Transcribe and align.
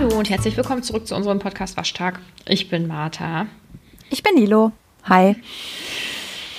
Hallo 0.00 0.16
und 0.16 0.30
herzlich 0.30 0.56
willkommen 0.56 0.82
zurück 0.82 1.06
zu 1.06 1.14
unserem 1.14 1.40
Podcast 1.40 1.76
Waschtag. 1.76 2.20
Ich 2.48 2.70
bin 2.70 2.86
Martha. 2.86 3.46
Ich 4.08 4.22
bin 4.22 4.34
Nilo. 4.34 4.72
Hi. 5.04 5.36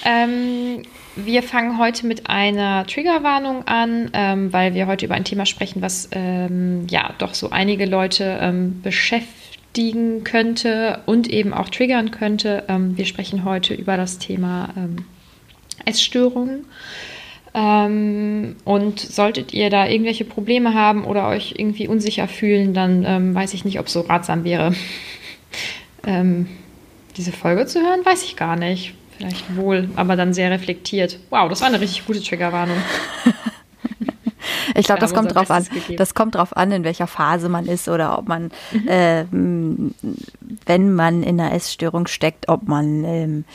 Ähm, 0.05 0.83
wir 1.15 1.41
fangen 1.41 1.79
heute 1.79 2.05
mit 2.05 2.29
einer 2.29 2.85
Triggerwarnung 2.85 3.67
an, 3.67 4.11
ähm, 4.13 4.53
weil 4.53 4.75
wir 4.75 4.85
heute 4.85 5.07
über 5.07 5.15
ein 5.15 5.23
Thema 5.23 5.47
sprechen, 5.47 5.81
was 5.81 6.07
ähm, 6.11 6.85
ja 6.87 7.15
doch 7.17 7.33
so 7.33 7.49
einige 7.49 7.87
Leute 7.87 8.37
ähm, 8.39 8.79
beschäftigen 8.83 10.23
könnte 10.23 11.01
und 11.07 11.27
eben 11.27 11.51
auch 11.51 11.69
triggern 11.69 12.11
könnte. 12.11 12.65
Ähm, 12.67 12.95
wir 12.95 13.05
sprechen 13.05 13.43
heute 13.43 13.73
über 13.73 13.97
das 13.97 14.19
Thema 14.19 14.69
ähm, 14.77 15.05
Essstörungen. 15.85 16.65
Ähm, 17.53 18.55
und 18.63 18.99
solltet 18.99 19.53
ihr 19.53 19.69
da 19.69 19.85
irgendwelche 19.85 20.23
Probleme 20.23 20.73
haben 20.73 21.03
oder 21.03 21.27
euch 21.27 21.55
irgendwie 21.57 21.87
unsicher 21.87 22.27
fühlen, 22.27 22.73
dann 22.73 23.03
ähm, 23.05 23.35
weiß 23.35 23.53
ich 23.53 23.65
nicht, 23.65 23.79
ob 23.79 23.87
es 23.87 23.93
so 23.93 24.01
ratsam 24.01 24.43
wäre, 24.45 24.73
ähm, 26.05 26.47
diese 27.17 27.33
Folge 27.33 27.65
zu 27.65 27.81
hören. 27.81 28.05
Weiß 28.05 28.23
ich 28.23 28.37
gar 28.37 28.55
nicht. 28.55 28.93
Vielleicht 29.17 29.55
wohl, 29.55 29.89
aber 29.97 30.15
dann 30.15 30.33
sehr 30.33 30.49
reflektiert. 30.49 31.19
Wow, 31.29 31.49
das 31.49 31.61
war 31.61 31.67
eine 31.67 31.81
richtig 31.81 32.07
gute 32.07 32.23
Triggerwarnung. 32.23 32.77
Ich 34.75 34.85
glaube, 34.85 35.01
das 35.01 35.13
kommt 35.13 35.35
drauf 35.35 35.51
an. 35.51 35.63
Gegeben. 35.65 35.97
Das 35.97 36.13
kommt 36.13 36.35
drauf 36.35 36.55
an, 36.55 36.71
in 36.71 36.83
welcher 36.83 37.07
Phase 37.07 37.49
man 37.49 37.65
ist 37.65 37.87
oder 37.87 38.17
ob 38.17 38.27
man, 38.27 38.51
mhm. 38.71 38.87
äh, 38.87 39.25
wenn 40.65 40.93
man 40.93 41.23
in 41.23 41.39
einer 41.39 41.53
Essstörung 41.53 42.07
steckt, 42.07 42.47
ob 42.47 42.67
man 42.67 43.03
ähm, 43.03 43.45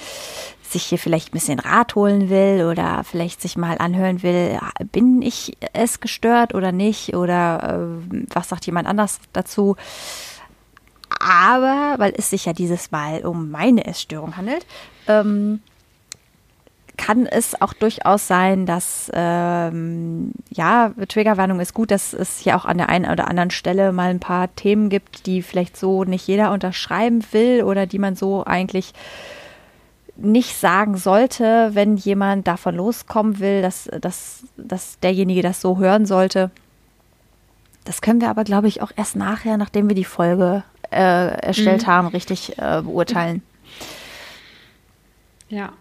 sich 0.73 0.84
hier 0.84 0.98
vielleicht 0.98 1.29
ein 1.29 1.33
bisschen 1.33 1.59
Rat 1.59 1.95
holen 1.95 2.30
will 2.30 2.66
oder 2.71 3.04
vielleicht 3.04 3.40
sich 3.40 3.57
mal 3.57 3.79
anhören 3.79 4.23
will, 4.23 4.59
bin 4.93 5.23
ich 5.23 5.57
es 5.73 6.01
gestört 6.01 6.54
oder 6.54 6.73
nicht 6.73 7.15
oder 7.15 7.99
äh, 8.13 8.27
was 8.32 8.49
sagt 8.49 8.66
jemand 8.66 8.87
anders 8.88 9.21
dazu. 9.32 9.77
Aber, 11.18 11.95
weil 11.99 12.13
es 12.16 12.30
sich 12.30 12.45
ja 12.45 12.52
dieses 12.52 12.90
Mal 12.90 13.24
um 13.24 13.51
meine 13.51 13.87
Essstörung 13.87 14.37
handelt, 14.37 14.66
ähm, 15.09 15.60
kann 16.96 17.27
es 17.27 17.60
auch 17.60 17.73
durchaus 17.73 18.27
sein, 18.27 18.66
dass, 18.66 19.10
ähm, 19.15 20.33
ja, 20.51 20.93
Triggerwarnung 21.09 21.60
ist 21.60 21.74
gut, 21.74 21.90
dass 21.90 22.12
es 22.12 22.38
hier 22.38 22.57
auch 22.57 22.65
an 22.65 22.79
der 22.79 22.88
einen 22.88 23.10
oder 23.10 23.29
anderen 23.29 23.51
Stelle 23.51 23.93
mal 23.93 24.10
ein 24.10 24.21
paar 24.21 24.55
Themen 24.57 24.88
gibt, 24.88 25.27
die 25.27 25.43
vielleicht 25.43 25.77
so 25.77 26.05
nicht 26.05 26.27
jeder 26.27 26.52
unterschreiben 26.52 27.23
will 27.33 27.62
oder 27.62 27.87
die 27.87 27.99
man 27.99 28.16
so 28.16 28.45
eigentlich 28.45 28.93
nicht 30.16 30.56
sagen 30.56 30.96
sollte, 30.96 31.70
wenn 31.74 31.96
jemand 31.96 32.46
davon 32.46 32.76
loskommen 32.76 33.38
will, 33.38 33.62
dass, 33.62 33.88
dass, 34.00 34.45
dass 34.56 34.98
derjenige 35.00 35.42
das 35.42 35.60
so 35.60 35.78
hören 35.78 36.06
sollte. 36.06 36.50
Das 37.84 38.00
können 38.00 38.20
wir 38.20 38.30
aber, 38.30 38.44
glaube 38.44 38.68
ich, 38.68 38.82
auch 38.82 38.90
erst 38.96 39.16
nachher, 39.16 39.56
nachdem 39.56 39.88
wir 39.88 39.94
die 39.94 40.04
Folge 40.04 40.64
äh, 40.90 41.38
erstellt 41.40 41.82
mhm. 41.82 41.87
haben, 41.87 42.06
richtig 42.09 42.59
äh, 42.59 42.82
beurteilen. 42.82 43.42
Ja. 45.48 45.72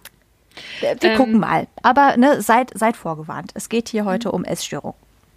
Wir, 0.80 0.96
wir 1.02 1.12
ähm, 1.12 1.18
gucken 1.18 1.40
mal. 1.40 1.68
Aber 1.82 2.18
ne, 2.18 2.42
seid, 2.42 2.72
seid 2.78 2.96
vorgewarnt. 2.96 3.52
Es 3.56 3.70
geht 3.70 3.90
hier 3.90 4.06
heute 4.06 4.32
um 4.32 4.44
Essstörung. 4.44 4.94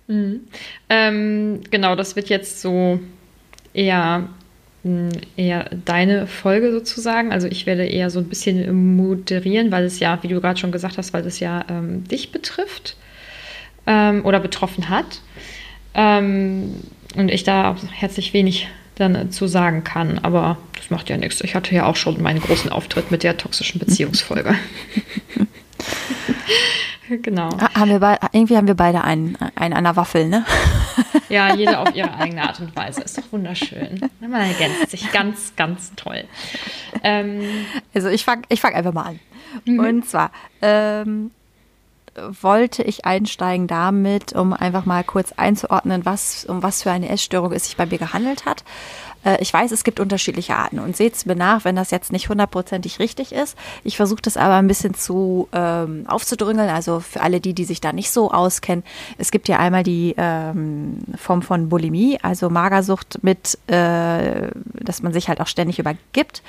Mhm. 0.06 0.48
Ähm, 0.88 1.60
genau, 1.70 1.96
das 1.96 2.16
wird 2.16 2.28
jetzt 2.28 2.60
so 2.60 3.00
eher 3.72 4.28
eher 5.36 5.70
deine 5.84 6.26
Folge 6.26 6.70
sozusagen. 6.70 7.32
Also 7.32 7.48
ich 7.48 7.66
werde 7.66 7.84
eher 7.84 8.10
so 8.10 8.20
ein 8.20 8.28
bisschen 8.28 8.96
moderieren, 8.96 9.70
weil 9.72 9.84
es 9.84 9.98
ja, 9.98 10.18
wie 10.22 10.28
du 10.28 10.40
gerade 10.40 10.58
schon 10.58 10.72
gesagt 10.72 10.98
hast, 10.98 11.12
weil 11.12 11.26
es 11.26 11.40
ja 11.40 11.64
ähm, 11.68 12.04
dich 12.04 12.32
betrifft 12.32 12.96
ähm, 13.86 14.24
oder 14.24 14.40
betroffen 14.40 14.88
hat. 14.88 15.20
Ähm, 15.94 16.74
und 17.16 17.30
ich 17.30 17.42
da 17.42 17.76
herzlich 17.92 18.32
wenig 18.34 18.68
dann 18.94 19.30
zu 19.30 19.46
sagen 19.46 19.84
kann. 19.84 20.18
Aber 20.20 20.58
das 20.76 20.90
macht 20.90 21.08
ja 21.08 21.16
nichts. 21.16 21.40
Ich 21.40 21.54
hatte 21.54 21.74
ja 21.74 21.86
auch 21.86 21.96
schon 21.96 22.22
meinen 22.22 22.40
großen 22.40 22.70
Auftritt 22.70 23.10
mit 23.10 23.22
der 23.22 23.36
toxischen 23.36 23.78
Beziehungsfolge. 23.78 24.54
genau. 27.22 27.50
Haben 27.74 28.00
wir 28.00 28.18
irgendwie 28.32 28.56
haben 28.56 28.66
wir 28.66 28.74
beide 28.74 29.02
einen, 29.02 29.36
einen 29.54 29.74
an 29.74 29.84
der 29.84 29.96
Waffel, 29.96 30.28
ne? 30.28 30.44
Ja, 31.28 31.54
jede 31.54 31.78
auf 31.78 31.94
ihre 31.94 32.14
eigene 32.14 32.42
Art 32.42 32.60
und 32.60 32.74
Weise. 32.74 33.02
Ist 33.02 33.18
doch 33.18 33.32
wunderschön. 33.32 34.00
Man 34.20 34.32
ergänzt 34.32 34.90
sich 34.90 35.10
ganz, 35.12 35.54
ganz 35.56 35.92
toll. 35.96 36.24
Ähm, 37.02 37.42
also 37.94 38.08
ich 38.08 38.24
fange 38.24 38.42
ich 38.48 38.60
fang 38.60 38.74
einfach 38.74 38.92
mal 38.92 39.04
an. 39.04 39.20
Mhm. 39.64 39.78
Und 39.80 40.08
zwar 40.08 40.30
ähm, 40.62 41.30
wollte 42.40 42.82
ich 42.82 43.04
einsteigen 43.04 43.66
damit, 43.66 44.32
um 44.32 44.52
einfach 44.52 44.84
mal 44.84 45.04
kurz 45.04 45.32
einzuordnen, 45.32 46.04
was, 46.04 46.44
um 46.44 46.62
was 46.62 46.82
für 46.82 46.90
eine 46.90 47.08
Essstörung 47.08 47.52
es 47.52 47.64
sich 47.64 47.76
bei 47.76 47.86
mir 47.86 47.98
gehandelt 47.98 48.44
hat. 48.44 48.64
Äh, 49.24 49.38
ich 49.40 49.52
weiß, 49.52 49.72
es 49.72 49.84
gibt 49.84 50.00
unterschiedliche 50.00 50.56
Arten 50.56 50.78
und 50.78 50.96
seht 50.96 51.14
es 51.14 51.26
mir 51.26 51.36
nach, 51.36 51.64
wenn 51.64 51.76
das 51.76 51.90
jetzt 51.90 52.12
nicht 52.12 52.28
hundertprozentig 52.28 52.98
richtig 52.98 53.32
ist. 53.32 53.56
Ich 53.84 53.96
versuche 53.96 54.22
das 54.22 54.36
aber 54.36 54.54
ein 54.54 54.68
bisschen 54.68 54.94
zu 54.94 55.48
ähm, 55.52 56.04
aufzudrüngeln, 56.06 56.68
also 56.68 57.00
für 57.00 57.20
alle 57.20 57.40
die, 57.40 57.54
die 57.54 57.64
sich 57.64 57.80
da 57.80 57.92
nicht 57.92 58.10
so 58.10 58.30
auskennen. 58.30 58.84
Es 59.18 59.30
gibt 59.30 59.48
ja 59.48 59.58
einmal 59.58 59.82
die 59.82 60.14
ähm, 60.16 60.98
Form 61.16 61.42
von 61.42 61.68
Bulimie, 61.68 62.18
also 62.22 62.50
Magersucht 62.50 63.18
mit, 63.22 63.58
äh, 63.66 64.48
dass 64.74 65.02
man 65.02 65.12
sich 65.12 65.28
halt 65.28 65.40
auch 65.40 65.46
ständig 65.46 65.78
übergibt. 65.78 66.42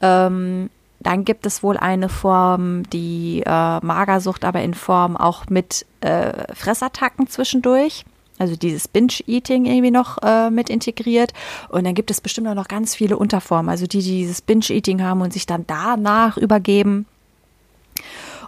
Ähm, 0.00 0.70
dann 1.00 1.24
gibt 1.24 1.44
es 1.44 1.62
wohl 1.62 1.76
eine 1.76 2.08
Form, 2.08 2.88
die 2.90 3.42
äh, 3.44 3.50
Magersucht, 3.84 4.44
aber 4.44 4.62
in 4.62 4.72
Form 4.72 5.16
auch 5.16 5.46
mit 5.50 5.84
äh, 6.00 6.54
Fressattacken 6.54 7.26
zwischendurch 7.26 8.04
also 8.38 8.56
dieses 8.56 8.88
Binge-Eating 8.88 9.64
irgendwie 9.64 9.90
noch 9.90 10.18
äh, 10.22 10.50
mit 10.50 10.68
integriert. 10.68 11.32
Und 11.68 11.84
dann 11.84 11.94
gibt 11.94 12.10
es 12.10 12.20
bestimmt 12.20 12.48
auch 12.48 12.54
noch 12.54 12.68
ganz 12.68 12.94
viele 12.94 13.16
Unterformen, 13.16 13.68
also 13.68 13.86
die, 13.86 14.02
die 14.02 14.18
dieses 14.18 14.42
Binge-Eating 14.42 15.02
haben 15.02 15.20
und 15.20 15.32
sich 15.32 15.46
dann 15.46 15.66
danach 15.66 16.36
übergeben. 16.36 17.06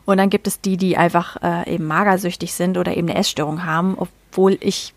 Und 0.04 0.18
dann 0.18 0.30
gibt 0.30 0.46
es 0.46 0.60
die, 0.60 0.76
die 0.76 0.96
einfach 0.96 1.36
äh, 1.42 1.74
eben 1.74 1.86
magersüchtig 1.86 2.54
sind 2.54 2.78
oder 2.78 2.96
eben 2.96 3.08
eine 3.08 3.18
Essstörung 3.18 3.64
haben, 3.64 3.96
obwohl 3.98 4.56
ich, 4.60 4.94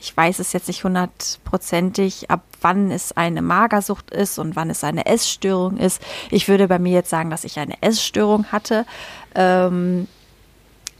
ich 0.00 0.16
weiß 0.16 0.38
es 0.38 0.52
jetzt 0.52 0.68
nicht 0.68 0.84
hundertprozentig, 0.84 2.30
ab 2.30 2.42
wann 2.62 2.90
es 2.90 3.12
eine 3.12 3.42
Magersucht 3.42 4.10
ist 4.10 4.38
und 4.38 4.56
wann 4.56 4.70
es 4.70 4.82
eine 4.82 5.06
Essstörung 5.06 5.76
ist. 5.76 6.02
Ich 6.30 6.48
würde 6.48 6.68
bei 6.68 6.78
mir 6.78 6.92
jetzt 6.92 7.10
sagen, 7.10 7.30
dass 7.30 7.44
ich 7.44 7.58
eine 7.58 7.80
Essstörung 7.82 8.46
hatte. 8.46 8.86
Ähm, 9.34 10.08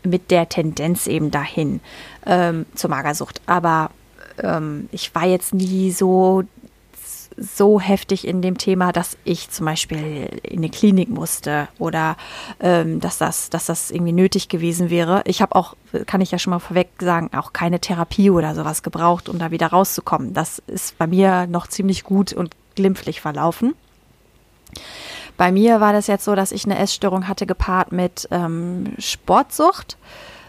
mit 0.05 0.31
der 0.31 0.49
Tendenz 0.49 1.07
eben 1.07 1.31
dahin 1.31 1.81
ähm, 2.27 2.67
zur 2.75 2.91
Magersucht. 2.91 3.41
Aber 3.47 3.91
ähm, 4.43 4.89
ich 4.93 5.15
war 5.15 5.27
jetzt 5.27 5.55
nie 5.55 5.91
so 5.91 6.45
so 7.37 7.81
heftig 7.81 8.27
in 8.27 8.43
dem 8.43 8.59
Thema, 8.59 8.93
dass 8.93 9.17
ich 9.25 9.51
zum 9.51 9.67
Beispiel 9.67 10.29
in 10.43 10.59
eine 10.59 10.69
Klinik 10.69 11.09
musste 11.09 11.69
oder 11.79 12.17
ähm, 12.61 13.01
dass, 13.01 13.19
das, 13.19 13.51
dass 13.51 13.67
das 13.67 13.91
irgendwie 13.91 14.13
nötig 14.13 14.49
gewesen 14.49 14.91
wäre. 14.91 15.23
Ich 15.25 15.43
habe 15.43 15.55
auch, 15.57 15.75
kann 16.07 16.21
ich 16.21 16.31
ja 16.31 16.39
schon 16.39 16.53
mal 16.53 16.59
vorweg 16.59 16.91
sagen, 17.01 17.31
auch 17.35 17.53
keine 17.53 17.81
Therapie 17.81 18.31
oder 18.31 18.55
sowas 18.55 18.83
gebraucht, 18.83 19.29
um 19.29 19.39
da 19.39 19.51
wieder 19.51 19.69
rauszukommen. 19.69 20.33
Das 20.33 20.63
ist 20.67 20.97
bei 20.99 21.07
mir 21.07 21.47
noch 21.47 21.67
ziemlich 21.67 22.05
gut 22.05 22.33
und 22.33 22.55
glimpflich 22.75 23.21
verlaufen. 23.21 23.75
Bei 25.37 25.51
mir 25.51 25.81
war 25.81 25.93
das 25.93 26.07
jetzt 26.07 26.25
so, 26.25 26.35
dass 26.35 26.53
ich 26.53 26.65
eine 26.65 26.79
Essstörung 26.79 27.27
hatte, 27.27 27.47
gepaart 27.47 27.91
mit 27.91 28.29
ähm, 28.31 28.95
Sportsucht, 28.99 29.97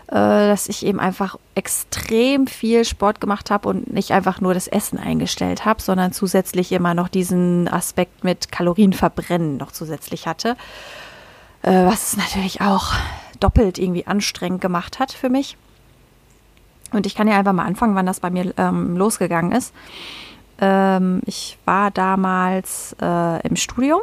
äh, 0.07 0.13
dass 0.13 0.69
ich 0.69 0.85
eben 0.85 1.00
einfach 1.00 1.38
extrem 1.56 2.46
viel 2.46 2.85
Sport 2.85 3.19
gemacht 3.19 3.50
habe 3.50 3.68
und 3.69 3.91
nicht 3.91 4.12
einfach 4.12 4.41
nur 4.41 4.53
das 4.53 4.68
Essen 4.68 5.00
eingestellt 5.00 5.66
habe, 5.66 5.81
sondern 5.81 6.13
zusätzlich 6.13 6.72
immer 6.72 6.94
noch 6.94 7.07
diesen 7.07 7.68
Aspekt 7.68 8.23
mit 8.23 8.51
Kalorienverbrennen 8.51 9.57
noch 9.57 9.72
zusätzlich 9.72 10.28
hatte, 10.28 10.55
äh, 11.64 11.85
was 11.85 12.09
es 12.09 12.17
natürlich 12.17 12.61
auch 12.61 12.93
doppelt 13.40 13.79
irgendwie 13.79 14.05
anstrengend 14.05 14.61
gemacht 14.61 14.99
hat 14.99 15.11
für 15.11 15.29
mich. 15.29 15.58
Und 16.91 17.08
ich 17.08 17.16
kann 17.16 17.28
ja 17.28 17.38
einfach 17.38 17.53
mal 17.53 17.66
anfangen, 17.66 17.96
wann 17.96 18.05
das 18.05 18.20
bei 18.20 18.29
mir 18.29 18.53
ähm, 18.58 18.96
losgegangen 18.96 19.52
ist. 19.52 19.73
Ähm, 20.61 21.22
ich 21.26 21.58
war 21.66 21.90
damals 21.90 22.96
äh, 23.02 23.47
im 23.47 23.55
Studium 23.55 24.02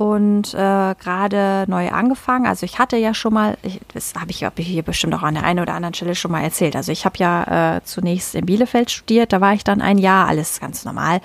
und 0.00 0.54
äh, 0.54 0.94
gerade 0.94 1.66
neu 1.68 1.90
angefangen. 1.90 2.46
Also 2.46 2.64
ich 2.64 2.78
hatte 2.78 2.96
ja 2.96 3.12
schon 3.12 3.34
mal, 3.34 3.58
ich, 3.60 3.82
das 3.92 4.14
habe 4.18 4.30
ich, 4.30 4.44
hab 4.44 4.58
ich 4.58 4.66
hier 4.66 4.82
bestimmt 4.82 5.14
auch 5.14 5.22
an 5.22 5.34
der 5.34 5.44
einen 5.44 5.60
oder 5.60 5.74
anderen 5.74 5.92
Stelle 5.92 6.14
schon 6.14 6.30
mal 6.30 6.40
erzählt. 6.40 6.74
Also 6.74 6.90
ich 6.90 7.04
habe 7.04 7.18
ja 7.18 7.76
äh, 7.76 7.84
zunächst 7.84 8.34
in 8.34 8.46
Bielefeld 8.46 8.90
studiert, 8.90 9.30
da 9.34 9.42
war 9.42 9.52
ich 9.52 9.62
dann 9.62 9.82
ein 9.82 9.98
Jahr, 9.98 10.26
alles 10.26 10.58
ganz 10.58 10.86
normal. 10.86 11.20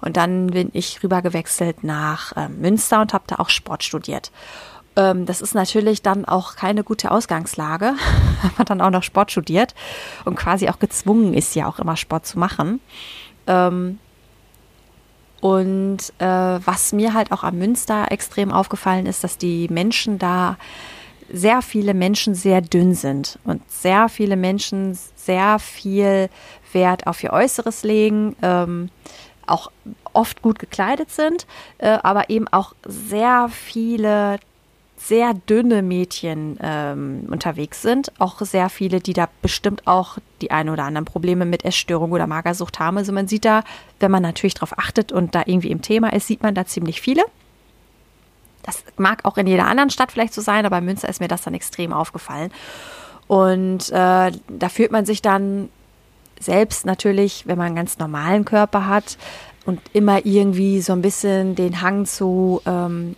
Und 0.00 0.16
dann 0.16 0.46
bin 0.46 0.70
ich 0.74 1.02
rüber 1.02 1.22
gewechselt 1.22 1.82
nach 1.82 2.36
äh, 2.36 2.48
Münster 2.48 3.00
und 3.00 3.14
habe 3.14 3.24
da 3.26 3.40
auch 3.40 3.48
Sport 3.48 3.82
studiert. 3.82 4.30
Ähm, 4.94 5.26
das 5.26 5.40
ist 5.40 5.56
natürlich 5.56 6.00
dann 6.00 6.24
auch 6.24 6.54
keine 6.54 6.84
gute 6.84 7.10
Ausgangslage, 7.10 7.94
wenn 8.42 8.52
man 8.58 8.66
dann 8.66 8.80
auch 8.80 8.90
noch 8.90 9.02
Sport 9.02 9.32
studiert 9.32 9.74
und 10.24 10.36
quasi 10.36 10.68
auch 10.68 10.78
gezwungen 10.78 11.34
ist, 11.34 11.56
ja 11.56 11.66
auch 11.66 11.80
immer 11.80 11.96
Sport 11.96 12.26
zu 12.26 12.38
machen. 12.38 12.78
Ähm, 13.48 13.98
und 15.40 15.98
äh, 16.18 16.24
was 16.24 16.92
mir 16.92 17.14
halt 17.14 17.32
auch 17.32 17.42
am 17.44 17.58
Münster 17.58 18.10
extrem 18.10 18.52
aufgefallen 18.52 19.06
ist, 19.06 19.24
dass 19.24 19.38
die 19.38 19.68
Menschen 19.68 20.18
da 20.18 20.56
sehr 21.32 21.62
viele 21.62 21.94
Menschen 21.94 22.34
sehr 22.34 22.60
dünn 22.60 22.94
sind 22.94 23.38
und 23.44 23.62
sehr 23.70 24.08
viele 24.08 24.36
Menschen 24.36 24.98
sehr 25.16 25.58
viel 25.58 26.28
Wert 26.72 27.06
auf 27.06 27.22
ihr 27.22 27.32
Äußeres 27.32 27.84
legen, 27.84 28.36
ähm, 28.42 28.90
auch 29.46 29.70
oft 30.12 30.42
gut 30.42 30.58
gekleidet 30.58 31.10
sind, 31.10 31.46
äh, 31.78 31.98
aber 32.02 32.30
eben 32.30 32.48
auch 32.48 32.74
sehr 32.84 33.48
viele 33.48 34.38
sehr 35.02 35.32
dünne 35.32 35.82
Mädchen 35.82 36.58
ähm, 36.62 37.26
unterwegs 37.30 37.80
sind. 37.80 38.12
Auch 38.18 38.40
sehr 38.42 38.68
viele, 38.68 39.00
die 39.00 39.14
da 39.14 39.28
bestimmt 39.40 39.86
auch 39.86 40.18
die 40.42 40.50
ein 40.50 40.68
oder 40.68 40.84
anderen 40.84 41.06
Probleme 41.06 41.46
mit 41.46 41.64
Essstörung 41.64 42.12
oder 42.12 42.26
Magersucht 42.26 42.78
haben. 42.78 42.98
Also 42.98 43.10
man 43.10 43.26
sieht 43.26 43.46
da, 43.46 43.64
wenn 43.98 44.10
man 44.10 44.22
natürlich 44.22 44.54
darauf 44.54 44.78
achtet 44.78 45.10
und 45.10 45.34
da 45.34 45.42
irgendwie 45.46 45.70
im 45.70 45.80
Thema 45.80 46.12
ist, 46.12 46.26
sieht 46.26 46.42
man 46.42 46.54
da 46.54 46.66
ziemlich 46.66 47.00
viele. 47.00 47.24
Das 48.62 48.84
mag 48.98 49.24
auch 49.24 49.38
in 49.38 49.46
jeder 49.46 49.66
anderen 49.66 49.88
Stadt 49.88 50.12
vielleicht 50.12 50.34
so 50.34 50.42
sein, 50.42 50.66
aber 50.66 50.78
in 50.78 50.84
Münster 50.84 51.08
ist 51.08 51.20
mir 51.20 51.28
das 51.28 51.42
dann 51.42 51.54
extrem 51.54 51.94
aufgefallen. 51.94 52.52
Und 53.26 53.88
äh, 53.90 54.32
da 54.32 54.68
fühlt 54.68 54.92
man 54.92 55.06
sich 55.06 55.22
dann 55.22 55.70
selbst 56.38 56.84
natürlich, 56.84 57.46
wenn 57.46 57.56
man 57.56 57.68
einen 57.68 57.76
ganz 57.76 57.98
normalen 57.98 58.44
Körper 58.44 58.86
hat 58.86 59.16
und 59.64 59.80
immer 59.94 60.26
irgendwie 60.26 60.82
so 60.82 60.92
ein 60.92 61.00
bisschen 61.00 61.54
den 61.54 61.80
Hang 61.80 62.04
zu 62.04 62.60
ähm, 62.66 63.16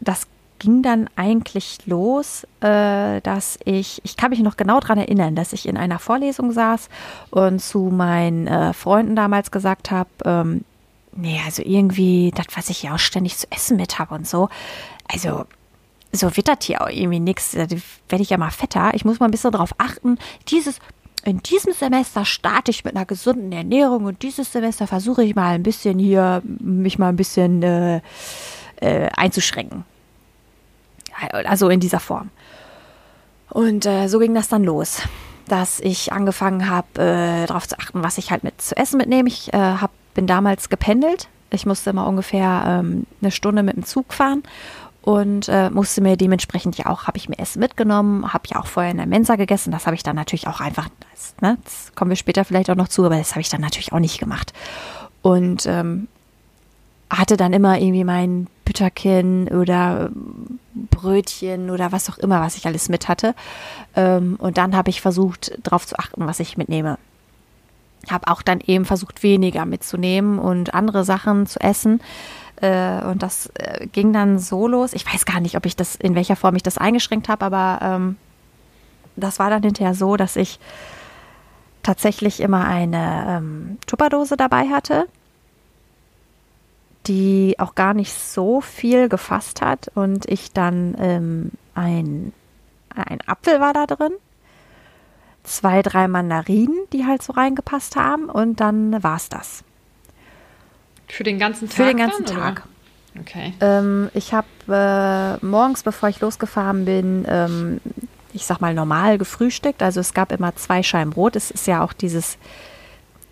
das 0.00 0.26
ging 0.58 0.82
dann 0.82 1.08
eigentlich 1.16 1.86
los, 1.86 2.44
äh, 2.60 3.20
dass 3.22 3.58
ich, 3.64 4.00
ich 4.04 4.16
kann 4.16 4.30
mich 4.30 4.40
noch 4.40 4.56
genau 4.56 4.78
daran 4.78 4.98
erinnern, 4.98 5.34
dass 5.34 5.52
ich 5.52 5.66
in 5.66 5.76
einer 5.76 5.98
Vorlesung 5.98 6.52
saß 6.52 6.88
und 7.30 7.60
zu 7.60 7.84
meinen 7.90 8.46
äh, 8.46 8.72
Freunden 8.72 9.16
damals 9.16 9.50
gesagt 9.50 9.90
habe, 9.90 10.10
ähm, 10.24 10.64
nee, 11.12 11.40
also 11.44 11.62
irgendwie, 11.64 12.30
das, 12.34 12.46
was 12.54 12.68
ich 12.70 12.82
ja 12.82 12.94
auch 12.94 12.98
ständig 12.98 13.36
zu 13.38 13.46
essen 13.50 13.76
mit 13.76 13.98
habe 13.98 14.14
und 14.14 14.28
so, 14.28 14.48
also 15.12 15.46
so 16.12 16.28
das 16.28 16.58
hier 16.62 16.80
auch 16.82 16.88
irgendwie 16.88 17.20
nichts. 17.20 17.52
Da 17.52 17.66
werde 18.08 18.22
ich 18.22 18.30
ja 18.30 18.38
mal 18.38 18.50
fetter. 18.50 18.92
Ich 18.94 19.04
muss 19.04 19.20
mal 19.20 19.26
ein 19.26 19.30
bisschen 19.30 19.52
drauf 19.52 19.74
achten. 19.78 20.18
Dieses, 20.48 20.80
in 21.24 21.38
diesem 21.38 21.72
Semester 21.72 22.24
starte 22.24 22.70
ich 22.70 22.84
mit 22.84 22.96
einer 22.96 23.06
gesunden 23.06 23.52
Ernährung 23.52 24.04
und 24.04 24.22
dieses 24.22 24.52
Semester 24.52 24.86
versuche 24.86 25.22
ich 25.22 25.34
mal 25.34 25.54
ein 25.54 25.62
bisschen 25.62 25.98
hier, 25.98 26.42
mich 26.44 26.98
mal 26.98 27.10
ein 27.10 27.16
bisschen 27.16 27.62
äh, 27.62 28.00
äh, 28.76 29.08
einzuschränken. 29.16 29.84
Also 31.30 31.68
in 31.68 31.80
dieser 31.80 32.00
Form. 32.00 32.30
Und 33.50 33.84
äh, 33.84 34.08
so 34.08 34.18
ging 34.18 34.34
das 34.34 34.48
dann 34.48 34.64
los, 34.64 35.02
dass 35.48 35.80
ich 35.80 36.12
angefangen 36.12 36.70
habe, 36.70 36.88
äh, 37.00 37.46
darauf 37.46 37.68
zu 37.68 37.78
achten, 37.78 38.02
was 38.02 38.16
ich 38.16 38.30
halt 38.30 38.42
mit 38.42 38.60
zu 38.60 38.76
essen 38.76 38.96
mitnehme. 38.96 39.28
Ich 39.28 39.52
äh, 39.52 39.58
hab, 39.58 39.90
bin 40.14 40.26
damals 40.26 40.68
gependelt. 40.70 41.28
Ich 41.50 41.66
musste 41.66 41.90
immer 41.90 42.06
ungefähr 42.06 42.64
ähm, 42.66 43.06
eine 43.20 43.32
Stunde 43.32 43.62
mit 43.62 43.76
dem 43.76 43.84
Zug 43.84 44.14
fahren 44.14 44.44
und 45.02 45.48
äh, 45.48 45.70
musste 45.70 46.02
mir 46.02 46.16
dementsprechend 46.16 46.76
ja 46.76 46.86
auch, 46.86 47.04
habe 47.04 47.16
ich 47.16 47.28
mir 47.28 47.38
Essen 47.38 47.60
mitgenommen, 47.60 48.32
habe 48.32 48.48
ja 48.48 48.60
auch 48.60 48.66
vorher 48.66 48.90
in 48.90 48.98
der 48.98 49.06
Mensa 49.06 49.36
gegessen. 49.36 49.70
Das 49.70 49.86
habe 49.86 49.96
ich 49.96 50.02
dann 50.02 50.16
natürlich 50.16 50.46
auch 50.46 50.60
einfach, 50.60 50.88
das, 51.12 51.34
ne, 51.40 51.56
das 51.64 51.92
kommen 51.94 52.10
wir 52.10 52.16
später 52.16 52.44
vielleicht 52.44 52.68
auch 52.70 52.76
noch 52.76 52.88
zu, 52.88 53.04
aber 53.04 53.16
das 53.16 53.30
habe 53.30 53.40
ich 53.40 53.48
dann 53.48 53.62
natürlich 53.62 53.92
auch 53.92 53.98
nicht 53.98 54.18
gemacht. 54.18 54.52
Und 55.22 55.66
ähm, 55.66 56.08
hatte 57.10 57.36
dann 57.36 57.52
immer 57.52 57.78
irgendwie 57.78 58.04
mein 58.04 58.46
Bütterchen 58.64 59.48
oder 59.48 60.10
Brötchen 60.74 61.70
oder 61.70 61.92
was 61.92 62.08
auch 62.08 62.18
immer, 62.18 62.40
was 62.40 62.56
ich 62.56 62.66
alles 62.66 62.88
mit 62.88 63.08
hatte. 63.08 63.34
Ähm, 63.96 64.36
und 64.38 64.58
dann 64.58 64.76
habe 64.76 64.90
ich 64.90 65.00
versucht, 65.00 65.58
darauf 65.62 65.86
zu 65.86 65.98
achten, 65.98 66.26
was 66.26 66.40
ich 66.40 66.56
mitnehme. 66.56 66.98
Habe 68.08 68.28
auch 68.28 68.42
dann 68.42 68.60
eben 68.60 68.84
versucht, 68.84 69.22
weniger 69.22 69.66
mitzunehmen 69.66 70.38
und 70.38 70.72
andere 70.72 71.04
Sachen 71.04 71.46
zu 71.46 71.58
essen. 71.60 72.00
Äh, 72.60 73.02
und 73.04 73.22
das 73.22 73.46
äh, 73.54 73.86
ging 73.86 74.12
dann 74.12 74.38
so 74.38 74.68
los. 74.68 74.92
Ich 74.92 75.06
weiß 75.06 75.24
gar 75.24 75.40
nicht, 75.40 75.56
ob 75.56 75.66
ich 75.66 75.76
das, 75.76 75.96
in 75.96 76.14
welcher 76.14 76.36
Form 76.36 76.56
ich 76.56 76.62
das 76.62 76.78
eingeschränkt 76.78 77.28
habe, 77.28 77.44
aber 77.44 77.78
ähm, 77.82 78.16
das 79.16 79.38
war 79.38 79.50
dann 79.50 79.62
hinterher 79.62 79.94
so, 79.94 80.16
dass 80.16 80.36
ich 80.36 80.58
tatsächlich 81.82 82.40
immer 82.40 82.66
eine 82.66 83.24
ähm, 83.28 83.78
Tupperdose 83.86 84.36
dabei 84.36 84.68
hatte, 84.68 85.06
die 87.06 87.56
auch 87.58 87.74
gar 87.74 87.94
nicht 87.94 88.12
so 88.12 88.60
viel 88.60 89.08
gefasst 89.08 89.62
hat 89.62 89.90
und 89.94 90.26
ich 90.28 90.52
dann 90.52 90.94
ähm, 90.98 91.50
ein, 91.74 92.32
ein 92.94 93.18
Apfel 93.26 93.60
war 93.60 93.72
da 93.72 93.86
drin, 93.86 94.12
zwei, 95.42 95.80
drei 95.80 96.08
Mandarinen, 96.08 96.78
die 96.92 97.06
halt 97.06 97.22
so 97.22 97.32
reingepasst 97.32 97.96
haben 97.96 98.26
und 98.26 98.60
dann 98.60 99.02
war 99.02 99.16
es 99.16 99.30
das. 99.30 99.64
Für 101.12 101.24
den 101.24 101.38
ganzen 101.38 101.68
Tag? 101.68 101.76
Für 101.76 101.84
den 101.84 101.96
ganzen 101.96 102.24
dann, 102.24 102.36
Tag. 102.36 102.52
Oder? 103.14 103.20
Okay. 103.20 103.54
Ähm, 103.60 104.10
ich 104.14 104.32
habe 104.32 104.46
äh, 104.68 105.44
morgens, 105.44 105.82
bevor 105.82 106.08
ich 106.08 106.20
losgefahren 106.20 106.84
bin, 106.84 107.24
ähm, 107.28 107.80
ich 108.32 108.46
sag 108.46 108.60
mal 108.60 108.74
normal 108.74 109.18
gefrühstückt. 109.18 109.82
Also 109.82 110.00
es 110.00 110.14
gab 110.14 110.32
immer 110.32 110.54
zwei 110.56 110.82
Scheiben 110.82 111.10
Brot. 111.10 111.36
Es 111.36 111.50
ist 111.50 111.66
ja 111.66 111.82
auch 111.82 111.92
dieses 111.92 112.38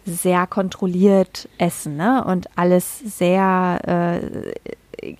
sehr 0.04 0.46
kontrolliert 0.46 1.48
Essen, 1.58 1.96
ne? 1.96 2.24
Und 2.24 2.48
alles 2.56 2.98
sehr 2.98 4.20
äh, 5.02 5.14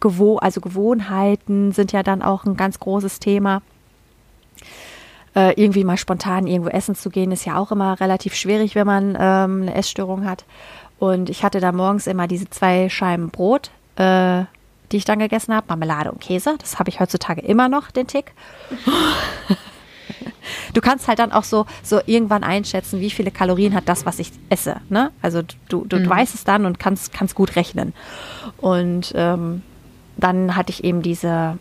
gewoh 0.00 0.36
also 0.36 0.60
Gewohnheiten 0.60 1.72
sind 1.72 1.92
ja 1.92 2.02
dann 2.02 2.22
auch 2.22 2.44
ein 2.44 2.56
ganz 2.56 2.78
großes 2.78 3.18
Thema. 3.18 3.62
Äh, 5.34 5.60
irgendwie 5.60 5.84
mal 5.84 5.98
spontan 5.98 6.46
irgendwo 6.46 6.70
essen 6.70 6.94
zu 6.94 7.10
gehen, 7.10 7.32
ist 7.32 7.44
ja 7.44 7.58
auch 7.58 7.72
immer 7.72 8.00
relativ 8.00 8.34
schwierig, 8.34 8.74
wenn 8.74 8.86
man 8.86 9.16
ähm, 9.18 9.62
eine 9.62 9.74
Essstörung 9.74 10.24
hat. 10.24 10.44
Und 10.98 11.30
ich 11.30 11.44
hatte 11.44 11.60
da 11.60 11.72
morgens 11.72 12.06
immer 12.06 12.26
diese 12.26 12.48
zwei 12.48 12.88
Scheiben 12.88 13.30
Brot, 13.30 13.70
äh, 13.96 14.44
die 14.92 14.98
ich 14.98 15.04
dann 15.04 15.18
gegessen 15.18 15.54
habe, 15.54 15.66
Marmelade 15.68 16.10
und 16.12 16.20
Käse. 16.20 16.56
Das 16.58 16.78
habe 16.78 16.88
ich 16.88 17.00
heutzutage 17.00 17.40
immer 17.40 17.68
noch, 17.68 17.90
den 17.90 18.06
Tick. 18.06 18.32
du 20.74 20.80
kannst 20.80 21.08
halt 21.08 21.18
dann 21.18 21.32
auch 21.32 21.44
so, 21.44 21.66
so 21.82 22.00
irgendwann 22.06 22.44
einschätzen, 22.44 23.00
wie 23.00 23.10
viele 23.10 23.30
Kalorien 23.30 23.74
hat 23.74 23.88
das, 23.88 24.06
was 24.06 24.18
ich 24.18 24.32
esse. 24.48 24.76
Ne? 24.88 25.10
Also 25.22 25.42
du, 25.68 25.84
du, 25.84 25.96
mhm. 25.96 26.04
du 26.04 26.10
weißt 26.10 26.34
es 26.34 26.44
dann 26.44 26.66
und 26.66 26.78
kannst, 26.78 27.12
kannst 27.12 27.34
gut 27.34 27.56
rechnen. 27.56 27.92
Und 28.58 29.12
ähm, 29.16 29.62
dann 30.16 30.56
hatte 30.56 30.70
ich 30.70 30.84
eben 30.84 31.02
diese 31.02 31.58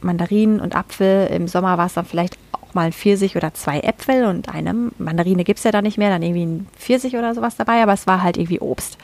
Mandarinen 0.00 0.60
und 0.60 0.76
Apfel. 0.76 1.26
Im 1.28 1.48
Sommer 1.48 1.76
war 1.76 1.86
es 1.86 1.94
dann 1.94 2.06
vielleicht 2.06 2.38
mal 2.74 2.86
ein 2.86 2.92
Pfirsich 2.92 3.36
oder 3.36 3.54
zwei 3.54 3.80
Äpfel 3.80 4.24
und 4.24 4.48
eine 4.48 4.74
Mandarine 4.98 5.44
gibt 5.44 5.58
es 5.58 5.64
ja 5.64 5.72
da 5.72 5.82
nicht 5.82 5.98
mehr, 5.98 6.10
dann 6.10 6.22
irgendwie 6.22 6.46
ein 6.46 6.68
Pfirsich 6.76 7.16
oder 7.16 7.34
sowas 7.34 7.56
dabei, 7.56 7.82
aber 7.82 7.92
es 7.92 8.06
war 8.06 8.22
halt 8.22 8.36
irgendwie 8.36 8.60
Obst. 8.60 8.98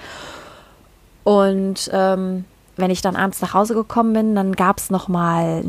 Und 1.25 1.91
ähm, 1.93 2.45
wenn 2.77 2.91
ich 2.91 3.03
dann 3.03 3.17
abends 3.17 3.41
nach 3.41 3.55
Hause 3.55 3.75
gekommen 3.75 4.13
bin, 4.13 4.35
dann 4.35 4.55
gab 4.55 4.79
es 4.79 4.91
nochmal 4.91 5.65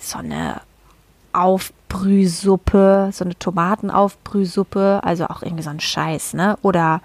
so 0.00 0.18
eine 0.18 0.60
Aufbrühsuppe, 1.32 3.10
so 3.12 3.24
eine 3.24 3.38
Tomatenaufbrühsuppe, 3.38 5.00
also 5.02 5.26
auch 5.26 5.42
irgendwie 5.42 5.62
so 5.62 5.70
ein 5.70 5.80
Scheiß, 5.80 6.34
ne? 6.34 6.58
Oder 6.62 7.00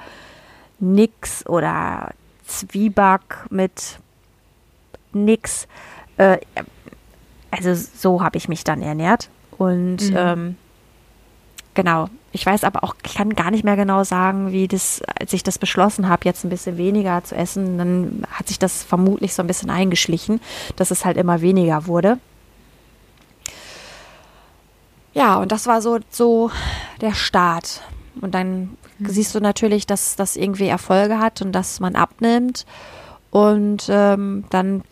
nix 0.80 1.46
oder 1.48 2.12
Zwieback 2.46 3.46
mit 3.50 4.00
nix. 5.14 5.68
Äh, 6.18 6.40
also 7.52 7.74
so 7.74 8.22
habe 8.22 8.38
ich 8.38 8.50
mich 8.50 8.64
dann 8.64 8.82
ernährt. 8.82 9.30
Und 9.58 10.12
mhm. 10.12 10.16
ähm, 10.16 10.56
genau, 11.74 12.10
ich 12.32 12.46
weiß 12.46 12.64
aber 12.64 12.84
auch, 12.84 12.96
ich 13.04 13.16
kann 13.16 13.34
gar 13.34 13.52
nicht 13.52 13.64
mehr 13.64 13.76
genau 13.76 14.04
sagen, 14.04 14.52
wie 14.52 14.68
das, 14.68 15.02
als 15.20 15.34
ich 15.34 15.44
das 15.44 15.58
beschlossen 15.58 16.08
habe, 16.08 16.26
jetzt 16.26 16.44
ein 16.44 16.50
bisschen 16.50 16.78
weniger 16.78 17.24
zu 17.24 17.36
essen, 17.36 17.78
dann 17.78 18.24
hat 18.30 18.48
sich 18.48 18.60
das 18.60 18.84
vermutlich 18.84 19.34
so 19.34 19.42
ein 19.42 19.48
bisschen 19.48 19.70
eingeschlichen, 19.70 20.40
dass 20.76 20.92
es 20.92 21.06
halt 21.06 21.18
immer 21.18 21.42
weniger 21.42 21.88
wurde. 21.88 22.20
Ja, 25.14 25.38
und 25.38 25.52
das 25.52 25.66
war 25.66 25.82
so, 25.82 25.98
so 26.12 26.52
der 27.02 27.16
Start. 27.16 27.82
Und 28.22 28.36
dann 28.36 28.78
mhm. 29.00 29.08
siehst 29.08 29.34
du 29.34 29.40
natürlich, 29.40 29.88
dass 29.88 30.16
das 30.16 30.36
irgendwie 30.36 30.68
Erfolge 30.68 31.18
hat 31.18 31.42
und 31.42 31.54
dass 31.54 31.80
man 31.80 31.96
abnimmt. 31.96 32.68
Und 33.32 33.88
ähm, 33.90 34.46
dann 34.52 34.84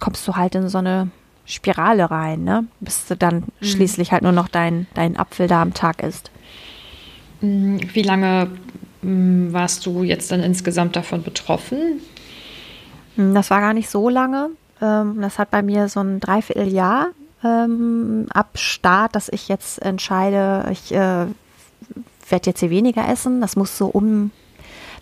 kommst 0.00 0.26
du 0.26 0.36
halt 0.36 0.54
in 0.54 0.68
so 0.68 0.78
eine 0.78 1.08
Spirale 1.44 2.10
rein, 2.10 2.44
ne? 2.44 2.66
Bis 2.80 3.06
du 3.06 3.16
dann 3.16 3.44
mhm. 3.60 3.66
schließlich 3.66 4.12
halt 4.12 4.22
nur 4.22 4.32
noch 4.32 4.48
dein, 4.48 4.86
dein 4.94 5.16
Apfel 5.16 5.46
da 5.46 5.62
am 5.62 5.74
Tag 5.74 6.02
isst. 6.02 6.30
Mm, 7.40 7.78
wie 7.92 8.02
lange 8.02 8.50
mm, 9.02 9.52
warst 9.52 9.86
du 9.86 10.02
jetzt 10.02 10.32
dann 10.32 10.42
insgesamt 10.42 10.96
davon 10.96 11.22
betroffen? 11.22 12.00
Hm, 13.14 13.34
das 13.34 13.50
war 13.50 13.60
gar 13.60 13.74
nicht 13.74 13.88
so 13.88 14.08
lange. 14.08 14.50
Ähm, 14.80 15.20
das 15.20 15.38
hat 15.38 15.50
bei 15.50 15.62
mir 15.62 15.88
so 15.88 16.00
ein 16.00 16.20
Dreivierteljahr 16.20 17.08
ähm, 17.44 18.26
ab 18.30 18.58
Start, 18.58 19.14
dass 19.14 19.28
ich 19.28 19.48
jetzt 19.48 19.80
entscheide, 19.82 20.68
ich 20.70 20.92
äh, 20.92 21.26
werde 22.28 22.46
jetzt 22.46 22.60
hier 22.60 22.70
weniger 22.70 23.08
essen. 23.08 23.40
Das 23.40 23.56
muss 23.56 23.76
so 23.76 23.86
um, 23.86 24.30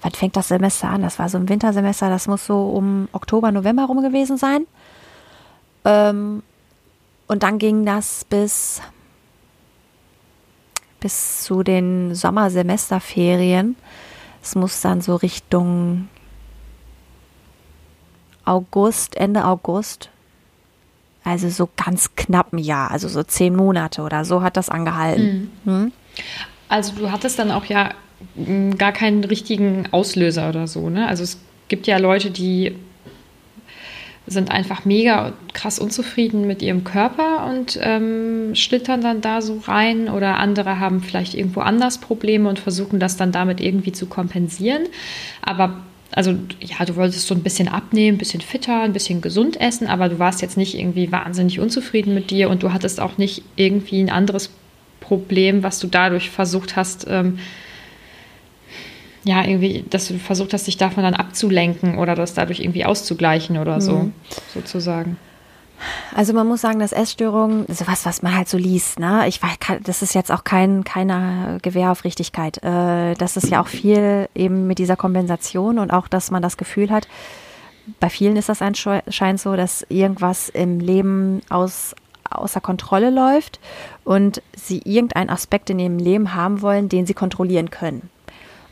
wann 0.03 0.13
fängt 0.13 0.37
das 0.37 0.49
Semester 0.49 0.89
an? 0.89 1.03
Das 1.03 1.19
war 1.19 1.29
so 1.29 1.39
ein 1.39 1.49
Wintersemester, 1.49 2.09
das 2.09 2.27
muss 2.27 2.47
so 2.47 2.69
um 2.71 3.09
Oktober, 3.13 3.51
November 3.53 3.85
rum 3.85 4.03
gewesen 4.03 4.37
sein. 4.37 4.67
Ähm, 5.85 6.43
und 7.27 7.43
dann 7.43 7.59
ging 7.59 7.85
das 7.85 8.25
bis, 8.25 8.81
bis 11.01 11.45
zu 11.45 11.63
den 11.63 12.15
Sommersemesterferien. 12.15 13.77
Es 14.43 14.55
muss 14.55 14.81
dann 14.81 15.01
so 15.01 15.17
Richtung 15.17 16.09
August, 18.45 19.17
Ende 19.17 19.45
August. 19.45 20.11
Also 21.25 21.49
so 21.49 21.71
ganz 21.77 22.15
knapp 22.17 22.53
ein 22.53 22.59
Jahr, 22.59 22.91
also 22.91 23.09
so 23.09 23.23
zehn 23.23 23.57
Monate 23.57 24.03
oder 24.03 24.27
so 24.27 24.43
hat 24.43 24.59
das 24.59 24.69
angehalten. 24.69 25.51
Mhm. 25.65 25.71
Hm? 25.73 25.93
Also 26.69 26.93
du 26.95 27.11
hattest 27.11 27.39
dann 27.39 27.51
auch 27.51 27.65
ja 27.65 27.95
gar 28.79 28.93
keinen 28.93 29.25
richtigen 29.25 29.89
Auslöser 29.91 30.51
oder 30.51 30.67
so, 30.67 30.91
ne? 30.91 31.09
Also 31.09 31.23
es 31.23 31.39
gibt 31.69 31.87
ja 31.87 31.99
Leute, 31.99 32.31
die 32.31 32.77
sind 34.27 34.51
einfach 34.51 34.85
mega 34.85 35.35
krass 35.53 35.79
unzufrieden 35.79 36.47
mit 36.47 36.63
ihrem 36.63 36.85
Körper 36.85 37.47
und 37.47 37.79
ähm, 37.83 38.55
schlittern 38.55 39.03
dann 39.03 39.21
da 39.21 39.43
so 39.43 39.59
rein 39.67 40.09
oder 40.09 40.39
andere 40.39 40.81
haben 40.81 41.03
vielleicht 41.03 41.35
irgendwo 41.35 41.61
anders 41.61 41.99
Probleme 41.99 42.49
und 42.49 42.59
versuchen 42.59 42.99
das 42.99 43.17
dann 43.17 43.33
damit 43.33 43.61
irgendwie 43.61 43.93
zu 43.93 44.07
kompensieren. 44.07 44.85
Aber 45.43 45.83
also 46.13 46.35
ja, 46.61 46.85
du 46.85 46.97
wolltest 46.97 47.27
so 47.27 47.35
ein 47.35 47.43
bisschen 47.43 47.69
abnehmen, 47.69 48.17
ein 48.17 48.19
bisschen 48.19 48.41
fitter, 48.41 48.83
ein 48.83 48.93
bisschen 48.93 49.21
gesund 49.21 49.61
essen, 49.61 49.89
aber 49.89 50.09
du 50.09 50.19
warst 50.19 50.43
jetzt 50.43 50.57
nicht 50.57 50.79
irgendwie 50.79 51.11
wahnsinnig 51.13 51.61
unzufrieden 51.61 52.15
mit 52.15 52.31
dir 52.31 52.51
und 52.51 52.63
du 52.63 52.73
hattest 52.73 53.01
auch 53.01 53.19
nicht 53.19 53.43
irgendwie 53.57 54.01
ein 54.01 54.11
anderes 54.11 54.51
Problem, 55.01 55.63
was 55.63 55.81
du 55.81 55.87
dadurch 55.87 56.31
versucht 56.31 56.77
hast, 56.77 57.07
ähm, 57.11 57.39
ja, 59.25 59.45
irgendwie, 59.45 59.85
dass 59.89 60.09
du 60.09 60.19
versucht 60.19 60.53
hast, 60.53 60.67
dich 60.67 60.77
davon 60.77 61.03
dann 61.03 61.15
abzulenken 61.15 61.99
oder 61.99 62.15
das 62.15 62.35
dadurch 62.35 62.61
irgendwie 62.61 62.85
auszugleichen 62.85 63.59
oder 63.59 63.81
so, 63.81 63.95
mhm. 63.95 64.13
sozusagen. 64.53 65.17
Also 66.15 66.33
man 66.33 66.47
muss 66.47 66.61
sagen, 66.61 66.79
dass 66.79 66.93
Essstörungen, 66.93 67.67
sowas, 67.69 68.07
was 68.07 68.23
man 68.23 68.35
halt 68.37 68.49
so 68.49 68.57
liest, 68.57 68.99
ne? 68.99 69.27
Ich 69.27 69.43
weiß, 69.43 69.81
das 69.83 70.03
ist 70.03 70.15
jetzt 70.15 70.31
auch 70.31 70.45
kein 70.45 70.85
keiner 70.85 71.59
Gewehr 71.63 71.91
auf 71.91 72.05
Richtigkeit. 72.05 72.63
Äh, 72.63 73.15
das 73.15 73.37
ist 73.37 73.51
ja 73.51 73.61
auch 73.61 73.67
viel 73.67 74.29
eben 74.35 74.67
mit 74.67 74.79
dieser 74.79 74.97
Kompensation 74.97 75.79
und 75.79 75.91
auch, 75.91 76.09
dass 76.09 76.31
man 76.31 76.43
das 76.43 76.57
Gefühl 76.57 76.91
hat, 76.91 77.09
bei 78.01 78.09
vielen 78.09 78.37
ist 78.37 78.49
das 78.49 78.63
anscheinend 78.63 79.41
so, 79.41 79.57
dass 79.57 79.85
irgendwas 79.91 80.49
im 80.49 80.81
Leben 80.81 81.43
aus 81.51 81.95
außer 82.31 82.61
Kontrolle 82.61 83.11
läuft 83.11 83.61
und 84.05 84.43
sie 84.57 84.81
irgendeinen 84.85 85.31
Aspekt 85.31 85.71
in 85.71 85.79
ihrem 85.79 85.99
Leben 85.99 86.35
haben 86.35 86.63
wollen, 86.63 86.89
den 86.89 87.07
sie 87.07 87.15
kontrollieren 87.15 87.71
können. 87.71 88.11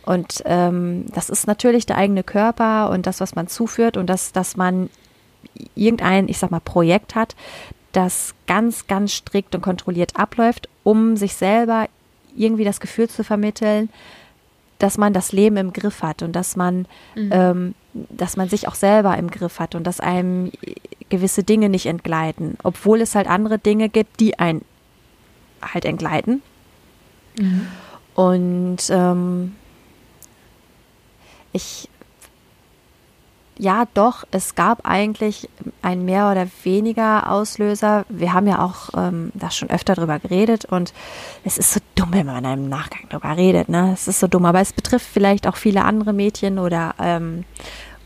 Und 0.04 0.42
ähm, 0.47 1.06
das 1.14 1.30
ist 1.30 1.47
natürlich 1.47 1.87
der 1.87 1.97
eigene 1.97 2.25
Körper 2.25 2.90
und 2.90 3.06
das, 3.06 3.21
was 3.21 3.35
man 3.35 3.47
zuführt 3.47 3.97
und 3.97 4.06
das, 4.09 4.32
dass 4.32 4.56
man 4.56 4.90
irgendein, 5.75 6.28
ich 6.28 6.38
sag 6.38 6.50
mal, 6.50 6.61
Projekt 6.61 7.14
hat, 7.14 7.37
das 7.92 8.35
ganz, 8.47 8.87
ganz 8.87 9.12
strikt 9.12 9.54
und 9.54 9.61
kontrolliert 9.61 10.16
abläuft, 10.16 10.68
um 10.82 11.16
sich 11.16 11.35
selber 11.35 11.88
irgendwie 12.37 12.64
das 12.64 12.80
Gefühl 12.80 13.09
zu 13.09 13.23
vermitteln, 13.23 13.90
dass 14.78 14.99
man 14.99 15.12
das 15.12 15.32
Leben 15.32 15.56
im 15.59 15.73
Griff 15.73 16.02
hat 16.02 16.23
und 16.23 16.32
dass 16.32 16.56
man, 16.56 16.87
mhm. 17.14 17.30
ähm, 17.30 17.75
dass 17.92 18.37
man 18.37 18.49
sich 18.49 18.66
auch 18.66 18.75
selber 18.75 19.16
im 19.16 19.30
Griff 19.30 19.61
hat 19.61 19.75
und 19.75 19.87
dass 19.87 20.00
einem 20.00 20.50
gewisse 21.09 21.44
Dinge 21.44 21.68
nicht 21.68 21.87
entgleiten, 21.87 22.56
obwohl 22.64 23.00
es 23.00 23.14
halt 23.14 23.28
andere 23.28 23.59
Dinge 23.59 23.88
gibt, 23.88 24.18
die 24.18 24.38
einen 24.38 24.64
halt 25.61 25.85
entgleiten. 25.85 26.42
Mhm. 27.38 27.66
Und 28.14 28.78
ähm, 28.90 29.54
ich 31.52 31.88
ja, 33.59 33.85
doch, 33.94 34.25
es 34.30 34.54
gab 34.54 34.88
eigentlich 34.88 35.49
ein 35.82 36.04
mehr 36.04 36.30
oder 36.30 36.49
weniger 36.64 37.30
Auslöser. 37.30 38.06
Wir 38.09 38.32
haben 38.32 38.47
ja 38.47 38.64
auch 38.64 38.88
ähm, 38.97 39.30
da 39.35 39.50
schon 39.50 39.71
öfter 39.71 39.94
drüber 39.94 40.18
geredet 40.18 40.64
und 40.64 40.92
es 41.44 41.59
ist 41.59 41.73
so 41.75 41.80
dumm, 41.94 42.09
wenn 42.12 42.26
man 42.26 42.44
im 42.44 42.68
Nachgang 42.68 43.09
drüber 43.11 43.37
redet. 43.37 43.68
Ne? 43.68 43.92
Es 43.92 44.09
ist 44.09 44.21
so 44.21 44.26
dumm, 44.26 44.47
aber 44.47 44.61
es 44.61 44.73
betrifft 44.73 45.06
vielleicht 45.06 45.47
auch 45.47 45.56
viele 45.56 45.85
andere 45.85 46.12
Mädchen 46.12 46.59
oder, 46.59 46.94
ähm, 46.99 47.44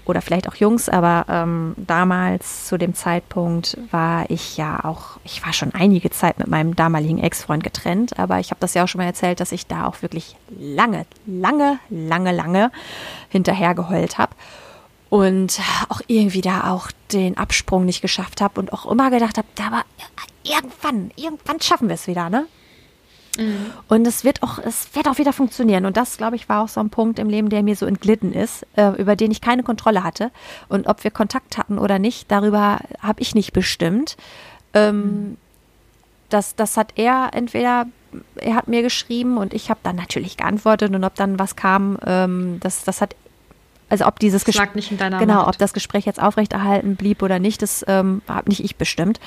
oder 0.06 0.22
vielleicht 0.22 0.48
auch 0.48 0.54
Jungs. 0.54 0.88
Aber 0.88 1.26
ähm, 1.28 1.74
damals 1.76 2.66
zu 2.66 2.78
dem 2.78 2.94
Zeitpunkt 2.94 3.76
war 3.90 4.30
ich 4.30 4.56
ja 4.56 4.84
auch, 4.84 5.18
ich 5.24 5.44
war 5.44 5.52
schon 5.52 5.74
einige 5.74 6.10
Zeit 6.10 6.38
mit 6.38 6.48
meinem 6.48 6.74
damaligen 6.74 7.18
Ex-Freund 7.18 7.62
getrennt, 7.62 8.18
aber 8.18 8.40
ich 8.40 8.50
habe 8.50 8.60
das 8.60 8.74
ja 8.74 8.84
auch 8.84 8.88
schon 8.88 9.00
mal 9.00 9.06
erzählt, 9.06 9.40
dass 9.40 9.52
ich 9.52 9.66
da 9.66 9.86
auch 9.86 10.02
wirklich 10.02 10.36
lange, 10.58 11.06
lange, 11.26 11.78
lange, 11.90 12.32
lange 12.32 12.70
hinterher 13.28 13.74
geheult 13.74 14.18
habe 14.18 14.32
und 15.08 15.60
auch 15.88 16.00
irgendwie 16.06 16.40
da 16.40 16.70
auch 16.72 16.90
den 17.12 17.36
Absprung 17.36 17.84
nicht 17.84 18.02
geschafft 18.02 18.40
habe 18.40 18.60
und 18.60 18.72
auch 18.72 18.86
immer 18.86 19.10
gedacht 19.10 19.38
habe, 19.38 19.48
aber 19.64 19.82
irgendwann, 20.42 21.10
irgendwann 21.16 21.60
schaffen 21.60 21.88
wir 21.88 21.94
es 21.94 22.06
wieder, 22.06 22.30
ne? 22.30 22.46
Mhm. 23.36 23.66
Und 23.88 24.06
es 24.06 24.24
wird 24.24 24.42
auch, 24.42 24.58
es 24.58 24.94
wird 24.94 25.08
auch 25.08 25.18
wieder 25.18 25.32
funktionieren. 25.32 25.86
Und 25.86 25.96
das, 25.96 26.16
glaube 26.16 26.36
ich, 26.36 26.48
war 26.48 26.62
auch 26.62 26.68
so 26.68 26.80
ein 26.80 26.90
Punkt 26.90 27.18
im 27.18 27.28
Leben, 27.28 27.48
der 27.48 27.62
mir 27.62 27.76
so 27.76 27.86
entglitten 27.86 28.32
ist, 28.32 28.66
äh, 28.76 28.90
über 29.00 29.16
den 29.16 29.30
ich 29.30 29.40
keine 29.40 29.62
Kontrolle 29.62 30.02
hatte. 30.02 30.30
Und 30.68 30.86
ob 30.86 31.04
wir 31.04 31.10
Kontakt 31.10 31.58
hatten 31.58 31.78
oder 31.78 31.98
nicht, 31.98 32.30
darüber 32.30 32.80
habe 33.00 33.20
ich 33.20 33.34
nicht 33.34 33.52
bestimmt. 33.52 34.16
Ähm, 34.74 35.00
mhm. 35.00 35.36
das, 36.28 36.56
das 36.56 36.76
hat 36.76 36.92
er 36.96 37.30
entweder 37.32 37.86
er 38.36 38.54
hat 38.54 38.68
mir 38.68 38.82
geschrieben 38.82 39.36
und 39.36 39.52
ich 39.52 39.68
habe 39.68 39.80
dann 39.82 39.96
natürlich 39.96 40.36
geantwortet 40.36 40.94
und 40.94 41.04
ob 41.04 41.14
dann 41.16 41.38
was 41.38 41.56
kam, 41.56 41.98
ähm, 42.04 42.58
das, 42.60 42.84
das 42.84 43.00
hat 43.00 43.14
also 43.88 44.06
ob 44.06 44.18
dieses 44.18 44.44
Gespräch 44.44 44.88
genau, 44.98 45.20
Macht. 45.20 45.48
ob 45.48 45.58
das 45.58 45.72
Gespräch 45.72 46.06
jetzt 46.06 46.20
aufrechterhalten 46.20 46.96
blieb 46.96 47.22
oder 47.22 47.38
nicht, 47.38 47.62
das 47.62 47.84
ähm, 47.86 48.20
habe 48.26 48.48
nicht 48.48 48.64
ich 48.64 48.76
bestimmt. 48.76 49.20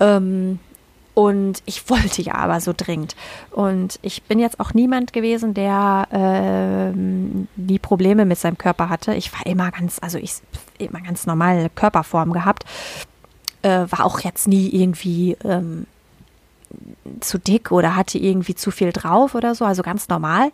Ähm, 0.00 0.58
und 1.14 1.62
ich 1.64 1.88
wollte 1.88 2.22
ja 2.22 2.34
aber 2.34 2.60
so 2.60 2.72
dringend. 2.76 3.14
Und 3.50 3.98
ich 4.02 4.22
bin 4.24 4.38
jetzt 4.38 4.60
auch 4.60 4.74
niemand 4.74 5.12
gewesen, 5.12 5.54
der 5.54 6.08
ähm, 6.12 7.48
die 7.56 7.78
Probleme 7.78 8.24
mit 8.24 8.38
seinem 8.38 8.58
Körper 8.58 8.88
hatte. 8.88 9.14
Ich 9.14 9.32
war 9.32 9.46
immer 9.46 9.70
ganz, 9.70 9.98
also 10.00 10.18
ich 10.18 10.34
immer 10.78 11.00
ganz 11.00 11.26
normale 11.26 11.70
Körperform 11.70 12.32
gehabt. 12.32 12.64
Äh, 13.62 13.86
war 13.88 14.04
auch 14.04 14.20
jetzt 14.20 14.48
nie 14.48 14.68
irgendwie 14.68 15.36
ähm, 15.44 15.86
zu 17.20 17.38
dick 17.38 17.72
oder 17.72 17.96
hatte 17.96 18.18
irgendwie 18.18 18.54
zu 18.54 18.70
viel 18.70 18.92
drauf 18.92 19.34
oder 19.34 19.54
so, 19.54 19.64
also 19.64 19.82
ganz 19.82 20.08
normal. 20.08 20.50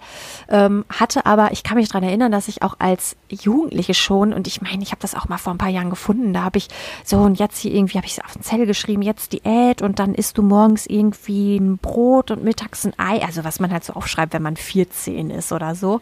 Ähm, 0.49 0.85
hatte 0.89 1.27
aber, 1.27 1.53
ich 1.53 1.63
kann 1.63 1.77
mich 1.77 1.89
daran 1.89 2.03
erinnern, 2.03 2.33
dass 2.33 2.49
ich 2.49 2.63
auch 2.63 2.77
als 2.79 3.17
Jugendliche 3.29 3.95
schon, 3.95 4.33
und 4.33 4.47
ich 4.47 4.63
meine, 4.63 4.83
ich 4.83 4.91
habe 4.91 5.01
das 5.01 5.15
auch 5.15 5.29
mal 5.29 5.39
vor 5.39 5.55
ein 5.55 5.59
paar 5.59 5.69
Jahren 5.69 5.91
gefunden, 5.91 6.33
da 6.33 6.43
habe 6.43 6.59
ich 6.59 6.69
so 7.05 7.19
und 7.19 7.39
jetzt 7.39 7.59
hier 7.59 7.73
irgendwie, 7.73 7.99
habe 7.99 8.07
ich 8.07 8.25
auf 8.25 8.33
den 8.33 8.43
Zettel 8.43 8.67
geschrieben, 8.67 9.03
jetzt 9.03 9.33
Diät 9.33 9.83
und 9.83 9.99
dann 9.99 10.15
isst 10.15 10.39
du 10.39 10.43
morgens 10.43 10.87
irgendwie 10.87 11.57
ein 11.57 11.79
Brot 11.79 12.31
und 12.31 12.45
mittags 12.45 12.85
ein 12.85 12.95
Ei, 12.99 13.23
also 13.25 13.45
was 13.45 13.61
man 13.61 13.73
halt 13.73 13.85
so 13.85 13.95
aufschreibt, 13.95 14.33
wenn 14.33 14.43
man 14.43 14.57
14 14.57 15.31
ist 15.31 15.53
oder 15.53 15.75
so. 15.75 16.01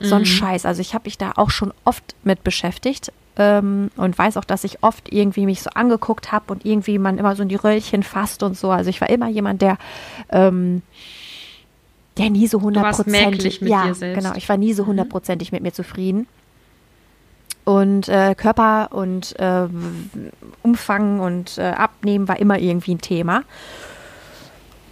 So 0.00 0.14
ein 0.14 0.22
mhm. 0.22 0.26
Scheiß. 0.26 0.66
Also 0.66 0.80
ich 0.80 0.94
habe 0.94 1.04
mich 1.06 1.18
da 1.18 1.32
auch 1.36 1.50
schon 1.50 1.72
oft 1.84 2.14
mit 2.24 2.44
beschäftigt 2.44 3.12
ähm, 3.38 3.90
und 3.96 4.18
weiß 4.18 4.36
auch, 4.36 4.44
dass 4.44 4.64
ich 4.64 4.82
oft 4.82 5.12
irgendwie 5.12 5.46
mich 5.46 5.62
so 5.62 5.70
angeguckt 5.70 6.32
habe 6.32 6.52
und 6.52 6.66
irgendwie 6.66 6.98
man 6.98 7.18
immer 7.18 7.36
so 7.36 7.42
in 7.42 7.48
die 7.48 7.54
Röllchen 7.56 8.02
fasst 8.02 8.42
und 8.42 8.56
so. 8.56 8.70
Also 8.70 8.90
ich 8.90 9.00
war 9.00 9.08
immer 9.08 9.28
jemand, 9.28 9.62
der 9.62 9.78
ähm, 10.30 10.82
der 12.18 12.30
nie 12.30 12.48
so 12.48 12.60
hundertprozentig 12.60 13.60
mit 13.60 13.70
ja, 13.70 13.92
genau, 13.92 14.32
ich 14.34 14.48
war 14.48 14.56
nie 14.56 14.74
so 14.74 14.82
mhm. 14.82 14.88
hundertprozentig 14.88 15.52
mit 15.52 15.62
mir 15.62 15.72
zufrieden. 15.72 16.26
Und 17.64 18.08
äh, 18.08 18.34
Körper 18.34 18.88
und 18.92 19.38
äh, 19.38 19.68
Umfang 20.62 21.20
und 21.20 21.58
äh, 21.58 21.62
Abnehmen 21.62 22.26
war 22.26 22.40
immer 22.40 22.58
irgendwie 22.58 22.94
ein 22.94 23.00
Thema. 23.00 23.42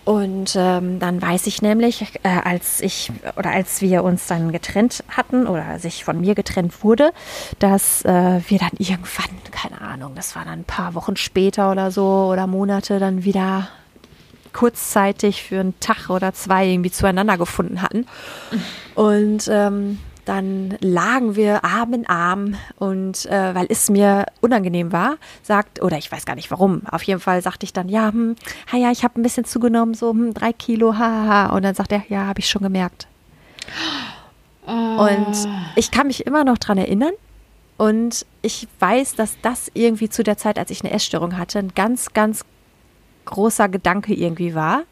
Und 0.07 0.55
ähm, 0.57 1.01
dann 1.01 1.21
weiß 1.21 1.49
ich 1.49 1.63
nämlich, 1.63 2.03
äh, 2.23 2.29
als 2.45 2.81
ich 2.81 3.11
oder 3.37 3.51
als 3.51 3.81
wir 3.83 4.05
uns 4.05 4.29
dann 4.29 4.53
getrennt 4.53 5.03
hatten 5.09 5.49
oder 5.49 5.81
sich 5.81 6.05
von 6.05 6.21
mir 6.21 6.37
getrennt 6.37 6.85
wurde, 6.85 7.11
dass 7.59 8.05
äh, 8.05 8.41
wir 8.47 8.59
dann 8.61 8.71
irgendwann, 8.79 9.31
keine 9.51 9.81
Ahnung, 9.81 10.13
das 10.15 10.37
war 10.37 10.45
dann 10.45 10.61
ein 10.61 10.65
paar 10.65 10.95
Wochen 10.95 11.17
später 11.17 11.73
oder 11.73 11.91
so 11.91 12.29
oder 12.31 12.47
Monate 12.47 13.01
dann 13.01 13.25
wieder 13.25 13.67
kurzzeitig 14.53 15.43
für 15.43 15.59
einen 15.59 15.79
Tag 15.81 16.09
oder 16.09 16.33
zwei 16.33 16.69
irgendwie 16.69 16.93
zueinander 16.93 17.37
gefunden 17.37 17.83
hatten. 17.83 18.07
Und 18.95 19.49
ähm, 19.51 19.99
dann 20.27 20.77
lagen 20.81 21.37
wir 21.37 21.65
Arm 21.65 21.95
in 21.95 22.07
Arm 22.07 22.57
und 22.79 23.27
äh, 23.27 23.55
weil 23.55 23.67
es 23.71 23.89
mir 23.89 24.27
unangenehm 24.41 24.93
war, 24.93 25.17
sagt, 25.43 25.81
oder 25.83 25.97
ich 25.97 26.11
weiß 26.11 26.27
gar 26.27 26.35
nicht 26.35 26.51
warum, 26.51 26.83
auf 26.91 27.03
jeden 27.05 27.21
Fall 27.21 27.41
sagte 27.43 27.65
ich 27.65 27.73
dann, 27.73 27.89
ja, 27.89 28.09
hm, 28.09 28.37
ja, 28.73 28.91
ich 28.91 29.05
habe 29.05 29.19
ein 29.19 29.23
bisschen 29.23 29.45
zugenommen, 29.45 29.95
so 29.95 30.11
hm, 30.11 30.35
drei 30.35 30.53
Kilo, 30.53 30.99
haha. 30.99 31.55
Und 31.55 31.63
dann 31.63 31.75
sagt 31.75 31.93
er, 31.93 32.03
ja, 32.09 32.27
habe 32.27 32.41
ich 32.41 32.49
schon 32.49 32.63
gemerkt. 32.63 33.07
Und 34.67 35.49
ich 35.77 35.91
kann 35.91 36.09
mich 36.09 36.27
immer 36.27 36.45
noch 36.45 36.59
dran 36.59 36.77
erinnern. 36.77 37.13
Und 37.77 38.27
ich 38.43 38.67
weiß, 38.81 39.15
dass 39.15 39.37
das 39.43 39.71
irgendwie 39.75 40.09
zu 40.09 40.23
der 40.23 40.39
Zeit, 40.39 40.59
als 40.59 40.71
ich 40.71 40.83
eine 40.83 40.93
Essstörung 40.93 41.37
hatte, 41.37 41.59
ein 41.59 41.73
ganz, 41.75 42.13
ganz 42.15 42.45
großer 43.27 43.69
Gedanke 43.69 44.15
irgendwie 44.15 44.55
war. 44.55 44.83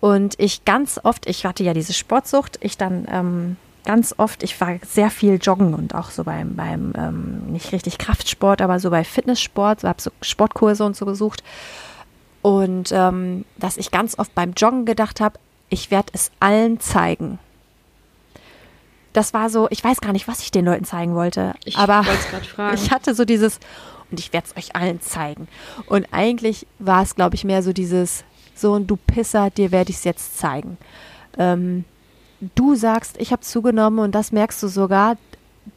Und 0.00 0.34
ich 0.38 0.64
ganz 0.64 0.98
oft, 1.02 1.28
ich 1.28 1.44
hatte 1.44 1.64
ja 1.64 1.74
diese 1.74 1.92
Sportsucht, 1.92 2.58
ich 2.62 2.76
dann 2.76 3.06
ähm, 3.10 3.56
ganz 3.84 4.14
oft, 4.18 4.42
ich 4.42 4.60
war 4.60 4.76
sehr 4.86 5.10
viel 5.10 5.38
joggen 5.40 5.74
und 5.74 5.94
auch 5.94 6.10
so 6.10 6.24
beim, 6.24 6.56
beim 6.56 6.92
ähm, 6.96 7.52
nicht 7.52 7.72
richtig 7.72 7.98
Kraftsport, 7.98 8.60
aber 8.60 8.80
so 8.80 8.90
bei 8.90 9.04
Fitnesssport, 9.04 9.80
so 9.80 9.88
habe 9.88 10.00
so 10.00 10.10
Sportkurse 10.20 10.84
und 10.84 10.96
so 10.96 11.06
besucht. 11.06 11.42
Und 12.42 12.92
ähm, 12.92 13.44
dass 13.56 13.76
ich 13.76 13.90
ganz 13.90 14.18
oft 14.18 14.34
beim 14.34 14.52
Joggen 14.52 14.84
gedacht 14.84 15.20
habe, 15.20 15.38
ich 15.68 15.90
werde 15.90 16.12
es 16.12 16.30
allen 16.40 16.80
zeigen. 16.80 17.38
Das 19.12 19.34
war 19.34 19.50
so, 19.50 19.68
ich 19.70 19.82
weiß 19.82 20.00
gar 20.00 20.12
nicht, 20.12 20.28
was 20.28 20.40
ich 20.40 20.50
den 20.50 20.64
Leuten 20.64 20.84
zeigen 20.84 21.14
wollte. 21.14 21.54
Ich 21.64 21.76
aber 21.76 22.04
ich 22.74 22.90
hatte 22.90 23.14
so 23.14 23.24
dieses, 23.24 23.58
und 24.10 24.20
ich 24.20 24.32
werde 24.32 24.46
es 24.48 24.56
euch 24.56 24.76
allen 24.76 25.00
zeigen. 25.00 25.48
Und 25.86 26.06
eigentlich 26.12 26.66
war 26.78 27.02
es, 27.02 27.14
glaube 27.14 27.34
ich, 27.34 27.44
mehr 27.44 27.62
so 27.62 27.72
dieses, 27.72 28.24
so 28.54 28.74
ein 28.74 28.86
du 28.86 28.96
Pisser, 28.96 29.50
dir 29.50 29.72
werde 29.72 29.90
ich 29.90 29.96
es 29.96 30.04
jetzt 30.04 30.38
zeigen. 30.38 30.78
Ähm, 31.36 31.84
du 32.40 32.74
sagst, 32.74 33.16
ich 33.18 33.32
habe 33.32 33.42
zugenommen 33.42 34.00
und 34.00 34.14
das 34.14 34.32
merkst 34.32 34.62
du 34.62 34.68
sogar, 34.68 35.16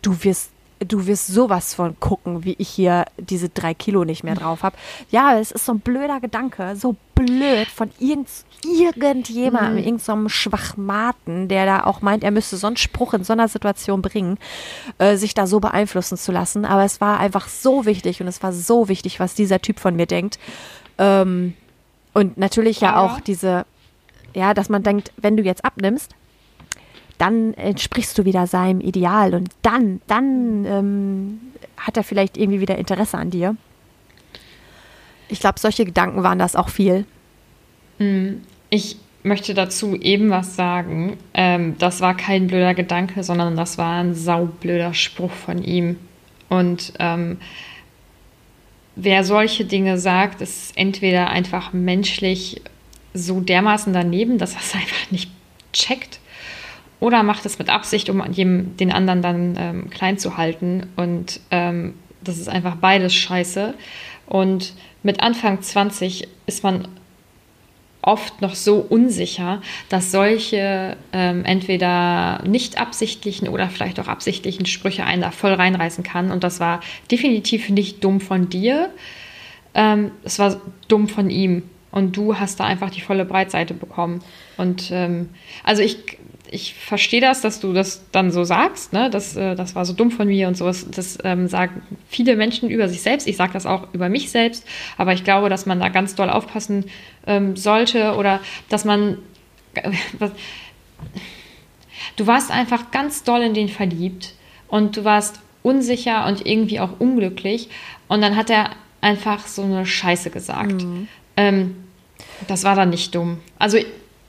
du 0.02 0.24
wirst 0.24 0.52
du 0.88 1.06
wirst 1.06 1.28
sowas 1.28 1.74
von 1.74 2.00
gucken, 2.00 2.44
wie 2.44 2.56
ich 2.58 2.70
hier 2.70 3.06
diese 3.18 3.50
drei 3.50 3.74
Kilo 3.74 4.04
nicht 4.04 4.24
mehr 4.24 4.36
drauf 4.36 4.64
habe. 4.64 4.76
Ja, 5.10 5.38
es 5.38 5.52
ist 5.52 5.66
so 5.66 5.74
ein 5.74 5.80
blöder 5.80 6.20
Gedanke, 6.20 6.76
so 6.76 6.96
blöd 7.14 7.68
von 7.68 7.92
irgend, 8.00 8.30
irgendjemandem, 8.64 9.74
mhm. 9.74 9.78
irgendeinem 9.78 10.24
so 10.24 10.30
Schwachmaten, 10.30 11.48
der 11.48 11.66
da 11.66 11.84
auch 11.84 12.02
meint, 12.02 12.24
er 12.24 12.32
müsste 12.32 12.58
so 12.58 12.68
einen 12.68 12.78
Spruch 12.78 13.14
in 13.14 13.24
so 13.24 13.34
einer 13.34 13.48
Situation 13.48 14.02
bringen, 14.02 14.38
äh, 14.98 15.18
sich 15.18 15.34
da 15.34 15.46
so 15.46 15.60
beeinflussen 15.60 16.18
zu 16.18 16.32
lassen. 16.32 16.66
Aber 16.66 16.84
es 16.84 17.00
war 17.00 17.20
einfach 17.20 17.48
so 17.48 17.86
wichtig 17.86 18.22
und 18.22 18.28
es 18.28 18.42
war 18.42 18.52
so 18.52 18.88
wichtig, 18.88 19.20
was 19.20 19.36
dieser 19.36 19.62
Typ 19.62 19.80
von 19.80 19.96
mir 19.96 20.08
denkt. 20.08 20.40
Ähm, 20.98 21.54
und 22.14 22.38
natürlich 22.38 22.82
ja, 22.82 22.92
ja 22.92 22.98
auch 22.98 23.20
diese, 23.20 23.66
ja, 24.34 24.54
dass 24.54 24.70
man 24.70 24.82
denkt, 24.82 25.12
wenn 25.18 25.38
du 25.38 25.44
jetzt 25.44 25.64
abnimmst, 25.64 26.16
dann 27.22 27.54
entsprichst 27.54 28.18
du 28.18 28.26
wieder 28.26 28.48
seinem 28.48 28.82
Ideal 28.82 29.36
und 29.36 29.50
dann, 29.62 30.02
dann 30.08 30.66
ähm, 30.66 31.40
hat 31.78 31.96
er 31.96 32.04
vielleicht 32.04 32.36
irgendwie 32.36 32.62
wieder 32.62 32.80
Interesse 32.80 33.20
an 33.20 33.30
dir. 33.30 33.56
Ich 35.28 35.40
glaube, 35.40 35.60
solche 35.60 35.86
Gedanken 35.86 36.24
waren 36.24 36.40
das 36.40 36.56
auch 36.56 36.70
viel. 36.70 37.06
Hm, 38.00 38.42
ich 38.72 38.98
möchte 39.22 39.54
dazu 39.54 39.96
eben 39.96 40.32
was 40.32 40.56
sagen. 40.56 41.18
Ähm, 41.36 41.76
das 41.78 42.02
war 42.02 42.18
kein 42.18 42.48
blöder 42.48 42.74
Gedanke, 42.74 43.24
sondern 43.24 43.56
das 43.56 43.78
war 43.78 44.02
ein 44.02 44.16
saublöder 44.16 44.96
Spruch 44.96 45.32
von 45.32 45.64
ihm. 45.64 45.98
Und 46.50 46.94
ähm, 46.98 47.38
wer 48.96 49.24
solche 49.24 49.66
Dinge 49.66 50.00
sagt, 50.00 50.42
ist 50.42 50.76
entweder 50.76 51.30
einfach 51.30 51.72
menschlich 51.72 52.64
so 53.14 53.42
dermaßen 53.42 53.94
daneben, 53.94 54.40
dass 54.40 54.56
er 54.56 54.62
es 54.62 54.74
einfach 54.74 55.12
nicht 55.12 55.30
checkt 55.72 56.21
oder 57.02 57.24
macht 57.24 57.46
es 57.46 57.60
mit 57.60 57.70
Absicht, 57.70 58.10
um 58.10 58.24
den 58.32 58.92
anderen 58.92 59.22
dann 59.22 59.56
ähm, 59.58 59.90
klein 59.90 60.20
zu 60.20 60.38
halten. 60.38 60.88
Und 60.96 61.42
ähm, 61.50 61.96
das 62.24 62.38
ist 62.38 62.48
einfach 62.48 62.76
beides 62.76 63.14
scheiße. 63.16 63.74
Und 64.28 64.74
mit 65.02 65.22
Anfang 65.22 65.62
20 65.62 66.28
ist 66.46 66.64
man 66.64 66.88
oft 68.04 68.42
noch 68.42 68.54
so 68.54 68.78
unsicher, 68.78 69.62
dass 69.90 70.12
solche 70.12 70.96
ähm, 71.12 71.44
entweder 71.44 72.44
nicht 72.46 72.80
absichtlichen 72.80 73.48
oder 73.48 73.70
vielleicht 73.70 74.00
auch 74.00 74.08
absichtlichen 74.08 74.68
Sprüche 74.68 75.04
einen 75.04 75.24
da 75.24 75.32
voll 75.32 75.54
reinreißen 75.54 76.04
kann. 76.04 76.32
Und 76.32 76.44
das 76.44 76.60
war 76.60 76.82
definitiv 77.10 77.70
nicht 77.70 78.04
dumm 78.04 78.22
von 78.22 78.48
dir. 78.50 78.92
Ähm, 79.74 80.12
es 80.24 80.38
war 80.38 80.62
dumm 80.88 81.08
von 81.08 81.32
ihm. 81.32 81.64
Und 81.92 82.16
du 82.16 82.38
hast 82.38 82.60
da 82.60 82.66
einfach 82.66 82.92
die 82.92 83.02
volle 83.02 83.26
Breitseite 83.26 83.74
bekommen. 83.74 84.22
Und 84.56 84.92
ähm, 84.92 85.30
also 85.64 85.82
ich 85.82 86.20
ich 86.54 86.74
verstehe 86.74 87.22
das, 87.22 87.40
dass 87.40 87.62
du 87.62 87.72
das 87.72 88.04
dann 88.12 88.30
so 88.30 88.44
sagst, 88.44 88.92
ne? 88.92 89.10
das, 89.10 89.38
äh, 89.38 89.56
das 89.56 89.74
war 89.74 89.86
so 89.86 89.94
dumm 89.94 90.12
von 90.12 90.28
mir 90.28 90.50
und 90.50 90.58
sowas. 90.58 90.86
Das 90.92 91.18
ähm, 91.24 91.48
sagen 91.48 91.82
viele 92.10 92.36
Menschen 92.36 92.70
über 92.70 92.90
sich 92.90 93.02
selbst. 93.02 93.26
Ich 93.26 93.38
sage 93.38 93.54
das 93.54 93.66
auch 93.66 93.88
über 93.94 94.10
mich 94.10 94.30
selbst, 94.30 94.68
aber 94.98 95.14
ich 95.14 95.24
glaube, 95.24 95.48
dass 95.48 95.66
man 95.66 95.80
da 95.80 95.88
ganz 95.88 96.14
doll 96.14 96.30
aufpassen 96.30 96.86
ähm, 97.26 97.56
sollte 97.56 98.16
oder 98.16 98.42
dass 98.68 98.84
man. 98.84 99.18
Äh, 99.76 99.92
du 102.18 102.28
warst 102.28 102.52
einfach 102.52 102.92
ganz 102.92 103.24
doll 103.24 103.42
in 103.42 103.54
den 103.54 103.70
verliebt 103.70 104.34
und 104.68 104.98
du 104.98 105.06
warst 105.06 105.40
unsicher 105.64 106.26
und 106.28 106.46
irgendwie 106.46 106.82
auch 106.82 107.00
unglücklich 107.00 107.70
und 108.10 108.22
dann 108.22 108.36
hat 108.36 108.50
er 108.50 108.72
einfach 109.00 109.48
so 109.48 109.64
eine 109.64 109.86
Scheiße 109.86 110.32
gesagt. 110.32 110.84
Mhm. 110.84 111.08
Ähm, 111.38 111.76
das 112.48 112.66
war 112.66 112.76
dann 112.76 112.90
nicht 112.90 113.16
dumm. 113.16 113.40
Also 113.58 113.78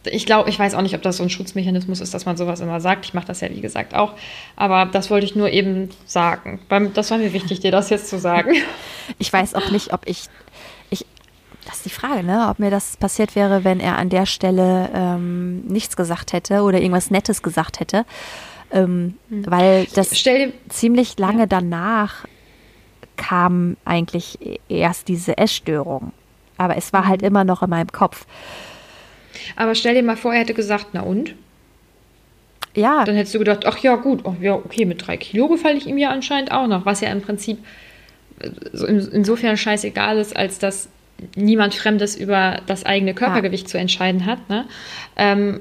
ich 0.04 0.26
glaube, 0.26 0.50
ich 0.50 0.58
weiß 0.58 0.74
auch 0.74 0.82
nicht, 0.82 0.94
ob 0.94 1.02
das 1.02 1.18
so 1.18 1.22
ein 1.22 1.30
Schutzmechanismus 1.30 2.00
ist, 2.00 2.14
dass 2.14 2.26
man 2.26 2.36
sowas 2.36 2.60
immer 2.60 2.80
sagt. 2.80 3.04
Ich 3.04 3.14
mache 3.14 3.26
das 3.26 3.40
ja, 3.40 3.50
wie 3.50 3.60
gesagt, 3.60 3.94
auch. 3.94 4.14
Aber 4.56 4.86
das 4.86 5.10
wollte 5.10 5.26
ich 5.26 5.36
nur 5.36 5.50
eben 5.50 5.90
sagen. 6.06 6.60
Das 6.94 7.10
war 7.10 7.18
mir 7.18 7.32
wichtig, 7.32 7.60
dir 7.60 7.70
das 7.70 7.90
jetzt 7.90 8.08
zu 8.08 8.18
sagen. 8.18 8.54
Ich 9.18 9.32
weiß 9.32 9.56
auch 9.56 9.70
nicht, 9.72 9.92
ob 9.92 10.02
ich. 10.06 10.28
ich 10.88 11.04
das 11.64 11.78
ist 11.78 11.86
die 11.86 11.90
Frage, 11.90 12.22
ne? 12.22 12.46
Ob 12.48 12.60
mir 12.60 12.70
das 12.70 12.96
passiert 12.96 13.34
wäre, 13.34 13.64
wenn 13.64 13.80
er 13.80 13.98
an 13.98 14.10
der 14.10 14.26
Stelle 14.26 14.90
ähm, 14.94 15.62
nichts 15.62 15.96
gesagt 15.96 16.32
hätte 16.32 16.62
oder 16.62 16.78
irgendwas 16.78 17.10
Nettes 17.10 17.42
gesagt 17.42 17.80
hätte. 17.80 18.06
Ähm, 18.70 19.14
hm. 19.28 19.44
Weil 19.50 19.86
das 19.94 20.10
dir, 20.10 20.52
ziemlich 20.68 21.18
lange 21.18 21.40
ja. 21.40 21.46
danach 21.46 22.26
kam 23.16 23.76
eigentlich 23.84 24.38
erst 24.68 25.08
diese 25.08 25.36
Essstörung. 25.36 26.12
Aber 26.58 26.76
es 26.76 26.92
war 26.92 27.06
halt 27.06 27.22
mhm. 27.22 27.28
immer 27.28 27.44
noch 27.44 27.62
in 27.62 27.70
meinem 27.70 27.90
Kopf. 27.90 28.26
Aber 29.56 29.74
stell 29.74 29.94
dir 29.94 30.02
mal 30.02 30.16
vor, 30.16 30.32
er 30.32 30.40
hätte 30.40 30.54
gesagt, 30.54 30.88
na 30.92 31.02
und? 31.02 31.34
Ja. 32.74 33.04
Dann 33.04 33.16
hättest 33.16 33.34
du 33.34 33.38
gedacht, 33.38 33.66
ach 33.66 33.78
ja, 33.78 33.96
gut, 33.96 34.20
oh, 34.24 34.34
ja, 34.40 34.54
okay, 34.54 34.84
mit 34.84 35.06
drei 35.06 35.16
Kilo 35.16 35.48
gefalle 35.48 35.76
ich 35.76 35.86
ihm 35.86 35.98
ja 35.98 36.10
anscheinend 36.10 36.52
auch 36.52 36.66
noch, 36.66 36.86
was 36.86 37.00
ja 37.00 37.10
im 37.10 37.20
Prinzip 37.20 37.58
äh, 38.40 38.48
insofern 39.12 39.56
scheißegal 39.56 40.18
ist, 40.18 40.36
als 40.36 40.58
dass 40.58 40.88
niemand 41.36 41.74
Fremdes 41.74 42.16
über 42.16 42.60
das 42.66 42.84
eigene 42.84 43.14
Körpergewicht 43.14 43.64
ja. 43.64 43.70
zu 43.70 43.78
entscheiden 43.78 44.26
hat. 44.26 44.48
Ne? 44.48 44.66
Ähm, 45.16 45.60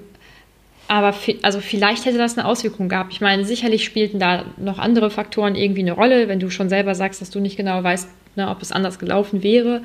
aber 0.88 1.13
also 1.41 1.62
vielleicht 1.62 2.05
hätte 2.05 2.17
das 2.17 2.38
eine 2.38 2.47
Auswirkung 2.47 2.89
gehabt. 2.89 3.13
Ich 3.13 3.21
meine, 3.21 3.45
sicherlich 3.45 3.86
spielten 3.86 4.19
da 4.19 4.45
noch 4.57 4.79
andere 4.79 5.10
Faktoren 5.10 5.55
irgendwie 5.55 5.81
eine 5.81 5.93
Rolle, 5.93 6.27
wenn 6.27 6.39
du 6.39 6.49
schon 6.49 6.69
selber 6.69 6.95
sagst, 6.95 7.21
dass 7.21 7.29
du 7.29 7.39
nicht 7.39 7.57
genau 7.57 7.81
weißt, 7.84 8.10
ne, 8.36 8.50
ob 8.50 8.62
es 8.62 8.72
anders 8.72 9.00
gelaufen 9.00 9.44
wäre. 9.44 9.82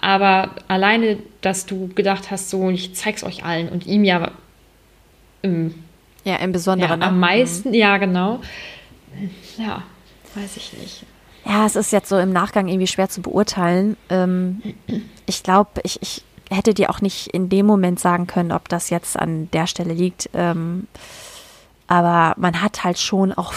Aber 0.00 0.50
alleine, 0.68 1.18
dass 1.40 1.66
du 1.66 1.88
gedacht 1.88 2.30
hast, 2.30 2.50
so, 2.50 2.70
ich 2.70 2.94
zeig's 2.94 3.24
euch 3.24 3.44
allen 3.44 3.68
und 3.68 3.86
ihm 3.86 4.04
ja 4.04 4.30
im, 5.42 5.74
ja, 6.24 6.36
im 6.36 6.52
Besonderen 6.52 7.00
ja, 7.00 7.06
am 7.08 7.14
ne? 7.14 7.20
meisten, 7.20 7.68
mhm. 7.68 7.74
ja, 7.74 7.96
genau. 7.98 8.40
Ja, 9.58 9.82
weiß 10.34 10.56
ich 10.56 10.72
nicht. 10.74 11.04
Ja, 11.44 11.66
es 11.66 11.76
ist 11.76 11.92
jetzt 11.92 12.08
so 12.08 12.18
im 12.18 12.32
Nachgang 12.32 12.68
irgendwie 12.68 12.86
schwer 12.86 13.08
zu 13.08 13.20
beurteilen. 13.20 13.96
Ähm, 14.08 14.62
ich 15.26 15.42
glaube, 15.42 15.80
ich, 15.82 16.00
ich 16.00 16.24
hätte 16.50 16.72
dir 16.72 16.90
auch 16.90 17.00
nicht 17.00 17.28
in 17.28 17.48
dem 17.48 17.66
Moment 17.66 18.00
sagen 18.00 18.26
können, 18.26 18.50
ob 18.50 18.68
das 18.68 18.90
jetzt 18.90 19.18
an 19.18 19.50
der 19.52 19.66
Stelle 19.66 19.92
liegt. 19.92 20.30
Ähm, 20.32 20.88
aber 21.86 22.34
man 22.38 22.62
hat 22.62 22.82
halt 22.82 22.98
schon 22.98 23.32
auch 23.32 23.52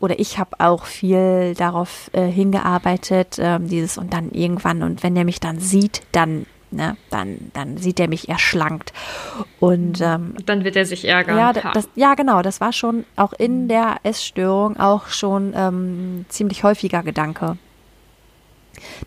oder 0.00 0.18
ich 0.18 0.38
habe 0.38 0.58
auch 0.58 0.84
viel 0.84 1.54
darauf 1.54 2.10
äh, 2.12 2.26
hingearbeitet, 2.26 3.36
ähm, 3.38 3.68
dieses 3.68 3.98
und 3.98 4.12
dann 4.12 4.30
irgendwann 4.30 4.82
und 4.82 5.02
wenn 5.02 5.16
er 5.16 5.24
mich 5.24 5.40
dann 5.40 5.58
sieht, 5.58 6.02
dann 6.12 6.46
Ne, 6.70 6.98
dann, 7.08 7.50
dann 7.54 7.78
sieht 7.78 7.98
er 7.98 8.08
mich 8.08 8.28
erschlankt. 8.28 8.92
Und 9.58 10.02
ähm, 10.02 10.34
dann 10.44 10.64
wird 10.64 10.76
er 10.76 10.84
sich 10.84 11.06
ärgern. 11.06 11.38
Ja, 11.38 11.54
das, 11.54 11.88
ja, 11.94 12.14
genau. 12.14 12.42
Das 12.42 12.60
war 12.60 12.74
schon 12.74 13.06
auch 13.16 13.32
in 13.32 13.64
mhm. 13.64 13.68
der 13.68 13.96
Essstörung 14.02 14.78
auch 14.78 15.06
schon 15.06 15.54
ähm, 15.56 16.26
ziemlich 16.28 16.64
häufiger 16.64 17.02
Gedanke. 17.02 17.56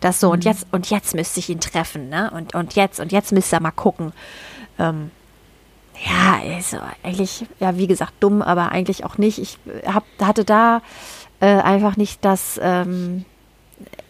Das 0.00 0.18
so, 0.18 0.26
mhm. 0.28 0.32
und 0.32 0.44
jetzt, 0.44 0.66
und 0.72 0.90
jetzt 0.90 1.14
müsste 1.14 1.38
ich 1.38 1.50
ihn 1.50 1.60
treffen, 1.60 2.08
ne? 2.08 2.32
Und, 2.34 2.52
und 2.56 2.74
jetzt, 2.74 2.98
und 2.98 3.12
jetzt 3.12 3.30
müsste 3.30 3.56
er 3.56 3.62
mal 3.62 3.70
gucken. 3.70 4.12
Ähm, 4.80 5.12
ja, 5.98 6.40
also 6.54 6.78
eigentlich, 7.02 7.46
ja, 7.60 7.76
wie 7.76 7.86
gesagt, 7.86 8.14
dumm, 8.20 8.42
aber 8.42 8.72
eigentlich 8.72 9.04
auch 9.04 9.18
nicht. 9.18 9.38
Ich 9.38 9.58
hab, 9.86 10.04
hatte 10.20 10.44
da 10.44 10.82
äh, 11.40 11.46
einfach 11.46 11.96
nicht 11.96 12.24
das 12.24 12.58
ähm, 12.62 13.24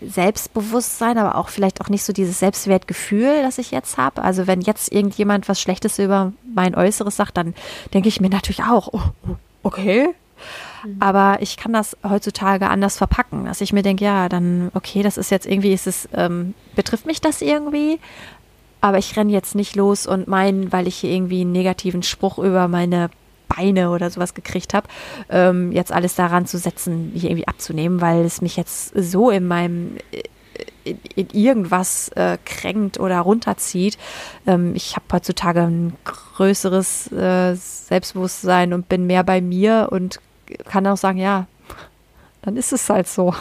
Selbstbewusstsein, 0.00 1.18
aber 1.18 1.36
auch 1.36 1.48
vielleicht 1.48 1.80
auch 1.80 1.88
nicht 1.88 2.04
so 2.04 2.12
dieses 2.12 2.38
Selbstwertgefühl, 2.38 3.42
das 3.42 3.58
ich 3.58 3.70
jetzt 3.70 3.98
habe. 3.98 4.22
Also 4.22 4.46
wenn 4.46 4.60
jetzt 4.60 4.92
irgendjemand 4.92 5.48
was 5.48 5.60
Schlechtes 5.60 5.98
über 5.98 6.32
mein 6.54 6.74
Äußeres 6.74 7.16
sagt, 7.16 7.36
dann 7.36 7.54
denke 7.94 8.08
ich 8.08 8.20
mir 8.20 8.30
natürlich 8.30 8.62
auch, 8.62 8.88
oh, 8.92 9.00
oh 9.26 9.36
okay. 9.62 10.08
Mhm. 10.84 10.96
Aber 11.00 11.38
ich 11.40 11.56
kann 11.56 11.72
das 11.72 11.96
heutzutage 12.02 12.68
anders 12.68 12.96
verpacken, 12.96 13.44
dass 13.44 13.60
ich 13.60 13.72
mir 13.72 13.82
denke, 13.82 14.04
ja, 14.04 14.28
dann, 14.28 14.70
okay, 14.74 15.02
das 15.02 15.16
ist 15.16 15.30
jetzt 15.30 15.46
irgendwie, 15.46 15.72
ist 15.72 15.86
es, 15.86 16.08
ähm, 16.12 16.54
betrifft 16.74 17.06
mich 17.06 17.20
das 17.20 17.42
irgendwie? 17.42 18.00
Aber 18.82 18.98
ich 18.98 19.16
renne 19.16 19.32
jetzt 19.32 19.54
nicht 19.54 19.76
los 19.76 20.06
und 20.06 20.28
meinen, 20.28 20.72
weil 20.72 20.86
ich 20.86 20.96
hier 20.96 21.10
irgendwie 21.10 21.40
einen 21.40 21.52
negativen 21.52 22.02
Spruch 22.02 22.38
über 22.38 22.68
meine 22.68 23.10
Beine 23.48 23.90
oder 23.90 24.10
sowas 24.10 24.34
gekriegt 24.34 24.74
habe, 24.74 24.88
ähm, 25.30 25.72
jetzt 25.72 25.92
alles 25.92 26.14
daran 26.14 26.46
zu 26.46 26.58
setzen, 26.58 27.12
hier 27.14 27.30
irgendwie 27.30 27.48
abzunehmen, 27.48 28.00
weil 28.00 28.24
es 28.24 28.42
mich 28.42 28.56
jetzt 28.56 28.92
so 28.94 29.30
in 29.30 29.46
meinem 29.46 29.96
äh, 30.10 30.22
in, 30.84 30.98
in 31.14 31.28
irgendwas 31.30 32.08
äh, 32.16 32.38
kränkt 32.44 32.98
oder 32.98 33.20
runterzieht. 33.20 33.98
Ähm, 34.46 34.74
ich 34.74 34.96
habe 34.96 35.04
heutzutage 35.12 35.60
ein 35.60 35.96
größeres 36.04 37.12
äh, 37.12 37.54
Selbstbewusstsein 37.54 38.72
und 38.72 38.88
bin 38.88 39.06
mehr 39.06 39.22
bei 39.22 39.40
mir 39.40 39.88
und 39.92 40.20
kann 40.68 40.86
auch 40.86 40.96
sagen, 40.96 41.18
ja, 41.18 41.46
dann 42.42 42.56
ist 42.56 42.72
es 42.72 42.88
halt 42.90 43.08
so. 43.08 43.34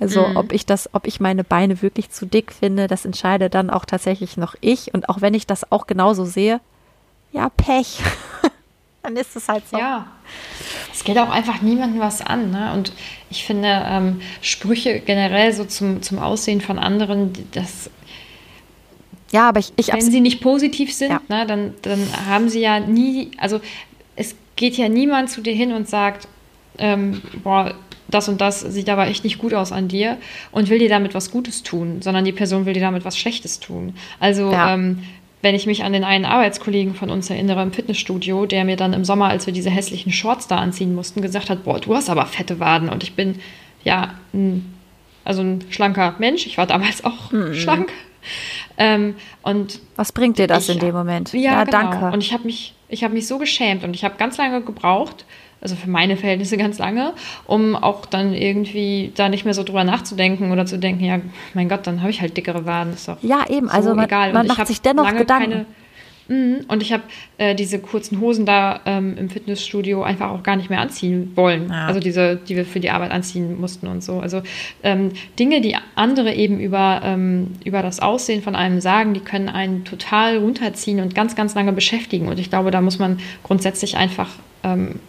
Also 0.00 0.26
mhm. 0.26 0.36
ob 0.36 0.52
ich 0.52 0.64
das, 0.64 0.94
ob 0.94 1.06
ich 1.06 1.20
meine 1.20 1.44
Beine 1.44 1.82
wirklich 1.82 2.10
zu 2.10 2.24
dick 2.24 2.52
finde, 2.52 2.86
das 2.86 3.04
entscheide 3.04 3.50
dann 3.50 3.68
auch 3.68 3.84
tatsächlich 3.84 4.36
noch 4.36 4.54
ich. 4.60 4.94
Und 4.94 5.08
auch 5.08 5.20
wenn 5.20 5.34
ich 5.34 5.46
das 5.46 5.70
auch 5.70 5.86
genauso 5.86 6.24
sehe, 6.24 6.60
ja, 7.32 7.50
Pech. 7.50 7.98
dann 9.02 9.16
ist 9.16 9.36
es 9.36 9.48
halt 9.48 9.68
so. 9.68 9.76
Ja, 9.76 10.06
es 10.92 11.04
geht 11.04 11.18
auch 11.18 11.30
einfach 11.30 11.62
niemandem 11.62 12.00
was 12.00 12.20
an. 12.20 12.50
Ne? 12.50 12.72
Und 12.74 12.92
ich 13.28 13.44
finde 13.44 13.82
ähm, 13.86 14.20
Sprüche 14.40 15.00
generell 15.00 15.52
so 15.52 15.64
zum, 15.64 16.02
zum 16.02 16.18
Aussehen 16.18 16.60
von 16.60 16.78
anderen, 16.78 17.32
das 17.52 17.90
ja, 19.30 19.48
aber 19.50 19.60
ich, 19.60 19.72
ich 19.76 19.92
wenn 19.92 20.00
sie 20.00 20.20
nicht 20.20 20.40
positiv 20.40 20.92
sind, 20.94 21.10
ja. 21.10 21.20
ne, 21.28 21.46
dann, 21.46 21.74
dann 21.82 22.00
haben 22.26 22.48
sie 22.48 22.60
ja 22.60 22.80
nie, 22.80 23.32
also 23.36 23.60
es 24.16 24.34
geht 24.56 24.78
ja 24.78 24.88
niemand 24.88 25.28
zu 25.28 25.42
dir 25.42 25.52
hin 25.52 25.72
und 25.72 25.86
sagt, 25.86 26.26
ähm, 26.78 27.20
boah, 27.42 27.74
das 28.08 28.28
und 28.28 28.40
das 28.40 28.60
sieht 28.60 28.88
aber 28.88 29.06
echt 29.06 29.24
nicht 29.24 29.38
gut 29.38 29.54
aus 29.54 29.70
an 29.70 29.88
dir 29.88 30.16
und 30.50 30.70
will 30.70 30.78
dir 30.78 30.88
damit 30.88 31.14
was 31.14 31.30
Gutes 31.30 31.62
tun, 31.62 32.00
sondern 32.00 32.24
die 32.24 32.32
Person 32.32 32.66
will 32.66 32.72
dir 32.72 32.80
damit 32.80 33.04
was 33.04 33.18
Schlechtes 33.18 33.60
tun. 33.60 33.94
Also 34.18 34.50
ja. 34.50 34.74
ähm, 34.74 35.02
wenn 35.42 35.54
ich 35.54 35.66
mich 35.66 35.84
an 35.84 35.92
den 35.92 36.04
einen 36.04 36.24
Arbeitskollegen 36.24 36.94
von 36.94 37.10
uns 37.10 37.30
erinnere 37.30 37.62
im 37.62 37.72
Fitnessstudio, 37.72 38.46
der 38.46 38.64
mir 38.64 38.76
dann 38.76 38.92
im 38.92 39.04
Sommer, 39.04 39.28
als 39.28 39.46
wir 39.46 39.52
diese 39.52 39.70
hässlichen 39.70 40.10
Shorts 40.10 40.48
da 40.48 40.56
anziehen 40.56 40.94
mussten, 40.94 41.22
gesagt 41.22 41.50
hat, 41.50 41.64
boah, 41.64 41.78
du 41.78 41.94
hast 41.94 42.10
aber 42.10 42.26
fette 42.26 42.58
Waden 42.58 42.88
und 42.88 43.02
ich 43.02 43.14
bin 43.14 43.36
ja 43.84 44.14
ein, 44.32 44.74
also 45.24 45.42
ein 45.42 45.64
schlanker 45.70 46.14
Mensch. 46.18 46.46
Ich 46.46 46.58
war 46.58 46.66
damals 46.66 47.04
auch 47.04 47.30
mhm. 47.30 47.54
schlank. 47.54 47.92
Ähm, 48.78 49.14
und 49.42 49.80
was 49.96 50.12
bringt 50.12 50.38
dir 50.38 50.46
das 50.46 50.68
ich, 50.68 50.74
in 50.74 50.80
dem 50.80 50.94
Moment? 50.94 51.32
Ja, 51.32 51.40
ja 51.40 51.64
genau. 51.64 51.78
danke. 51.78 52.06
Und 52.12 52.22
ich 52.22 52.32
habe 52.32 52.44
mich, 52.44 52.74
ich 52.88 53.04
habe 53.04 53.14
mich 53.14 53.26
so 53.26 53.38
geschämt 53.38 53.84
und 53.84 53.94
ich 53.94 54.04
habe 54.04 54.16
ganz 54.18 54.38
lange 54.38 54.62
gebraucht, 54.62 55.24
also 55.60 55.74
für 55.74 55.90
meine 55.90 56.16
Verhältnisse 56.16 56.56
ganz 56.56 56.78
lange, 56.78 57.12
um 57.46 57.76
auch 57.76 58.06
dann 58.06 58.32
irgendwie 58.32 59.12
da 59.14 59.28
nicht 59.28 59.44
mehr 59.44 59.54
so 59.54 59.64
drüber 59.64 59.84
nachzudenken 59.84 60.52
oder 60.52 60.66
zu 60.66 60.78
denken, 60.78 61.04
ja, 61.04 61.20
mein 61.54 61.68
Gott, 61.68 61.86
dann 61.86 62.00
habe 62.00 62.10
ich 62.10 62.20
halt 62.20 62.36
dickere 62.36 62.66
Waden. 62.66 62.92
Ist 62.92 63.08
doch 63.08 63.16
ja, 63.22 63.44
eben, 63.48 63.68
so 63.68 63.72
also 63.72 63.94
man, 63.94 64.04
egal. 64.04 64.32
man 64.32 64.46
macht 64.46 64.66
sich 64.66 64.80
dennoch 64.80 65.10
Gedanken. 65.16 65.50
Keine, 65.50 65.66
Mhm. 66.28 66.66
Und 66.68 66.82
ich 66.82 66.92
habe 66.92 67.02
äh, 67.38 67.54
diese 67.54 67.78
kurzen 67.78 68.20
Hosen 68.20 68.44
da 68.44 68.80
ähm, 68.84 69.16
im 69.16 69.30
Fitnessstudio 69.30 70.02
einfach 70.02 70.30
auch 70.30 70.42
gar 70.42 70.56
nicht 70.56 70.70
mehr 70.70 70.80
anziehen 70.80 71.32
wollen. 71.34 71.68
Ja. 71.70 71.86
Also 71.86 72.00
diese, 72.00 72.36
die 72.36 72.54
wir 72.54 72.64
für 72.64 72.80
die 72.80 72.90
Arbeit 72.90 73.10
anziehen 73.10 73.58
mussten 73.58 73.86
und 73.88 74.04
so. 74.04 74.20
Also 74.20 74.42
ähm, 74.82 75.12
Dinge, 75.38 75.60
die 75.60 75.76
andere 75.94 76.34
eben 76.34 76.60
über, 76.60 77.00
ähm, 77.02 77.54
über 77.64 77.82
das 77.82 78.00
Aussehen 78.00 78.42
von 78.42 78.54
einem 78.54 78.80
sagen, 78.80 79.14
die 79.14 79.20
können 79.20 79.48
einen 79.48 79.84
total 79.84 80.38
runterziehen 80.38 81.00
und 81.00 81.14
ganz, 81.14 81.34
ganz 81.34 81.54
lange 81.54 81.72
beschäftigen. 81.72 82.28
Und 82.28 82.38
ich 82.38 82.50
glaube, 82.50 82.70
da 82.70 82.80
muss 82.82 82.98
man 82.98 83.18
grundsätzlich 83.42 83.96
einfach 83.96 84.28
ähm, 84.62 85.00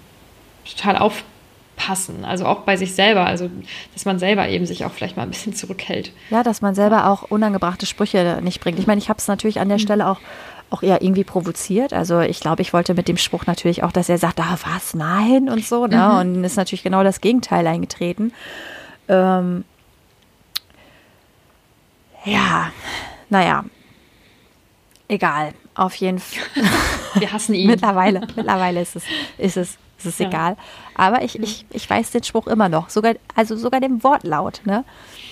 total 0.76 0.98
aufpassen. 0.98 2.26
Also 2.26 2.46
auch 2.46 2.62
bei 2.62 2.78
sich 2.78 2.94
selber, 2.96 3.26
also 3.26 3.50
dass 3.94 4.06
man 4.06 4.20
selber 4.20 4.48
eben 4.50 4.66
sich 4.66 4.86
auch 4.86 4.92
vielleicht 4.92 5.18
mal 5.18 5.24
ein 5.24 5.32
bisschen 5.32 5.54
zurückhält. 5.54 6.12
Ja, 6.30 6.44
dass 6.44 6.62
man 6.62 6.76
selber 6.76 7.08
auch 7.08 7.24
unangebrachte 7.24 7.86
Sprüche 7.86 8.40
nicht 8.44 8.62
bringt. 8.62 8.80
Ich 8.80 8.88
meine, 8.88 9.00
ich 9.00 9.10
habe 9.10 9.20
es 9.20 9.28
natürlich 9.28 9.60
an 9.60 9.70
der 9.70 9.78
mhm. 9.78 9.84
Stelle 9.84 10.08
auch 10.08 10.20
auch 10.72 10.84
eher 10.84 11.02
irgendwie 11.02 11.24
provoziert. 11.24 11.94
Also 11.94 12.20
ich 12.20 12.40
glaube, 12.40 12.62
ich 12.62 12.74
wollte 12.74 12.94
mit 12.94 13.08
dem 13.08 13.18
Spruch 13.18 13.46
natürlich 13.46 13.84
auch, 13.84 13.92
dass 13.92 14.10
er 14.10 14.18
sagt, 14.18 14.40
ah, 14.40 14.58
was, 14.64 14.94
nein 14.94 15.50
und 15.50 15.66
so. 15.66 15.88
Ne? 15.88 15.98
Mhm. 15.98 16.36
Und 16.36 16.44
ist 16.44 16.58
natürlich 16.58 16.84
genau 16.84 17.04
das 17.04 17.22
Gegenteil 17.22 17.66
eingetreten. 17.66 18.34
Ähm, 19.08 19.64
ja, 22.26 22.72
naja, 23.30 23.66
egal. 25.08 25.54
Auf 25.76 25.96
jeden 25.96 26.20
Fall. 26.20 26.44
Wir 27.16 27.32
hassen 27.32 27.56
ihn. 27.56 27.68
mittlerweile, 27.72 28.22
mittlerweile 28.36 28.82
ist 28.82 28.96
es, 28.96 29.04
ist 29.38 29.58
es, 29.58 29.78
ist 30.00 30.06
es 30.06 30.20
ja. 30.20 30.28
egal. 30.28 30.58
Aber 30.96 31.24
ich, 31.24 31.40
ich, 31.40 31.66
ich 31.72 31.90
weiß 31.90 32.12
den 32.12 32.24
Spruch 32.24 32.48
immer 32.48 32.70
noch. 32.70 32.90
Sogar, 32.90 33.16
also 33.36 33.56
sogar 33.56 33.80
dem 33.80 34.04
Wortlaut. 34.04 34.62
Ne? 34.66 34.84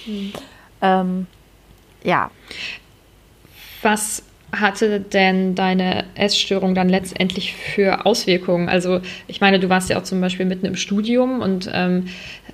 Mhm. 0.05 0.33
Ähm, 0.81 1.27
ja. 2.03 2.29
Was 3.81 4.23
hatte 4.51 4.99
denn 4.99 5.55
deine 5.55 6.05
Essstörung 6.15 6.73
dann 6.75 6.89
letztendlich 6.89 7.53
für 7.53 8.05
Auswirkungen? 8.05 8.69
Also 8.69 9.01
ich 9.27 9.41
meine, 9.41 9.59
du 9.59 9.69
warst 9.69 9.89
ja 9.89 9.97
auch 9.97 10.03
zum 10.03 10.21
Beispiel 10.21 10.45
mitten 10.45 10.65
im 10.65 10.75
Studium 10.75 11.41
und 11.41 11.69
ähm, 11.73 12.07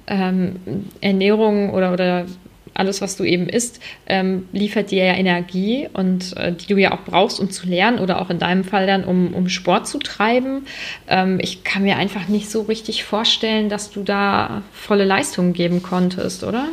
ähm, 0.08 0.56
Ernährung 1.02 1.72
oder, 1.72 1.94
oder 1.94 2.26
alles, 2.74 3.02
was 3.02 3.16
du 3.16 3.24
eben 3.24 3.48
isst, 3.48 3.80
ähm, 4.08 4.48
liefert 4.52 4.92
dir 4.92 5.06
ja 5.06 5.14
Energie 5.14 5.88
und 5.94 6.36
äh, 6.38 6.54
die 6.54 6.68
du 6.68 6.78
ja 6.78 6.94
auch 6.94 7.02
brauchst, 7.06 7.40
um 7.40 7.52
zu 7.52 7.68
lernen 7.68 8.00
oder 8.00 8.22
auch 8.22 8.30
in 8.30 8.40
deinem 8.40 8.64
Fall 8.64 8.88
dann, 8.88 9.04
um, 9.04 9.34
um 9.34 9.50
Sport 9.50 9.88
zu 9.88 10.00
treiben. 10.00 10.66
Ähm, 11.08 11.40
ich 11.42 11.64
kann 11.64 11.84
mir 11.84 11.98
einfach 11.98 12.28
nicht 12.28 12.50
so 12.50 12.62
richtig 12.64 13.04
vorstellen, 13.04 13.70
dass 13.70 13.92
du 13.92 14.04
da 14.04 14.64
volle 14.72 15.06
Leistungen 15.06 15.54
geben 15.54 15.84
konntest, 15.84 16.44
oder? 16.44 16.66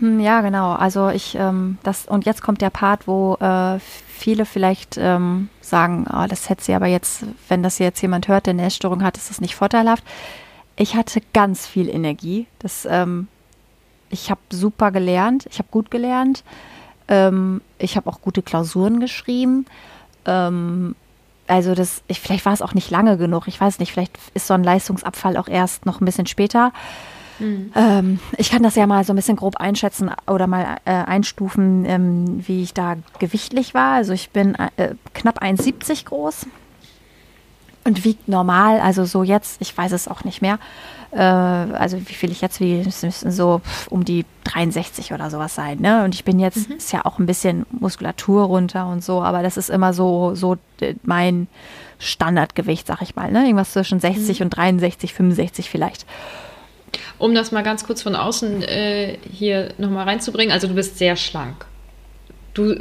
Hm, 0.00 0.20
ja, 0.20 0.40
genau. 0.40 0.72
Also 0.72 1.08
ich, 1.10 1.34
ähm, 1.34 1.78
das, 1.82 2.06
und 2.06 2.26
jetzt 2.26 2.42
kommt 2.42 2.60
der 2.60 2.70
Part, 2.70 3.06
wo 3.06 3.34
äh, 3.34 3.78
viele 4.08 4.46
vielleicht 4.46 4.96
ähm, 4.98 5.48
sagen, 5.60 6.06
oh, 6.12 6.26
das 6.28 6.48
hätte 6.48 6.64
sie 6.64 6.74
aber 6.74 6.86
jetzt, 6.86 7.24
wenn 7.48 7.62
das 7.62 7.78
jetzt 7.78 8.00
jemand 8.00 8.28
hört, 8.28 8.46
der 8.46 8.54
eine 8.54 8.66
Essstörung 8.66 9.02
hat, 9.02 9.16
ist 9.16 9.30
das 9.30 9.40
nicht 9.40 9.54
vorteilhaft. 9.54 10.04
Ich 10.76 10.94
hatte 10.94 11.20
ganz 11.32 11.66
viel 11.66 11.88
Energie. 11.88 12.46
Das, 12.58 12.88
ähm, 12.90 13.28
ich 14.10 14.30
habe 14.30 14.40
super 14.50 14.90
gelernt, 14.90 15.46
ich 15.50 15.58
habe 15.58 15.68
gut 15.70 15.90
gelernt. 15.90 16.44
Ähm, 17.08 17.60
ich 17.78 17.96
habe 17.96 18.08
auch 18.10 18.20
gute 18.20 18.42
Klausuren 18.42 19.00
geschrieben. 19.00 19.66
Ähm, 20.26 20.94
also 21.46 21.74
das, 21.74 22.02
ich, 22.06 22.20
vielleicht 22.20 22.44
war 22.44 22.52
es 22.52 22.62
auch 22.62 22.74
nicht 22.74 22.90
lange 22.90 23.16
genug. 23.16 23.48
Ich 23.48 23.60
weiß 23.60 23.78
nicht, 23.78 23.92
vielleicht 23.92 24.16
ist 24.34 24.46
so 24.46 24.54
ein 24.54 24.62
Leistungsabfall 24.62 25.36
auch 25.36 25.48
erst 25.48 25.86
noch 25.86 26.00
ein 26.00 26.04
bisschen 26.04 26.26
später. 26.26 26.72
Mhm. 27.40 27.72
Ähm, 27.74 28.20
ich 28.36 28.50
kann 28.50 28.62
das 28.62 28.76
ja 28.76 28.86
mal 28.86 29.02
so 29.04 29.12
ein 29.12 29.16
bisschen 29.16 29.36
grob 29.36 29.56
einschätzen 29.56 30.10
oder 30.26 30.46
mal 30.46 30.76
äh, 30.84 30.92
einstufen, 30.92 31.84
ähm, 31.86 32.46
wie 32.46 32.62
ich 32.62 32.74
da 32.74 32.96
gewichtlich 33.18 33.74
war. 33.74 33.94
Also 33.94 34.12
ich 34.12 34.30
bin 34.30 34.54
äh, 34.54 34.94
knapp 35.14 35.42
1,70 35.42 36.04
groß 36.04 36.46
und 37.84 38.04
wiegt 38.04 38.28
normal, 38.28 38.80
also 38.80 39.04
so 39.04 39.22
jetzt, 39.22 39.60
ich 39.60 39.76
weiß 39.76 39.92
es 39.92 40.06
auch 40.06 40.22
nicht 40.24 40.42
mehr, 40.42 40.58
äh, 41.12 41.20
also 41.20 41.98
wie 41.98 42.14
viel 42.14 42.30
ich 42.30 42.40
jetzt 42.40 42.60
wiege, 42.60 42.88
es 42.88 43.02
müssen 43.02 43.30
so 43.30 43.60
um 43.88 44.04
die 44.04 44.24
63 44.44 45.12
oder 45.12 45.30
sowas 45.30 45.54
sein. 45.54 45.78
Ne? 45.80 46.04
Und 46.04 46.14
ich 46.14 46.24
bin 46.24 46.38
jetzt, 46.38 46.68
mhm. 46.68 46.76
ist 46.76 46.92
ja 46.92 47.04
auch 47.04 47.18
ein 47.18 47.26
bisschen 47.26 47.66
Muskulatur 47.70 48.44
runter 48.44 48.86
und 48.86 49.04
so, 49.04 49.22
aber 49.22 49.42
das 49.42 49.56
ist 49.56 49.70
immer 49.70 49.92
so, 49.92 50.34
so 50.34 50.56
mein 51.02 51.48
Standardgewicht, 51.98 52.86
sag 52.86 53.02
ich 53.02 53.16
mal. 53.16 53.30
Ne? 53.30 53.44
Irgendwas 53.44 53.72
zwischen 53.72 54.00
60 54.00 54.40
mhm. 54.40 54.44
und 54.44 54.50
63, 54.50 55.14
65 55.14 55.70
vielleicht. 55.70 56.06
Um 57.18 57.34
das 57.34 57.52
mal 57.52 57.62
ganz 57.62 57.84
kurz 57.84 58.02
von 58.02 58.16
außen 58.16 58.62
äh, 58.62 59.18
hier 59.30 59.74
nochmal 59.78 60.08
reinzubringen, 60.08 60.52
also 60.52 60.66
du 60.66 60.74
bist 60.74 60.98
sehr 60.98 61.16
schlank. 61.16 61.66
Du 62.54 62.74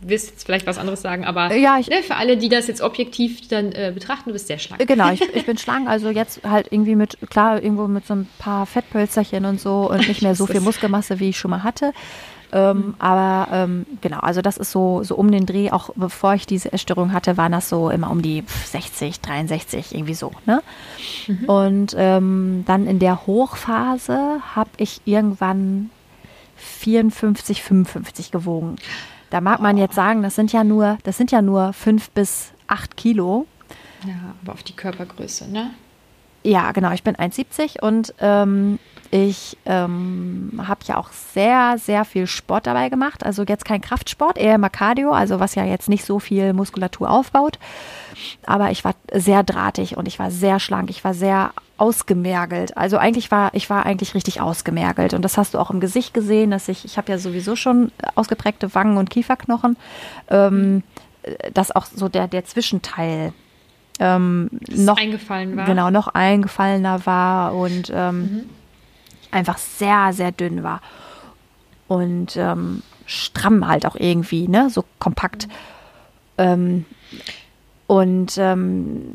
wirst 0.00 0.30
jetzt 0.30 0.44
vielleicht 0.44 0.66
was 0.66 0.78
anderes 0.78 1.02
sagen, 1.02 1.24
aber 1.24 1.54
ja, 1.54 1.78
ich, 1.78 1.88
ne, 1.88 2.02
für 2.02 2.16
alle, 2.16 2.36
die 2.36 2.48
das 2.48 2.66
jetzt 2.68 2.80
objektiv 2.80 3.48
dann 3.48 3.72
äh, 3.72 3.90
betrachten, 3.92 4.30
du 4.30 4.32
bist 4.32 4.46
sehr 4.46 4.58
schlank. 4.58 4.86
Genau, 4.86 5.10
ich, 5.10 5.20
ich, 5.34 5.46
bin 5.46 5.58
schlank, 5.58 5.88
also 5.88 6.10
jetzt 6.10 6.42
halt 6.44 6.68
irgendwie 6.70 6.94
mit, 6.94 7.18
klar, 7.30 7.62
irgendwo 7.62 7.88
mit 7.88 8.06
so 8.06 8.14
ein 8.14 8.28
paar 8.38 8.66
Fettpölzerchen 8.66 9.44
und 9.44 9.60
so 9.60 9.90
und 9.90 10.06
nicht 10.06 10.22
mehr 10.22 10.34
so 10.36 10.46
viel 10.46 10.60
Muskelmasse, 10.60 11.20
wie 11.20 11.30
ich 11.30 11.38
schon 11.38 11.50
mal 11.50 11.62
hatte. 11.62 11.92
Ähm, 12.50 12.76
mhm. 12.76 12.94
Aber 12.98 13.48
ähm, 13.52 13.86
genau, 14.00 14.20
also 14.20 14.40
das 14.40 14.56
ist 14.56 14.72
so, 14.72 15.02
so 15.02 15.16
um 15.16 15.30
den 15.30 15.44
Dreh, 15.44 15.70
auch 15.70 15.90
bevor 15.96 16.34
ich 16.34 16.46
diese 16.46 16.72
Essstörung 16.72 17.12
hatte, 17.12 17.36
waren 17.36 17.52
das 17.52 17.68
so 17.68 17.90
immer 17.90 18.10
um 18.10 18.22
die 18.22 18.44
60, 18.66 19.20
63, 19.20 19.94
irgendwie 19.94 20.14
so. 20.14 20.32
Ne? 20.46 20.62
Mhm. 21.26 21.44
Und 21.44 21.96
ähm, 21.98 22.64
dann 22.66 22.86
in 22.86 22.98
der 22.98 23.26
Hochphase 23.26 24.40
habe 24.54 24.70
ich 24.78 25.02
irgendwann 25.04 25.90
54, 26.56 27.62
55 27.62 28.30
gewogen. 28.30 28.76
Da 29.30 29.40
mag 29.40 29.60
man 29.60 29.76
jetzt 29.76 29.94
sagen, 29.94 30.22
das 30.22 30.34
sind 30.34 30.52
ja 30.52 30.64
nur, 30.64 30.98
das 31.04 31.16
sind 31.16 31.30
ja 31.30 31.42
nur 31.42 31.72
fünf 31.72 32.10
bis 32.10 32.52
acht 32.66 32.96
Kilo. 32.96 33.46
Ja, 34.06 34.14
aber 34.42 34.52
auf 34.52 34.62
die 34.62 34.74
Körpergröße, 34.74 35.50
ne? 35.50 35.70
Ja, 36.48 36.72
genau, 36.72 36.92
ich 36.92 37.02
bin 37.02 37.14
1,70 37.14 37.78
und 37.82 38.14
ähm, 38.20 38.78
ich 39.10 39.58
ähm, 39.66 40.62
habe 40.66 40.80
ja 40.86 40.96
auch 40.96 41.12
sehr, 41.12 41.76
sehr 41.76 42.06
viel 42.06 42.26
Sport 42.26 42.66
dabei 42.66 42.88
gemacht. 42.88 43.22
Also 43.22 43.42
jetzt 43.46 43.66
kein 43.66 43.82
Kraftsport, 43.82 44.38
eher 44.38 44.54
immer 44.54 44.70
Cardio, 44.70 45.12
also 45.12 45.40
was 45.40 45.56
ja 45.56 45.66
jetzt 45.66 45.90
nicht 45.90 46.06
so 46.06 46.18
viel 46.18 46.54
Muskulatur 46.54 47.10
aufbaut. 47.10 47.58
Aber 48.46 48.70
ich 48.70 48.82
war 48.82 48.94
sehr 49.12 49.42
drahtig 49.42 49.98
und 49.98 50.08
ich 50.08 50.18
war 50.18 50.30
sehr 50.30 50.58
schlank, 50.58 50.88
ich 50.88 51.04
war 51.04 51.12
sehr 51.12 51.52
ausgemergelt. 51.76 52.78
Also 52.78 52.96
eigentlich 52.96 53.30
war 53.30 53.52
ich 53.52 53.68
war 53.68 53.84
eigentlich 53.84 54.14
richtig 54.14 54.40
ausgemergelt 54.40 55.12
und 55.12 55.20
das 55.20 55.36
hast 55.36 55.52
du 55.52 55.58
auch 55.58 55.70
im 55.70 55.80
Gesicht 55.80 56.14
gesehen, 56.14 56.50
dass 56.50 56.68
ich 56.68 56.86
ich 56.86 56.96
habe 56.96 57.12
ja 57.12 57.18
sowieso 57.18 57.56
schon 57.56 57.92
ausgeprägte 58.14 58.74
Wangen 58.74 58.96
und 58.96 59.10
Kieferknochen, 59.10 59.76
ähm, 60.30 60.82
dass 61.52 61.76
auch 61.76 61.84
so 61.84 62.08
der 62.08 62.26
der 62.26 62.46
Zwischenteil 62.46 63.34
ähm, 63.98 64.50
noch 64.68 64.96
eingefallen 64.96 65.56
war. 65.56 65.66
Genau, 65.66 65.90
noch 65.90 66.08
eingefallener 66.08 67.06
war 67.06 67.54
und 67.54 67.90
ähm, 67.94 68.20
mhm. 68.20 68.40
einfach 69.30 69.58
sehr, 69.58 70.12
sehr 70.12 70.32
dünn 70.32 70.62
war. 70.62 70.80
Und 71.88 72.36
ähm, 72.36 72.82
stramm 73.06 73.66
halt 73.66 73.86
auch 73.86 73.96
irgendwie, 73.96 74.48
ne? 74.48 74.70
So 74.70 74.84
kompakt. 74.98 75.48
Mhm. 75.48 75.52
Ähm, 76.38 76.84
und 77.86 78.36
ähm, 78.36 79.14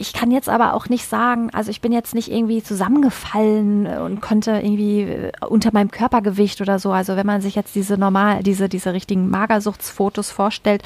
ich 0.00 0.12
kann 0.12 0.30
jetzt 0.30 0.48
aber 0.48 0.74
auch 0.74 0.88
nicht 0.88 1.06
sagen, 1.06 1.50
also 1.52 1.70
ich 1.70 1.80
bin 1.80 1.90
jetzt 1.90 2.14
nicht 2.14 2.30
irgendwie 2.30 2.62
zusammengefallen 2.62 3.86
und 3.86 4.20
konnte 4.20 4.52
irgendwie 4.52 5.02
äh, 5.02 5.32
unter 5.48 5.72
meinem 5.72 5.90
Körpergewicht 5.90 6.60
oder 6.60 6.78
so. 6.78 6.92
Also 6.92 7.16
wenn 7.16 7.26
man 7.26 7.40
sich 7.40 7.56
jetzt 7.56 7.74
diese 7.74 7.98
normal, 7.98 8.44
diese, 8.44 8.68
diese 8.68 8.92
richtigen 8.92 9.28
Magersuchtsfotos 9.28 10.30
vorstellt, 10.30 10.82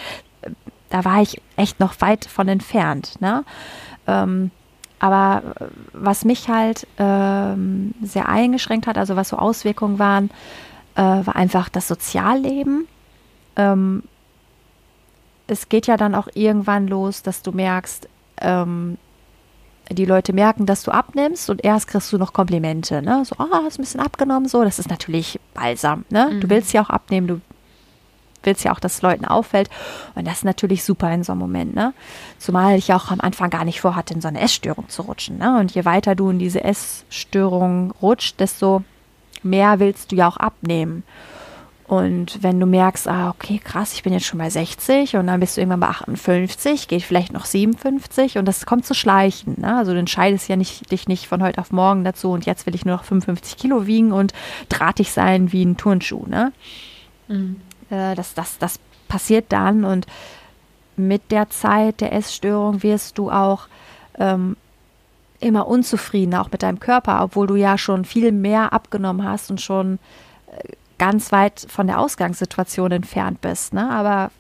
da 0.93 1.07
war 1.07 1.23
ich 1.23 1.41
echt 1.57 1.81
noch 1.81 1.95
weit 2.01 2.27
von 2.27 2.49
entfernt. 2.49 3.19
Ne? 3.21 3.45
Ähm, 4.07 4.51
aber 5.01 5.43
was 5.95 6.25
mich 6.25 6.49
halt 6.49 6.87
ähm, 6.99 7.95
sehr 8.03 8.29
eingeschränkt 8.29 8.87
hat, 8.87 8.99
also 8.99 9.17
was 9.17 9.31
so 9.31 9.37
Auswirkungen 9.37 9.99
waren, 9.99 10.31
äh, 10.95 11.01
war 11.01 11.35
einfach 11.35 11.71
das 11.71 11.89
Sozialleben. 11.89 12.87
Ähm, 13.57 14.03
es 15.47 15.71
geht 15.71 15.87
ja 15.87 15.97
dann 15.97 16.15
auch 16.15 16.29
irgendwann 16.35 16.87
los, 16.87 17.23
dass 17.23 17.43
du 17.43 17.53
merkst, 17.53 18.09
ähm, 18.41 18.99
die 19.91 20.05
Leute 20.05 20.33
merken, 20.35 20.67
dass 20.67 20.83
du 20.83 20.91
abnimmst 20.91 21.49
und 21.49 21.65
erst 21.65 21.89
kriegst 21.89 22.13
du 22.13 22.19
noch 22.19 22.33
Komplimente, 22.33 23.03
ne? 23.03 23.25
So, 23.25 23.35
oh, 23.39 23.49
hast 23.51 23.79
ein 23.79 23.83
bisschen 23.83 24.01
abgenommen, 24.01 24.49
so. 24.49 24.63
Das 24.63 24.79
ist 24.79 24.89
natürlich 24.89 25.41
balsam, 25.55 26.05
ne? 26.11 26.31
Mhm. 26.33 26.41
Du 26.43 26.51
willst 26.51 26.73
ja 26.73 26.83
auch 26.83 26.91
abnehmen, 26.91 27.27
du 27.27 27.41
willst 28.43 28.65
ja 28.65 28.73
auch, 28.73 28.81
dass 28.81 28.97
es 28.97 29.03
Leuten 29.03 29.25
auffällt. 29.25 29.71
Und 30.15 30.27
das 30.27 30.39
ist 30.39 30.45
natürlich 30.45 30.85
super 30.85 31.13
in 31.13 31.25
so 31.25 31.33
einem 31.33 31.41
Moment, 31.41 31.75
ne? 31.75 31.95
Zumal 32.39 32.77
ich 32.77 32.93
auch 32.93 33.11
am 33.11 33.21
Anfang 33.21 33.51
gar 33.51 33.65
nicht 33.65 33.81
vorhatte, 33.81 34.15
in 34.15 34.21
so 34.21 34.29
eine 34.29 34.41
Essstörung 34.41 34.89
zu 34.89 35.03
rutschen, 35.03 35.39
ne? 35.39 35.59
Und 35.59 35.73
je 35.73 35.85
weiter 35.85 36.15
du 36.15 36.31
in 36.31 36.39
diese 36.39 36.65
Essstörung 36.65 37.93
rutscht, 38.03 38.41
desto 38.41 38.83
mehr 39.43 39.81
willst 39.81 40.13
du 40.13 40.17
ja 40.17 40.29
auch 40.29 40.37
abnehmen. 40.37 41.03
Und 41.93 42.43
wenn 42.43 42.59
du 42.59 42.65
merkst, 42.65 43.07
ah, 43.07 43.29
okay, 43.29 43.61
krass, 43.63 43.93
ich 43.93 44.03
bin 44.03 44.15
jetzt 44.15 44.25
schon 44.25 44.39
bei 44.39 44.49
60 44.49 45.17
und 45.17 45.27
dann 45.27 45.41
bist 45.41 45.57
du 45.57 45.61
irgendwann 45.61 45.81
bei 45.81 45.89
58, 45.89 46.89
geht 46.89 47.03
vielleicht 47.03 47.35
noch 47.35 47.45
57 47.45 48.39
und 48.39 48.47
das 48.47 48.65
kommt 48.65 48.87
zu 48.87 48.95
schleichen. 48.95 49.57
Ne? 49.61 49.77
Also 49.77 49.93
du 49.93 49.99
entscheidest 49.99 50.49
ja 50.49 50.57
nicht, 50.57 50.91
dich 50.91 51.07
nicht 51.07 51.27
von 51.27 51.43
heute 51.43 51.61
auf 51.61 51.71
morgen 51.71 52.03
dazu 52.03 52.31
und 52.31 52.47
jetzt 52.47 52.65
will 52.65 52.75
ich 52.75 52.87
nur 52.87 52.97
noch 52.97 53.05
55 53.05 53.59
Kilo 53.59 53.87
wiegen 53.87 54.13
und 54.13 54.33
drahtig 54.71 55.13
sein 55.13 55.53
wie 55.53 55.67
ein 55.67 55.77
Turnschuh. 55.77 56.25
Ne? 56.27 56.55
Mhm. 57.29 57.61
Äh, 57.93 58.15
das, 58.15 58.35
das, 58.35 58.59
das 58.59 58.81
passiert 59.09 59.47
dann 59.51 59.85
und 59.85 60.07
mit 60.97 61.31
der 61.31 61.51
Zeit 61.51 62.01
der 62.01 62.13
Essstörung 62.13 62.83
wirst 62.83 63.19
du 63.19 63.31
auch 63.31 63.69
ähm, 64.19 64.57
immer 65.41 65.67
unzufriedener, 65.67 66.41
auch 66.41 66.51
mit 66.51 66.63
deinem 66.63 66.81
Körper, 66.81 67.23
obwohl 67.23 67.47
du 67.47 67.57
ja 67.57 67.77
schon 67.77 68.05
viel 68.05 68.33
mehr 68.33 68.73
abgenommen 68.73 69.27
hast 69.27 69.51
und 69.51 69.61
schon 69.61 69.99
äh, 70.47 70.73
ganz 70.99 71.33
weit 71.33 71.67
von 71.69 71.87
der 71.87 71.99
Ausgangssituation 71.99 72.93
entfernt 72.93 73.41
bist. 73.41 73.75
Ne? 73.75 73.91
Aber 73.91 74.31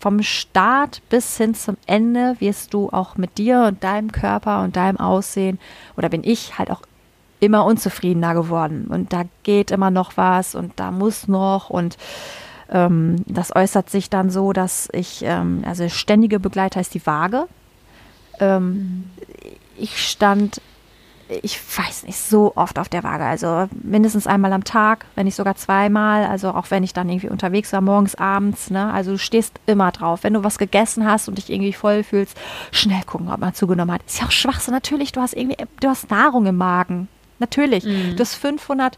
vom 0.00 0.22
Start 0.22 1.02
bis 1.10 1.36
hin 1.36 1.54
zum 1.54 1.76
Ende 1.86 2.36
wirst 2.40 2.74
du 2.74 2.88
auch 2.90 3.16
mit 3.16 3.38
dir 3.38 3.66
und 3.68 3.84
deinem 3.84 4.10
Körper 4.10 4.62
und 4.62 4.74
deinem 4.74 4.98
Aussehen 4.98 5.60
oder 5.96 6.08
bin 6.08 6.24
ich 6.24 6.58
halt 6.58 6.70
auch 6.70 6.82
immer 7.38 7.64
unzufriedener 7.64 8.34
geworden. 8.34 8.86
Und 8.88 9.12
da 9.12 9.24
geht 9.42 9.70
immer 9.70 9.90
noch 9.90 10.16
was 10.16 10.54
und 10.54 10.72
da 10.76 10.90
muss 10.90 11.28
noch 11.28 11.70
und 11.70 11.98
ähm, 12.72 13.16
das 13.26 13.54
äußert 13.54 13.90
sich 13.90 14.10
dann 14.10 14.30
so, 14.30 14.52
dass 14.52 14.88
ich, 14.92 15.22
ähm, 15.24 15.62
also 15.66 15.88
ständige 15.88 16.40
Begleiter 16.40 16.80
ist 16.80 16.94
die 16.94 17.06
Waage. 17.06 17.46
Ähm. 18.40 19.04
Ich 19.78 20.06
stand, 20.06 20.60
ich 21.42 21.58
weiß 21.78 22.04
nicht, 22.04 22.18
so 22.18 22.52
oft 22.56 22.78
auf 22.78 22.88
der 22.88 23.02
Waage. 23.02 23.24
Also 23.24 23.68
mindestens 23.82 24.26
einmal 24.26 24.52
am 24.52 24.64
Tag, 24.64 25.06
wenn 25.14 25.24
nicht 25.24 25.34
sogar 25.34 25.56
zweimal. 25.56 26.24
Also 26.24 26.50
auch 26.50 26.70
wenn 26.70 26.82
ich 26.82 26.92
dann 26.92 27.08
irgendwie 27.08 27.28
unterwegs 27.28 27.72
war, 27.72 27.80
morgens, 27.80 28.14
abends. 28.14 28.70
Ne? 28.70 28.92
Also 28.92 29.12
du 29.12 29.18
stehst 29.18 29.58
immer 29.66 29.90
drauf. 29.92 30.24
Wenn 30.24 30.34
du 30.34 30.44
was 30.44 30.58
gegessen 30.58 31.06
hast 31.06 31.28
und 31.28 31.38
dich 31.38 31.50
irgendwie 31.50 31.72
voll 31.72 32.04
fühlst, 32.04 32.36
schnell 32.70 33.02
gucken, 33.04 33.30
ob 33.30 33.40
man 33.40 33.54
zugenommen 33.54 33.92
hat. 33.94 34.02
Ist 34.06 34.20
ja 34.20 34.26
auch 34.26 34.32
Schwachsinn. 34.32 34.74
Natürlich, 34.74 35.12
du 35.12 35.20
hast 35.20 35.34
irgendwie, 35.34 35.56
du 35.80 35.88
hast 35.88 36.10
Nahrung 36.10 36.46
im 36.46 36.56
Magen. 36.56 37.08
Natürlich. 37.38 37.84
Mhm. 37.84 38.16
Du 38.16 38.20
hast 38.20 38.34
500 38.34 38.96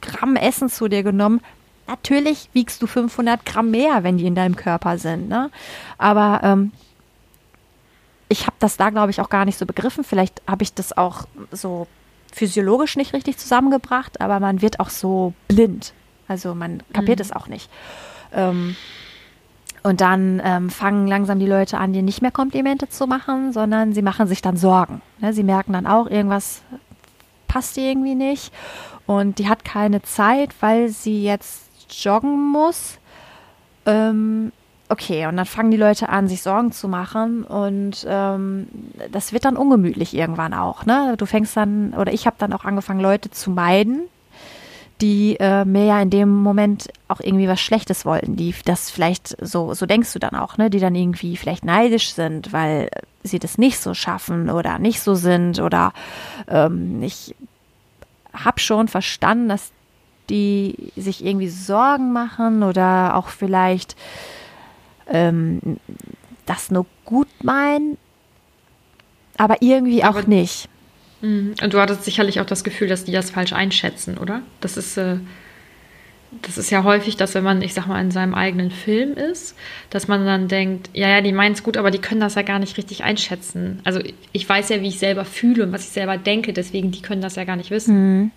Gramm 0.00 0.36
Essen 0.36 0.68
zu 0.68 0.88
dir 0.88 1.02
genommen. 1.02 1.40
Natürlich 1.86 2.50
wiegst 2.52 2.82
du 2.82 2.86
500 2.86 3.44
Gramm 3.44 3.70
mehr, 3.70 4.02
wenn 4.02 4.18
die 4.18 4.26
in 4.26 4.34
deinem 4.34 4.56
Körper 4.56 4.98
sind. 4.98 5.28
Ne? 5.28 5.50
Aber 5.98 6.40
ähm, 6.42 6.72
ich 8.28 8.46
habe 8.46 8.56
das 8.58 8.76
da, 8.76 8.90
glaube 8.90 9.10
ich, 9.10 9.20
auch 9.20 9.28
gar 9.28 9.44
nicht 9.44 9.58
so 9.58 9.66
begriffen. 9.66 10.04
Vielleicht 10.04 10.42
habe 10.48 10.62
ich 10.62 10.74
das 10.74 10.96
auch 10.96 11.26
so 11.52 11.86
physiologisch 12.32 12.96
nicht 12.96 13.12
richtig 13.14 13.38
zusammengebracht, 13.38 14.20
aber 14.20 14.40
man 14.40 14.62
wird 14.62 14.80
auch 14.80 14.90
so 14.90 15.32
blind. 15.48 15.92
Also 16.28 16.54
man 16.54 16.82
kapiert 16.92 17.18
mhm. 17.18 17.22
es 17.22 17.32
auch 17.32 17.46
nicht. 17.46 17.70
Ähm, 18.32 18.76
und 19.82 20.00
dann 20.00 20.42
ähm, 20.44 20.68
fangen 20.68 21.06
langsam 21.06 21.38
die 21.38 21.46
Leute 21.46 21.78
an, 21.78 21.92
dir 21.92 22.02
nicht 22.02 22.20
mehr 22.20 22.32
Komplimente 22.32 22.88
zu 22.88 23.06
machen, 23.06 23.52
sondern 23.52 23.92
sie 23.92 24.02
machen 24.02 24.26
sich 24.26 24.42
dann 24.42 24.56
Sorgen. 24.56 25.00
Ne? 25.20 25.32
Sie 25.32 25.44
merken 25.44 25.74
dann 25.74 25.86
auch, 25.86 26.08
irgendwas 26.08 26.62
passt 27.46 27.76
dir 27.76 27.84
irgendwie 27.84 28.16
nicht. 28.16 28.52
Und 29.06 29.38
die 29.38 29.48
hat 29.48 29.64
keine 29.64 30.02
Zeit, 30.02 30.50
weil 30.58 30.88
sie 30.88 31.22
jetzt 31.22 31.65
joggen 31.90 32.52
muss. 32.52 32.98
Ähm, 33.84 34.52
okay, 34.88 35.26
und 35.26 35.36
dann 35.36 35.46
fangen 35.46 35.70
die 35.70 35.76
Leute 35.76 36.08
an, 36.08 36.28
sich 36.28 36.42
Sorgen 36.42 36.72
zu 36.72 36.88
machen 36.88 37.44
und 37.44 38.06
ähm, 38.08 38.68
das 39.10 39.32
wird 39.32 39.44
dann 39.44 39.56
ungemütlich 39.56 40.14
irgendwann 40.14 40.54
auch. 40.54 40.86
Ne? 40.86 41.14
Du 41.16 41.26
fängst 41.26 41.56
dann, 41.56 41.94
oder 41.94 42.12
ich 42.12 42.26
habe 42.26 42.36
dann 42.38 42.52
auch 42.52 42.64
angefangen, 42.64 43.00
Leute 43.00 43.30
zu 43.30 43.50
meiden, 43.50 44.02
die 45.00 45.36
äh, 45.40 45.64
mir 45.64 45.84
ja 45.84 46.00
in 46.00 46.10
dem 46.10 46.30
Moment 46.30 46.88
auch 47.08 47.20
irgendwie 47.20 47.48
was 47.48 47.60
Schlechtes 47.60 48.06
wollten, 48.06 48.36
die 48.36 48.54
das 48.64 48.90
vielleicht, 48.90 49.36
so, 49.44 49.74
so 49.74 49.84
denkst 49.84 50.12
du 50.12 50.18
dann 50.18 50.34
auch, 50.34 50.56
ne, 50.56 50.70
die 50.70 50.80
dann 50.80 50.94
irgendwie 50.94 51.36
vielleicht 51.36 51.64
neidisch 51.64 52.14
sind, 52.14 52.52
weil 52.52 52.88
sie 53.22 53.38
das 53.38 53.58
nicht 53.58 53.78
so 53.78 53.92
schaffen 53.92 54.48
oder 54.48 54.78
nicht 54.78 55.00
so 55.00 55.14
sind 55.14 55.60
oder 55.60 55.92
ähm, 56.48 57.02
ich 57.02 57.34
habe 58.32 58.60
schon 58.60 58.88
verstanden, 58.88 59.48
dass 59.48 59.72
die 60.30 60.92
sich 60.96 61.24
irgendwie 61.24 61.48
Sorgen 61.48 62.12
machen 62.12 62.62
oder 62.62 63.16
auch 63.16 63.28
vielleicht 63.28 63.96
ähm, 65.08 65.60
das 66.46 66.70
nur 66.70 66.86
gut 67.04 67.28
meinen, 67.42 67.96
aber 69.36 69.60
irgendwie 69.60 70.02
aber, 70.02 70.20
auch 70.20 70.26
nicht. 70.26 70.68
Mhm. 71.20 71.54
Und 71.62 71.74
du 71.74 71.80
hattest 71.80 72.04
sicherlich 72.04 72.40
auch 72.40 72.46
das 72.46 72.64
Gefühl, 72.64 72.88
dass 72.88 73.04
die 73.04 73.12
das 73.12 73.30
falsch 73.30 73.52
einschätzen, 73.52 74.18
oder? 74.18 74.42
Das 74.60 74.76
ist, 74.76 74.96
äh, 74.96 75.16
das 76.42 76.58
ist 76.58 76.70
ja 76.70 76.84
häufig, 76.84 77.16
dass 77.16 77.34
wenn 77.34 77.44
man, 77.44 77.62
ich 77.62 77.74
sag 77.74 77.86
mal, 77.86 78.00
in 78.00 78.10
seinem 78.10 78.34
eigenen 78.34 78.70
Film 78.70 79.14
ist, 79.14 79.56
dass 79.90 80.08
man 80.08 80.24
dann 80.26 80.48
denkt, 80.48 80.90
ja, 80.92 81.08
ja, 81.08 81.20
die 81.20 81.32
meinen 81.32 81.52
es 81.52 81.62
gut, 81.62 81.76
aber 81.76 81.90
die 81.90 82.00
können 82.00 82.20
das 82.20 82.34
ja 82.34 82.42
gar 82.42 82.58
nicht 82.58 82.76
richtig 82.76 83.04
einschätzen. 83.04 83.80
Also 83.84 84.00
ich 84.32 84.48
weiß 84.48 84.68
ja, 84.70 84.80
wie 84.82 84.88
ich 84.88 84.98
selber 84.98 85.24
fühle 85.24 85.64
und 85.64 85.72
was 85.72 85.84
ich 85.84 85.90
selber 85.90 86.16
denke, 86.16 86.52
deswegen 86.52 86.90
die 86.90 87.02
können 87.02 87.22
das 87.22 87.36
ja 87.36 87.44
gar 87.44 87.56
nicht 87.56 87.70
wissen. 87.70 88.18
Mhm. 88.18 88.30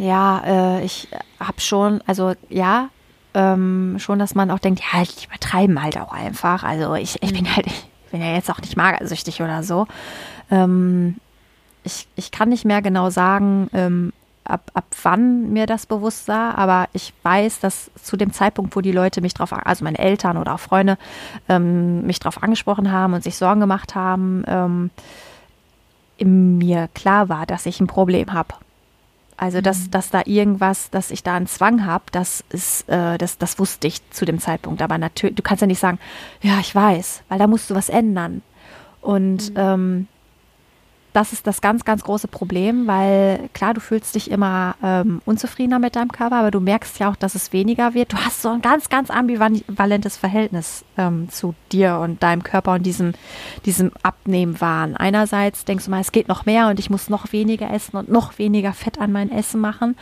Ja, 0.00 0.42
äh, 0.46 0.84
ich 0.84 1.08
habe 1.38 1.60
schon, 1.60 2.00
also 2.06 2.32
ja, 2.48 2.88
ähm, 3.34 3.96
schon, 3.98 4.18
dass 4.18 4.34
man 4.34 4.50
auch 4.50 4.58
denkt, 4.58 4.80
ja, 4.80 5.02
die 5.02 5.26
übertreiben 5.26 5.82
halt 5.82 5.98
auch 5.98 6.10
einfach. 6.14 6.64
Also 6.64 6.94
ich, 6.94 7.22
ich 7.22 7.34
bin 7.34 7.44
mhm. 7.44 7.54
halt, 7.54 7.66
ich 7.66 8.10
bin 8.10 8.22
ja 8.22 8.32
jetzt 8.32 8.50
auch 8.50 8.60
nicht 8.60 8.78
magersüchtig 8.78 9.42
oder 9.42 9.62
so. 9.62 9.86
Ähm, 10.50 11.16
ich, 11.84 12.08
ich 12.16 12.30
kann 12.30 12.48
nicht 12.48 12.64
mehr 12.64 12.80
genau 12.80 13.10
sagen, 13.10 13.68
ähm, 13.74 14.14
ab, 14.44 14.70
ab 14.72 14.86
wann 15.02 15.52
mir 15.52 15.66
das 15.66 15.84
bewusst 15.84 16.28
war, 16.28 16.56
aber 16.56 16.88
ich 16.94 17.12
weiß, 17.22 17.60
dass 17.60 17.90
zu 18.02 18.16
dem 18.16 18.32
Zeitpunkt, 18.32 18.74
wo 18.76 18.80
die 18.80 18.92
Leute 18.92 19.20
mich 19.20 19.34
drauf, 19.34 19.52
also 19.52 19.84
meine 19.84 19.98
Eltern 19.98 20.38
oder 20.38 20.54
auch 20.54 20.60
Freunde, 20.60 20.96
ähm, 21.50 22.06
mich 22.06 22.20
drauf 22.20 22.42
angesprochen 22.42 22.90
haben 22.90 23.12
und 23.12 23.22
sich 23.22 23.36
Sorgen 23.36 23.60
gemacht 23.60 23.94
haben, 23.94 24.44
ähm, 24.46 24.90
mir 26.18 26.88
klar 26.94 27.28
war, 27.28 27.44
dass 27.44 27.66
ich 27.66 27.80
ein 27.80 27.86
Problem 27.86 28.32
habe. 28.32 28.54
Also, 29.40 29.62
dass, 29.62 29.86
mhm. 29.86 29.90
dass 29.92 30.10
da 30.10 30.20
irgendwas, 30.26 30.90
dass 30.90 31.10
ich 31.10 31.22
da 31.22 31.34
einen 31.34 31.46
Zwang 31.46 31.86
habe, 31.86 32.04
das 32.12 32.44
ist, 32.50 32.86
äh, 32.90 33.16
das, 33.16 33.38
das 33.38 33.58
wusste 33.58 33.86
ich 33.86 34.02
zu 34.10 34.26
dem 34.26 34.38
Zeitpunkt. 34.38 34.82
Aber 34.82 34.98
natürlich, 34.98 35.34
du 35.34 35.42
kannst 35.42 35.62
ja 35.62 35.66
nicht 35.66 35.78
sagen, 35.78 35.98
ja, 36.42 36.58
ich 36.60 36.74
weiß, 36.74 37.22
weil 37.30 37.38
da 37.38 37.46
musst 37.46 37.70
du 37.70 37.74
was 37.74 37.88
ändern. 37.88 38.42
Und 39.00 39.48
mhm. 39.48 39.56
ähm, 39.56 40.08
das 41.12 41.32
ist 41.32 41.46
das 41.46 41.60
ganz, 41.60 41.84
ganz 41.84 42.04
große 42.04 42.28
Problem, 42.28 42.86
weil 42.86 43.48
klar, 43.52 43.74
du 43.74 43.80
fühlst 43.80 44.14
dich 44.14 44.30
immer 44.30 44.76
ähm, 44.82 45.20
unzufriedener 45.24 45.78
mit 45.78 45.96
deinem 45.96 46.12
Körper, 46.12 46.36
aber 46.36 46.50
du 46.50 46.60
merkst 46.60 46.98
ja 47.00 47.10
auch, 47.10 47.16
dass 47.16 47.34
es 47.34 47.52
weniger 47.52 47.94
wird. 47.94 48.12
Du 48.12 48.16
hast 48.16 48.42
so 48.42 48.48
ein 48.48 48.62
ganz, 48.62 48.88
ganz 48.88 49.10
ambivalentes 49.10 50.16
Verhältnis 50.16 50.84
ähm, 50.96 51.28
zu 51.30 51.54
dir 51.72 51.98
und 51.98 52.22
deinem 52.22 52.44
Körper 52.44 52.74
und 52.74 52.84
diesem, 52.84 53.14
diesem 53.64 53.90
Abnehmwahn. 54.02 54.96
Einerseits 54.96 55.64
denkst 55.64 55.86
du 55.86 55.90
mal, 55.90 56.00
es 56.00 56.12
geht 56.12 56.28
noch 56.28 56.46
mehr 56.46 56.68
und 56.68 56.78
ich 56.78 56.90
muss 56.90 57.08
noch 57.08 57.32
weniger 57.32 57.72
essen 57.72 57.96
und 57.96 58.08
noch 58.08 58.38
weniger 58.38 58.72
Fett 58.72 59.00
an 59.00 59.10
mein 59.10 59.32
Essen 59.32 59.60
machen. 59.60 59.96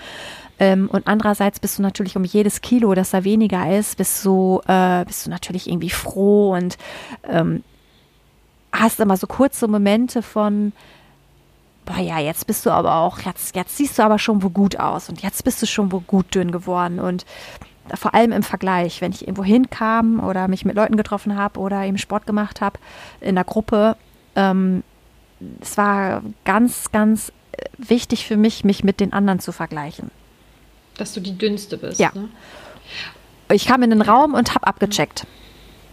Ähm, 0.58 0.90
und 0.92 1.06
andererseits 1.06 1.60
bist 1.60 1.78
du 1.78 1.82
natürlich 1.82 2.16
um 2.16 2.24
jedes 2.24 2.60
Kilo, 2.60 2.94
das 2.94 3.10
da 3.10 3.24
weniger 3.24 3.76
ist, 3.78 3.96
bist 3.96 4.24
du, 4.24 4.60
äh, 4.66 5.04
bist 5.06 5.24
du 5.24 5.30
natürlich 5.30 5.68
irgendwie 5.68 5.90
froh 5.90 6.54
und 6.54 6.76
ähm, 7.24 7.62
hast 8.72 9.00
immer 9.00 9.16
so 9.16 9.26
kurze 9.26 9.68
Momente 9.68 10.22
von, 10.22 10.72
boah 11.88 12.00
ja, 12.00 12.18
jetzt 12.18 12.46
bist 12.46 12.66
du 12.66 12.70
aber 12.70 12.96
auch, 12.96 13.20
jetzt, 13.20 13.56
jetzt 13.56 13.76
siehst 13.76 13.98
du 13.98 14.02
aber 14.02 14.18
schon 14.18 14.42
wo 14.42 14.50
gut 14.50 14.78
aus 14.78 15.08
und 15.08 15.22
jetzt 15.22 15.42
bist 15.42 15.62
du 15.62 15.66
schon 15.66 15.90
wo 15.90 16.00
gut 16.00 16.34
dünn 16.34 16.52
geworden 16.52 17.00
und 17.00 17.24
vor 17.94 18.14
allem 18.14 18.32
im 18.32 18.42
Vergleich, 18.42 19.00
wenn 19.00 19.12
ich 19.12 19.22
irgendwo 19.22 19.44
hinkam 19.44 20.20
oder 20.20 20.46
mich 20.46 20.66
mit 20.66 20.76
Leuten 20.76 20.98
getroffen 20.98 21.36
habe 21.36 21.58
oder 21.58 21.84
eben 21.84 21.96
Sport 21.96 22.26
gemacht 22.26 22.60
habe 22.60 22.78
in 23.22 23.34
der 23.34 23.44
Gruppe, 23.44 23.96
ähm, 24.36 24.82
es 25.62 25.78
war 25.78 26.22
ganz, 26.44 26.92
ganz 26.92 27.32
wichtig 27.78 28.26
für 28.26 28.36
mich, 28.36 28.62
mich 28.64 28.84
mit 28.84 29.00
den 29.00 29.14
anderen 29.14 29.40
zu 29.40 29.52
vergleichen. 29.52 30.10
Dass 30.98 31.14
du 31.14 31.20
die 31.20 31.38
dünnste 31.38 31.78
bist. 31.78 31.98
Ja. 31.98 32.10
Ne? 32.14 32.28
Ich 33.50 33.66
kam 33.66 33.82
in 33.82 33.88
den 33.88 34.02
Raum 34.02 34.34
und 34.34 34.54
habe 34.54 34.66
abgecheckt. 34.66 35.26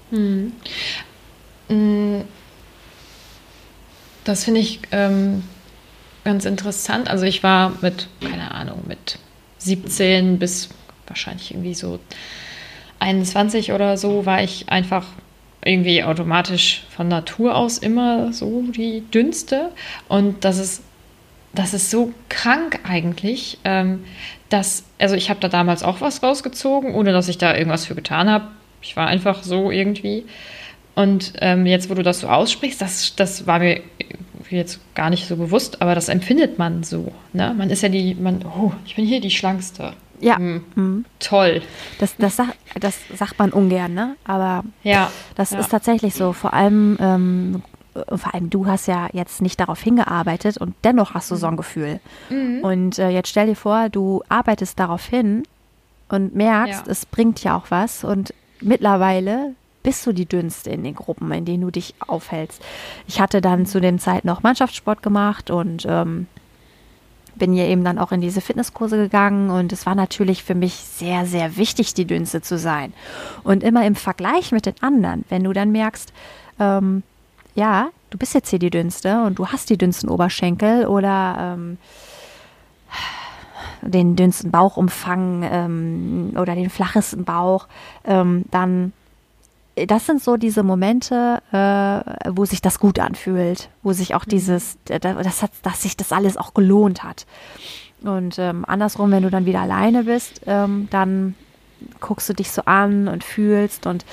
Hm. 0.09 0.51
Das 4.25 4.43
finde 4.43 4.59
ich 4.59 4.81
ähm, 4.91 5.43
ganz 6.25 6.43
interessant. 6.43 7.09
Also 7.09 7.25
ich 7.25 7.43
war 7.43 7.71
mit, 7.81 8.07
keine 8.19 8.51
Ahnung, 8.51 8.83
mit 8.87 9.19
17 9.59 10.37
bis 10.37 10.69
wahrscheinlich 11.07 11.51
irgendwie 11.51 11.75
so 11.75 11.99
21 12.99 13.71
oder 13.71 13.95
so, 13.97 14.25
war 14.25 14.43
ich 14.43 14.67
einfach 14.69 15.05
irgendwie 15.63 16.03
automatisch 16.03 16.83
von 16.89 17.07
Natur 17.07 17.55
aus 17.55 17.77
immer 17.77 18.33
so 18.33 18.63
die 18.63 19.03
dünnste. 19.13 19.71
Und 20.07 20.43
das 20.43 20.57
ist, 20.57 20.83
das 21.53 21.73
ist 21.73 21.89
so 21.89 22.13
krank 22.29 22.79
eigentlich, 22.83 23.59
ähm, 23.63 24.03
dass, 24.49 24.83
also 24.99 25.15
ich 25.15 25.29
habe 25.29 25.39
da 25.39 25.47
damals 25.47 25.83
auch 25.83 26.01
was 26.01 26.21
rausgezogen, 26.21 26.93
ohne 26.93 27.13
dass 27.13 27.27
ich 27.27 27.37
da 27.37 27.55
irgendwas 27.55 27.85
für 27.85 27.95
getan 27.95 28.29
habe. 28.29 28.47
Ich 28.81 28.95
war 28.95 29.07
einfach 29.07 29.43
so 29.43 29.71
irgendwie. 29.71 30.25
Und 30.95 31.33
ähm, 31.41 31.65
jetzt, 31.65 31.89
wo 31.89 31.93
du 31.93 32.03
das 32.03 32.21
so 32.21 32.27
aussprichst, 32.27 32.81
das, 32.81 33.15
das 33.15 33.45
war 33.45 33.59
mir 33.59 33.81
jetzt 34.49 34.79
gar 34.95 35.09
nicht 35.09 35.27
so 35.27 35.35
bewusst, 35.35 35.81
aber 35.81 35.95
das 35.95 36.07
empfindet 36.07 36.57
man 36.57 36.83
so. 36.83 37.11
Ne? 37.33 37.53
Man 37.57 37.69
ist 37.69 37.81
ja 37.81 37.89
die, 37.89 38.15
man, 38.15 38.45
oh, 38.45 38.71
ich 38.85 38.95
bin 38.95 39.05
hier 39.05 39.19
die 39.19 39.31
Schlankste. 39.31 39.93
Ja. 40.19 40.39
Mhm. 40.39 40.63
Mhm. 40.75 41.05
Toll. 41.19 41.61
Das, 41.99 42.15
das, 42.17 42.37
sag, 42.37 42.55
das 42.79 42.97
sagt 43.13 43.37
man 43.37 43.51
ungern, 43.51 43.93
ne? 43.93 44.15
Aber 44.23 44.63
ja, 44.83 45.11
das 45.35 45.51
ja. 45.51 45.59
ist 45.59 45.69
tatsächlich 45.69 46.13
so. 46.13 46.31
Vor 46.31 46.53
allem, 46.53 46.97
ähm, 47.01 47.63
vor 47.93 48.33
allem 48.33 48.49
du 48.49 48.65
hast 48.65 48.87
ja 48.87 49.09
jetzt 49.11 49.41
nicht 49.41 49.59
darauf 49.59 49.81
hingearbeitet 49.81 50.57
und 50.57 50.73
dennoch 50.83 51.13
hast 51.13 51.31
du 51.31 51.35
so 51.35 51.47
ein 51.47 51.57
Gefühl. 51.57 51.99
Mhm. 52.29 52.59
Und 52.61 52.99
äh, 52.99 53.09
jetzt 53.09 53.29
stell 53.29 53.47
dir 53.47 53.55
vor, 53.55 53.89
du 53.89 54.23
arbeitest 54.29 54.79
darauf 54.79 55.05
hin 55.05 55.43
und 56.07 56.35
merkst, 56.35 56.85
ja. 56.85 56.91
es 56.91 57.05
bringt 57.05 57.43
ja 57.43 57.57
auch 57.57 57.65
was 57.69 58.03
und 58.03 58.33
mittlerweile 58.61 59.53
bist 59.85 60.05
du 60.07 60.13
die 60.13 60.25
dünnste 60.25 60.71
in 60.71 60.83
den 60.83 60.95
Gruppen, 60.95 61.31
in 61.31 61.45
denen 61.45 61.61
du 61.61 61.69
dich 61.69 61.93
aufhältst. 61.99 62.59
Ich 63.07 63.21
hatte 63.21 63.39
dann 63.39 63.67
zu 63.67 63.79
den 63.79 63.99
Zeiten 63.99 64.27
noch 64.27 64.41
Mannschaftssport 64.41 65.03
gemacht 65.03 65.51
und 65.51 65.85
ähm, 65.87 66.25
bin 67.35 67.53
ja 67.53 67.65
eben 67.65 67.83
dann 67.83 67.99
auch 67.99 68.11
in 68.11 68.19
diese 68.19 68.41
Fitnesskurse 68.41 68.97
gegangen 68.97 69.51
und 69.51 69.71
es 69.71 69.85
war 69.85 69.93
natürlich 69.93 70.43
für 70.43 70.55
mich 70.55 70.73
sehr, 70.73 71.27
sehr 71.27 71.55
wichtig, 71.55 71.93
die 71.93 72.05
dünnste 72.05 72.41
zu 72.41 72.57
sein. 72.57 72.93
Und 73.43 73.61
immer 73.61 73.85
im 73.85 73.93
Vergleich 73.93 74.51
mit 74.51 74.65
den 74.65 74.73
anderen, 74.81 75.23
wenn 75.29 75.43
du 75.43 75.53
dann 75.53 75.71
merkst, 75.71 76.11
ähm, 76.59 77.03
ja, 77.53 77.89
du 78.09 78.17
bist 78.17 78.33
jetzt 78.33 78.49
hier 78.49 78.59
die 78.59 78.71
dünnste 78.71 79.23
und 79.23 79.37
du 79.37 79.49
hast 79.49 79.69
die 79.69 79.77
dünnsten 79.77 80.09
Oberschenkel 80.09 80.87
oder 80.87 81.57
ähm, 81.59 81.77
den 83.83 84.15
dünnsten 84.15 84.49
Bauchumfang 84.49 85.43
ähm, 85.43 86.33
oder 86.37 86.55
den 86.55 86.71
flachesten 86.71 87.23
Bauch, 87.23 87.67
ähm, 88.05 88.45
dann 88.49 88.93
das 89.87 90.05
sind 90.05 90.23
so 90.23 90.37
diese 90.37 90.63
Momente, 90.63 91.41
äh, 91.51 92.31
wo 92.31 92.45
sich 92.45 92.61
das 92.61 92.79
gut 92.79 92.99
anfühlt, 92.99 93.69
wo 93.83 93.93
sich 93.93 94.15
auch 94.15 94.25
mhm. 94.25 94.29
dieses, 94.29 94.77
das 94.85 95.41
hat, 95.41 95.51
dass 95.63 95.81
sich 95.81 95.97
das 95.97 96.11
alles 96.11 96.37
auch 96.37 96.53
gelohnt 96.53 97.03
hat. 97.03 97.25
Und 98.01 98.39
ähm, 98.39 98.65
andersrum, 98.65 99.11
wenn 99.11 99.23
du 99.23 99.29
dann 99.29 99.45
wieder 99.45 99.61
alleine 99.61 100.03
bist, 100.03 100.41
ähm, 100.45 100.87
dann 100.91 101.35
guckst 101.99 102.29
du 102.29 102.33
dich 102.33 102.51
so 102.51 102.63
an 102.65 103.07
und 103.07 103.23
fühlst 103.23 103.85
und 103.85 104.05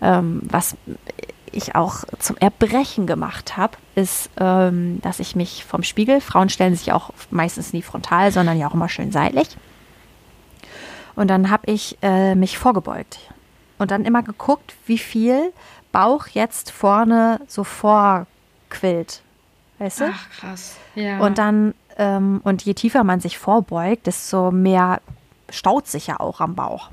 ähm, 0.00 0.40
was 0.44 0.76
ich 1.52 1.74
auch 1.74 2.04
zum 2.18 2.36
Erbrechen 2.36 3.06
gemacht 3.06 3.56
habe, 3.56 3.76
ist, 3.94 4.30
ähm, 4.38 5.00
dass 5.02 5.20
ich 5.20 5.36
mich 5.36 5.64
vom 5.64 5.82
Spiegel, 5.82 6.20
Frauen 6.20 6.48
stellen 6.48 6.76
sich 6.76 6.92
auch 6.92 7.10
meistens 7.30 7.72
nie 7.72 7.82
frontal, 7.82 8.32
sondern 8.32 8.58
ja 8.58 8.68
auch 8.68 8.74
immer 8.74 8.88
schön 8.88 9.10
seitlich. 9.12 9.48
Und 11.16 11.28
dann 11.28 11.50
habe 11.50 11.70
ich 11.70 11.98
äh, 12.02 12.34
mich 12.34 12.56
vorgebeugt 12.56 13.18
und 13.80 13.90
dann 13.90 14.04
immer 14.04 14.22
geguckt, 14.22 14.76
wie 14.86 14.98
viel 14.98 15.52
Bauch 15.90 16.28
jetzt 16.28 16.70
vorne 16.70 17.40
so 17.48 17.64
vorquillt. 17.64 19.22
Weißt 19.78 20.00
du? 20.00 20.04
Ach, 20.12 20.30
krass. 20.30 20.76
Ja. 20.94 21.18
Und 21.20 21.38
dann, 21.38 21.74
ähm, 21.96 22.40
und 22.44 22.62
je 22.62 22.74
tiefer 22.74 23.02
man 23.04 23.20
sich 23.20 23.38
vorbeugt, 23.38 24.06
desto 24.06 24.50
mehr 24.50 25.00
staut 25.48 25.86
sich 25.86 26.08
ja 26.08 26.20
auch 26.20 26.40
am 26.40 26.54
Bauch. 26.54 26.90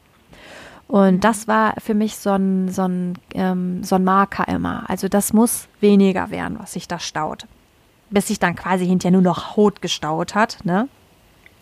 Und 0.87 1.15
mhm. 1.15 1.19
das 1.19 1.47
war 1.49 1.73
für 1.79 1.93
mich 1.93 2.15
so 2.15 2.31
ein, 2.31 2.69
so, 2.69 2.83
ein, 2.83 3.15
ähm, 3.33 3.83
so 3.83 3.95
ein 3.95 4.05
Marker 4.05 4.47
immer. 4.47 4.89
Also 4.89 5.09
das 5.09 5.33
muss 5.33 5.67
weniger 5.81 6.31
werden, 6.31 6.57
was 6.59 6.73
sich 6.73 6.87
da 6.87 6.99
staut. 6.99 7.45
Bis 8.09 8.27
sich 8.27 8.39
dann 8.39 8.55
quasi 8.55 8.87
hinterher 8.87 9.11
nur 9.11 9.21
noch 9.21 9.57
Haut 9.57 9.81
gestaut 9.81 10.33
hat, 10.33 10.59
ne? 10.63 10.87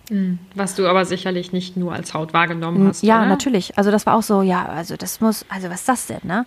Mhm. 0.10 0.40
Was 0.54 0.76
du 0.76 0.88
aber 0.88 1.06
sicherlich 1.06 1.52
nicht 1.52 1.78
nur 1.78 1.94
als 1.94 2.14
Haut 2.14 2.34
wahrgenommen 2.34 2.88
hast. 2.88 3.04
Ja, 3.04 3.20
oder? 3.20 3.28
natürlich. 3.28 3.78
Also 3.78 3.92
das 3.92 4.06
war 4.06 4.16
auch 4.16 4.24
so, 4.24 4.42
ja, 4.42 4.66
also 4.66 4.96
das 4.96 5.22
muss, 5.22 5.46
also 5.50 5.70
was 5.70 5.82
ist 5.82 5.90
das 5.90 6.08
denn, 6.08 6.22
ne? 6.24 6.46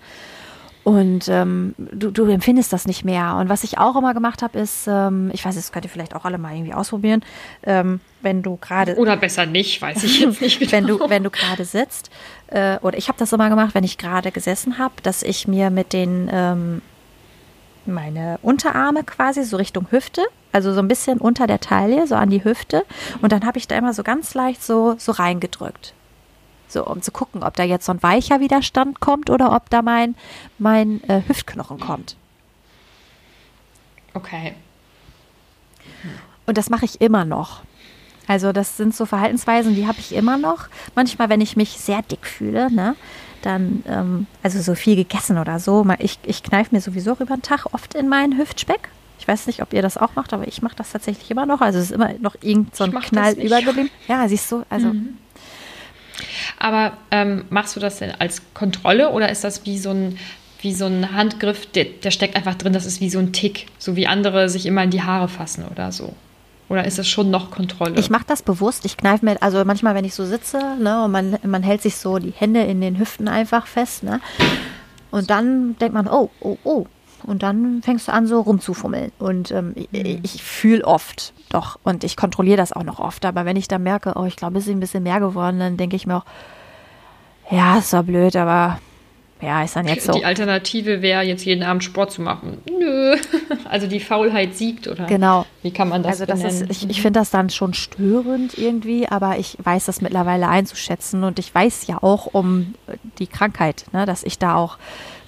Und 0.85 1.29
ähm, 1.29 1.75
du, 1.77 2.11
du 2.11 2.25
empfindest 2.27 2.73
das 2.73 2.87
nicht 2.87 3.05
mehr. 3.05 3.37
Und 3.37 3.51
was 3.51 3.63
ich 3.63 3.77
auch 3.77 3.95
immer 3.95 4.15
gemacht 4.15 4.41
habe, 4.41 4.59
ist, 4.59 4.87
ähm, 4.89 5.31
ich 5.35 5.45
weiß, 5.45 5.55
das 5.55 5.71
könnt 5.71 5.85
ihr 5.85 5.91
vielleicht 5.91 6.17
auch 6.17 6.25
alle 6.25 6.39
mal 6.39 6.55
irgendwie 6.55 6.73
ausprobieren, 6.73 7.23
ähm, 7.63 8.01
wenn 8.23 8.43
du 8.43 8.57
gerade. 8.57 8.97
Oder 8.97 9.19
besser 9.19 9.45
nicht, 9.45 9.83
weiß 9.83 10.03
ich 10.05 10.21
jetzt 10.21 10.41
nicht 10.41 10.59
genau. 10.61 10.73
wenn 10.73 10.87
du, 10.87 11.11
wenn 11.11 11.25
du 11.25 11.31
gerade 11.31 11.67
sitzt, 11.67 12.11
äh, 12.47 12.79
oder 12.79 12.97
ich 12.97 13.09
habe 13.09 13.19
das 13.19 13.35
immer 13.35 13.51
gemacht, 13.51 13.75
wenn 13.75 13.85
ich 13.85 13.99
gerade 13.99 14.33
gesessen 14.33 14.79
habe, 14.79 14.95
dass 15.03 15.23
ich 15.23 15.47
mir 15.47 15.69
mit 15.69 15.93
den 15.93 16.31
ähm, 16.33 16.81
meine 17.89 18.39
Unterarme 18.43 19.05
quasi 19.05 19.43
so 19.45 19.57
Richtung 19.57 19.91
Hüfte 19.91 20.23
also 20.53 20.73
so 20.73 20.81
ein 20.81 20.89
bisschen 20.89 21.19
unter 21.19 21.47
der 21.47 21.61
Taille, 21.61 22.07
so 22.07 22.15
an 22.15 22.31
die 22.31 22.43
Hüfte. 22.43 22.85
Und 23.21 23.33
dann 23.33 23.45
habe 23.45 23.59
ich 23.59 23.69
da 23.69 23.77
immer 23.77 23.93
so 23.93 24.03
ganz 24.03 24.35
leicht 24.35 24.63
so, 24.63 24.97
so 24.99 25.13
reingedrückt. 25.13 25.95
So, 26.69 26.87
um 26.87 27.01
zu 27.01 27.13
gucken, 27.13 27.43
ob 27.43 27.55
da 27.55 27.63
jetzt 27.63 27.87
so 27.87 27.93
ein 27.93 28.03
weicher 28.03 28.41
Widerstand 28.41 29.01
kommt 29.01 29.31
oder 29.31 29.55
ob 29.55 29.71
da 29.71 29.83
mein, 29.83 30.15
mein 30.59 31.03
äh, 31.05 31.23
Hüftknochen 31.27 31.81
kommt. 31.81 32.17
Okay. 34.15 34.55
Und 36.47 36.59
das 36.59 36.71
mache 36.71 36.85
ich 36.85 37.01
immer 37.01 37.25
noch. 37.25 37.63
Also 38.27 38.53
das 38.53 38.77
sind 38.77 38.95
so 38.95 39.07
Verhaltensweisen, 39.07 39.75
die 39.75 39.87
habe 39.87 39.99
ich 40.01 40.15
immer 40.15 40.37
noch. 40.37 40.69
Manchmal, 40.95 41.31
wenn 41.31 41.41
ich 41.41 41.57
mich 41.57 41.79
sehr 41.79 42.03
dick 42.03 42.27
fühle, 42.27 42.71
ne, 42.71 42.95
dann, 43.43 43.83
ähm, 43.89 44.27
also 44.43 44.61
so 44.61 44.75
viel 44.75 44.97
gegessen 44.97 45.39
oder 45.39 45.59
so, 45.59 45.87
ich, 45.99 46.19
ich 46.25 46.43
kneife 46.43 46.75
mir 46.75 46.81
sowieso 46.81 47.13
über 47.13 47.37
den 47.37 47.43
Tag 47.43 47.67
oft 47.73 47.95
in 47.95 48.09
meinen 48.09 48.37
Hüftspeck. 48.37 48.89
Ich 49.21 49.27
weiß 49.27 49.47
nicht, 49.47 49.63
ob 49.63 49.73
ihr 49.73 49.83
das 49.83 49.97
auch 49.97 50.15
macht, 50.15 50.33
aber 50.33 50.47
ich 50.47 50.63
mache 50.63 50.77
das 50.77 50.93
tatsächlich 50.93 51.31
immer 51.31 51.45
noch. 51.45 51.61
Also 51.61 51.79
es 51.79 51.87
ist 51.87 51.93
immer 51.93 52.13
noch 52.21 52.37
irgend 52.41 52.75
so 52.75 52.85
ein 52.85 52.93
Knall 52.93 53.35
übergeblieben. 53.35 53.91
Ja, 54.09 54.29
siehst 54.29 54.51
du, 54.51 54.65
also. 54.71 54.89
Mhm. 54.89 55.19
Aber 56.59 56.97
ähm, 57.11 57.45
machst 57.51 57.77
du 57.77 57.81
das 57.81 57.99
denn 57.99 58.13
als 58.19 58.43
Kontrolle 58.55 59.11
oder 59.11 59.31
ist 59.31 59.45
das 59.45 59.65
wie 59.67 59.79
so 59.79 59.91
ein, 59.91 60.19
wie 60.61 60.75
so 60.75 60.87
ein 60.87 61.13
Handgriff, 61.13 61.67
der, 61.67 61.85
der 61.85 62.11
steckt 62.11 62.37
einfach 62.37 62.55
drin, 62.55 62.73
das 62.73 62.87
ist 62.87 63.01
wie 63.01 63.11
so 63.11 63.19
ein 63.19 63.33
Tick, 63.33 63.67
so 63.79 63.97
wie 63.97 64.07
andere 64.07 64.49
sich 64.49 64.67
immer 64.67 64.83
in 64.83 64.91
die 64.91 65.03
Haare 65.03 65.29
fassen 65.29 65.65
oder 65.71 65.93
so? 65.93 66.15
Oder 66.69 66.85
ist 66.85 66.99
das 66.99 67.09
schon 67.09 67.31
noch 67.31 67.51
Kontrolle? 67.51 67.99
Ich 67.99 68.11
mache 68.11 68.25
das 68.27 68.43
bewusst. 68.43 68.85
Ich 68.85 68.97
kneife 68.97 69.25
mir, 69.25 69.41
also 69.43 69.65
manchmal, 69.65 69.95
wenn 69.95 70.05
ich 70.05 70.15
so 70.15 70.25
sitze, 70.25 70.59
ne, 70.79 71.05
und 71.05 71.11
man, 71.11 71.39
man 71.45 71.63
hält 71.63 71.83
sich 71.83 71.97
so 71.97 72.19
die 72.19 72.33
Hände 72.33 72.63
in 72.63 72.81
den 72.81 72.99
Hüften 72.99 73.29
einfach 73.29 73.67
fest, 73.67 74.03
ne? 74.03 74.21
Und 75.11 75.31
dann 75.31 75.77
denkt 75.79 75.95
man, 75.95 76.07
oh, 76.07 76.29
oh, 76.41 76.59
oh, 76.65 76.87
und 77.25 77.43
dann 77.43 77.83
fängst 77.83 78.09
du 78.09 78.13
an, 78.13 78.27
so 78.27 78.41
rumzufummeln. 78.41 79.13
Und 79.19 79.51
ähm, 79.51 79.69
mhm. 79.69 79.87
ich, 79.91 80.35
ich 80.35 80.43
fühle 80.43 80.85
oft 80.85 81.33
doch 81.49 81.79
und 81.83 82.05
ich 82.05 82.17
kontrolliere 82.17 82.57
das 82.59 82.73
auch 82.73 82.85
noch 82.85 82.99
oft. 82.99 83.25
Aber 83.25 83.45
wenn 83.45 83.57
ich 83.57 83.69
dann 83.69 83.83
merke, 83.83 84.15
oh, 84.17 84.25
ich 84.25 84.37
glaube, 84.37 84.59
es 84.59 84.67
ist 84.67 84.71
ein 84.71 84.81
bisschen 84.81 85.03
mehr 85.03 85.21
geworden, 85.21 85.59
dann 85.59 85.77
denke 85.77 85.97
ich 85.97 86.07
mir 86.07 86.17
auch, 86.17 86.25
ja, 87.51 87.79
ist 87.79 87.93
doch 87.93 88.03
blöd, 88.03 88.37
aber 88.37 88.79
Ja, 89.41 89.63
ist 89.63 89.77
dann 89.77 89.87
jetzt 89.87 90.07
so. 90.07 90.13
Die 90.13 90.25
Alternative 90.25 91.01
wäre, 91.01 91.23
jetzt 91.23 91.45
jeden 91.45 91.63
Abend 91.63 91.85
Sport 91.85 92.11
zu 92.11 92.23
machen. 92.23 92.59
Nö. 92.69 93.17
Also 93.69 93.87
die 93.87 94.01
Faulheit 94.01 94.57
siegt, 94.57 94.89
oder? 94.89 95.05
Genau. 95.07 95.45
Wie 95.63 95.71
kann 95.71 95.91
man 95.91 96.03
das 96.03 96.23
Also 96.23 96.27
das 96.27 96.43
ist, 96.43 96.71
ich, 96.71 96.89
ich 96.89 97.03
finde 97.03 97.21
das 97.21 97.31
dann 97.31 97.51
schon 97.51 97.75
störend 97.75 98.57
irgendwie, 98.57 99.07
aber 99.07 99.39
ich 99.39 99.59
weiß 99.63 99.85
das 99.85 100.01
mittlerweile 100.01 100.49
einzuschätzen 100.49 101.23
und 101.23 101.39
ich 101.39 101.55
weiß 101.55 101.87
ja 101.87 102.03
auch 102.03 102.27
um 102.33 102.75
die 103.19 103.27
Krankheit, 103.27 103.85
ne, 103.93 104.07
dass 104.07 104.23
ich 104.23 104.39
da 104.39 104.55
auch 104.55 104.79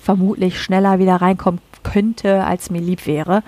vermutlich 0.01 0.61
schneller 0.61 0.99
wieder 0.99 1.17
reinkommen 1.17 1.61
könnte, 1.83 2.45
als 2.45 2.71
mir 2.71 2.81
lieb 2.81 3.07
wäre. 3.07 3.43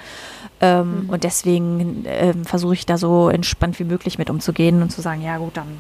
Ähm, 0.61 1.05
mhm. 1.05 1.11
Und 1.11 1.25
deswegen 1.25 2.05
ähm, 2.07 2.45
versuche 2.45 2.75
ich 2.75 2.87
da 2.87 2.99
so 2.99 3.31
entspannt 3.31 3.79
wie 3.79 3.85
möglich 3.85 4.19
mit 4.19 4.31
umzugehen 4.31 4.83
und 4.83 4.91
zu 4.91 5.01
sagen, 5.01 5.23
ja 5.23 5.39
gut, 5.39 5.57
dann 5.57 5.79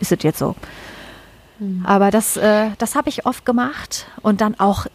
ist 0.00 0.12
es 0.12 0.22
jetzt 0.22 0.38
so. 0.38 0.56
Mhm. 1.60 1.84
Aber 1.86 2.10
das, 2.10 2.36
äh, 2.36 2.70
das 2.78 2.96
habe 2.96 3.08
ich 3.08 3.26
oft 3.26 3.46
gemacht 3.46 4.06
und 4.22 4.40
dann 4.40 4.58
auch 4.58 4.86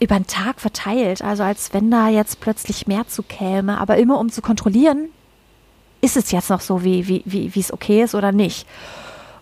über 0.00 0.16
den 0.16 0.26
Tag 0.26 0.60
verteilt. 0.60 1.22
Also 1.22 1.42
als 1.42 1.74
wenn 1.74 1.90
da 1.90 2.08
jetzt 2.08 2.40
plötzlich 2.40 2.86
mehr 2.86 3.06
zu 3.06 3.22
käme, 3.22 3.78
aber 3.78 3.98
immer 3.98 4.18
um 4.18 4.30
zu 4.30 4.40
kontrollieren, 4.40 5.08
ist 6.00 6.16
es 6.16 6.30
jetzt 6.30 6.50
noch 6.50 6.60
so, 6.60 6.84
wie, 6.84 7.08
wie, 7.08 7.22
wie, 7.26 7.60
es 7.60 7.72
okay 7.72 8.02
ist 8.02 8.14
oder 8.14 8.30
nicht. 8.30 8.66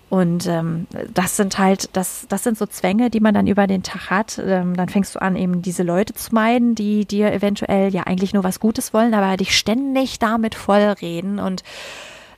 Und 0.09 0.47
ähm, 0.47 0.87
das 1.13 1.37
sind 1.37 1.59
halt, 1.59 1.91
das, 1.95 2.27
das 2.29 2.45
sind 2.45 2.57
so 2.57 2.65
Zwänge, 2.65 3.11
die 3.11 3.21
man 3.21 3.35
dann 3.35 3.47
über 3.47 3.67
den 3.67 3.83
Tag 3.83 4.09
hat. 4.09 4.41
Ähm, 4.43 4.77
dann 4.77 4.89
fängst 4.89 5.15
du 5.15 5.21
an, 5.21 5.37
eben 5.37 5.63
diese 5.63 5.83
Leute 5.83 6.15
zu 6.15 6.33
meiden, 6.33 6.75
die 6.75 7.05
dir 7.05 7.33
eventuell 7.33 7.93
ja 7.93 8.05
eigentlich 8.05 8.33
nur 8.33 8.45
was 8.45 8.61
Gutes 8.61 8.95
wollen, 8.95 9.15
aber 9.15 9.37
dich 9.37 9.59
ständig 9.59 10.19
damit 10.19 10.55
vollreden 10.55 11.39
und 11.41 11.65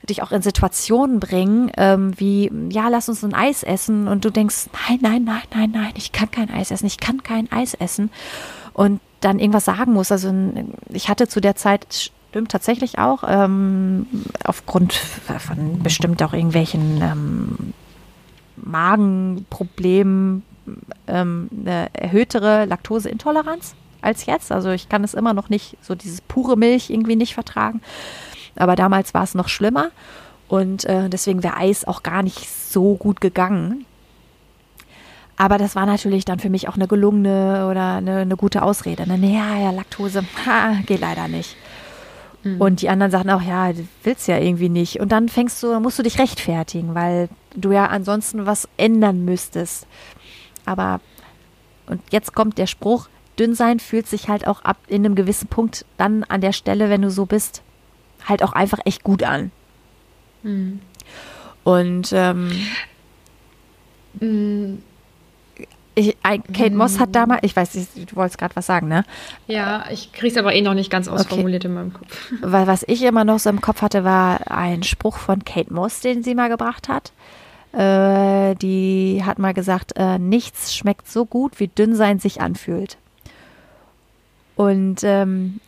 dich 0.09 0.23
auch 0.23 0.31
in 0.31 0.41
Situationen 0.41 1.19
bringen, 1.19 1.71
ähm, 1.77 2.13
wie, 2.17 2.51
ja, 2.69 2.89
lass 2.89 3.09
uns 3.09 3.23
ein 3.23 3.33
Eis 3.33 3.63
essen 3.63 4.07
und 4.07 4.25
du 4.25 4.29
denkst, 4.29 4.67
nein, 4.87 4.99
nein, 5.01 5.23
nein, 5.23 5.43
nein, 5.53 5.71
nein, 5.71 5.91
ich 5.95 6.11
kann 6.11 6.29
kein 6.31 6.49
Eis 6.49 6.71
essen, 6.71 6.85
ich 6.85 6.99
kann 6.99 7.23
kein 7.23 7.51
Eis 7.51 7.73
essen 7.73 8.09
und 8.73 8.99
dann 9.21 9.39
irgendwas 9.39 9.65
sagen 9.65 9.93
muss. 9.93 10.11
Also 10.11 10.33
ich 10.89 11.09
hatte 11.09 11.27
zu 11.27 11.41
der 11.41 11.55
Zeit, 11.55 12.11
stimmt 12.29 12.51
tatsächlich 12.51 12.99
auch, 12.99 13.23
ähm, 13.27 14.07
aufgrund 14.43 14.93
von 14.93 15.81
bestimmt 15.81 16.21
auch 16.23 16.33
irgendwelchen 16.33 17.01
ähm, 17.01 17.73
Magenproblemen 18.55 20.43
ähm, 21.07 21.49
eine 21.59 21.93
erhöhtere 21.93 22.65
Laktoseintoleranz 22.65 23.75
als 24.01 24.25
jetzt. 24.25 24.51
Also 24.51 24.69
ich 24.69 24.89
kann 24.89 25.03
es 25.03 25.13
immer 25.13 25.33
noch 25.33 25.49
nicht, 25.49 25.77
so 25.81 25.95
dieses 25.95 26.21
pure 26.21 26.55
Milch 26.55 26.89
irgendwie 26.89 27.15
nicht 27.15 27.33
vertragen. 27.33 27.81
Aber 28.55 28.75
damals 28.75 29.13
war 29.13 29.23
es 29.23 29.35
noch 29.35 29.47
schlimmer 29.47 29.91
und 30.47 30.85
äh, 30.85 31.09
deswegen 31.09 31.43
wäre 31.43 31.57
Eis 31.57 31.85
auch 31.85 32.03
gar 32.03 32.23
nicht 32.23 32.49
so 32.49 32.95
gut 32.95 33.21
gegangen. 33.21 33.85
Aber 35.37 35.57
das 35.57 35.75
war 35.75 35.85
natürlich 35.85 36.25
dann 36.25 36.39
für 36.39 36.49
mich 36.49 36.67
auch 36.67 36.75
eine 36.75 36.87
gelungene 36.87 37.67
oder 37.69 37.95
eine, 37.95 38.17
eine 38.17 38.35
gute 38.35 38.61
Ausrede. 38.61 39.07
Ne? 39.07 39.15
Ja, 39.25 39.57
ja, 39.57 39.71
Laktose, 39.71 40.23
ha, 40.45 40.73
geht 40.85 40.99
leider 40.99 41.29
nicht. 41.29 41.55
Mhm. 42.43 42.59
Und 42.59 42.81
die 42.81 42.89
anderen 42.89 43.11
sagten 43.11 43.29
auch, 43.29 43.41
ja, 43.41 43.71
du 43.71 43.87
willst 44.03 44.27
ja 44.27 44.37
irgendwie 44.37 44.69
nicht. 44.69 44.99
Und 44.99 45.11
dann 45.11 45.29
fängst 45.29 45.61
du, 45.63 45.79
musst 45.79 45.99
du 45.99 46.03
dich 46.03 46.19
rechtfertigen, 46.19 46.95
weil 46.95 47.29
du 47.55 47.71
ja 47.71 47.85
ansonsten 47.85 48.45
was 48.45 48.67
ändern 48.75 49.23
müsstest. 49.23 49.87
Aber, 50.65 50.99
und 51.87 52.01
jetzt 52.11 52.33
kommt 52.33 52.57
der 52.57 52.67
Spruch, 52.67 53.07
dünn 53.39 53.55
sein 53.55 53.79
fühlt 53.79 54.07
sich 54.07 54.27
halt 54.27 54.45
auch 54.45 54.63
ab 54.63 54.77
in 54.87 55.05
einem 55.05 55.15
gewissen 55.15 55.47
Punkt 55.47 55.85
dann 55.97 56.23
an 56.25 56.41
der 56.41 56.51
Stelle, 56.51 56.89
wenn 56.89 57.01
du 57.01 57.09
so 57.09 57.25
bist, 57.25 57.63
halt 58.25 58.43
auch 58.43 58.53
einfach 58.53 58.79
echt 58.85 59.03
gut 59.03 59.23
an. 59.23 59.51
Mhm. 60.43 60.79
Und 61.63 62.11
ähm, 62.13 62.51
mhm. 64.19 64.81
ich, 65.95 66.17
Kate 66.21 66.75
Moss 66.75 66.99
hat 66.99 67.13
damals, 67.13 67.43
ich 67.43 67.55
weiß, 67.55 67.73
du 67.95 68.15
wolltest 68.15 68.37
gerade 68.37 68.55
was 68.55 68.65
sagen, 68.65 68.87
ne? 68.87 69.03
Ja, 69.47 69.85
ich 69.91 70.11
kriege 70.13 70.31
es 70.31 70.37
aber 70.37 70.53
eh 70.53 70.61
noch 70.61 70.73
nicht 70.73 70.89
ganz 70.89 71.07
ausformuliert 71.07 71.65
okay. 71.65 71.69
in 71.69 71.73
meinem 71.75 71.93
Kopf. 71.93 72.31
Weil 72.41 72.67
was 72.67 72.83
ich 72.87 73.03
immer 73.03 73.23
noch 73.23 73.39
so 73.39 73.49
im 73.49 73.61
Kopf 73.61 73.81
hatte, 73.81 74.03
war 74.03 74.51
ein 74.51 74.83
Spruch 74.83 75.17
von 75.17 75.43
Kate 75.43 75.73
Moss, 75.73 75.99
den 76.01 76.23
sie 76.23 76.35
mal 76.35 76.49
gebracht 76.49 76.87
hat. 76.87 77.11
Äh, 77.71 78.55
die 78.55 79.21
hat 79.23 79.37
mal 79.37 79.53
gesagt, 79.53 79.93
äh, 79.95 80.17
nichts 80.17 80.73
schmeckt 80.73 81.07
so 81.07 81.25
gut, 81.25 81.59
wie 81.59 81.67
dünn 81.67 81.95
sein 81.95 82.17
sich 82.17 82.41
anfühlt. 82.41 82.97
Und 84.55 85.03
ähm, 85.03 85.59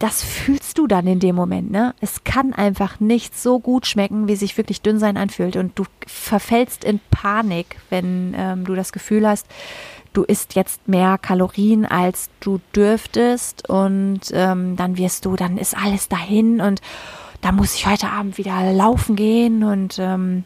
das 0.00 0.22
fühlst 0.22 0.78
du 0.78 0.86
dann 0.86 1.06
in 1.06 1.20
dem 1.20 1.36
Moment, 1.36 1.70
ne? 1.70 1.94
Es 2.00 2.24
kann 2.24 2.54
einfach 2.54 3.00
nicht 3.00 3.38
so 3.38 3.60
gut 3.60 3.86
schmecken, 3.86 4.28
wie 4.28 4.34
sich 4.34 4.56
wirklich 4.56 4.80
dünn 4.80 4.98
sein 4.98 5.18
anfühlt. 5.18 5.56
Und 5.56 5.78
du 5.78 5.84
verfällst 6.06 6.84
in 6.84 7.00
Panik, 7.10 7.76
wenn 7.90 8.34
ähm, 8.34 8.64
du 8.64 8.74
das 8.74 8.92
Gefühl 8.92 9.28
hast, 9.28 9.46
du 10.14 10.22
isst 10.22 10.54
jetzt 10.54 10.88
mehr 10.88 11.18
Kalorien, 11.18 11.84
als 11.84 12.30
du 12.40 12.62
dürftest. 12.74 13.68
Und 13.68 14.20
ähm, 14.32 14.74
dann 14.76 14.96
wirst 14.96 15.26
du, 15.26 15.36
dann 15.36 15.58
ist 15.58 15.76
alles 15.76 16.08
dahin 16.08 16.62
und 16.62 16.80
da 17.42 17.52
muss 17.52 17.74
ich 17.74 17.86
heute 17.86 18.08
Abend 18.08 18.38
wieder 18.38 18.72
laufen 18.72 19.16
gehen. 19.16 19.62
Und 19.64 19.98
ähm, 19.98 20.44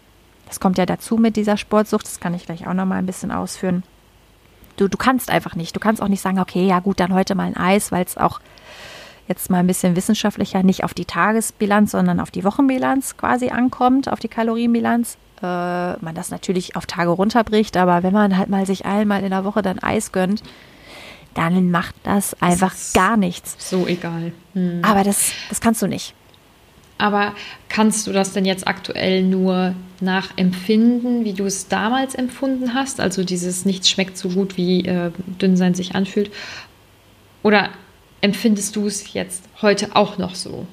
das 0.49 0.59
kommt 0.59 0.79
ja 0.79 0.87
dazu 0.87 1.17
mit 1.17 1.37
dieser 1.37 1.57
Sportsucht. 1.57 2.07
Das 2.07 2.19
kann 2.19 2.35
ich 2.35 2.47
gleich 2.47 2.67
auch 2.67 2.75
nochmal 2.75 2.99
ein 2.99 3.07
bisschen 3.07 3.31
ausführen. 3.31 3.85
Du, 4.77 4.89
du 4.89 4.99
kannst 4.99 5.31
einfach 5.31 5.55
nicht. 5.55 5.77
Du 5.77 5.81
kannst 5.81 6.03
auch 6.03 6.09
nicht 6.09 6.23
sagen, 6.23 6.41
okay, 6.41 6.67
ja 6.67 6.81
gut, 6.81 6.99
dann 6.99 7.15
heute 7.15 7.37
mal 7.37 7.47
ein 7.47 7.57
Eis, 7.57 7.93
weil 7.93 8.05
es 8.05 8.17
auch 8.17 8.41
jetzt 9.29 9.51
mal 9.51 9.59
ein 9.59 9.67
bisschen 9.67 9.97
wissenschaftlicher 9.97 10.63
nicht 10.63 10.85
auf 10.85 10.95
die 10.95 11.05
Tagesbilanz, 11.05 11.93
sondern 11.93 12.21
auf 12.21 12.31
die 12.31 12.45
Wochenbilanz 12.45 13.17
quasi 13.17 13.49
ankommt, 13.49 14.09
auf 14.09 14.21
die 14.21 14.29
Kalorienbilanz. 14.29 15.17
Äh, 15.43 15.45
man 15.45 16.15
das 16.15 16.31
natürlich 16.31 16.77
auf 16.77 16.87
Tage 16.87 17.11
runterbricht, 17.11 17.77
aber 17.77 18.03
wenn 18.03 18.13
man 18.13 18.37
halt 18.37 18.49
mal 18.49 18.67
sich 18.67 18.85
einmal 18.85 19.23
in 19.23 19.31
der 19.31 19.45
Woche 19.45 19.63
dann 19.63 19.79
Eis 19.79 20.13
gönnt, 20.13 20.43
dann 21.35 21.71
macht 21.71 21.95
das 22.05 22.41
einfach 22.41 22.73
das 22.73 22.93
gar 22.93 23.17
nichts. 23.17 23.57
So 23.59 23.87
egal. 23.87 24.33
Hm. 24.53 24.81
Aber 24.83 25.03
das, 25.03 25.33
das 25.49 25.61
kannst 25.61 25.83
du 25.83 25.87
nicht. 25.87 26.15
Aber 26.97 27.35
kannst 27.69 28.07
du 28.07 28.13
das 28.13 28.33
denn 28.33 28.45
jetzt 28.45 28.69
aktuell 28.69 29.25
nur 29.25 29.75
nachempfinden, 30.01 31.25
wie 31.25 31.33
du 31.33 31.45
es 31.45 31.67
damals 31.67 32.15
empfunden 32.15 32.73
hast? 32.75 33.01
Also 33.01 33.25
dieses 33.25 33.65
Nichts 33.65 33.91
schmeckt 33.91 34.17
so 34.17 34.29
gut, 34.29 34.57
wie 34.57 34.87
äh, 34.87 35.11
dünn 35.41 35.57
sein 35.57 35.75
sich 35.75 35.97
anfühlt. 35.97 36.31
Oder 37.43 37.71
empfindest 38.25 38.75
du 38.75 38.87
es 38.87 39.13
jetzt 39.13 39.45
heute 39.61 39.95
auch 39.95 40.17
noch 40.17 40.35
so? 40.35 40.67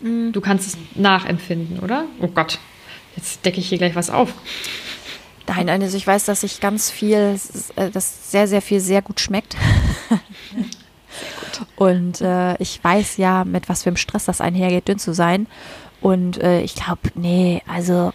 Mhm. 0.00 0.32
Du 0.32 0.40
kannst 0.40 0.66
es 0.66 0.78
nachempfinden, 0.94 1.78
oder? 1.78 2.06
Oh 2.20 2.28
Gott, 2.28 2.58
jetzt 3.16 3.44
decke 3.44 3.60
ich 3.60 3.68
hier 3.68 3.76
gleich 3.76 3.94
was 3.94 4.08
auf. 4.08 4.32
Nein, 5.46 5.68
also 5.68 5.94
ich 5.94 6.06
weiß, 6.06 6.24
dass 6.24 6.42
ich 6.42 6.60
ganz 6.60 6.90
viel, 6.90 7.38
äh, 7.76 7.90
dass 7.90 8.30
sehr, 8.30 8.48
sehr 8.48 8.62
viel 8.62 8.80
sehr 8.80 9.02
gut 9.02 9.20
schmeckt. 9.20 9.56
Und 11.76 12.22
äh, 12.22 12.56
ich 12.62 12.82
weiß 12.82 13.18
ja, 13.18 13.44
mit 13.44 13.68
was 13.68 13.82
für 13.82 13.90
einem 13.90 13.98
Stress 13.98 14.24
das 14.24 14.40
einhergeht, 14.40 14.88
dünn 14.88 14.98
zu 14.98 15.12
sein. 15.12 15.46
Und 16.00 16.38
äh, 16.42 16.62
ich 16.62 16.74
glaube, 16.76 17.10
nee, 17.14 17.62
also 17.66 18.12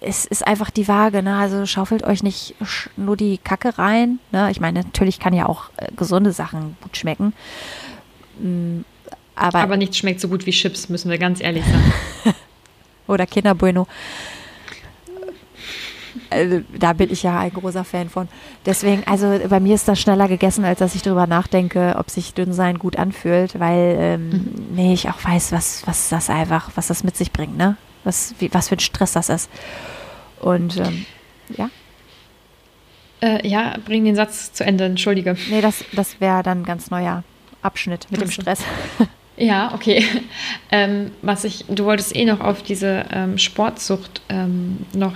es 0.00 0.24
ist 0.24 0.46
einfach 0.46 0.70
die 0.70 0.88
Waage, 0.88 1.22
ne? 1.22 1.36
Also 1.36 1.66
schaufelt 1.66 2.04
euch 2.04 2.22
nicht 2.22 2.54
nur 2.96 3.16
die 3.16 3.38
Kacke 3.38 3.78
rein. 3.78 4.18
Ne? 4.32 4.50
Ich 4.50 4.60
meine, 4.60 4.80
natürlich 4.80 5.18
kann 5.18 5.32
ja 5.32 5.46
auch 5.46 5.70
äh, 5.76 5.88
gesunde 5.96 6.32
Sachen 6.32 6.76
gut 6.82 6.96
schmecken. 6.96 7.32
Mm, 8.38 8.80
aber, 9.34 9.58
aber 9.60 9.76
nichts 9.76 9.98
schmeckt 9.98 10.20
so 10.20 10.28
gut 10.28 10.46
wie 10.46 10.50
Chips, 10.50 10.88
müssen 10.88 11.10
wir 11.10 11.18
ganz 11.18 11.40
ehrlich 11.40 11.64
sagen. 11.64 11.92
Oder 13.06 13.26
Kinderbueno. 13.26 13.86
Also, 16.30 16.62
da 16.76 16.92
bin 16.92 17.12
ich 17.12 17.22
ja 17.22 17.38
ein 17.38 17.52
großer 17.52 17.84
Fan 17.84 18.08
von. 18.08 18.28
Deswegen, 18.64 19.04
also 19.06 19.38
bei 19.48 19.60
mir 19.60 19.74
ist 19.74 19.86
das 19.86 20.00
schneller 20.00 20.28
gegessen, 20.28 20.64
als 20.64 20.78
dass 20.78 20.94
ich 20.94 21.02
darüber 21.02 21.26
nachdenke, 21.26 21.94
ob 21.98 22.10
sich 22.10 22.34
dünn 22.34 22.52
sein 22.52 22.78
gut 22.78 22.96
anfühlt, 22.96 23.60
weil 23.60 23.96
ähm, 23.98 24.28
mhm. 24.28 24.66
nee, 24.74 24.94
ich 24.94 25.08
auch 25.08 25.22
weiß, 25.22 25.52
was, 25.52 25.86
was 25.86 26.08
das 26.08 26.30
einfach, 26.30 26.70
was 26.74 26.88
das 26.88 27.04
mit 27.04 27.16
sich 27.16 27.32
bringt, 27.32 27.56
ne? 27.56 27.76
Was, 28.06 28.34
wie, 28.38 28.52
was 28.54 28.68
für 28.68 28.76
ein 28.76 28.80
Stress 28.80 29.12
das 29.12 29.28
ist. 29.28 29.50
Und 30.40 30.76
ähm, 30.76 31.04
ja. 31.56 31.70
Äh, 33.20 33.46
ja, 33.46 33.76
bring 33.84 34.04
den 34.04 34.14
Satz 34.14 34.52
zu 34.52 34.64
Ende, 34.64 34.84
entschuldige. 34.84 35.36
Nee, 35.50 35.60
das, 35.60 35.84
das 35.92 36.20
wäre 36.20 36.42
dann 36.42 36.60
ein 36.60 36.64
ganz 36.64 36.90
neuer 36.90 37.24
Abschnitt 37.62 38.06
mit 38.10 38.20
dem 38.20 38.30
Stress. 38.30 38.60
Ja, 39.38 39.74
okay. 39.74 40.02
Ähm, 40.72 41.10
was 41.20 41.44
ich, 41.44 41.66
du 41.68 41.84
wolltest 41.84 42.16
eh 42.16 42.24
noch 42.24 42.40
auf 42.40 42.62
diese 42.62 43.04
ähm, 43.12 43.36
Sportsucht 43.36 44.22
ähm, 44.30 44.78
noch 44.94 45.12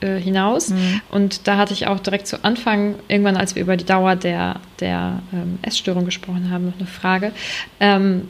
äh, 0.00 0.16
hinaus. 0.18 0.70
Mhm. 0.70 1.00
Und 1.10 1.46
da 1.48 1.56
hatte 1.56 1.72
ich 1.72 1.86
auch 1.86 2.00
direkt 2.00 2.26
zu 2.26 2.44
Anfang, 2.44 2.96
irgendwann, 3.08 3.36
als 3.36 3.54
wir 3.54 3.62
über 3.62 3.76
die 3.76 3.84
Dauer 3.84 4.16
der, 4.16 4.60
der 4.80 5.22
ähm, 5.32 5.58
Essstörung 5.62 6.04
gesprochen 6.04 6.50
haben, 6.50 6.66
noch 6.66 6.78
eine 6.78 6.86
Frage. 6.86 7.32
Ähm, 7.80 8.28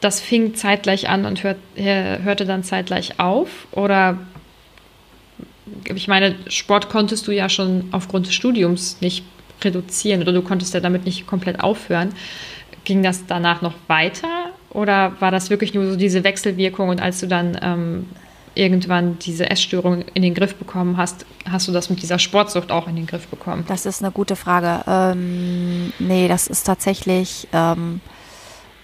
das 0.00 0.20
fing 0.20 0.54
zeitgleich 0.54 1.08
an 1.08 1.24
und 1.24 1.42
hört, 1.42 1.56
hörte 1.76 2.44
dann 2.44 2.62
zeitgleich 2.62 3.18
auf? 3.20 3.66
Oder 3.72 4.18
ich 5.94 6.08
meine, 6.08 6.34
Sport 6.48 6.88
konntest 6.88 7.26
du 7.26 7.32
ja 7.32 7.48
schon 7.48 7.88
aufgrund 7.92 8.26
des 8.26 8.34
Studiums 8.34 8.98
nicht 9.00 9.24
reduzieren 9.62 10.22
oder 10.22 10.32
du 10.32 10.42
konntest 10.42 10.74
ja 10.74 10.80
damit 10.80 11.04
nicht 11.04 11.26
komplett 11.26 11.60
aufhören. 11.60 12.10
Ging 12.84 13.02
das 13.02 13.26
danach 13.26 13.62
noch 13.62 13.74
weiter 13.86 14.50
oder 14.70 15.12
war 15.20 15.30
das 15.30 15.48
wirklich 15.50 15.72
nur 15.72 15.90
so 15.90 15.96
diese 15.96 16.24
Wechselwirkung 16.24 16.88
und 16.88 17.00
als 17.00 17.20
du 17.20 17.26
dann 17.26 17.58
ähm, 17.62 18.06
irgendwann 18.54 19.18
diese 19.18 19.50
Essstörung 19.50 20.02
in 20.14 20.22
den 20.22 20.34
Griff 20.34 20.54
bekommen 20.56 20.96
hast, 20.96 21.26
hast 21.48 21.68
du 21.68 21.72
das 21.72 21.90
mit 21.90 22.02
dieser 22.02 22.18
Sportsucht 22.18 22.70
auch 22.70 22.86
in 22.86 22.96
den 22.96 23.06
Griff 23.06 23.26
bekommen? 23.26 23.64
Das 23.68 23.86
ist 23.86 24.02
eine 24.02 24.12
gute 24.12 24.36
Frage. 24.36 24.84
Ähm, 24.86 25.92
nee, 25.98 26.28
das 26.28 26.46
ist 26.46 26.64
tatsächlich, 26.64 27.48
ähm, 27.52 28.00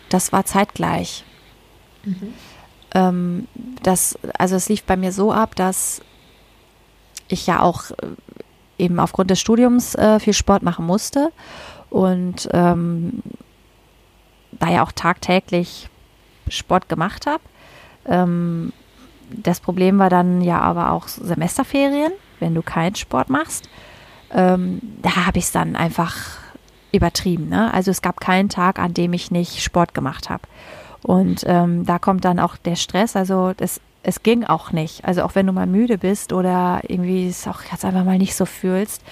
das 0.09 0.33
war 0.33 0.45
zeitgleich. 0.45 1.25
Mhm. 2.05 2.35
Ähm, 2.95 3.49
das, 3.83 4.19
also 4.39 4.57
es 4.57 4.69
lief 4.69 4.83
bei 4.85 4.97
mir 4.97 5.13
so 5.13 5.33
ab, 5.33 5.55
dass 5.55 6.01
ich 7.29 7.47
ja 7.47 7.61
auch 7.61 7.91
äh, 7.91 7.95
eben 8.79 8.99
aufgrund 8.99 9.31
des 9.31 9.41
Studiums 9.41 9.95
äh, 9.95 10.19
viel 10.19 10.33
Sport 10.33 10.63
machen 10.63 10.87
musste 10.87 11.33
und 11.91 12.49
ähm, 12.53 13.23
da 14.53 14.71
ja 14.71 14.83
auch 14.83 14.93
tagtäglich 14.93 15.89
Sport 16.49 16.89
gemacht 16.89 17.27
habe. 17.27 17.43
Ähm, 18.07 18.73
das 19.31 19.61
Problem 19.61 19.99
war 19.99 20.11
dann 20.11 20.41
ja 20.41 20.61
aber 20.61 20.93
auch 20.93 21.09
Semesterferien, 21.09 22.13
wenn 22.39 22.55
du 22.55 22.63
keinen 22.63 22.95
Sport 22.95 23.31
machst. 23.31 23.69
Ähm, 24.33 24.81
da 25.03 25.27
habe 25.27 25.39
ich 25.39 25.45
es 25.45 25.53
dann 25.53 25.77
einfach 25.77 26.17
übertrieben. 26.93 27.49
Ne? 27.49 27.73
Also 27.73 27.91
es 27.91 28.03
gab 28.03 28.21
keinen 28.21 28.49
Tag, 28.49 28.79
an 28.79 28.95
dem 28.95 29.13
ich 29.13 29.31
nicht 29.31 29.63
Sport 29.63 29.95
gemacht 29.95 30.31
habe. 30.31 30.43
Und 31.03 31.45
ähm, 31.47 31.87
da 31.87 31.99
kommt 31.99 32.25
dann 32.25 32.39
auch 32.39 32.57
der 32.57 32.77
Stress. 32.77 33.17
Also 33.17 33.53
das, 33.57 33.81
es 34.03 34.23
ging 34.23 34.45
auch 34.45 34.73
nicht. 34.73 35.05
Also 35.05 35.23
auch 35.23 35.35
wenn 35.35 35.47
du 35.47 35.53
mal 35.53 35.67
müde 35.67 35.99
bist 35.99 36.33
oder 36.33 36.81
irgendwie 36.87 37.29
es 37.29 37.47
auch 37.49 37.63
jetzt 37.71 37.85
einfach 37.85 38.05
mal 38.05 38.19
nicht 38.19 38.35
so 38.35 38.45
fühlst, 38.45 39.03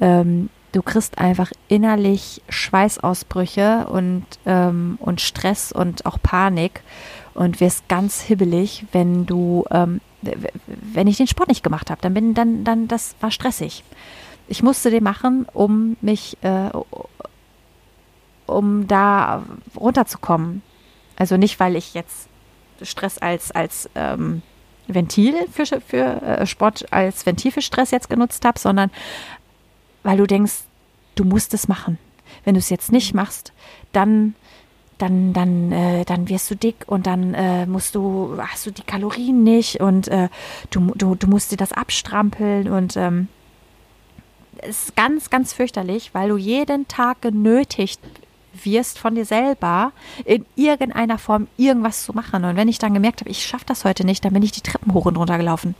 ähm, 0.00 0.48
du 0.72 0.82
kriegst 0.82 1.18
einfach 1.18 1.50
innerlich 1.68 2.42
Schweißausbrüche 2.48 3.86
und, 3.86 4.24
ähm, 4.44 4.98
und 5.00 5.20
Stress 5.20 5.72
und 5.72 6.06
auch 6.06 6.18
Panik 6.22 6.82
und 7.36 7.60
wirst 7.60 7.88
ganz 7.88 8.22
hibbelig, 8.22 8.86
wenn 8.92 9.26
du, 9.26 9.64
ähm, 9.70 10.00
wenn 10.22 11.06
ich 11.06 11.18
den 11.18 11.26
Sport 11.26 11.48
nicht 11.48 11.62
gemacht 11.62 11.90
habe, 11.90 12.00
dann 12.00 12.14
bin 12.14 12.34
dann, 12.34 12.64
dann, 12.64 12.88
das 12.88 13.14
war 13.20 13.30
stressig. 13.30 13.84
Ich 14.48 14.62
musste 14.62 14.90
den 14.90 15.04
machen, 15.04 15.46
um 15.52 15.96
mich, 16.00 16.38
äh, 16.42 16.70
um 18.46 18.88
da 18.88 19.44
runterzukommen. 19.76 20.62
Also 21.16 21.36
nicht, 21.36 21.60
weil 21.60 21.76
ich 21.76 21.94
jetzt 21.94 22.28
Stress 22.82 23.18
als, 23.18 23.50
als 23.50 23.90
ähm, 23.94 24.42
Ventil 24.86 25.34
für, 25.52 25.66
für 25.66 26.22
äh, 26.22 26.46
Sport, 26.46 26.90
als 26.90 27.26
Ventil 27.26 27.52
für 27.52 27.62
Stress 27.62 27.90
jetzt 27.90 28.08
genutzt 28.08 28.44
habe, 28.44 28.58
sondern 28.58 28.90
weil 30.02 30.16
du 30.16 30.26
denkst, 30.26 30.62
du 31.16 31.24
musst 31.24 31.52
es 31.52 31.68
machen. 31.68 31.98
Wenn 32.44 32.54
du 32.54 32.60
es 32.60 32.70
jetzt 32.70 32.92
nicht 32.92 33.14
machst, 33.14 33.52
dann 33.92 34.34
dann, 34.98 35.32
dann, 35.32 35.72
äh, 35.72 36.04
dann 36.04 36.28
wirst 36.28 36.50
du 36.50 36.54
dick 36.54 36.84
und 36.86 37.06
dann 37.06 37.34
äh, 37.34 37.66
musst 37.66 37.94
du, 37.94 38.38
hast 38.38 38.66
du 38.66 38.70
die 38.70 38.82
Kalorien 38.82 39.44
nicht 39.44 39.80
und 39.80 40.08
äh, 40.08 40.28
du, 40.70 40.92
du, 40.94 41.14
du 41.14 41.26
musst 41.26 41.52
dir 41.52 41.56
das 41.56 41.72
abstrampeln 41.72 42.68
und 42.68 42.96
ähm, 42.96 43.28
es 44.58 44.84
ist 44.86 44.96
ganz, 44.96 45.30
ganz 45.30 45.52
fürchterlich, 45.52 46.14
weil 46.14 46.30
du 46.30 46.36
jeden 46.36 46.88
Tag 46.88 47.20
genötigt 47.22 48.00
wirst 48.64 48.98
von 48.98 49.14
dir 49.14 49.26
selber 49.26 49.92
in 50.24 50.46
irgendeiner 50.56 51.18
Form 51.18 51.46
irgendwas 51.58 52.04
zu 52.04 52.14
machen. 52.14 52.44
Und 52.44 52.56
wenn 52.56 52.68
ich 52.68 52.78
dann 52.78 52.94
gemerkt 52.94 53.20
habe, 53.20 53.30
ich 53.30 53.44
schaffe 53.44 53.66
das 53.66 53.84
heute 53.84 54.04
nicht, 54.04 54.24
dann 54.24 54.32
bin 54.32 54.42
ich 54.42 54.52
die 54.52 54.62
Treppen 54.62 54.94
hoch 54.94 55.04
und 55.04 55.16
runter 55.16 55.36
gelaufen. 55.36 55.74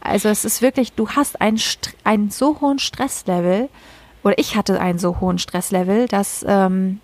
Also 0.00 0.28
es 0.28 0.44
ist 0.44 0.60
wirklich, 0.60 0.92
du 0.92 1.08
hast 1.10 1.40
einen, 1.40 1.60
einen 2.02 2.30
so 2.30 2.60
hohen 2.60 2.78
Stresslevel, 2.78 3.68
oder 4.22 4.38
ich 4.38 4.56
hatte 4.56 4.80
einen 4.80 4.98
so 4.98 5.20
hohen 5.20 5.38
Stresslevel, 5.38 6.08
dass 6.08 6.44
ähm, 6.48 7.00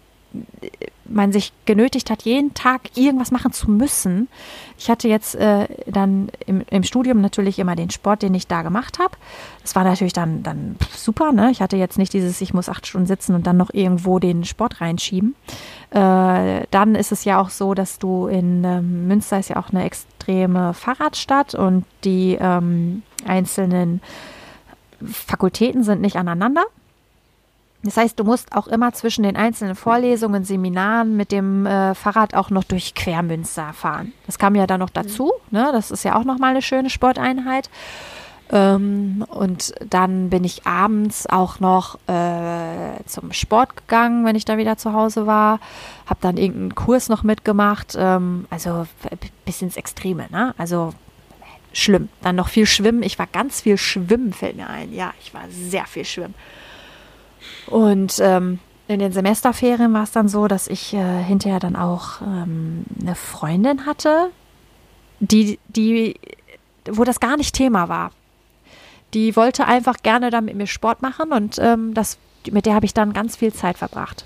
man 1.11 1.33
sich 1.33 1.53
genötigt 1.67 2.11
hat, 2.11 2.23
jeden 2.23 2.55
Tag 2.55 2.97
irgendwas 2.97 3.31
machen 3.31 3.53
zu 3.53 3.71
müssen. 3.71 4.29
Ich 4.79 4.89
hatte 4.89 5.09
jetzt 5.09 5.35
äh, 5.35 5.67
dann 5.87 6.31
im, 6.47 6.63
im, 6.71 6.83
Studium 6.85 7.21
natürlich 7.21 7.59
immer 7.59 7.77
den 7.77 7.91
Sport, 7.91 8.23
den 8.23 8.35
ich 8.35 8.47
da 8.47 8.63
gemacht 8.63 8.99
habe. 8.99 9.17
Das 9.63 9.75
war 9.75 9.85
natürlich 9.85 10.13
dann, 10.13 10.43
dann 10.43 10.77
super. 10.95 11.33
Ne? 11.33 11.51
Ich 11.51 11.61
hatte 11.61 11.77
jetzt 11.77 11.99
nicht 11.99 12.13
dieses, 12.13 12.41
ich 12.41 12.55
muss 12.55 12.69
acht 12.69 12.87
Stunden 12.87 13.07
sitzen 13.07 13.35
und 13.35 13.47
dann 13.47 13.57
noch 13.57 13.75
irgendwo 13.75 14.19
den 14.19 14.45
Sport 14.45 14.81
reinschieben. 14.81 15.35
Äh, 15.91 16.67
dann 16.71 16.95
ist 16.95 17.13
es 17.13 17.25
ja 17.25 17.41
auch 17.41 17.51
so, 17.51 17.75
dass 17.75 17.99
du 17.99 18.29
in 18.29 18.65
ähm, 18.65 19.09
Münster 19.09 19.39
ist 19.39 19.51
ja 19.51 19.57
auch 19.57 19.71
eine 19.71 19.85
extreme 19.85 20.73
Fahrradstadt 20.75 21.55
und 21.55 21.85
die 22.05 22.39
ähm, 22.41 23.03
einzelnen 23.27 24.01
Fakultäten 25.05 25.83
sind 25.83 26.01
nicht 26.01 26.17
aneinander. 26.17 26.65
Das 27.83 27.97
heißt, 27.97 28.19
du 28.19 28.25
musst 28.25 28.55
auch 28.55 28.67
immer 28.67 28.93
zwischen 28.93 29.23
den 29.23 29.37
einzelnen 29.37 29.75
Vorlesungen, 29.75 30.45
Seminaren 30.45 31.17
mit 31.17 31.33
dem 31.33 31.65
äh, 31.65 31.95
Fahrrad 31.95 32.35
auch 32.35 32.51
noch 32.51 32.65
durch 32.65 32.95
Quermünster 32.95 33.73
fahren. 33.73 34.13
Das 34.27 34.39
kam 34.39 34.55
ja 34.55 34.67
dann 34.67 34.81
noch 34.81 34.91
dazu. 34.91 35.33
Ne? 35.51 35.71
Das 35.73 35.91
ist 35.91 36.05
ja 36.05 36.17
auch 36.17 36.25
nochmal 36.25 36.51
eine 36.51 36.63
schöne 36.63 36.91
Sporteinheit. 36.91 37.71
Ähm, 38.53 39.25
und 39.29 39.73
dann 39.89 40.29
bin 40.29 40.45
ich 40.45 40.67
abends 40.67 41.27
auch 41.27 41.61
noch 41.61 41.99
äh, 42.07 43.03
zum 43.07 43.33
Sport 43.33 43.77
gegangen, 43.77 44.27
wenn 44.27 44.37
ich 44.37 44.45
da 44.45 44.59
wieder 44.59 44.77
zu 44.77 44.93
Hause 44.93 45.27
war. 45.27 45.61
Habe 46.07 46.21
dann 46.21 46.37
irgendeinen 46.37 46.75
Kurs 46.75 47.09
noch 47.09 47.23
mitgemacht. 47.23 47.97
Ähm, 47.97 48.47
also 48.51 48.87
bis 49.47 49.63
ins 49.63 49.77
Extreme. 49.77 50.27
Ne? 50.31 50.55
Also 50.59 50.93
schlimm. 51.73 52.09
Dann 52.23 52.37
noch 52.37 52.49
viel 52.49 52.67
Schwimmen. 52.67 53.03
Ich 53.03 53.19
war 53.19 53.27
ganz 53.27 53.63
viel 53.63 53.79
Schwimmen, 53.79 54.33
fällt 54.35 54.57
mir 54.57 54.69
ein. 54.69 54.93
Ja, 54.93 55.15
ich 55.23 55.33
war 55.33 55.43
sehr 55.51 55.87
viel 55.87 56.05
Schwimmen. 56.05 56.35
Und 57.71 58.19
ähm, 58.21 58.59
in 58.89 58.99
den 58.99 59.13
Semesterferien 59.13 59.93
war 59.93 60.03
es 60.03 60.13
dann 60.13 60.29
so, 60.29 60.49
dass 60.49 60.67
ich 60.67 60.93
äh, 60.95 61.23
hinterher 61.23 61.61
dann 61.61 61.77
auch 61.77 62.21
ähm, 62.21 62.85
eine 63.01 63.15
Freundin 63.15 63.87
hatte, 63.87 64.31
die, 65.21 65.59
die, 65.69 66.17
wo 66.91 67.05
das 67.05 67.21
gar 67.21 67.37
nicht 67.37 67.55
Thema 67.55 67.89
war. 67.89 68.11
Die 69.15 69.37
wollte 69.37 69.67
einfach 69.67 69.97
gerne 70.03 70.31
dann 70.31 70.45
mit 70.45 70.57
mir 70.57 70.67
Sport 70.67 71.03
machen 71.03 71.33
und 71.33 71.59
ähm, 71.61 71.95
das, 71.95 72.19
mit 72.51 72.67
der 72.67 72.75
habe 72.75 72.87
ich 72.87 72.95
dann 72.95 73.13
ganz 73.13 73.37
viel 73.37 73.53
Zeit 73.53 73.79
verbracht. 73.79 74.25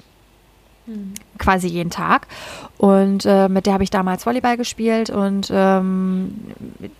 Mhm. 0.86 1.14
Quasi 1.38 1.66
jeden 1.66 1.90
Tag. 1.90 2.26
Und 2.76 3.24
äh, 3.24 3.48
mit 3.48 3.64
der 3.64 3.72
habe 3.72 3.84
ich 3.84 3.90
damals 3.90 4.26
Volleyball 4.26 4.58
gespielt 4.58 5.08
und 5.08 5.50
ähm, 5.50 6.34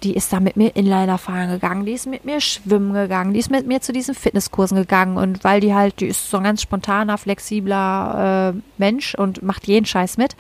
die 0.03 0.15
ist 0.15 0.33
da 0.33 0.41
mit 0.41 0.57
mir 0.57 0.75
Inliner 0.75 1.19
fahren 1.19 1.51
gegangen, 1.51 1.85
die 1.85 1.93
ist 1.93 2.07
mit 2.07 2.25
mir 2.25 2.41
schwimmen 2.41 2.95
gegangen, 2.95 3.35
die 3.35 3.41
ist 3.41 3.51
mit 3.51 3.67
mir 3.67 3.83
zu 3.83 3.93
diesen 3.93 4.15
Fitnesskursen 4.15 4.79
gegangen 4.79 5.19
und 5.19 5.45
weil 5.45 5.61
die 5.61 5.75
halt, 5.75 6.01
die 6.01 6.07
ist 6.07 6.31
so 6.31 6.39
ein 6.39 6.45
ganz 6.45 6.63
spontaner, 6.63 7.19
flexibler 7.19 8.55
äh, 8.55 8.61
Mensch 8.79 9.15
und 9.15 9.43
macht 9.43 9.67
jeden 9.67 9.85
Scheiß 9.85 10.17
mit. 10.17 10.35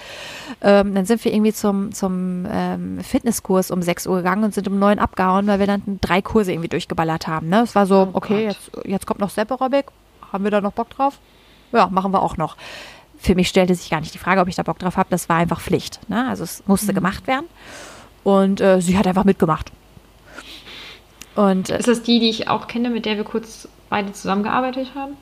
Ähm, 0.62 0.94
dann 0.94 1.04
sind 1.04 1.22
wir 1.24 1.32
irgendwie 1.32 1.52
zum, 1.52 1.92
zum 1.92 2.46
ähm, 2.50 3.00
Fitnesskurs 3.02 3.70
um 3.70 3.82
6 3.82 4.06
Uhr 4.06 4.18
gegangen 4.18 4.44
und 4.44 4.54
sind 4.54 4.68
um 4.68 4.78
9 4.78 4.98
abgehauen, 4.98 5.46
weil 5.46 5.58
wir 5.58 5.66
dann 5.66 5.82
drei 6.00 6.22
Kurse 6.22 6.52
irgendwie 6.52 6.68
durchgeballert 6.68 7.26
haben. 7.26 7.50
Ne? 7.50 7.62
Es 7.62 7.74
war 7.74 7.84
so, 7.84 8.08
oh 8.12 8.16
okay, 8.16 8.44
jetzt, 8.44 8.70
jetzt 8.84 9.06
kommt 9.06 9.20
noch 9.20 9.30
Step 9.30 9.50
Aerobic, 9.50 9.86
haben 10.32 10.44
wir 10.44 10.50
da 10.50 10.62
noch 10.62 10.72
Bock 10.72 10.88
drauf? 10.88 11.18
Ja, 11.72 11.88
machen 11.88 12.12
wir 12.12 12.22
auch 12.22 12.36
noch 12.36 12.56
für 13.24 13.34
mich 13.34 13.48
stellte 13.48 13.74
sich 13.74 13.90
gar 13.90 14.00
nicht 14.00 14.12
die 14.12 14.18
Frage, 14.18 14.40
ob 14.40 14.48
ich 14.48 14.54
da 14.54 14.62
Bock 14.62 14.78
drauf 14.78 14.96
habe. 14.96 15.08
Das 15.10 15.28
war 15.28 15.36
einfach 15.36 15.60
Pflicht. 15.60 15.98
Ne? 16.08 16.28
Also 16.28 16.44
es 16.44 16.62
musste 16.66 16.92
mhm. 16.92 16.96
gemacht 16.96 17.26
werden. 17.26 17.46
Und 18.22 18.60
äh, 18.60 18.80
sie 18.80 18.98
hat 18.98 19.06
einfach 19.06 19.24
mitgemacht. 19.24 19.72
Und, 21.34 21.70
äh, 21.70 21.78
ist 21.78 21.88
das 21.88 22.02
die, 22.02 22.20
die 22.20 22.28
ich 22.28 22.48
auch 22.48 22.68
kenne, 22.68 22.90
mit 22.90 23.06
der 23.06 23.16
wir 23.16 23.24
kurz 23.24 23.68
beide 23.88 24.12
zusammengearbeitet 24.12 24.92
haben? 24.94 25.16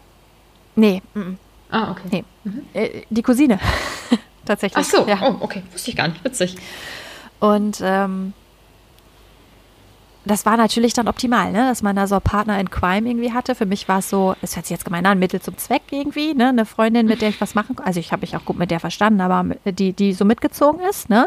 Nee. 0.74 1.02
M 1.14 1.38
Ah, 1.70 1.90
okay. 1.90 2.02
Nee. 2.10 2.24
Mhm. 2.44 2.62
Äh, 2.74 3.02
die 3.08 3.22
Cousine. 3.22 3.58
Tatsächlich. 4.44 4.84
Ach 4.86 4.90
so, 4.90 5.08
ja. 5.08 5.18
oh, 5.22 5.36
okay. 5.40 5.62
Wusste 5.72 5.90
ich 5.90 5.96
gar 5.96 6.08
nicht. 6.08 6.22
Witzig. 6.22 6.56
Und 7.40 7.80
ähm, 7.82 8.34
das 10.24 10.46
war 10.46 10.56
natürlich 10.56 10.92
dann 10.92 11.08
optimal, 11.08 11.50
ne? 11.50 11.68
dass 11.68 11.82
man 11.82 11.96
da 11.96 12.06
so 12.06 12.18
Partner 12.20 12.60
in 12.60 12.70
Crime 12.70 13.08
irgendwie 13.08 13.32
hatte. 13.32 13.54
Für 13.54 13.66
mich 13.66 13.88
war 13.88 13.98
es 13.98 14.08
so, 14.08 14.36
es 14.40 14.54
hört 14.54 14.66
sich 14.66 14.74
jetzt 14.74 14.84
gemein 14.84 15.04
an, 15.04 15.18
Mittel 15.18 15.40
zum 15.40 15.58
Zweck 15.58 15.82
irgendwie, 15.90 16.32
ne? 16.34 16.50
Eine 16.50 16.64
Freundin, 16.64 17.06
mit 17.06 17.22
der 17.22 17.30
ich 17.30 17.40
was 17.40 17.56
machen 17.56 17.74
konnte. 17.74 17.86
Also 17.86 17.98
ich 17.98 18.12
habe 18.12 18.20
mich 18.20 18.36
auch 18.36 18.44
gut 18.44 18.56
mit 18.56 18.70
der 18.70 18.78
verstanden, 18.78 19.20
aber 19.20 19.54
die, 19.64 19.92
die 19.92 20.12
so 20.12 20.24
mitgezogen 20.24 20.80
ist, 20.88 21.10
ne? 21.10 21.26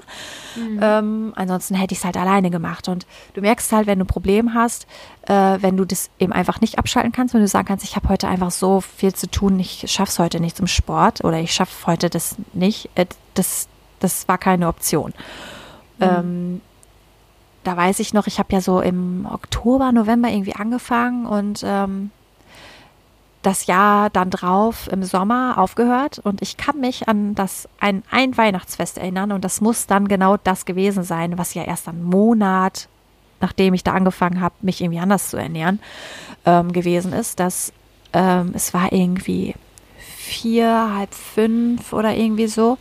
Mhm. 0.55 0.79
Ähm, 0.81 1.33
ansonsten 1.35 1.75
hätte 1.75 1.93
ich 1.93 1.99
es 1.99 2.05
halt 2.05 2.15
alleine 2.15 2.49
gemacht. 2.49 2.87
Und 2.87 3.05
du 3.33 3.41
merkst 3.41 3.71
halt, 3.73 3.85
wenn 3.85 3.99
du 3.99 4.05
ein 4.05 4.07
Problem 4.07 4.53
hast, 4.53 4.87
äh, 5.23 5.57
wenn 5.59 5.75
du 5.75 5.83
das 5.83 6.09
eben 6.19 6.31
einfach 6.31 6.61
nicht 6.61 6.79
abschalten 6.79 7.11
kannst, 7.11 7.33
wenn 7.33 7.41
du 7.41 7.47
sagen 7.47 7.67
kannst, 7.67 7.83
ich 7.83 7.97
habe 7.97 8.07
heute 8.07 8.29
einfach 8.29 8.51
so 8.51 8.79
viel 8.79 9.13
zu 9.13 9.29
tun, 9.29 9.59
ich 9.59 9.83
schaff's 9.87 10.19
heute 10.19 10.39
nicht 10.39 10.55
zum 10.55 10.67
Sport 10.67 11.23
oder 11.23 11.39
ich 11.39 11.51
schaffe 11.51 11.87
heute 11.87 12.09
das 12.09 12.37
nicht, 12.53 12.89
äh, 12.95 13.05
das, 13.33 13.67
das 13.99 14.27
war 14.29 14.37
keine 14.37 14.69
Option. 14.69 15.13
Mhm. 15.97 16.05
Ähm, 16.05 16.61
da 17.65 17.75
weiß 17.75 17.99
ich 17.99 18.13
noch, 18.13 18.27
ich 18.27 18.39
habe 18.39 18.53
ja 18.53 18.61
so 18.61 18.79
im 18.79 19.27
Oktober, 19.29 19.91
November 19.91 20.29
irgendwie 20.29 20.55
angefangen 20.55 21.25
und 21.25 21.63
ähm, 21.65 22.11
das 23.41 23.67
Jahr 23.67 24.09
dann 24.09 24.29
drauf 24.29 24.87
im 24.91 25.03
Sommer 25.03 25.57
aufgehört 25.57 26.19
und 26.19 26.41
ich 26.41 26.57
kann 26.57 26.79
mich 26.79 27.07
an 27.07 27.35
das 27.35 27.67
ein, 27.79 28.03
ein 28.09 28.37
Weihnachtsfest 28.37 28.97
erinnern 28.97 29.31
und 29.31 29.43
das 29.43 29.61
muss 29.61 29.87
dann 29.87 30.07
genau 30.07 30.37
das 30.37 30.65
gewesen 30.65 31.03
sein, 31.03 31.37
was 31.37 31.53
ja 31.53 31.63
erst 31.63 31.87
einen 31.87 32.03
Monat, 32.03 32.87
nachdem 33.41 33.73
ich 33.73 33.83
da 33.83 33.93
angefangen 33.93 34.41
habe, 34.41 34.55
mich 34.61 34.81
irgendwie 34.81 34.99
anders 34.99 35.29
zu 35.29 35.37
ernähren, 35.37 35.79
ähm, 36.45 36.71
gewesen 36.71 37.13
ist, 37.13 37.39
dass 37.39 37.73
ähm, 38.13 38.51
es 38.55 38.73
war 38.73 38.91
irgendwie 38.91 39.55
vier, 39.97 40.95
halb 40.95 41.13
fünf 41.13 41.93
oder 41.93 42.15
irgendwie 42.15 42.47
so 42.47 42.77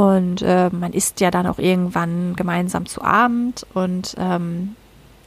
Und 0.00 0.40
äh, 0.40 0.70
man 0.70 0.94
isst 0.94 1.20
ja 1.20 1.30
dann 1.30 1.46
auch 1.46 1.58
irgendwann 1.58 2.34
gemeinsam 2.34 2.86
zu 2.86 3.02
Abend. 3.02 3.66
Und 3.74 4.14
ähm, 4.16 4.74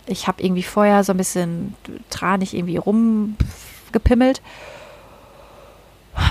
ich 0.07 0.27
habe 0.27 0.41
irgendwie 0.41 0.63
vorher 0.63 1.03
so 1.03 1.13
ein 1.13 1.17
bisschen 1.17 1.75
tranig 2.09 2.55
irgendwie 2.55 2.77
rumgepimmelt. 2.77 4.41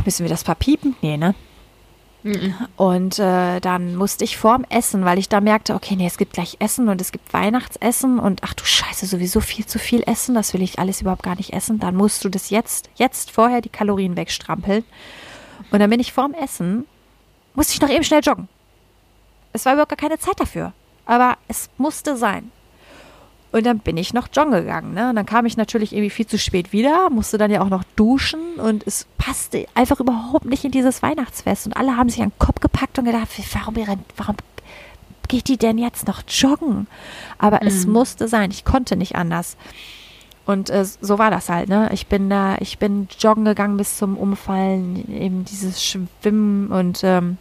Müssen 0.05 0.24
wir 0.24 0.28
das 0.28 0.43
verpiepen? 0.43 0.97
Nee, 1.03 1.18
ne? 1.18 1.36
Und 2.76 3.20
äh, 3.20 3.61
dann 3.61 3.95
musste 3.95 4.24
ich 4.24 4.36
vorm 4.36 4.66
Essen, 4.68 5.05
weil 5.05 5.20
ich 5.20 5.28
da 5.28 5.40
merkte, 5.40 5.76
okay, 5.76 5.95
nee, 5.95 6.09
es 6.09 6.18
gibt 6.18 6.32
gleich 6.32 6.57
Essen 6.59 6.88
und 6.88 7.01
es 7.01 7.12
gibt 7.12 7.32
Weihnachtsessen 7.32 8.18
und 8.18 8.40
ach 8.43 8.55
du 8.55 8.64
Scheiße, 8.64 9.07
sowieso 9.07 9.38
viel 9.38 9.66
zu 9.66 9.78
viel 9.78 10.03
essen, 10.05 10.34
das 10.34 10.53
will 10.53 10.62
ich 10.62 10.80
alles 10.80 11.01
überhaupt 11.01 11.22
gar 11.22 11.36
nicht 11.36 11.53
essen. 11.53 11.78
Dann 11.78 11.95
musst 11.95 12.24
du 12.24 12.28
das 12.28 12.51
jetzt, 12.51 12.90
jetzt 12.97 13.30
vorher 13.30 13.61
die 13.61 13.68
Kalorien 13.68 14.16
wegstrampeln. 14.16 14.82
Und 15.70 15.78
dann 15.78 15.90
bin 15.90 16.01
ich 16.01 16.12
vorm 16.12 16.34
Essen, 16.34 16.86
musste 17.55 17.74
ich 17.74 17.80
noch 17.80 17.90
eben 17.90 18.05
schnell 18.05 18.22
joggen. 18.22 18.48
Es 19.53 19.64
war 19.64 19.74
überhaupt 19.74 19.90
gar 19.90 19.96
keine 19.96 20.18
Zeit 20.18 20.40
dafür. 20.40 20.72
Aber 21.05 21.36
es 21.48 21.68
musste 21.78 22.16
sein. 22.16 22.50
Und 23.53 23.66
dann 23.66 23.80
bin 23.80 23.98
ich 23.98 24.14
noch 24.14 24.28
joggen 24.34 24.53
gegangen. 24.53 24.94
Ne? 24.94 25.11
Und 25.11 25.16
dann 25.16 25.26
kam 25.26 25.44
ich 25.44 25.59
natürlich 25.59 25.92
irgendwie 25.92 26.11
viel 26.11 26.26
zu 26.26 26.38
spät 26.38 26.72
wieder, 26.72 27.11
musste 27.11 27.36
dann 27.36 27.50
ja 27.50 27.61
auch 27.61 27.68
noch 27.68 27.84
duschen 27.96 28.55
und 28.55 28.86
es 28.86 29.07
passte 29.18 29.66
einfach 29.74 30.00
überhaupt 30.00 30.46
nicht 30.46 30.64
in 30.64 30.70
dieses 30.70 31.03
Weihnachtsfest. 31.03 31.66
Und 31.66 31.76
alle 31.76 31.96
haben 31.96 32.09
sich 32.09 32.22
an 32.22 32.30
den 32.30 32.38
Kopf 32.38 32.61
gepackt 32.61 32.98
und 32.98 33.05
gedacht, 33.05 33.28
warum, 33.53 33.74
warum 34.16 34.36
geht 35.28 35.48
die 35.48 35.59
denn 35.59 35.76
jetzt 35.76 36.09
noch 36.09 36.22
joggen? 36.26 36.86
Aber 37.36 37.61
mhm. 37.61 37.68
es 37.68 37.86
musste 37.86 38.26
sein, 38.26 38.50
ich 38.50 38.64
konnte 38.64 38.96
nicht 38.96 39.16
anders. 39.16 39.59
Und 40.45 40.70
äh, 40.70 40.84
so 40.84 41.18
war 41.18 41.30
das 41.30 41.49
halt, 41.49 41.68
ne? 41.68 41.88
Ich 41.93 42.09
bin 42.09 42.28
da, 42.28 42.57
ich 42.59 42.78
bin 42.78 43.09
joggen 43.18 43.45
gegangen 43.45 43.76
bis 43.76 43.97
zum 43.99 44.16
Umfallen, 44.16 45.12
eben 45.12 45.45
dieses 45.45 45.84
Schwimmen 45.84 46.68
und 46.72 47.03
ähm, 47.05 47.38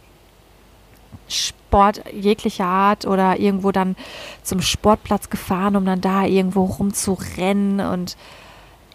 Sport 1.28 2.02
jeglicher 2.12 2.66
Art 2.66 3.06
oder 3.06 3.38
irgendwo 3.38 3.72
dann 3.72 3.96
zum 4.42 4.60
Sportplatz 4.60 5.30
gefahren, 5.30 5.76
um 5.76 5.84
dann 5.84 6.00
da 6.00 6.24
irgendwo 6.24 6.64
rumzurennen 6.64 7.80
und 7.80 8.16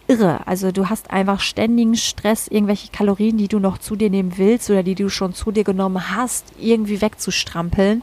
irre. 0.06 0.46
Also 0.46 0.72
du 0.72 0.88
hast 0.88 1.10
einfach 1.10 1.40
ständigen 1.40 1.96
Stress, 1.96 2.48
irgendwelche 2.48 2.90
Kalorien, 2.90 3.36
die 3.36 3.48
du 3.48 3.58
noch 3.58 3.78
zu 3.78 3.94
dir 3.94 4.10
nehmen 4.10 4.38
willst 4.38 4.70
oder 4.70 4.82
die 4.82 4.94
du 4.94 5.10
schon 5.10 5.34
zu 5.34 5.52
dir 5.52 5.64
genommen 5.64 6.16
hast, 6.16 6.46
irgendwie 6.58 7.00
wegzustrampeln. 7.00 8.02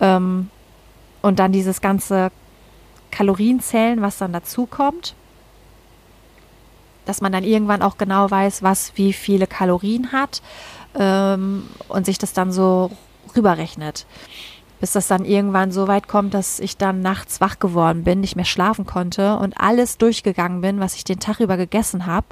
Ähm, 0.00 0.48
und 1.20 1.38
dann 1.38 1.52
dieses 1.52 1.80
ganze 1.80 2.30
Kalorienzählen, 3.10 4.00
was 4.00 4.18
dann 4.18 4.32
dazu 4.32 4.66
kommt. 4.66 5.14
Dass 7.08 7.22
man 7.22 7.32
dann 7.32 7.42
irgendwann 7.42 7.80
auch 7.80 7.96
genau 7.96 8.30
weiß, 8.30 8.62
was 8.62 8.92
wie 8.96 9.14
viele 9.14 9.46
Kalorien 9.46 10.12
hat 10.12 10.42
ähm, 10.94 11.64
und 11.88 12.04
sich 12.04 12.18
das 12.18 12.34
dann 12.34 12.52
so 12.52 12.90
rüberrechnet. 13.34 14.04
Bis 14.78 14.92
das 14.92 15.08
dann 15.08 15.24
irgendwann 15.24 15.72
so 15.72 15.88
weit 15.88 16.06
kommt, 16.06 16.34
dass 16.34 16.60
ich 16.60 16.76
dann 16.76 17.00
nachts 17.00 17.40
wach 17.40 17.58
geworden 17.58 18.04
bin, 18.04 18.20
nicht 18.20 18.36
mehr 18.36 18.44
schlafen 18.44 18.84
konnte 18.84 19.36
und 19.38 19.58
alles 19.58 19.96
durchgegangen 19.96 20.60
bin, 20.60 20.80
was 20.80 20.94
ich 20.96 21.02
den 21.02 21.18
Tag 21.18 21.40
über 21.40 21.56
gegessen 21.56 22.04
habe, 22.04 22.26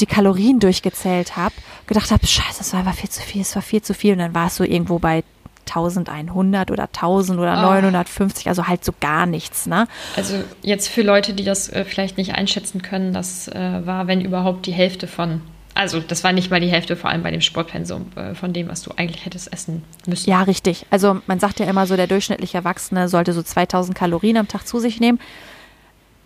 die 0.00 0.06
Kalorien 0.06 0.60
durchgezählt 0.60 1.36
habe, 1.36 1.54
gedacht 1.88 2.12
habe, 2.12 2.24
scheiße, 2.24 2.58
das 2.58 2.72
war 2.72 2.80
einfach 2.80 2.94
viel 2.94 3.10
zu 3.10 3.20
viel, 3.22 3.42
es 3.42 3.54
war 3.56 3.62
viel 3.62 3.82
zu 3.82 3.92
viel. 3.92 4.12
Und 4.12 4.20
dann 4.20 4.34
war 4.34 4.46
es 4.46 4.56
so 4.56 4.64
irgendwo 4.64 5.00
bei 5.00 5.24
1100 5.68 6.70
oder 6.70 6.84
1000 6.84 7.38
oder 7.38 7.58
oh. 7.58 7.62
950, 7.62 8.48
also 8.48 8.66
halt 8.66 8.84
so 8.84 8.92
gar 9.00 9.26
nichts. 9.26 9.66
Ne? 9.66 9.86
Also 10.16 10.42
jetzt 10.62 10.88
für 10.88 11.02
Leute, 11.02 11.34
die 11.34 11.44
das 11.44 11.68
äh, 11.68 11.84
vielleicht 11.84 12.18
nicht 12.18 12.34
einschätzen 12.34 12.82
können, 12.82 13.12
das 13.12 13.48
äh, 13.48 13.80
war, 13.84 14.06
wenn 14.06 14.20
überhaupt, 14.20 14.66
die 14.66 14.72
Hälfte 14.72 15.06
von 15.06 15.40
also 15.76 16.00
das 16.00 16.24
war 16.24 16.32
nicht 16.32 16.50
mal 16.50 16.58
die 16.58 16.68
Hälfte, 16.68 16.96
vor 16.96 17.10
allem 17.10 17.22
bei 17.22 17.30
dem 17.30 17.42
Sportpensum, 17.42 18.06
äh, 18.16 18.34
von 18.34 18.54
dem, 18.54 18.68
was 18.68 18.80
du 18.80 18.92
eigentlich 18.96 19.26
hättest 19.26 19.52
essen 19.52 19.84
müssen. 20.06 20.30
Ja, 20.30 20.42
richtig. 20.42 20.86
Also 20.88 21.20
man 21.26 21.38
sagt 21.38 21.60
ja 21.60 21.66
immer 21.66 21.86
so, 21.86 21.96
der 21.96 22.06
durchschnittliche 22.06 22.56
Erwachsene 22.56 23.10
sollte 23.10 23.34
so 23.34 23.42
2000 23.42 23.96
Kalorien 23.96 24.38
am 24.38 24.48
Tag 24.48 24.66
zu 24.66 24.78
sich 24.78 25.00
nehmen. 25.00 25.20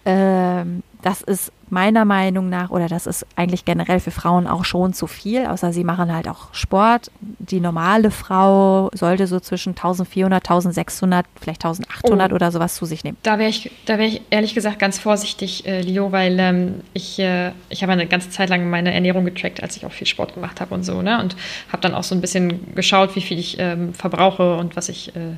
Ähm, 0.05 0.82
das 1.03 1.22
ist 1.22 1.53
meiner 1.70 2.05
Meinung 2.05 2.48
nach, 2.48 2.70
oder 2.70 2.88
das 2.88 3.07
ist 3.07 3.24
eigentlich 3.36 3.64
generell 3.64 4.01
für 4.01 4.11
Frauen 4.11 4.46
auch 4.46 4.64
schon 4.64 4.92
zu 4.92 5.07
viel, 5.07 5.46
außer 5.46 5.72
sie 5.72 5.84
machen 5.84 6.12
halt 6.12 6.28
auch 6.28 6.53
Sport. 6.53 7.11
Die 7.20 7.61
normale 7.61 8.11
Frau 8.11 8.90
sollte 8.92 9.26
so 9.26 9.38
zwischen 9.40 9.70
1400, 9.70 10.42
1600, 10.42 11.26
vielleicht 11.40 11.64
1800 11.64 12.32
oh. 12.32 12.34
oder 12.34 12.51
sowas 12.51 12.74
zu 12.74 12.86
sich 12.86 13.05
nehmen. 13.05 13.16
Da 13.22 13.38
wäre 13.38 13.51
ich, 13.51 13.70
da 13.86 13.98
ich 13.98 14.20
ehrlich 14.30 14.55
gesagt 14.55 14.78
ganz 14.78 14.98
vorsichtig, 14.98 15.66
äh, 15.66 15.80
Leo, 15.80 16.12
weil 16.12 16.38
ähm, 16.40 16.74
ich, 16.92 17.18
äh, 17.18 17.53
ich 17.68 17.82
habe 17.82 17.92
eine 17.92 18.07
ganze 18.07 18.30
Zeit 18.30 18.48
lang 18.48 18.68
meine 18.68 18.92
Ernährung 18.92 19.24
getrackt, 19.24 19.62
als 19.62 19.76
ich 19.76 19.86
auch 19.86 19.92
viel 19.92 20.07
Sport 20.07 20.34
gemacht 20.34 20.61
habe 20.61 20.74
und 20.74 20.82
so, 20.82 21.03
ne? 21.03 21.20
Und 21.20 21.36
habe 21.68 21.82
dann 21.82 21.94
auch 21.94 22.05
so 22.05 22.14
ein 22.14 22.20
bisschen 22.20 22.74
geschaut, 22.74 23.14
wie 23.14 23.20
viel 23.20 23.38
ich 23.38 23.59
ähm, 23.59 23.94
verbrauche 23.94 24.57
und 24.57 24.76
was 24.76 24.88
ich 24.88 25.14
äh, 25.14 25.36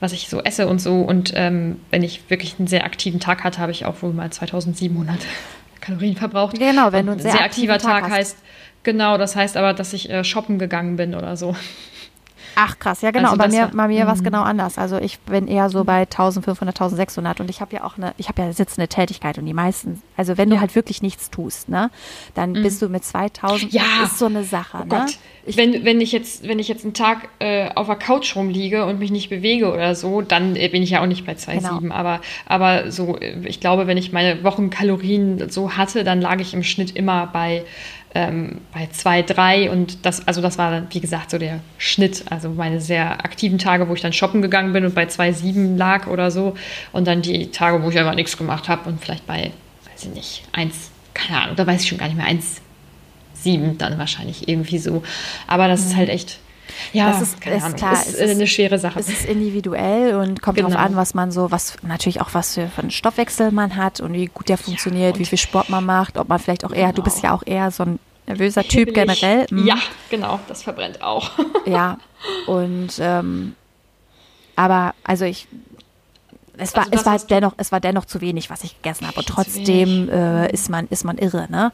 was 0.00 0.12
ich 0.12 0.28
so 0.28 0.42
esse 0.42 0.66
und 0.66 0.80
so. 0.80 1.02
Und 1.02 1.32
ähm, 1.36 1.80
wenn 1.90 2.02
ich 2.02 2.28
wirklich 2.28 2.56
einen 2.58 2.66
sehr 2.66 2.84
aktiven 2.84 3.20
Tag 3.20 3.44
hatte, 3.44 3.60
habe 3.60 3.72
ich 3.72 3.84
auch 3.84 4.02
wohl 4.02 4.12
mal 4.12 4.30
2700 4.30 5.18
Kalorien 5.80 6.16
verbraucht. 6.16 6.58
Genau, 6.58 6.92
wenn 6.92 7.06
du 7.06 7.12
einen 7.12 7.20
sehr, 7.20 7.32
sehr 7.32 7.44
aktiver 7.44 7.78
Tag, 7.78 8.04
Tag 8.04 8.12
heißt, 8.12 8.38
genau, 8.82 9.18
das 9.18 9.36
heißt 9.36 9.56
aber, 9.56 9.72
dass 9.72 9.92
ich 9.92 10.10
äh, 10.10 10.24
shoppen 10.24 10.58
gegangen 10.58 10.96
bin 10.96 11.14
oder 11.14 11.36
so. 11.36 11.54
Ach 12.56 12.78
krass, 12.78 13.00
ja 13.02 13.10
genau. 13.10 13.30
Also 13.30 13.38
bei 13.38 13.48
mir, 13.48 13.70
bei 13.72 13.88
mir 13.88 14.06
war 14.06 14.14
es 14.14 14.20
mhm. 14.20 14.24
genau 14.24 14.42
anders. 14.42 14.76
Also 14.76 14.98
ich 14.98 15.20
bin 15.20 15.46
eher 15.46 15.70
so 15.70 15.84
bei 15.84 16.00
1500, 16.00 16.74
1600 16.74 17.40
und 17.40 17.48
ich 17.48 17.60
habe 17.60 17.74
ja 17.76 17.84
auch 17.84 17.96
eine, 17.96 18.12
ich 18.16 18.28
habe 18.28 18.42
ja 18.42 18.52
sitzende 18.52 18.88
Tätigkeit 18.88 19.38
und 19.38 19.46
die 19.46 19.54
meisten, 19.54 20.02
also 20.16 20.36
wenn 20.36 20.48
ja. 20.50 20.56
du 20.56 20.60
halt 20.60 20.74
wirklich 20.74 21.02
nichts 21.02 21.30
tust, 21.30 21.68
ne, 21.68 21.90
dann 22.34 22.52
mhm. 22.52 22.62
bist 22.62 22.82
du 22.82 22.88
mit 22.88 23.04
2000, 23.04 23.72
ja. 23.72 23.82
ist 24.04 24.18
so 24.18 24.26
eine 24.26 24.44
Sache. 24.44 24.78
Oh 24.82 24.84
ne? 24.84 25.06
Ich, 25.50 25.56
wenn, 25.56 25.84
wenn 25.84 26.00
ich 26.00 26.12
jetzt, 26.12 26.46
wenn 26.46 26.60
ich 26.60 26.68
jetzt 26.68 26.84
einen 26.84 26.94
Tag 26.94 27.28
äh, 27.40 27.70
auf 27.74 27.88
der 27.88 27.96
Couch 27.96 28.36
rumliege 28.36 28.84
und 28.86 29.00
mich 29.00 29.10
nicht 29.10 29.30
bewege 29.30 29.72
oder 29.72 29.96
so, 29.96 30.22
dann 30.22 30.54
äh, 30.54 30.68
bin 30.68 30.80
ich 30.80 30.90
ja 30.90 31.02
auch 31.02 31.06
nicht 31.06 31.26
bei 31.26 31.32
2,7. 31.32 31.80
Genau. 31.80 31.92
Aber, 31.92 32.20
aber 32.46 32.92
so, 32.92 33.18
äh, 33.18 33.34
ich 33.46 33.58
glaube, 33.58 33.88
wenn 33.88 33.96
ich 33.96 34.12
meine 34.12 34.44
Wochenkalorien 34.44 35.50
so 35.50 35.76
hatte, 35.76 36.04
dann 36.04 36.20
lag 36.20 36.38
ich 36.38 36.54
im 36.54 36.62
Schnitt 36.62 36.94
immer 36.94 37.26
bei 37.26 37.64
ähm, 38.14 38.60
bei 38.72 38.88
zwei, 38.92 39.22
drei 39.22 39.70
und 39.70 40.04
das, 40.06 40.26
also 40.26 40.40
das 40.40 40.56
war 40.56 40.70
dann, 40.70 40.86
wie 40.90 41.00
gesagt, 41.00 41.32
so 41.32 41.38
der 41.38 41.60
Schnitt. 41.78 42.24
Also 42.30 42.50
meine 42.50 42.80
sehr 42.80 43.24
aktiven 43.24 43.58
Tage, 43.58 43.88
wo 43.88 43.94
ich 43.94 44.02
dann 44.02 44.12
shoppen 44.12 44.42
gegangen 44.42 44.72
bin 44.72 44.84
und 44.84 44.94
bei 44.94 45.06
zwei, 45.06 45.32
sieben 45.32 45.76
lag 45.76 46.06
oder 46.06 46.30
so. 46.30 46.54
Und 46.92 47.08
dann 47.08 47.22
die 47.22 47.50
Tage, 47.50 47.82
wo 47.82 47.90
ich 47.90 47.98
einfach 47.98 48.14
nichts 48.14 48.36
gemacht 48.36 48.68
habe 48.68 48.88
und 48.88 49.00
vielleicht 49.00 49.26
bei, 49.26 49.50
weiß 49.92 50.04
ich 50.04 50.10
nicht, 50.10 50.42
eins, 50.52 50.90
keine 51.12 51.42
Ahnung, 51.42 51.56
da 51.56 51.66
weiß 51.66 51.82
ich 51.82 51.88
schon 51.88 51.98
gar 51.98 52.06
nicht 52.06 52.16
mehr, 52.16 52.26
eins, 52.26 52.60
sieben 53.42 53.78
dann 53.78 53.98
wahrscheinlich 53.98 54.48
irgendwie 54.48 54.78
so. 54.78 55.02
Aber 55.46 55.68
das 55.68 55.80
mhm. 55.80 55.86
ist 55.86 55.96
halt 55.96 56.08
echt. 56.08 56.38
Ja, 56.92 57.10
das 57.10 57.22
ist, 57.22 57.44
ist 57.44 57.76
klar. 57.76 57.92
Ist, 57.92 58.14
ist 58.14 58.30
eine 58.30 58.46
schwere 58.46 58.78
Sache. 58.78 58.98
Es 59.00 59.08
ist 59.08 59.26
individuell 59.26 60.14
und 60.14 60.40
kommt 60.40 60.56
genau. 60.56 60.70
darauf 60.70 60.84
an, 60.84 60.96
was 60.96 61.14
man 61.14 61.30
so, 61.32 61.50
was 61.50 61.76
natürlich 61.82 62.20
auch 62.20 62.32
was 62.32 62.54
für, 62.54 62.68
für 62.68 62.82
einen 62.82 62.90
Stoffwechsel 62.90 63.50
man 63.50 63.76
hat 63.76 64.00
und 64.00 64.12
wie 64.12 64.26
gut 64.26 64.48
der 64.48 64.56
funktioniert, 64.56 65.16
ja, 65.16 65.20
wie 65.20 65.26
viel 65.26 65.38
Sport 65.38 65.68
man 65.68 65.84
macht, 65.84 66.16
ob 66.16 66.28
man 66.28 66.38
vielleicht 66.38 66.64
auch 66.64 66.72
eher, 66.72 66.86
genau. 66.86 66.96
du 66.96 67.02
bist 67.02 67.22
ja 67.22 67.34
auch 67.34 67.42
eher 67.44 67.70
so 67.70 67.82
ein 67.82 67.98
nervöser 68.26 68.62
Typ 68.62 68.94
generell. 68.94 69.46
Mhm. 69.50 69.66
Ja, 69.66 69.76
genau, 70.10 70.40
das 70.48 70.62
verbrennt 70.62 71.02
auch. 71.02 71.32
ja, 71.66 71.98
und 72.46 72.92
ähm, 73.00 73.56
aber 74.56 74.94
also 75.04 75.24
ich 75.24 75.48
es 76.60 76.76
war, 76.76 76.84
also 76.84 76.96
es 76.96 77.06
war 77.06 77.18
dennoch, 77.18 77.54
es 77.56 77.72
war 77.72 77.80
dennoch 77.80 78.04
zu 78.04 78.20
wenig, 78.20 78.50
was 78.50 78.64
ich 78.64 78.76
gegessen 78.76 79.06
habe. 79.06 79.18
Und 79.18 79.26
trotzdem 79.26 80.08
äh, 80.08 80.50
ist 80.52 80.68
man, 80.68 80.86
ist 80.88 81.04
man 81.04 81.18
irre, 81.18 81.46
ne? 81.50 81.72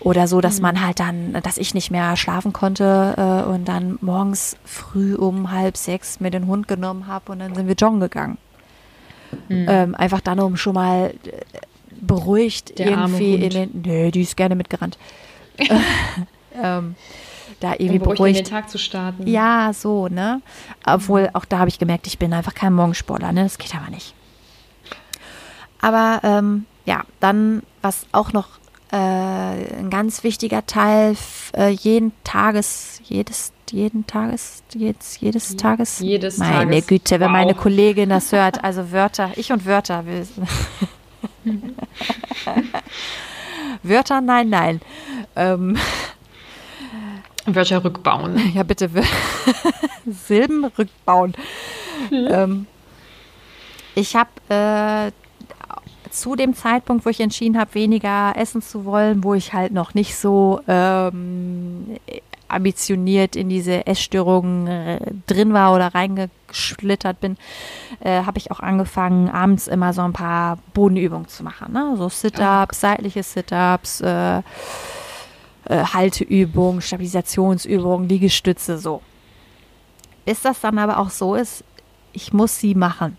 Oder 0.00 0.28
so, 0.28 0.40
dass 0.40 0.56
mhm. 0.56 0.62
man 0.62 0.86
halt 0.86 1.00
dann, 1.00 1.32
dass 1.42 1.58
ich 1.58 1.74
nicht 1.74 1.90
mehr 1.90 2.16
schlafen 2.16 2.52
konnte 2.52 3.14
äh, 3.16 3.48
und 3.48 3.66
dann 3.66 3.98
morgens 4.00 4.56
früh 4.64 5.14
um 5.14 5.50
halb 5.50 5.76
sechs 5.76 6.20
mir 6.20 6.30
den 6.30 6.46
Hund 6.46 6.68
genommen 6.68 7.06
habe 7.06 7.32
und 7.32 7.38
dann 7.38 7.54
sind 7.54 7.66
wir 7.66 7.74
joggen 7.74 8.00
gegangen. 8.00 8.38
Mhm. 9.48 9.66
Ähm, 9.68 9.94
einfach 9.94 10.20
dann, 10.20 10.38
um 10.40 10.56
schon 10.56 10.74
mal 10.74 11.14
äh, 11.24 11.30
beruhigt 12.00 12.78
Der 12.78 12.88
irgendwie 12.88 13.34
in 13.34 13.50
den. 13.50 13.82
Nö, 13.84 14.10
die 14.10 14.22
ist 14.22 14.36
gerne 14.36 14.54
mitgerannt. 14.54 14.98
ähm, 16.62 16.94
da 17.60 17.72
irgendwie 17.72 17.98
um 17.98 18.14
beruhigt. 18.14 18.38
in 18.38 18.44
den 18.44 18.50
Tag 18.50 18.68
zu 18.68 18.78
starten. 18.78 19.26
Ja, 19.26 19.72
so, 19.72 20.08
ne? 20.08 20.42
Obwohl, 20.84 21.22
mhm. 21.22 21.34
auch 21.34 21.44
da 21.44 21.58
habe 21.58 21.68
ich 21.68 21.78
gemerkt, 21.78 22.06
ich 22.06 22.18
bin 22.18 22.32
einfach 22.32 22.54
kein 22.54 22.72
Morgensportler, 22.72 23.32
ne? 23.32 23.44
Das 23.44 23.58
geht 23.58 23.74
aber 23.74 23.90
nicht. 23.90 24.14
Aber 25.80 26.20
ähm, 26.22 26.66
ja, 26.84 27.04
dann, 27.20 27.62
was 27.82 28.06
auch 28.12 28.32
noch 28.32 28.48
äh, 28.92 28.96
ein 28.96 29.90
ganz 29.90 30.22
wichtiger 30.24 30.64
Teil 30.66 31.16
äh, 31.56 31.70
jeden 31.70 32.12
Tages, 32.24 33.00
jedes, 33.04 33.52
jeden 33.70 34.06
Tages, 34.06 34.62
jedes, 34.74 35.20
jedes 35.20 35.56
Tages. 35.56 35.98
Jedes 36.00 36.38
meine 36.38 36.70
Tages. 36.70 36.86
Güte, 36.86 37.20
wenn 37.20 37.26
wow. 37.28 37.32
meine 37.32 37.54
Kollegin 37.54 38.08
das 38.10 38.32
hört, 38.32 38.62
also 38.64 38.92
Wörter, 38.92 39.30
ich 39.36 39.52
und 39.52 39.66
Wörter. 39.66 40.04
Wörter, 43.82 44.20
nein, 44.20 44.48
nein. 44.48 44.80
Ähm, 45.34 45.76
Wörter 47.46 47.84
rückbauen. 47.84 48.52
Ja, 48.54 48.62
bitte. 48.62 48.90
Silben 50.06 50.64
rückbauen. 50.64 51.34
Mhm. 52.10 52.28
Ähm, 52.30 52.66
ich 53.94 54.16
habe 54.16 54.30
äh, 54.48 55.10
zu 56.10 56.34
dem 56.36 56.54
Zeitpunkt, 56.54 57.04
wo 57.04 57.10
ich 57.10 57.20
entschieden 57.20 57.58
habe, 57.58 57.74
weniger 57.74 58.34
essen 58.36 58.62
zu 58.62 58.84
wollen, 58.84 59.22
wo 59.22 59.34
ich 59.34 59.52
halt 59.52 59.72
noch 59.72 59.94
nicht 59.94 60.16
so 60.16 60.60
ähm, 60.66 61.98
ambitioniert 62.48 63.36
in 63.36 63.48
diese 63.48 63.86
Essstörungen 63.86 64.66
äh, 64.66 65.00
drin 65.26 65.52
war 65.52 65.74
oder 65.74 65.94
reingeschlittert 65.94 67.20
bin, 67.20 67.36
äh, 68.00 68.22
habe 68.22 68.38
ich 68.38 68.50
auch 68.50 68.60
angefangen, 68.60 69.28
abends 69.28 69.66
immer 69.66 69.92
so 69.92 70.02
ein 70.02 70.12
paar 70.12 70.58
Bodenübungen 70.72 71.28
zu 71.28 71.42
machen. 71.42 71.72
Ne? 71.72 71.94
So 71.96 72.08
Sit-Ups, 72.08 72.80
seitliche 72.80 73.22
Sit-Ups, 73.22 74.00
äh, 74.00 74.38
äh, 74.38 74.42
Halteübungen, 75.68 76.80
Stabilisationsübungen, 76.80 78.08
Liegestütze, 78.08 78.78
so. 78.78 79.02
Bis 80.24 80.40
das 80.42 80.60
dann 80.60 80.78
aber 80.78 80.98
auch 80.98 81.10
so 81.10 81.34
ist, 81.34 81.64
ich 82.12 82.32
muss 82.32 82.58
sie 82.58 82.74
machen. 82.74 83.16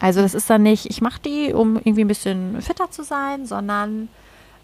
Also 0.00 0.22
das 0.22 0.34
ist 0.34 0.48
dann 0.50 0.62
nicht, 0.62 0.86
ich 0.86 1.00
mache 1.02 1.20
die, 1.20 1.52
um 1.52 1.76
irgendwie 1.76 2.00
ein 2.00 2.08
bisschen 2.08 2.60
fitter 2.62 2.90
zu 2.90 3.04
sein, 3.04 3.46
sondern 3.46 4.08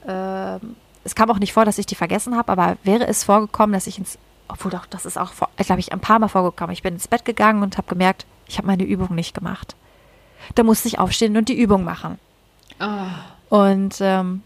äh, 0.06 0.58
es 1.04 1.14
kam 1.14 1.30
auch 1.30 1.38
nicht 1.38 1.52
vor, 1.52 1.64
dass 1.64 1.78
ich 1.78 1.86
die 1.86 1.94
vergessen 1.94 2.36
habe, 2.36 2.50
aber 2.50 2.78
wäre 2.82 3.06
es 3.06 3.22
vorgekommen, 3.22 3.74
dass 3.74 3.86
ich 3.86 3.98
ins, 3.98 4.18
obwohl 4.48 4.70
doch, 4.70 4.86
das 4.86 5.06
ist 5.06 5.18
auch, 5.18 5.32
glaube 5.58 5.80
ich, 5.80 5.92
ein 5.92 6.00
paar 6.00 6.18
Mal 6.18 6.28
vorgekommen. 6.28 6.72
Ich 6.72 6.82
bin 6.82 6.94
ins 6.94 7.06
Bett 7.06 7.24
gegangen 7.24 7.62
und 7.62 7.76
habe 7.76 7.86
gemerkt, 7.88 8.26
ich 8.48 8.56
habe 8.58 8.66
meine 8.66 8.84
Übung 8.84 9.14
nicht 9.14 9.34
gemacht. 9.34 9.76
Da 10.54 10.62
musste 10.62 10.88
ich 10.88 10.98
aufstehen 10.98 11.36
und 11.36 11.48
die 11.48 11.60
Übung 11.60 11.84
machen. 11.84 12.18
Oh. 12.80 13.56
Und 13.56 13.96
ähm, 14.00 14.42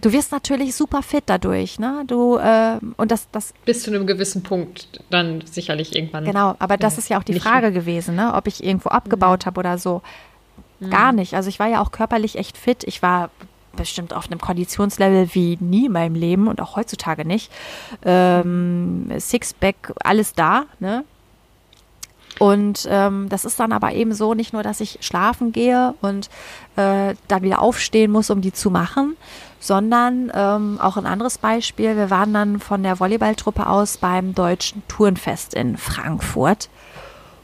du 0.00 0.12
wirst 0.12 0.32
natürlich 0.32 0.74
super 0.74 1.02
fit 1.02 1.24
dadurch, 1.26 1.78
ne? 1.78 2.04
Du 2.06 2.36
äh, 2.36 2.78
und 2.96 3.10
das, 3.10 3.28
das 3.30 3.54
bis 3.64 3.82
zu 3.82 3.90
einem 3.90 4.06
gewissen 4.06 4.42
Punkt 4.42 5.02
dann 5.10 5.42
sicherlich 5.46 5.94
irgendwann. 5.94 6.24
Genau, 6.24 6.54
aber 6.58 6.76
das 6.76 6.98
ist 6.98 7.08
ja 7.08 7.18
auch 7.18 7.24
die 7.24 7.38
Frage 7.38 7.72
gewesen, 7.72 8.16
ne? 8.16 8.34
Ob 8.34 8.46
ich 8.46 8.64
irgendwo 8.64 8.88
abgebaut 8.90 9.44
mhm. 9.44 9.46
habe 9.46 9.60
oder 9.60 9.78
so. 9.78 10.02
Mhm. 10.80 10.90
Gar 10.90 11.12
nicht. 11.12 11.34
Also 11.34 11.48
ich 11.48 11.60
war 11.60 11.68
ja 11.68 11.80
auch 11.80 11.92
körperlich 11.92 12.36
echt 12.36 12.58
fit. 12.58 12.84
Ich 12.84 13.02
war 13.02 13.30
bestimmt 13.76 14.12
auf 14.14 14.26
einem 14.26 14.40
Konditionslevel 14.40 15.34
wie 15.34 15.56
nie 15.60 15.86
in 15.86 15.92
meinem 15.92 16.14
Leben 16.14 16.48
und 16.48 16.60
auch 16.60 16.76
heutzutage 16.76 17.24
nicht. 17.24 17.52
Ähm, 18.04 19.10
Sixpack, 19.18 19.94
alles 20.02 20.32
da, 20.34 20.64
ne? 20.80 21.04
Und 22.38 22.88
ähm, 22.90 23.28
das 23.28 23.44
ist 23.44 23.60
dann 23.60 23.70
aber 23.70 23.92
eben 23.92 24.14
so, 24.14 24.32
nicht 24.32 24.54
nur, 24.54 24.62
dass 24.62 24.80
ich 24.80 24.98
schlafen 25.02 25.52
gehe 25.52 25.94
und 26.00 26.30
äh, 26.76 27.14
dann 27.28 27.42
wieder 27.42 27.60
aufstehen 27.60 28.10
muss, 28.10 28.30
um 28.30 28.40
die 28.40 28.52
zu 28.52 28.70
machen, 28.70 29.16
sondern 29.58 30.32
ähm, 30.34 30.78
auch 30.80 30.96
ein 30.96 31.04
anderes 31.04 31.36
Beispiel. 31.36 31.96
Wir 31.96 32.08
waren 32.08 32.32
dann 32.32 32.58
von 32.58 32.82
der 32.82 32.98
Volleyballtruppe 32.98 33.66
aus 33.66 33.98
beim 33.98 34.34
Deutschen 34.34 34.82
Turnfest 34.88 35.52
in 35.52 35.76
Frankfurt 35.76 36.70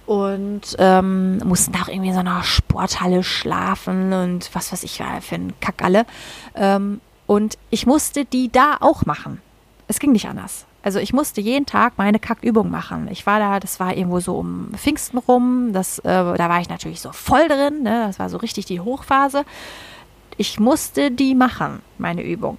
und 0.07 0.77
ähm, 0.79 1.39
mussten 1.39 1.73
da 1.73 1.83
auch 1.83 1.89
irgendwie 1.89 2.09
in 2.09 2.15
so 2.15 2.21
einer 2.21 2.43
Sporthalle 2.45 3.23
schlafen 3.23 4.13
und 4.13 4.51
was 4.55 4.73
weiß 4.73 4.85
ich 4.85 5.03
für 5.21 5.35
ein 5.35 5.53
Kack 5.61 5.83
alle. 5.83 6.07
Ähm, 6.55 7.01
und 7.27 7.59
ich 7.71 7.87
musste 7.87 8.25
die 8.25 8.51
da 8.51 8.77
auch 8.81 9.05
machen. 9.05 9.43
Es 9.89 9.99
ging 9.99 10.13
nicht 10.13 10.29
anders. 10.29 10.65
Also 10.83 11.01
ich 11.01 11.13
musste 11.13 11.41
jeden 11.41 11.67
Tag 11.67 11.95
meine 11.97 12.21
Kackübung 12.21 12.71
machen. 12.71 13.09
Ich 13.11 13.27
war 13.27 13.41
da, 13.41 13.59
das 13.59 13.81
war 13.81 13.97
irgendwo 13.97 14.21
so 14.21 14.37
um 14.37 14.71
Pfingsten 14.77 15.19
rum, 15.19 15.73
das, 15.73 15.99
äh, 15.99 16.05
da 16.05 16.49
war 16.49 16.61
ich 16.61 16.69
natürlich 16.69 17.01
so 17.01 17.11
voll 17.11 17.49
drin, 17.49 17.83
ne? 17.83 18.05
das 18.07 18.21
war 18.21 18.29
so 18.29 18.37
richtig 18.37 18.67
die 18.67 18.81
Hochphase. 18.81 19.45
Ich 20.37 20.61
musste 20.61 21.11
die 21.11 21.35
machen, 21.35 21.83
meine 21.99 22.23
Übung. 22.23 22.59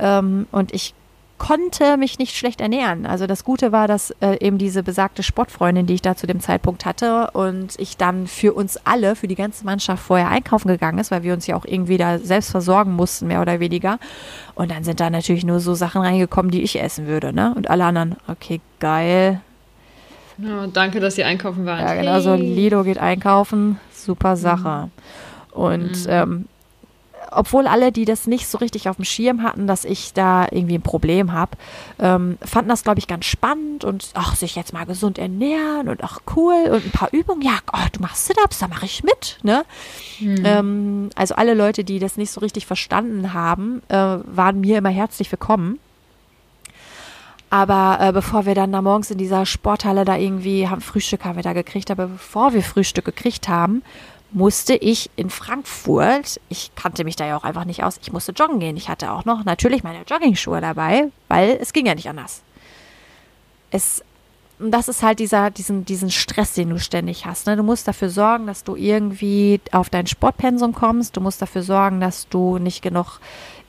Ähm, 0.00 0.48
und 0.50 0.74
ich 0.74 0.94
konnte 1.40 1.96
mich 1.96 2.18
nicht 2.18 2.36
schlecht 2.36 2.60
ernähren. 2.60 3.06
Also 3.06 3.26
das 3.26 3.44
Gute 3.44 3.72
war, 3.72 3.88
dass 3.88 4.10
äh, 4.20 4.36
eben 4.44 4.58
diese 4.58 4.82
besagte 4.82 5.22
Sportfreundin, 5.22 5.86
die 5.86 5.94
ich 5.94 6.02
da 6.02 6.14
zu 6.14 6.26
dem 6.26 6.38
Zeitpunkt 6.38 6.84
hatte 6.84 7.30
und 7.32 7.74
ich 7.78 7.96
dann 7.96 8.26
für 8.26 8.52
uns 8.52 8.78
alle, 8.84 9.16
für 9.16 9.26
die 9.26 9.36
ganze 9.36 9.64
Mannschaft 9.64 10.02
vorher 10.02 10.28
einkaufen 10.28 10.68
gegangen 10.68 10.98
ist, 10.98 11.10
weil 11.10 11.22
wir 11.22 11.32
uns 11.32 11.46
ja 11.46 11.56
auch 11.56 11.64
irgendwie 11.64 11.96
da 11.96 12.18
selbst 12.18 12.50
versorgen 12.50 12.94
mussten, 12.94 13.26
mehr 13.26 13.40
oder 13.40 13.58
weniger. 13.58 13.98
Und 14.54 14.70
dann 14.70 14.84
sind 14.84 15.00
da 15.00 15.08
natürlich 15.08 15.44
nur 15.44 15.60
so 15.60 15.72
Sachen 15.72 16.02
reingekommen, 16.02 16.50
die 16.50 16.62
ich 16.62 16.78
essen 16.78 17.06
würde, 17.06 17.32
ne? 17.32 17.54
Und 17.56 17.70
alle 17.70 17.84
anderen, 17.84 18.16
okay, 18.28 18.60
geil. 18.78 19.40
Ja, 20.36 20.66
danke, 20.66 21.00
dass 21.00 21.16
ihr 21.16 21.26
einkaufen 21.26 21.64
wart. 21.64 21.80
Ja, 21.80 21.94
genau, 21.94 22.20
so 22.20 22.34
Lido 22.34 22.84
geht 22.84 22.98
einkaufen, 22.98 23.80
super 23.94 24.36
Sache. 24.36 24.90
Mhm. 25.54 25.62
Und 25.62 26.04
mhm. 26.04 26.10
Ähm, 26.10 26.44
obwohl 27.30 27.66
alle, 27.66 27.92
die 27.92 28.04
das 28.04 28.26
nicht 28.26 28.48
so 28.48 28.58
richtig 28.58 28.88
auf 28.88 28.96
dem 28.96 29.04
Schirm 29.04 29.42
hatten, 29.42 29.66
dass 29.66 29.84
ich 29.84 30.12
da 30.12 30.46
irgendwie 30.50 30.76
ein 30.76 30.82
Problem 30.82 31.32
habe, 31.32 31.52
ähm, 31.98 32.38
fanden 32.42 32.68
das, 32.68 32.82
glaube 32.82 32.98
ich, 32.98 33.06
ganz 33.06 33.24
spannend 33.26 33.84
und 33.84 34.10
ach, 34.14 34.36
sich 34.36 34.56
jetzt 34.56 34.72
mal 34.72 34.84
gesund 34.84 35.18
ernähren 35.18 35.88
und 35.88 36.02
ach, 36.02 36.20
cool 36.36 36.70
und 36.70 36.84
ein 36.84 36.90
paar 36.90 37.12
Übungen. 37.12 37.42
Ja, 37.42 37.58
oh, 37.72 37.86
du 37.92 38.00
machst 38.00 38.26
Sit-Ups, 38.26 38.58
da 38.58 38.68
mache 38.68 38.86
ich 38.86 39.02
mit. 39.02 39.38
Ne? 39.42 39.64
Mhm. 40.18 40.42
Ähm, 40.44 41.10
also 41.14 41.34
alle 41.34 41.54
Leute, 41.54 41.84
die 41.84 41.98
das 41.98 42.16
nicht 42.16 42.30
so 42.30 42.40
richtig 42.40 42.66
verstanden 42.66 43.32
haben, 43.32 43.82
äh, 43.88 43.94
waren 43.94 44.60
mir 44.60 44.78
immer 44.78 44.90
herzlich 44.90 45.30
willkommen. 45.30 45.78
Aber 47.50 47.98
äh, 48.00 48.12
bevor 48.12 48.46
wir 48.46 48.54
dann 48.54 48.70
da 48.70 48.80
morgens 48.80 49.10
in 49.10 49.18
dieser 49.18 49.44
Sporthalle 49.44 50.04
da 50.04 50.16
irgendwie 50.16 50.68
haben, 50.68 50.80
Frühstück 50.80 51.24
haben 51.24 51.34
wir 51.34 51.42
da 51.42 51.52
gekriegt, 51.52 51.90
aber 51.90 52.06
bevor 52.06 52.54
wir 52.54 52.62
Frühstück 52.62 53.04
gekriegt 53.04 53.48
haben, 53.48 53.82
musste 54.32 54.74
ich 54.74 55.10
in 55.16 55.30
Frankfurt, 55.30 56.40
ich 56.48 56.74
kannte 56.74 57.04
mich 57.04 57.16
da 57.16 57.26
ja 57.26 57.36
auch 57.36 57.44
einfach 57.44 57.64
nicht 57.64 57.82
aus, 57.82 57.98
ich 58.02 58.12
musste 58.12 58.32
joggen 58.32 58.60
gehen. 58.60 58.76
Ich 58.76 58.88
hatte 58.88 59.10
auch 59.12 59.24
noch 59.24 59.44
natürlich 59.44 59.82
meine 59.82 60.02
Joggingschuhe 60.04 60.60
dabei, 60.60 61.08
weil 61.28 61.58
es 61.60 61.72
ging 61.72 61.86
ja 61.86 61.94
nicht 61.94 62.08
anders. 62.08 62.42
Es, 63.70 64.02
das 64.58 64.88
ist 64.88 65.02
halt 65.02 65.18
dieser, 65.18 65.50
diesen, 65.50 65.84
diesen 65.84 66.10
Stress, 66.10 66.54
den 66.54 66.70
du 66.70 66.78
ständig 66.78 67.26
hast. 67.26 67.46
Ne? 67.46 67.56
Du 67.56 67.62
musst 67.62 67.88
dafür 67.88 68.10
sorgen, 68.10 68.46
dass 68.46 68.64
du 68.64 68.76
irgendwie 68.76 69.60
auf 69.72 69.90
dein 69.90 70.06
Sportpensum 70.06 70.74
kommst. 70.74 71.16
Du 71.16 71.20
musst 71.20 71.40
dafür 71.42 71.62
sorgen, 71.62 72.00
dass 72.00 72.28
du 72.28 72.58
nicht 72.58 72.82
genug 72.82 73.20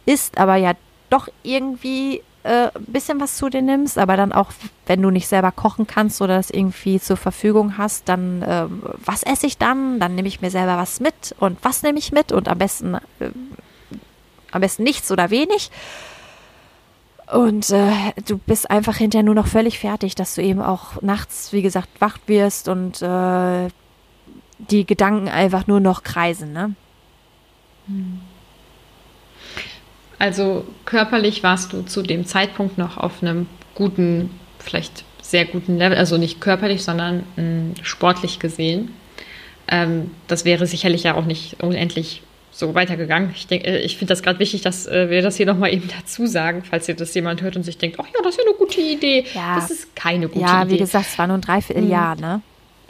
isst, 0.06 0.38
aber 0.38 0.56
ja 0.56 0.74
doch 1.10 1.28
irgendwie 1.44 2.24
äh, 2.44 2.68
ein 2.74 2.86
bisschen 2.88 3.20
was 3.20 3.38
zu 3.38 3.50
dir 3.50 3.62
nimmst, 3.62 3.98
aber 3.98 4.18
dann 4.18 4.32
auch, 4.32 4.52
wenn 4.86 5.02
du 5.02 5.10
nicht 5.10 5.28
selber 5.28 5.52
kochen 5.52 5.88
kannst 5.88 6.22
oder 6.22 6.36
das 6.38 6.50
irgendwie 6.50 7.00
zur 7.00 7.18
Verfügung 7.18 7.78
hast, 7.78 8.10
dann 8.10 8.42
äh, 8.42 8.66
was 9.06 9.24
esse 9.24 9.48
ich 9.48 9.58
dann? 9.58 10.00
Dann 10.00 10.16
nehme 10.16 10.28
ich 10.28 10.42
mir 10.42 10.52
selber 10.52 10.78
was 10.78 11.00
mit 11.00 11.36
und 11.40 11.58
was 11.62 11.84
nehme 11.84 12.00
ich 12.00 12.12
mit 12.12 12.32
und 12.32 12.48
am 12.48 12.58
besten 12.58 12.96
äh, 12.96 13.32
am 14.52 14.62
besten 14.62 14.84
nichts 14.84 15.12
oder 15.12 15.30
wenig. 15.30 15.72
Und 17.32 17.70
äh, 17.70 17.92
du 18.28 18.38
bist 18.38 18.70
einfach 18.70 18.98
hinterher 18.98 19.24
nur 19.24 19.36
noch 19.36 19.48
völlig 19.48 19.80
fertig, 19.80 20.16
dass 20.16 20.36
du 20.36 20.42
eben 20.42 20.62
auch 20.62 21.02
nachts, 21.02 21.54
wie 21.54 21.62
gesagt, 21.62 21.90
wach 22.00 22.18
wirst 22.28 22.68
und 22.68 23.02
äh, 23.02 23.70
die 24.58 24.86
Gedanken 24.86 25.30
einfach 25.30 25.66
nur 25.68 25.80
noch 25.80 26.04
kreisen, 26.04 26.52
ne? 26.52 26.76
Hm. 27.88 28.20
Also 30.22 30.66
körperlich 30.86 31.42
warst 31.42 31.74
du 31.74 31.82
zu 31.82 32.04
dem 32.04 32.28
Zeitpunkt 32.28 32.78
noch 32.78 32.98
auf 32.98 33.24
einem 33.24 33.48
guten, 33.74 34.30
vielleicht 34.60 35.04
sehr 35.20 35.46
guten 35.46 35.80
Level, 35.80 35.98
also 35.98 36.20
nicht 36.20 36.40
körperlich, 36.40 36.84
sondern 36.84 37.24
mh, 37.38 37.44
hm, 37.44 37.74
sportlich 37.82 38.38
gesehen. 38.38 38.94
Ähm, 39.68 40.12
das 40.28 40.46
wäre 40.46 40.68
sicherlich 40.68 41.02
ja 41.02 41.16
auch 41.16 41.26
nicht 41.26 41.64
unendlich 41.64 42.22
so 42.52 42.76
weitergegangen. 42.76 43.32
Ich 43.34 43.48
denke, 43.48 43.66
äh, 43.66 43.80
ich 43.80 43.98
finde 43.98 44.12
das 44.12 44.22
gerade 44.22 44.38
wichtig, 44.38 44.62
dass 44.62 44.86
äh, 44.86 45.10
wir 45.10 45.24
das 45.24 45.38
hier 45.38 45.48
nochmal 45.48 45.74
eben 45.74 45.90
dazu 46.00 46.28
sagen, 46.28 46.62
falls 46.70 46.88
ihr 46.88 46.96
das 46.96 47.16
jemand 47.16 47.42
hört 47.42 47.56
und 47.56 47.64
sich 47.64 47.80
denkt, 47.80 47.98
ach 48.00 48.06
ja, 48.06 48.22
das 48.24 48.36
ist 48.36 48.42
ja 48.42 48.48
eine 48.48 48.58
gute 48.60 48.80
Idee. 48.80 49.26
Ja. 49.34 49.56
Das 49.56 49.72
ist 49.72 49.96
keine 49.96 50.28
gute 50.28 50.38
Idee. 50.42 50.52
Ja, 50.52 50.70
wie 50.70 50.78
gesagt, 50.78 51.08
es 51.08 51.18
war 51.18 51.26
nur 51.26 51.40
ein 51.40 51.42
Dreivierteljahr, 51.42 52.14
mhm. 52.14 52.22
ne? 52.22 52.42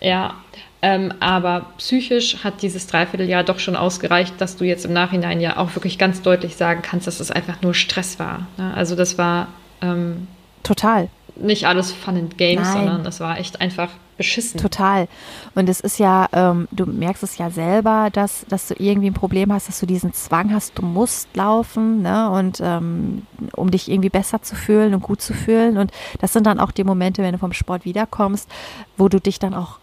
Ja, 0.02 0.36
ähm, 0.82 1.14
aber 1.20 1.68
psychisch 1.78 2.44
hat 2.44 2.62
dieses 2.62 2.88
Dreivierteljahr 2.88 3.44
doch 3.44 3.60
schon 3.60 3.76
ausgereicht, 3.76 4.36
dass 4.40 4.58
du 4.58 4.66
jetzt 4.66 4.86
im 4.86 4.94
Nachhinein 4.94 5.40
ja 5.40 5.58
auch 5.58 5.76
wirklich 5.76 5.98
ganz 5.98 6.22
deutlich 6.22 6.56
sagen 6.56 6.82
kannst, 6.82 7.08
dass 7.08 7.20
es 7.20 7.32
einfach 7.32 7.62
nur 7.62 7.74
Stress 7.74 8.20
war. 8.20 8.48
Ne? 8.58 8.74
Also 8.74 8.96
das 8.96 9.18
war 9.18 9.48
ähm, 9.82 10.28
total 10.64 11.10
nicht 11.36 11.66
alles 11.66 11.92
Fun 11.92 12.18
and 12.18 12.38
Games, 12.38 12.68
Nein. 12.68 12.78
sondern 12.78 13.04
das 13.04 13.20
war 13.20 13.38
echt 13.38 13.62
einfach 13.62 13.90
beschissen. 14.18 14.60
Total. 14.60 15.08
Und 15.56 15.70
es 15.70 15.80
ist 15.80 15.98
ja, 15.98 16.28
ähm, 16.34 16.68
du 16.72 16.86
merkst 16.86 17.24
es 17.24 17.38
ja 17.38 17.50
selber, 17.50 18.10
dass, 18.12 18.46
dass 18.50 18.68
du 18.68 18.76
irgendwie 18.78 19.10
ein 19.10 19.14
Problem 19.14 19.52
hast, 19.52 19.68
dass 19.68 19.80
du 19.80 19.86
diesen 19.86 20.14
Zwang 20.14 20.54
hast, 20.54 20.78
du 20.78 20.84
musst 20.84 21.36
laufen, 21.36 22.02
ne? 22.02 22.30
Und 22.30 22.60
ähm, 22.62 23.26
um 23.56 23.72
dich 23.72 23.90
irgendwie 23.90 24.10
besser 24.10 24.42
zu 24.42 24.56
fühlen 24.56 24.94
und 24.94 25.02
gut 25.02 25.22
zu 25.22 25.34
fühlen. 25.34 25.78
Und 25.78 25.92
das 26.20 26.34
sind 26.34 26.46
dann 26.46 26.60
auch 26.60 26.72
die 26.72 26.84
Momente, 26.84 27.24
wenn 27.24 27.34
du 27.34 27.40
vom 27.40 27.54
Sport 27.54 27.86
wiederkommst, 27.86 28.50
wo 28.98 29.10
du 29.10 29.20
dich 29.20 29.40
dann 29.40 29.54
auch 29.54 29.80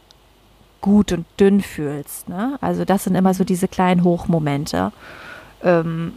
gut 0.80 1.12
und 1.12 1.26
dünn 1.38 1.60
fühlst. 1.60 2.28
Ne? 2.28 2.58
Also 2.60 2.84
das 2.84 3.04
sind 3.04 3.14
immer 3.14 3.34
so 3.34 3.44
diese 3.44 3.68
kleinen 3.68 4.04
Hochmomente, 4.04 4.92
ähm, 5.62 6.14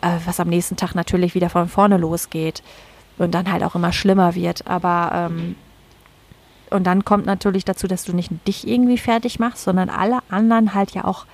äh, 0.00 0.16
was 0.24 0.40
am 0.40 0.48
nächsten 0.48 0.76
Tag 0.76 0.94
natürlich 0.94 1.34
wieder 1.34 1.50
von 1.50 1.68
vorne 1.68 1.96
losgeht 1.98 2.62
und 3.18 3.32
dann 3.34 3.52
halt 3.52 3.62
auch 3.62 3.74
immer 3.74 3.92
schlimmer 3.92 4.34
wird. 4.34 4.66
Aber 4.66 5.10
ähm, 5.30 5.56
und 6.70 6.84
dann 6.84 7.04
kommt 7.04 7.26
natürlich 7.26 7.64
dazu, 7.64 7.86
dass 7.86 8.04
du 8.04 8.14
nicht 8.14 8.30
dich 8.46 8.66
irgendwie 8.66 8.98
fertig 8.98 9.38
machst, 9.38 9.64
sondern 9.64 9.90
alle 9.90 10.20
anderen 10.30 10.74
halt 10.74 10.92
ja 10.92 11.04
auch 11.04 11.26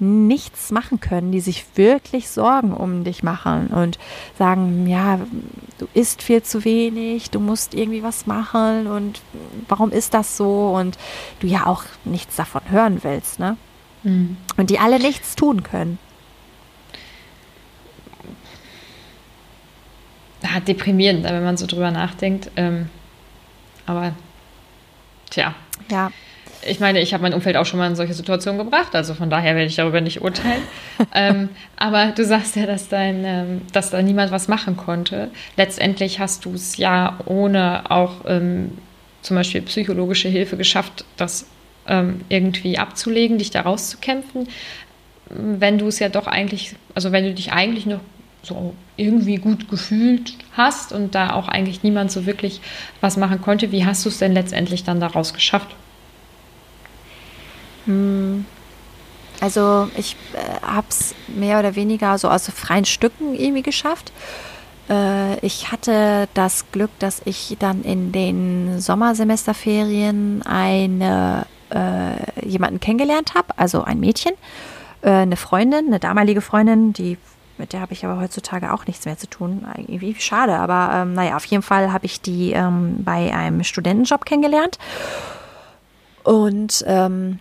nichts 0.00 0.70
machen 0.70 0.98
können, 0.98 1.30
die 1.30 1.40
sich 1.40 1.64
wirklich 1.74 2.28
Sorgen 2.28 2.72
um 2.72 3.04
dich 3.04 3.22
machen 3.22 3.68
und 3.68 3.98
sagen, 4.38 4.86
ja, 4.86 5.20
du 5.78 5.86
isst 5.94 6.22
viel 6.22 6.42
zu 6.42 6.64
wenig, 6.64 7.30
du 7.30 7.38
musst 7.38 7.74
irgendwie 7.74 8.02
was 8.02 8.26
machen 8.26 8.86
und 8.86 9.20
warum 9.68 9.92
ist 9.92 10.14
das 10.14 10.36
so 10.36 10.70
und 10.70 10.98
du 11.40 11.46
ja 11.46 11.66
auch 11.66 11.84
nichts 12.04 12.36
davon 12.36 12.62
hören 12.70 12.98
willst, 13.02 13.38
ne? 13.38 13.56
Mhm. 14.02 14.36
Und 14.56 14.70
die 14.70 14.78
alle 14.78 14.98
nichts 14.98 15.36
tun 15.36 15.62
können. 15.62 15.98
ja, 20.42 20.60
deprimierend, 20.60 21.24
wenn 21.24 21.44
man 21.44 21.56
so 21.56 21.66
drüber 21.66 21.90
nachdenkt. 21.90 22.50
Ähm, 22.56 22.88
aber 23.86 24.14
tja. 25.30 25.54
Ja. 25.90 26.10
Ich 26.66 26.78
meine, 26.78 27.00
ich 27.00 27.14
habe 27.14 27.22
mein 27.22 27.32
Umfeld 27.32 27.56
auch 27.56 27.64
schon 27.64 27.78
mal 27.78 27.86
in 27.86 27.96
solche 27.96 28.12
Situationen 28.12 28.58
gebracht, 28.58 28.94
also 28.94 29.14
von 29.14 29.30
daher 29.30 29.54
werde 29.54 29.66
ich 29.66 29.76
darüber 29.76 30.00
nicht 30.00 30.20
urteilen. 30.20 30.62
ähm, 31.14 31.48
aber 31.76 32.08
du 32.08 32.24
sagst 32.24 32.56
ja, 32.56 32.66
dass, 32.66 32.88
dein, 32.88 33.24
ähm, 33.24 33.62
dass 33.72 33.90
da 33.90 34.02
niemand 34.02 34.30
was 34.30 34.48
machen 34.48 34.76
konnte. 34.76 35.30
Letztendlich 35.56 36.18
hast 36.18 36.44
du 36.44 36.52
es 36.54 36.76
ja 36.76 37.18
ohne 37.24 37.90
auch 37.90 38.24
ähm, 38.26 38.72
zum 39.22 39.36
Beispiel 39.36 39.62
psychologische 39.62 40.28
Hilfe 40.28 40.56
geschafft, 40.56 41.04
das 41.16 41.46
ähm, 41.86 42.20
irgendwie 42.28 42.78
abzulegen, 42.78 43.38
dich 43.38 43.50
da 43.50 43.62
rauszukämpfen. 43.62 44.48
Wenn 45.28 45.78
du 45.78 45.86
es 45.86 45.98
ja 45.98 46.08
doch 46.08 46.26
eigentlich, 46.26 46.74
also 46.94 47.12
wenn 47.12 47.24
du 47.24 47.34
dich 47.34 47.52
eigentlich 47.52 47.86
noch 47.86 48.00
so 48.42 48.74
irgendwie 48.96 49.36
gut 49.36 49.68
gefühlt 49.68 50.34
hast 50.52 50.92
und 50.92 51.14
da 51.14 51.34
auch 51.34 51.48
eigentlich 51.48 51.82
niemand 51.82 52.10
so 52.10 52.26
wirklich 52.26 52.60
was 53.00 53.16
machen 53.16 53.40
konnte, 53.40 53.72
wie 53.72 53.84
hast 53.84 54.04
du 54.04 54.08
es 54.08 54.18
denn 54.18 54.32
letztendlich 54.32 54.84
dann 54.84 55.00
daraus 55.00 55.34
geschafft? 55.34 55.74
Hm. 57.90 58.44
Also 59.40 59.88
ich 59.96 60.16
äh, 60.34 60.66
habe 60.66 60.86
es 60.90 61.14
mehr 61.28 61.58
oder 61.58 61.74
weniger 61.74 62.18
so 62.18 62.28
aus 62.28 62.48
freien 62.50 62.84
Stücken 62.84 63.34
irgendwie 63.34 63.62
geschafft. 63.62 64.12
Äh, 64.88 65.38
ich 65.44 65.72
hatte 65.72 66.28
das 66.34 66.70
Glück, 66.72 66.90
dass 66.98 67.22
ich 67.24 67.56
dann 67.58 67.82
in 67.82 68.12
den 68.12 68.80
Sommersemesterferien 68.80 70.42
eine, 70.42 71.46
äh, 71.70 72.46
jemanden 72.46 72.80
kennengelernt 72.80 73.34
habe, 73.34 73.48
also 73.56 73.82
ein 73.82 73.98
Mädchen, 73.98 74.34
äh, 75.00 75.10
eine 75.10 75.36
Freundin, 75.36 75.86
eine 75.86 76.00
damalige 76.00 76.42
Freundin, 76.42 76.92
die 76.92 77.16
mit 77.56 77.74
der 77.74 77.80
habe 77.80 77.92
ich 77.92 78.06
aber 78.06 78.18
heutzutage 78.18 78.72
auch 78.72 78.86
nichts 78.86 79.04
mehr 79.04 79.18
zu 79.18 79.28
tun. 79.28 79.66
Irgendwie 79.76 80.14
schade, 80.18 80.56
aber 80.56 80.94
ähm, 80.94 81.12
naja, 81.12 81.36
auf 81.36 81.44
jeden 81.44 81.62
Fall 81.62 81.92
habe 81.92 82.06
ich 82.06 82.22
die 82.22 82.52
ähm, 82.52 83.04
bei 83.04 83.34
einem 83.34 83.64
Studentenjob 83.64 84.24
kennengelernt. 84.24 84.78
Und 86.24 86.82
ähm, 86.86 87.38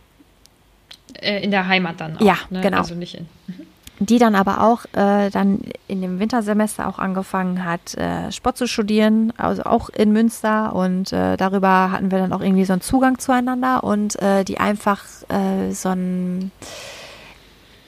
äh, 1.21 1.43
in 1.43 1.51
der 1.51 1.67
Heimat 1.67 1.99
dann 1.99 2.17
auch. 2.17 2.21
Ja, 2.21 2.37
ne? 2.49 2.61
genau. 2.61 2.79
Also 2.79 2.95
nicht 2.95 3.15
in. 3.15 3.27
Mhm. 3.47 3.65
Die 4.01 4.17
dann 4.17 4.33
aber 4.33 4.63
auch 4.63 4.85
äh, 4.93 5.29
dann 5.29 5.59
in 5.89 6.01
dem 6.01 6.19
Wintersemester 6.19 6.87
auch 6.87 6.99
angefangen 6.99 7.65
hat, 7.65 7.95
äh, 7.95 8.31
Sport 8.31 8.57
zu 8.57 8.65
studieren, 8.65 9.33
also 9.35 9.63
auch 9.63 9.89
in 9.89 10.13
Münster. 10.13 10.73
Und 10.73 11.11
äh, 11.11 11.35
darüber 11.35 11.91
hatten 11.91 12.09
wir 12.09 12.19
dann 12.19 12.31
auch 12.31 12.39
irgendwie 12.39 12.63
so 12.63 12.71
einen 12.71 12.81
Zugang 12.81 13.19
zueinander 13.19 13.83
und 13.83 14.21
äh, 14.21 14.45
die 14.45 14.57
einfach 14.57 15.03
äh, 15.27 15.73
so 15.73 15.89
ein 15.89 16.51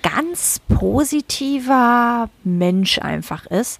ganz 0.04 0.60
positiver 0.68 2.30
Mensch 2.44 3.00
einfach 3.00 3.46
ist 3.46 3.80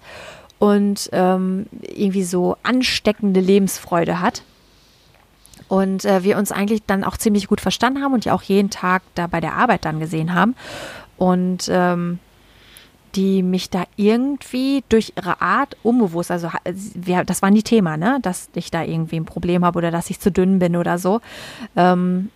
und 0.58 1.10
ähm, 1.12 1.66
irgendwie 1.82 2.22
so 2.22 2.56
ansteckende 2.62 3.40
Lebensfreude 3.40 4.20
hat. 4.20 4.42
Und 5.72 6.04
äh, 6.04 6.22
wir 6.22 6.36
uns 6.36 6.52
eigentlich 6.52 6.82
dann 6.86 7.02
auch 7.02 7.16
ziemlich 7.16 7.46
gut 7.46 7.62
verstanden 7.62 8.02
haben 8.02 8.12
und 8.12 8.26
ja 8.26 8.34
auch 8.34 8.42
jeden 8.42 8.68
Tag 8.68 9.00
da 9.14 9.26
bei 9.26 9.40
der 9.40 9.54
Arbeit 9.54 9.86
dann 9.86 10.00
gesehen 10.00 10.34
haben. 10.34 10.54
Und 11.16 11.66
ähm, 11.70 12.18
die 13.14 13.42
mich 13.42 13.70
da 13.70 13.84
irgendwie 13.96 14.84
durch 14.90 15.14
ihre 15.16 15.40
Art 15.40 15.78
unbewusst, 15.82 16.30
also 16.30 16.50
das 17.26 17.40
war 17.40 17.50
nie 17.50 17.62
Thema, 17.62 17.96
ne, 17.96 18.18
dass 18.20 18.50
ich 18.52 18.70
da 18.70 18.82
irgendwie 18.82 19.16
ein 19.16 19.24
Problem 19.24 19.64
habe 19.64 19.78
oder 19.78 19.90
dass 19.90 20.10
ich 20.10 20.20
zu 20.20 20.30
dünn 20.30 20.58
bin 20.58 20.76
oder 20.76 20.98
so. 20.98 21.22
Ähm, 21.74 22.28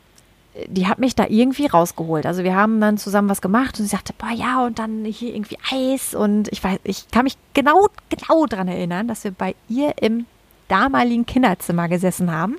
die 0.68 0.86
hat 0.86 0.98
mich 0.98 1.14
da 1.14 1.26
irgendwie 1.28 1.66
rausgeholt. 1.66 2.24
Also 2.24 2.42
wir 2.42 2.56
haben 2.56 2.80
dann 2.80 2.96
zusammen 2.96 3.28
was 3.28 3.42
gemacht 3.42 3.78
und 3.78 3.84
sie 3.84 3.90
sagte, 3.90 4.14
boah 4.16 4.32
ja, 4.34 4.64
und 4.64 4.78
dann 4.78 5.04
hier 5.04 5.34
irgendwie 5.34 5.58
Eis 5.70 6.14
und 6.14 6.48
ich 6.52 6.64
weiß, 6.64 6.78
ich 6.84 7.10
kann 7.10 7.24
mich 7.24 7.36
genau, 7.52 7.88
genau 8.08 8.46
daran 8.46 8.68
erinnern, 8.68 9.08
dass 9.08 9.24
wir 9.24 9.32
bei 9.32 9.54
ihr 9.68 9.92
im 10.00 10.24
damaligen 10.68 11.26
Kinderzimmer 11.26 11.90
gesessen 11.90 12.32
haben 12.32 12.56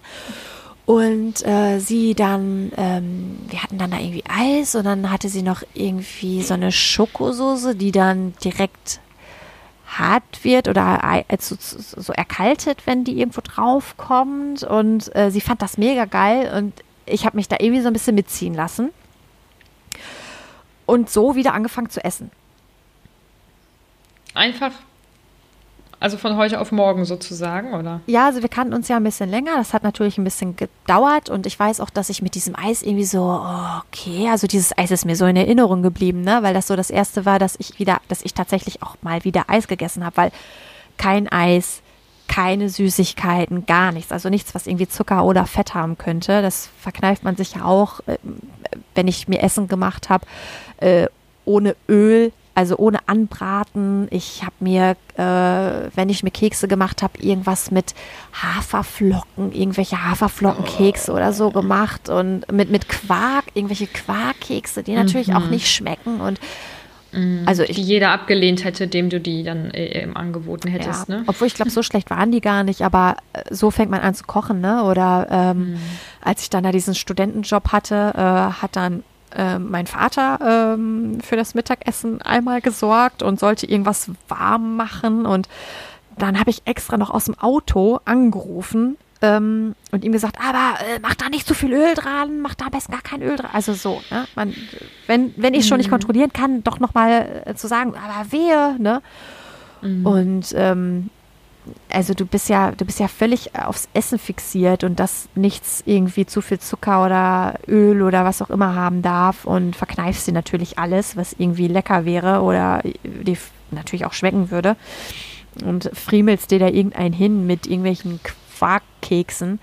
und 0.87 1.45
äh, 1.45 1.79
sie 1.79 2.15
dann, 2.15 2.71
ähm, 2.77 3.39
wir 3.49 3.61
hatten 3.61 3.77
dann 3.77 3.91
da 3.91 3.99
irgendwie 3.99 4.23
Eis 4.25 4.73
und 4.73 4.85
dann 4.85 5.11
hatte 5.11 5.27
sie 5.27 5.41
noch 5.41 5.61
irgendwie 5.73 6.41
so 6.41 6.53
eine 6.53 6.71
Schokosoße, 6.71 7.75
die 7.75 7.91
dann 7.91 8.33
direkt 8.41 9.01
hart 9.85 10.45
wird 10.45 10.69
oder 10.69 11.03
also 11.03 11.57
so 11.59 12.13
erkaltet, 12.13 12.87
wenn 12.87 13.03
die 13.03 13.19
irgendwo 13.19 13.41
drauf 13.43 13.97
kommt. 13.97 14.63
Und 14.63 15.13
äh, 15.13 15.29
sie 15.29 15.41
fand 15.41 15.61
das 15.61 15.77
mega 15.77 16.05
geil 16.05 16.53
und 16.55 16.73
ich 17.05 17.25
habe 17.25 17.35
mich 17.35 17.49
da 17.49 17.57
irgendwie 17.59 17.81
so 17.81 17.87
ein 17.87 17.93
bisschen 17.93 18.15
mitziehen 18.15 18.53
lassen. 18.53 18.91
Und 20.85 21.09
so 21.09 21.35
wieder 21.35 21.53
angefangen 21.53 21.89
zu 21.89 22.01
essen. 22.01 22.31
Einfach 24.33 24.71
also 25.99 26.17
von 26.17 26.37
heute 26.37 26.59
auf 26.59 26.71
morgen 26.71 27.05
sozusagen, 27.05 27.73
oder? 27.73 28.01
Ja, 28.05 28.27
also 28.27 28.41
wir 28.41 28.49
kannten 28.49 28.73
uns 28.73 28.87
ja 28.87 28.97
ein 28.97 29.03
bisschen 29.03 29.29
länger. 29.29 29.55
Das 29.57 29.73
hat 29.73 29.83
natürlich 29.83 30.17
ein 30.19 30.23
bisschen 30.23 30.55
gedauert 30.55 31.29
und 31.29 31.47
ich 31.47 31.59
weiß 31.59 31.79
auch, 31.79 31.89
dass 31.89 32.09
ich 32.09 32.21
mit 32.21 32.35
diesem 32.35 32.55
Eis 32.55 32.83
irgendwie 32.83 33.05
so, 33.05 33.21
oh, 33.23 33.81
okay, 33.87 34.29
also 34.29 34.45
dieses 34.45 34.77
Eis 34.77 34.91
ist 34.91 35.05
mir 35.05 35.15
so 35.15 35.25
in 35.25 35.35
Erinnerung 35.35 35.81
geblieben, 35.81 36.21
ne? 36.21 36.39
Weil 36.43 36.53
das 36.53 36.67
so 36.67 36.75
das 36.75 36.91
erste 36.91 37.25
war, 37.25 37.39
dass 37.39 37.55
ich 37.57 37.79
wieder, 37.79 37.99
dass 38.09 38.21
ich 38.21 38.35
tatsächlich 38.35 38.83
auch 38.83 38.95
mal 39.01 39.23
wieder 39.23 39.45
Eis 39.47 39.67
gegessen 39.67 40.05
habe, 40.05 40.17
weil 40.17 40.31
kein 40.97 41.27
Eis, 41.31 41.81
keine 42.27 42.69
Süßigkeiten, 42.69 43.65
gar 43.65 43.91
nichts. 43.91 44.11
Also 44.11 44.29
nichts, 44.29 44.53
was 44.53 44.67
irgendwie 44.67 44.87
Zucker 44.87 45.25
oder 45.25 45.47
Fett 45.47 45.73
haben 45.73 45.97
könnte. 45.97 46.43
Das 46.43 46.69
verkneift 46.79 47.23
man 47.23 47.35
sich 47.35 47.55
ja 47.55 47.65
auch, 47.65 48.01
äh, 48.05 48.17
wenn 48.93 49.07
ich 49.07 49.27
mir 49.27 49.41
Essen 49.41 49.67
gemacht 49.67 50.09
habe, 50.09 50.27
äh, 50.77 51.07
ohne 51.45 51.75
Öl 51.89 52.31
also 52.57 52.75
ohne 52.77 53.07
Anbraten. 53.07 54.07
Ich 54.09 54.41
habe 54.41 54.55
mir, 54.61 54.97
äh, 55.15 55.95
wenn 55.95 56.09
ich 56.09 56.23
mir 56.23 56.31
Kekse 56.31 56.67
gemacht 56.67 57.03
habe, 57.03 57.19
irgendwas 57.19 57.69
mit 57.69 57.93
Haferflocken, 58.33 59.51
irgendwelche 59.51 60.03
Haferflockenkekse 60.03 61.11
oder 61.11 61.33
so 61.33 61.51
gemacht 61.51 62.09
und 62.09 62.51
mit, 62.51 62.71
mit 62.71 62.89
Quark, 62.89 63.45
irgendwelche 63.53 63.85
Quarkkekse, 63.85 64.81
die 64.81 64.95
natürlich 64.95 65.27
mhm. 65.27 65.35
auch 65.35 65.49
nicht 65.51 65.71
schmecken 65.71 66.19
und 66.19 66.39
mhm. 67.11 67.43
also 67.45 67.61
ich, 67.61 67.75
die 67.75 67.83
jeder 67.83 68.09
abgelehnt 68.09 68.63
hätte, 68.63 68.87
dem 68.87 69.11
du 69.11 69.19
die 69.19 69.43
dann 69.43 69.69
äh, 69.69 70.07
angeboten 70.15 70.67
hättest. 70.67 71.09
Ja, 71.09 71.17
ne? 71.17 71.23
Obwohl 71.27 71.45
ich 71.45 71.53
glaube, 71.53 71.69
so 71.69 71.83
schlecht 71.83 72.09
waren 72.09 72.31
die 72.31 72.41
gar 72.41 72.63
nicht, 72.63 72.81
aber 72.81 73.17
äh, 73.33 73.43
so 73.53 73.69
fängt 73.69 73.91
man 73.91 74.01
an 74.01 74.15
zu 74.15 74.23
kochen. 74.23 74.61
Ne? 74.61 74.83
Oder 74.83 75.27
ähm, 75.29 75.73
mhm. 75.73 75.79
als 76.21 76.41
ich 76.41 76.49
dann 76.49 76.63
da 76.63 76.71
diesen 76.71 76.95
Studentenjob 76.95 77.71
hatte, 77.71 78.13
äh, 78.15 78.61
hat 78.63 78.75
dann 78.75 79.03
äh, 79.35 79.59
mein 79.59 79.87
Vater 79.87 80.75
ähm, 80.75 81.19
für 81.21 81.35
das 81.35 81.55
Mittagessen 81.55 82.21
einmal 82.21 82.61
gesorgt 82.61 83.23
und 83.23 83.39
sollte 83.39 83.65
irgendwas 83.65 84.09
warm 84.27 84.75
machen. 84.75 85.25
Und 85.25 85.47
dann 86.17 86.39
habe 86.39 86.49
ich 86.49 86.61
extra 86.65 86.97
noch 86.97 87.09
aus 87.09 87.25
dem 87.25 87.37
Auto 87.37 87.99
angerufen 88.05 88.97
ähm, 89.21 89.75
und 89.91 90.03
ihm 90.03 90.11
gesagt, 90.11 90.37
aber 90.39 90.79
äh, 90.79 90.99
mach 91.01 91.15
da 91.15 91.29
nicht 91.29 91.47
zu 91.47 91.53
viel 91.53 91.73
Öl 91.73 91.93
dran, 91.95 92.39
mach 92.41 92.55
da 92.55 92.65
am 92.65 92.71
besten 92.71 92.91
gar 92.91 93.01
kein 93.01 93.21
Öl 93.21 93.35
dran. 93.35 93.49
Also 93.51 93.73
so, 93.73 94.01
ne? 94.11 94.27
Man, 94.35 94.53
wenn, 95.07 95.33
wenn 95.37 95.53
ich 95.53 95.67
schon 95.67 95.77
nicht 95.77 95.87
mhm. 95.87 95.91
kontrollieren 95.91 96.33
kann, 96.33 96.63
doch 96.63 96.79
nochmal 96.79 97.43
äh, 97.45 97.55
zu 97.55 97.67
sagen, 97.67 97.93
aber 97.95 98.31
wehe, 98.31 98.75
ne? 98.79 99.01
Mhm. 99.81 100.05
Und 100.05 100.53
ähm, 100.55 101.09
also 101.91 102.13
du 102.13 102.25
bist 102.25 102.49
ja, 102.49 102.71
du 102.71 102.85
bist 102.85 102.99
ja 102.99 103.07
völlig 103.07 103.55
aufs 103.55 103.89
Essen 103.93 104.19
fixiert 104.19 104.83
und 104.83 104.99
dass 104.99 105.29
nichts 105.35 105.83
irgendwie 105.85 106.25
zu 106.25 106.41
viel 106.41 106.59
Zucker 106.59 107.05
oder 107.05 107.59
Öl 107.67 108.01
oder 108.01 108.25
was 108.25 108.41
auch 108.41 108.49
immer 108.49 108.75
haben 108.75 109.01
darf 109.01 109.45
und 109.45 109.75
verkneifst 109.75 110.27
dir 110.27 110.33
natürlich 110.33 110.79
alles, 110.79 111.17
was 111.17 111.33
irgendwie 111.33 111.67
lecker 111.67 112.05
wäre 112.05 112.41
oder 112.41 112.81
dir 113.03 113.37
natürlich 113.71 114.05
auch 114.05 114.13
schmecken 114.13 114.51
würde 114.51 114.75
und 115.63 115.89
friemelst 115.93 116.51
dir 116.51 116.59
da 116.59 116.67
irgendeinen 116.67 117.13
hin 117.13 117.47
mit 117.47 117.67
irgendwelchen 117.67 118.19
Quarkkeksen. 118.57 119.59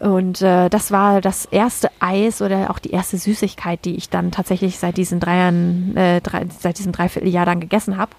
Und 0.00 0.42
äh, 0.42 0.68
das 0.68 0.92
war 0.92 1.20
das 1.20 1.44
erste 1.46 1.90
Eis 1.98 2.40
oder 2.40 2.70
auch 2.70 2.78
die 2.78 2.90
erste 2.90 3.18
Süßigkeit, 3.18 3.84
die 3.84 3.96
ich 3.96 4.08
dann 4.08 4.30
tatsächlich 4.30 4.78
seit 4.78 4.96
diesen 4.96 5.18
drei 5.18 5.38
Jahren, 5.38 5.96
äh, 5.96 6.20
drei, 6.20 6.46
seit 6.60 6.78
diesem 6.78 6.92
Dreivierteljahr 6.92 7.46
dann 7.46 7.60
gegessen 7.60 7.96
habe. 7.96 8.12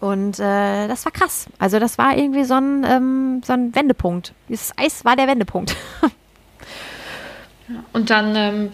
Und 0.00 0.38
äh, 0.38 0.86
das 0.86 1.04
war 1.04 1.12
krass. 1.12 1.46
Also 1.58 1.78
das 1.78 1.98
war 1.98 2.16
irgendwie 2.16 2.44
so 2.44 2.54
ein, 2.54 2.84
ähm, 2.84 3.42
so 3.44 3.52
ein 3.52 3.74
Wendepunkt. 3.74 4.32
Dieses 4.48 4.72
Eis 4.76 5.04
war 5.04 5.16
der 5.16 5.26
Wendepunkt. 5.26 5.74
und 7.92 8.10
dann, 8.10 8.36
ähm, 8.36 8.72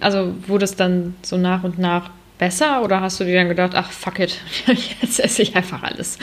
also 0.00 0.34
wurde 0.46 0.64
es 0.64 0.76
dann 0.76 1.16
so 1.22 1.38
nach 1.38 1.64
und 1.64 1.78
nach 1.78 2.10
besser 2.38 2.82
oder 2.82 3.00
hast 3.00 3.20
du 3.20 3.24
dir 3.24 3.36
dann 3.36 3.48
gedacht, 3.48 3.72
ach 3.74 3.90
fuck 3.90 4.18
it, 4.18 4.38
jetzt 5.00 5.20
esse 5.20 5.42
ich 5.42 5.56
einfach 5.56 5.82
alles? 5.82 6.18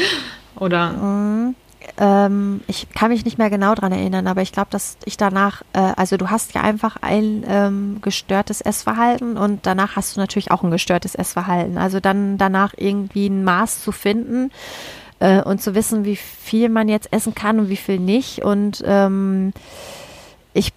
Oder? 0.55 0.91
Mhm 0.91 1.55
ähm, 1.97 2.61
ich 2.67 2.89
kann 2.89 3.09
mich 3.09 3.25
nicht 3.25 3.37
mehr 3.37 3.49
genau 3.49 3.73
daran 3.73 3.91
erinnern, 3.91 4.27
aber 4.27 4.41
ich 4.41 4.51
glaube, 4.51 4.67
dass 4.69 4.97
ich 5.05 5.17
danach, 5.17 5.61
äh, 5.73 5.79
also 5.95 6.17
du 6.17 6.29
hast 6.29 6.53
ja 6.53 6.61
einfach 6.61 6.97
ein 7.01 7.43
ähm, 7.47 7.99
gestörtes 8.01 8.61
Essverhalten 8.61 9.37
und 9.37 9.65
danach 9.65 9.95
hast 9.95 10.15
du 10.15 10.19
natürlich 10.19 10.51
auch 10.51 10.63
ein 10.63 10.71
gestörtes 10.71 11.15
Essverhalten. 11.15 11.77
Also 11.77 11.99
dann 11.99 12.37
danach 12.37 12.73
irgendwie 12.77 13.27
ein 13.27 13.43
Maß 13.43 13.81
zu 13.83 13.91
finden 13.91 14.51
äh, 15.19 15.41
und 15.41 15.61
zu 15.61 15.75
wissen, 15.75 16.05
wie 16.05 16.15
viel 16.15 16.69
man 16.69 16.89
jetzt 16.89 17.11
essen 17.11 17.33
kann 17.33 17.59
und 17.59 17.69
wie 17.69 17.77
viel 17.77 17.99
nicht. 17.99 18.43
Und 18.43 18.83
ähm, 18.85 19.53
ich 20.53 20.73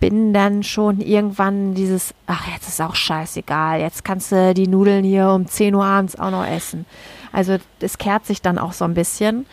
bin 0.00 0.32
dann 0.32 0.62
schon 0.62 1.00
irgendwann 1.00 1.74
dieses, 1.74 2.14
ach, 2.26 2.46
jetzt 2.52 2.68
ist 2.68 2.80
auch 2.80 2.94
scheißegal, 2.94 3.80
jetzt 3.80 4.04
kannst 4.04 4.32
du 4.32 4.54
die 4.54 4.66
Nudeln 4.66 5.04
hier 5.04 5.28
um 5.28 5.46
10 5.46 5.74
Uhr 5.74 5.84
abends 5.84 6.18
auch 6.18 6.30
noch 6.30 6.46
essen. 6.46 6.86
Also 7.32 7.58
es 7.80 7.98
kehrt 7.98 8.26
sich 8.26 8.42
dann 8.42 8.58
auch 8.58 8.72
so 8.72 8.84
ein 8.84 8.94
bisschen. 8.94 9.46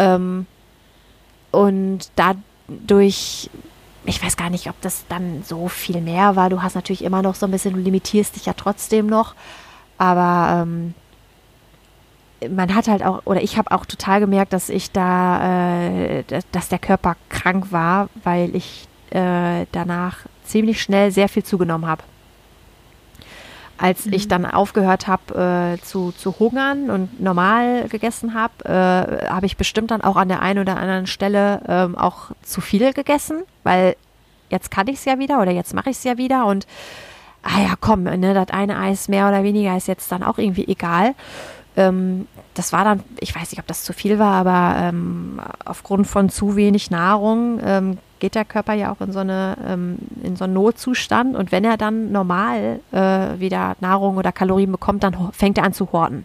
Ähm, 0.00 0.46
und 1.50 2.10
dadurch, 2.16 3.50
ich 4.06 4.24
weiß 4.24 4.36
gar 4.36 4.50
nicht, 4.50 4.68
ob 4.68 4.80
das 4.80 5.04
dann 5.08 5.42
so 5.44 5.68
viel 5.68 6.00
mehr 6.00 6.36
war. 6.36 6.48
Du 6.48 6.62
hast 6.62 6.74
natürlich 6.74 7.04
immer 7.04 7.22
noch 7.22 7.34
so 7.34 7.46
ein 7.46 7.52
bisschen, 7.52 7.74
du 7.74 7.80
limitierst 7.80 8.36
dich 8.36 8.46
ja 8.46 8.54
trotzdem 8.54 9.06
noch. 9.06 9.34
Aber 9.98 10.62
ähm, 10.62 10.94
man 12.48 12.74
hat 12.74 12.88
halt 12.88 13.04
auch, 13.04 13.22
oder 13.26 13.42
ich 13.42 13.58
habe 13.58 13.70
auch 13.72 13.84
total 13.84 14.20
gemerkt, 14.20 14.54
dass 14.54 14.70
ich 14.70 14.90
da, 14.90 15.82
äh, 15.84 16.24
dass 16.52 16.68
der 16.68 16.78
Körper 16.78 17.16
krank 17.28 17.70
war, 17.70 18.08
weil 18.24 18.56
ich 18.56 18.88
äh, 19.10 19.66
danach 19.72 20.20
ziemlich 20.44 20.80
schnell 20.80 21.10
sehr 21.10 21.28
viel 21.28 21.44
zugenommen 21.44 21.86
habe. 21.86 22.02
Als 23.80 24.04
mhm. 24.04 24.12
ich 24.12 24.28
dann 24.28 24.44
aufgehört 24.44 25.06
habe 25.06 25.78
äh, 25.78 25.82
zu, 25.82 26.12
zu 26.12 26.38
hungern 26.38 26.90
und 26.90 27.18
normal 27.18 27.88
gegessen 27.88 28.34
habe, 28.34 28.64
äh, 28.66 29.26
habe 29.28 29.46
ich 29.46 29.56
bestimmt 29.56 29.90
dann 29.90 30.02
auch 30.02 30.16
an 30.16 30.28
der 30.28 30.42
einen 30.42 30.58
oder 30.58 30.76
anderen 30.76 31.06
Stelle 31.06 31.62
ähm, 31.66 31.96
auch 31.96 32.30
zu 32.42 32.60
viel 32.60 32.92
gegessen, 32.92 33.42
weil 33.64 33.96
jetzt 34.50 34.70
kann 34.70 34.86
ich 34.88 34.96
es 34.96 35.06
ja 35.06 35.18
wieder 35.18 35.40
oder 35.40 35.50
jetzt 35.50 35.72
mache 35.72 35.88
ich 35.88 35.96
es 35.96 36.04
ja 36.04 36.18
wieder 36.18 36.44
und 36.44 36.66
ah 37.42 37.62
ja, 37.62 37.74
komm, 37.80 38.02
ne, 38.02 38.34
das 38.34 38.50
eine 38.50 38.78
Eis 38.78 39.08
mehr 39.08 39.26
oder 39.28 39.42
weniger 39.44 39.74
ist 39.74 39.88
jetzt 39.88 40.12
dann 40.12 40.22
auch 40.22 40.36
irgendwie 40.36 40.68
egal. 40.68 41.14
Ähm, 41.74 42.26
das 42.52 42.74
war 42.74 42.84
dann, 42.84 43.02
ich 43.18 43.34
weiß 43.34 43.50
nicht, 43.50 43.60
ob 43.60 43.66
das 43.66 43.84
zu 43.84 43.94
viel 43.94 44.18
war, 44.18 44.34
aber 44.34 44.78
ähm, 44.78 45.40
aufgrund 45.64 46.06
von 46.06 46.28
zu 46.28 46.54
wenig 46.54 46.90
Nahrung 46.90 47.60
ähm, 47.64 47.98
geht 48.20 48.34
der 48.34 48.44
Körper 48.44 48.74
ja 48.74 48.92
auch 48.92 49.00
in 49.00 49.12
so, 49.12 49.18
eine, 49.18 49.56
ähm, 49.66 49.98
in 50.22 50.36
so 50.36 50.44
einen 50.44 50.52
Notzustand. 50.54 51.36
Und 51.36 51.50
wenn 51.50 51.64
er 51.64 51.76
dann 51.76 52.12
normal 52.12 52.80
äh, 52.92 53.40
wieder 53.40 53.76
Nahrung 53.80 54.16
oder 54.16 54.32
Kalorien 54.32 54.70
bekommt, 54.70 55.02
dann 55.02 55.32
fängt 55.32 55.58
er 55.58 55.64
an 55.64 55.72
zu 55.72 55.90
horten. 55.92 56.24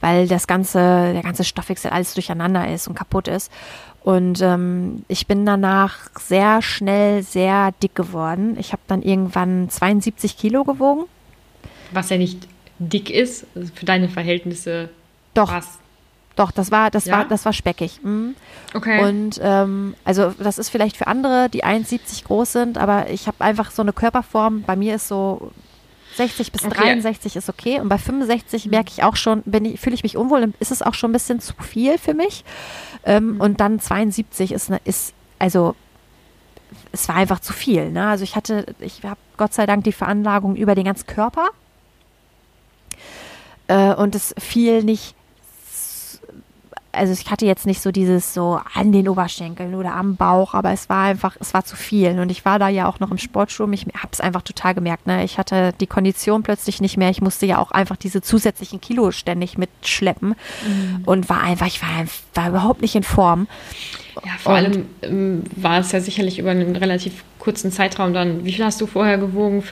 Weil 0.00 0.28
das 0.28 0.46
ganze, 0.46 0.78
der 1.12 1.22
ganze 1.22 1.44
Stoffwechsel 1.44 1.90
alles 1.90 2.14
durcheinander 2.14 2.72
ist 2.72 2.86
und 2.86 2.94
kaputt 2.94 3.26
ist. 3.26 3.50
Und 4.02 4.42
ähm, 4.42 5.04
ich 5.08 5.26
bin 5.26 5.46
danach 5.46 6.10
sehr 6.18 6.60
schnell 6.60 7.22
sehr 7.22 7.72
dick 7.82 7.94
geworden. 7.94 8.56
Ich 8.58 8.72
habe 8.72 8.82
dann 8.86 9.00
irgendwann 9.02 9.70
72 9.70 10.36
Kilo 10.36 10.64
gewogen. 10.64 11.04
Was 11.92 12.10
ja 12.10 12.18
nicht 12.18 12.46
dick 12.78 13.08
ist, 13.08 13.46
für 13.74 13.86
deine 13.86 14.08
Verhältnisse. 14.08 14.90
Doch. 15.32 15.50
Was? 15.52 15.78
Doch, 16.36 16.50
das 16.50 16.70
war, 16.70 16.90
das 16.90 17.04
ja? 17.04 17.18
war, 17.18 17.24
das 17.26 17.44
war 17.44 17.52
speckig. 17.52 18.00
Mhm. 18.02 18.34
Okay. 18.74 19.06
Und 19.06 19.40
ähm, 19.42 19.94
also 20.04 20.32
das 20.38 20.58
ist 20.58 20.68
vielleicht 20.68 20.96
für 20.96 21.06
andere, 21.06 21.48
die 21.48 21.64
1,70 21.64 22.24
groß 22.24 22.52
sind, 22.52 22.78
aber 22.78 23.10
ich 23.10 23.26
habe 23.26 23.40
einfach 23.40 23.70
so 23.70 23.82
eine 23.82 23.92
Körperform. 23.92 24.62
Bei 24.62 24.74
mir 24.74 24.96
ist 24.96 25.06
so 25.06 25.52
60 26.16 26.52
bis 26.52 26.64
okay. 26.64 26.74
63 26.74 27.36
ist 27.36 27.48
okay. 27.48 27.80
Und 27.80 27.88
bei 27.88 27.98
65 27.98 28.64
mhm. 28.64 28.70
merke 28.70 28.90
ich 28.90 29.02
auch 29.04 29.16
schon, 29.16 29.42
ich, 29.46 29.80
fühle 29.80 29.94
ich 29.94 30.02
mich 30.02 30.16
unwohl, 30.16 30.52
ist 30.58 30.72
es 30.72 30.82
auch 30.82 30.94
schon 30.94 31.10
ein 31.10 31.12
bisschen 31.12 31.40
zu 31.40 31.54
viel 31.60 31.98
für 31.98 32.14
mich. 32.14 32.44
Ähm, 33.04 33.34
mhm. 33.34 33.40
Und 33.40 33.60
dann 33.60 33.78
72 33.78 34.52
ist, 34.52 34.70
ne, 34.70 34.80
ist, 34.84 35.14
also 35.38 35.76
es 36.92 37.08
war 37.08 37.16
einfach 37.16 37.40
zu 37.40 37.52
viel. 37.52 37.90
Ne? 37.90 38.08
Also 38.08 38.24
ich 38.24 38.34
hatte, 38.34 38.74
ich 38.80 39.02
habe 39.04 39.20
Gott 39.36 39.54
sei 39.54 39.66
Dank 39.66 39.84
die 39.84 39.92
Veranlagung 39.92 40.56
über 40.56 40.74
den 40.74 40.84
ganzen 40.84 41.06
Körper. 41.06 41.48
Äh, 43.68 43.94
und 43.94 44.14
es 44.14 44.34
fiel 44.38 44.82
nicht 44.82 45.14
also 46.94 47.12
ich 47.12 47.30
hatte 47.30 47.46
jetzt 47.46 47.66
nicht 47.66 47.80
so 47.80 47.90
dieses 47.90 48.34
so 48.34 48.60
an 48.74 48.92
den 48.92 49.08
Oberschenkeln 49.08 49.74
oder 49.74 49.94
am 49.94 50.16
Bauch, 50.16 50.54
aber 50.54 50.72
es 50.72 50.88
war 50.88 51.04
einfach, 51.04 51.36
es 51.40 51.54
war 51.54 51.64
zu 51.64 51.76
viel. 51.76 52.18
Und 52.18 52.30
ich 52.30 52.44
war 52.44 52.58
da 52.58 52.68
ja 52.68 52.88
auch 52.88 53.00
noch 53.00 53.10
im 53.10 53.18
Sportschuh. 53.18 53.70
Ich 53.72 53.86
habe 53.94 54.08
es 54.12 54.20
einfach 54.20 54.42
total 54.42 54.74
gemerkt. 54.74 55.06
Ne? 55.06 55.24
Ich 55.24 55.38
hatte 55.38 55.72
die 55.80 55.86
Kondition 55.86 56.42
plötzlich 56.42 56.80
nicht 56.80 56.96
mehr. 56.96 57.10
Ich 57.10 57.20
musste 57.20 57.46
ja 57.46 57.58
auch 57.58 57.70
einfach 57.70 57.96
diese 57.96 58.22
zusätzlichen 58.22 58.80
Kilo 58.80 59.10
ständig 59.10 59.58
mitschleppen 59.58 60.30
mhm. 60.30 61.02
und 61.04 61.28
war 61.28 61.42
einfach, 61.42 61.66
ich 61.66 61.82
war, 61.82 61.88
war 62.34 62.48
überhaupt 62.48 62.82
nicht 62.82 62.94
in 62.94 63.02
Form. 63.02 63.48
Ja, 64.24 64.32
vor 64.38 64.52
und, 64.52 64.58
allem 64.58 64.86
ähm, 65.02 65.42
war 65.56 65.80
es 65.80 65.92
ja 65.92 66.00
sicherlich 66.00 66.38
über 66.38 66.50
einen 66.50 66.76
relativ 66.76 67.24
kurzen 67.38 67.72
Zeitraum 67.72 68.14
dann. 68.14 68.44
Wie 68.44 68.52
viel 68.52 68.64
hast 68.64 68.80
du 68.80 68.86
vorher 68.86 69.18
gewogen? 69.18 69.62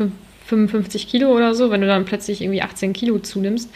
55 0.46 1.08
Kilo 1.08 1.30
oder 1.30 1.54
so? 1.54 1.70
Wenn 1.70 1.80
du 1.80 1.86
dann 1.86 2.04
plötzlich 2.04 2.42
irgendwie 2.42 2.62
18 2.62 2.92
Kilo 2.92 3.18
zunimmst, 3.18 3.70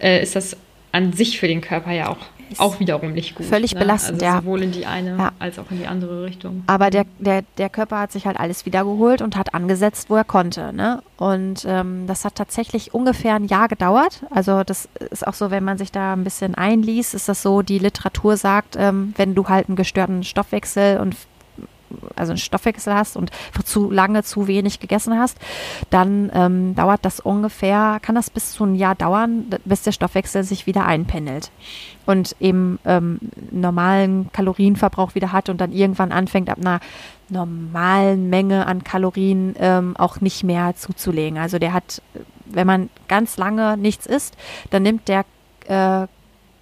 äh, 0.00 0.22
ist 0.22 0.36
das 0.36 0.56
an 0.92 1.12
sich 1.12 1.38
für 1.38 1.46
den 1.46 1.60
Körper 1.60 1.92
ja 1.92 2.08
auch 2.08 2.18
auch 2.58 2.80
wiederum 2.80 3.12
nicht 3.12 3.34
gut. 3.34 3.46
Völlig 3.46 3.74
ne? 3.74 3.80
belastend, 3.80 4.22
also 4.22 4.38
sowohl 4.38 4.62
in 4.62 4.72
die 4.72 4.86
eine 4.86 5.16
ja. 5.16 5.32
als 5.38 5.58
auch 5.58 5.70
in 5.70 5.78
die 5.78 5.86
andere 5.86 6.24
Richtung. 6.24 6.64
Aber 6.66 6.90
der, 6.90 7.04
der, 7.18 7.42
der 7.58 7.68
Körper 7.68 7.98
hat 8.00 8.12
sich 8.12 8.26
halt 8.26 8.38
alles 8.38 8.66
wiedergeholt 8.66 9.22
und 9.22 9.36
hat 9.36 9.54
angesetzt, 9.54 10.10
wo 10.10 10.16
er 10.16 10.24
konnte. 10.24 10.72
Ne? 10.72 11.02
Und 11.16 11.64
ähm, 11.68 12.06
das 12.06 12.24
hat 12.24 12.34
tatsächlich 12.34 12.94
ungefähr 12.94 13.34
ein 13.34 13.44
Jahr 13.44 13.68
gedauert. 13.68 14.24
Also 14.30 14.64
das 14.64 14.88
ist 15.10 15.26
auch 15.26 15.34
so, 15.34 15.50
wenn 15.50 15.64
man 15.64 15.78
sich 15.78 15.92
da 15.92 16.14
ein 16.14 16.24
bisschen 16.24 16.54
einliest, 16.54 17.14
ist 17.14 17.28
das 17.28 17.42
so, 17.42 17.62
die 17.62 17.78
Literatur 17.78 18.36
sagt, 18.36 18.76
ähm, 18.78 19.14
wenn 19.16 19.34
du 19.34 19.48
halt 19.48 19.68
einen 19.68 19.76
gestörten 19.76 20.24
Stoffwechsel 20.24 20.98
und 20.98 21.16
also 22.16 22.32
einen 22.32 22.38
Stoffwechsel 22.38 22.94
hast 22.94 23.16
und 23.16 23.30
zu 23.64 23.90
lange 23.90 24.22
zu 24.22 24.46
wenig 24.46 24.80
gegessen 24.80 25.18
hast, 25.18 25.38
dann 25.90 26.30
ähm, 26.34 26.74
dauert 26.74 27.04
das 27.04 27.20
ungefähr, 27.20 27.98
kann 28.02 28.14
das 28.14 28.30
bis 28.30 28.52
zu 28.52 28.64
ein 28.64 28.74
Jahr 28.74 28.94
dauern, 28.94 29.46
bis 29.64 29.82
der 29.82 29.92
Stoffwechsel 29.92 30.44
sich 30.44 30.66
wieder 30.66 30.86
einpendelt 30.86 31.50
und 32.06 32.34
eben 32.40 32.78
ähm, 32.84 33.18
normalen 33.50 34.30
Kalorienverbrauch 34.32 35.14
wieder 35.14 35.32
hat 35.32 35.48
und 35.48 35.60
dann 35.60 35.72
irgendwann 35.72 36.12
anfängt 36.12 36.50
ab 36.50 36.58
einer 36.58 36.80
normalen 37.28 38.28
Menge 38.28 38.66
an 38.66 38.84
Kalorien 38.84 39.54
ähm, 39.58 39.96
auch 39.96 40.20
nicht 40.20 40.42
mehr 40.42 40.74
zuzulegen. 40.74 41.38
Also 41.38 41.58
der 41.58 41.72
hat, 41.72 42.02
wenn 42.46 42.66
man 42.66 42.90
ganz 43.08 43.36
lange 43.36 43.76
nichts 43.76 44.06
isst, 44.06 44.36
dann 44.70 44.82
nimmt 44.82 45.08
der 45.08 45.24
äh, 45.66 46.06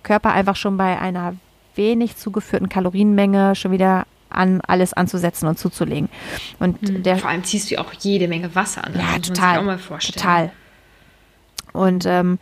Körper 0.03 0.33
einfach 0.33 0.57
schon 0.57 0.77
bei 0.77 0.99
einer 0.99 1.35
wenig 1.75 2.17
zugeführten 2.17 2.69
Kalorienmenge 2.69 3.55
schon 3.55 3.73
wieder 3.73 4.07
an, 4.39 4.61
alles 4.67 4.93
anzusetzen 4.93 5.49
und 5.49 5.59
zuzulegen. 5.59 6.09
Und 6.59 6.81
hm. 6.81 7.03
der, 7.03 7.19
Vor 7.19 7.31
allem 7.31 7.45
ziehst 7.45 7.71
du 7.71 7.79
auch 7.79 7.93
jede 8.01 8.29
Menge 8.29 8.55
Wasser 8.55 8.85
an. 8.85 8.95
Ja, 8.95 9.19
total. 9.19 9.79
Total. 9.99 10.53
Und 11.73 12.07
ähm, 12.07 12.39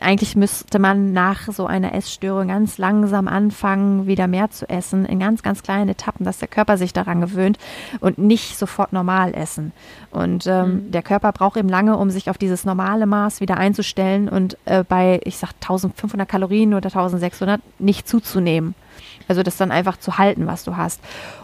eigentlich 0.00 0.36
müsste 0.36 0.78
man 0.78 1.12
nach 1.12 1.48
so 1.52 1.66
einer 1.66 1.94
Essstörung 1.94 2.48
ganz 2.48 2.78
langsam 2.78 3.28
anfangen, 3.28 4.06
wieder 4.06 4.26
mehr 4.26 4.50
zu 4.50 4.68
essen, 4.68 5.04
in 5.04 5.18
ganz, 5.18 5.42
ganz 5.42 5.62
kleinen 5.62 5.90
Etappen, 5.90 6.24
dass 6.24 6.38
der 6.38 6.48
Körper 6.48 6.78
sich 6.78 6.92
daran 6.92 7.20
gewöhnt 7.20 7.58
und 8.00 8.18
nicht 8.18 8.56
sofort 8.58 8.92
normal 8.92 9.34
essen. 9.34 9.72
Und 10.10 10.46
ähm, 10.46 10.86
mhm. 10.86 10.90
der 10.92 11.02
Körper 11.02 11.32
braucht 11.32 11.56
eben 11.58 11.68
lange, 11.68 11.96
um 11.96 12.10
sich 12.10 12.30
auf 12.30 12.38
dieses 12.38 12.64
normale 12.64 13.06
Maß 13.06 13.40
wieder 13.40 13.58
einzustellen 13.58 14.28
und 14.28 14.56
äh, 14.64 14.84
bei, 14.84 15.20
ich 15.24 15.36
sag, 15.36 15.50
1500 15.60 16.28
Kalorien 16.28 16.74
oder 16.74 16.86
1600 16.86 17.60
nicht 17.78 18.08
zuzunehmen. 18.08 18.74
Also 19.30 19.44
das 19.44 19.56
dann 19.56 19.70
einfach 19.70 19.96
zu 19.96 20.18
halten, 20.18 20.48
was 20.48 20.64
du 20.64 20.76
hast. 20.76 21.00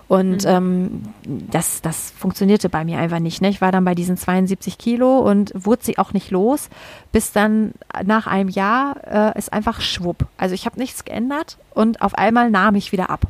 Und 0.08 0.42
mhm. 0.42 0.50
ähm, 0.50 1.02
das, 1.22 1.82
das 1.82 2.10
funktionierte 2.18 2.68
bei 2.68 2.84
mir 2.84 2.98
einfach 2.98 3.20
nicht. 3.20 3.40
Ne? 3.40 3.48
Ich 3.48 3.60
war 3.60 3.70
dann 3.70 3.84
bei 3.84 3.94
diesen 3.94 4.16
72 4.16 4.76
Kilo 4.76 5.20
und 5.20 5.52
wurde 5.54 5.84
sie 5.84 5.96
auch 5.96 6.12
nicht 6.12 6.32
los, 6.32 6.68
bis 7.12 7.30
dann 7.30 7.74
nach 8.04 8.26
einem 8.26 8.48
Jahr 8.48 8.96
äh, 9.34 9.38
ist 9.38 9.52
einfach 9.52 9.80
schwupp. 9.80 10.26
Also 10.36 10.56
ich 10.56 10.66
habe 10.66 10.80
nichts 10.80 11.04
geändert 11.04 11.58
und 11.74 12.02
auf 12.02 12.16
einmal 12.16 12.50
nahm 12.50 12.74
ich 12.74 12.90
wieder 12.90 13.08
ab. 13.08 13.20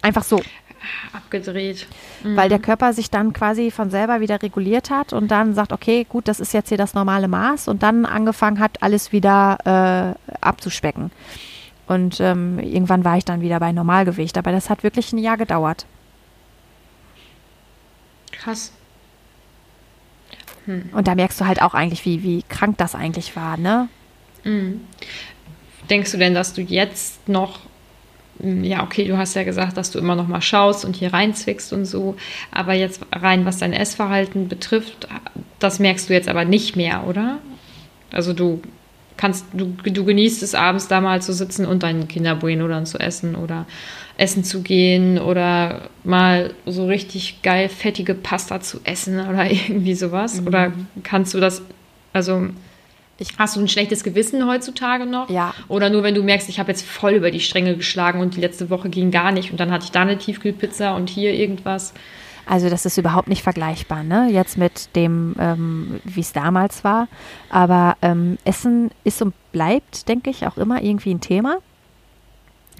Einfach 0.00 0.24
so. 0.24 0.40
Abgedreht. 1.12 1.86
Mhm. 2.24 2.34
Weil 2.34 2.48
der 2.48 2.60
Körper 2.60 2.94
sich 2.94 3.10
dann 3.10 3.34
quasi 3.34 3.70
von 3.70 3.90
selber 3.90 4.20
wieder 4.20 4.42
reguliert 4.42 4.88
hat 4.88 5.12
und 5.12 5.30
dann 5.30 5.52
sagt, 5.52 5.74
okay, 5.74 6.06
gut, 6.08 6.28
das 6.28 6.40
ist 6.40 6.54
jetzt 6.54 6.70
hier 6.70 6.78
das 6.78 6.94
normale 6.94 7.28
Maß 7.28 7.68
und 7.68 7.82
dann 7.82 8.06
angefangen 8.06 8.58
hat, 8.58 8.82
alles 8.82 9.12
wieder 9.12 10.16
äh, 10.24 10.34
abzuspecken. 10.40 11.10
Und 11.86 12.20
ähm, 12.20 12.58
irgendwann 12.58 13.04
war 13.04 13.16
ich 13.16 13.24
dann 13.24 13.40
wieder 13.40 13.60
bei 13.60 13.72
Normalgewicht. 13.72 14.36
Aber 14.38 14.52
das 14.52 14.70
hat 14.70 14.82
wirklich 14.82 15.12
ein 15.12 15.18
Jahr 15.18 15.36
gedauert. 15.36 15.86
Krass. 18.32 18.72
Hm. 20.66 20.90
Und 20.92 21.06
da 21.06 21.14
merkst 21.14 21.40
du 21.40 21.46
halt 21.46 21.62
auch 21.62 21.74
eigentlich, 21.74 22.04
wie, 22.04 22.22
wie 22.22 22.42
krank 22.48 22.76
das 22.78 22.94
eigentlich 22.94 23.36
war, 23.36 23.56
ne? 23.56 23.88
Mhm. 24.44 24.82
Denkst 25.88 26.12
du 26.12 26.18
denn, 26.18 26.34
dass 26.34 26.52
du 26.52 26.60
jetzt 26.62 27.28
noch, 27.28 27.60
hm, 28.40 28.64
ja, 28.64 28.82
okay, 28.82 29.06
du 29.06 29.16
hast 29.16 29.34
ja 29.34 29.44
gesagt, 29.44 29.76
dass 29.76 29.90
du 29.92 29.98
immer 29.98 30.16
noch 30.16 30.26
mal 30.26 30.42
schaust 30.42 30.84
und 30.84 30.96
hier 30.96 31.12
reinzwickst 31.12 31.72
und 31.72 31.84
so, 31.84 32.16
aber 32.50 32.74
jetzt 32.74 33.02
rein, 33.12 33.44
was 33.44 33.58
dein 33.58 33.72
Essverhalten 33.72 34.48
betrifft, 34.48 35.08
das 35.58 35.78
merkst 35.78 36.08
du 36.08 36.14
jetzt 36.14 36.28
aber 36.28 36.44
nicht 36.44 36.76
mehr, 36.76 37.06
oder? 37.06 37.38
Also 38.10 38.32
du 38.32 38.60
kannst, 39.16 39.46
du, 39.52 39.74
du 39.84 40.04
genießt 40.04 40.42
es 40.42 40.54
abends 40.54 40.88
da 40.88 41.00
mal 41.00 41.22
zu 41.22 41.32
sitzen 41.32 41.66
und 41.66 41.82
deinen 41.82 42.08
Kinderbueno 42.08 42.68
dann 42.68 42.86
zu 42.86 42.98
essen 42.98 43.34
oder 43.34 43.66
essen 44.18 44.44
zu 44.44 44.62
gehen 44.62 45.18
oder 45.18 45.88
mal 46.04 46.54
so 46.64 46.86
richtig 46.86 47.42
geil 47.42 47.68
fettige 47.68 48.14
Pasta 48.14 48.60
zu 48.60 48.80
essen 48.84 49.20
oder 49.28 49.50
irgendwie 49.50 49.94
sowas? 49.94 50.40
Mhm. 50.40 50.46
Oder 50.46 50.72
kannst 51.02 51.34
du 51.34 51.40
das, 51.40 51.62
also 52.12 52.48
Ich, 53.18 53.38
Hast 53.38 53.56
du 53.56 53.60
ein 53.60 53.68
schlechtes 53.68 54.04
Gewissen 54.04 54.46
heutzutage 54.46 55.06
noch? 55.06 55.30
Ja. 55.30 55.54
Oder 55.68 55.90
nur 55.90 56.02
wenn 56.02 56.14
du 56.14 56.22
merkst, 56.22 56.48
ich 56.48 56.58
habe 56.58 56.70
jetzt 56.70 56.84
voll 56.84 57.12
über 57.12 57.30
die 57.30 57.40
Stränge 57.40 57.76
geschlagen 57.76 58.20
und 58.20 58.36
die 58.36 58.40
letzte 58.40 58.68
Woche 58.70 58.88
ging 58.90 59.10
gar 59.10 59.32
nicht 59.32 59.50
und 59.50 59.60
dann 59.60 59.70
hatte 59.70 59.84
ich 59.84 59.90
da 59.90 60.02
eine 60.02 60.18
Tiefkühlpizza 60.18 60.94
und 60.94 61.08
hier 61.08 61.32
irgendwas? 61.32 61.94
Also 62.46 62.70
das 62.70 62.86
ist 62.86 62.96
überhaupt 62.96 63.28
nicht 63.28 63.42
vergleichbar, 63.42 64.04
ne? 64.04 64.28
Jetzt 64.30 64.56
mit 64.56 64.94
dem, 64.94 65.34
ähm, 65.38 66.00
wie 66.04 66.20
es 66.20 66.32
damals 66.32 66.84
war. 66.84 67.08
Aber 67.50 67.96
ähm, 68.02 68.38
Essen 68.44 68.90
ist 69.02 69.20
und 69.20 69.34
bleibt, 69.50 70.08
denke 70.08 70.30
ich, 70.30 70.46
auch 70.46 70.56
immer 70.56 70.82
irgendwie 70.82 71.12
ein 71.12 71.20
Thema. 71.20 71.58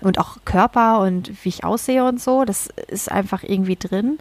Und 0.03 0.19
auch 0.19 0.37
Körper 0.45 1.01
und 1.01 1.33
wie 1.43 1.49
ich 1.49 1.64
aussehe 1.64 2.05
und 2.05 2.21
so, 2.21 2.45
das 2.45 2.69
ist 2.89 3.11
einfach 3.11 3.43
irgendwie 3.43 3.77
drin. 3.77 4.19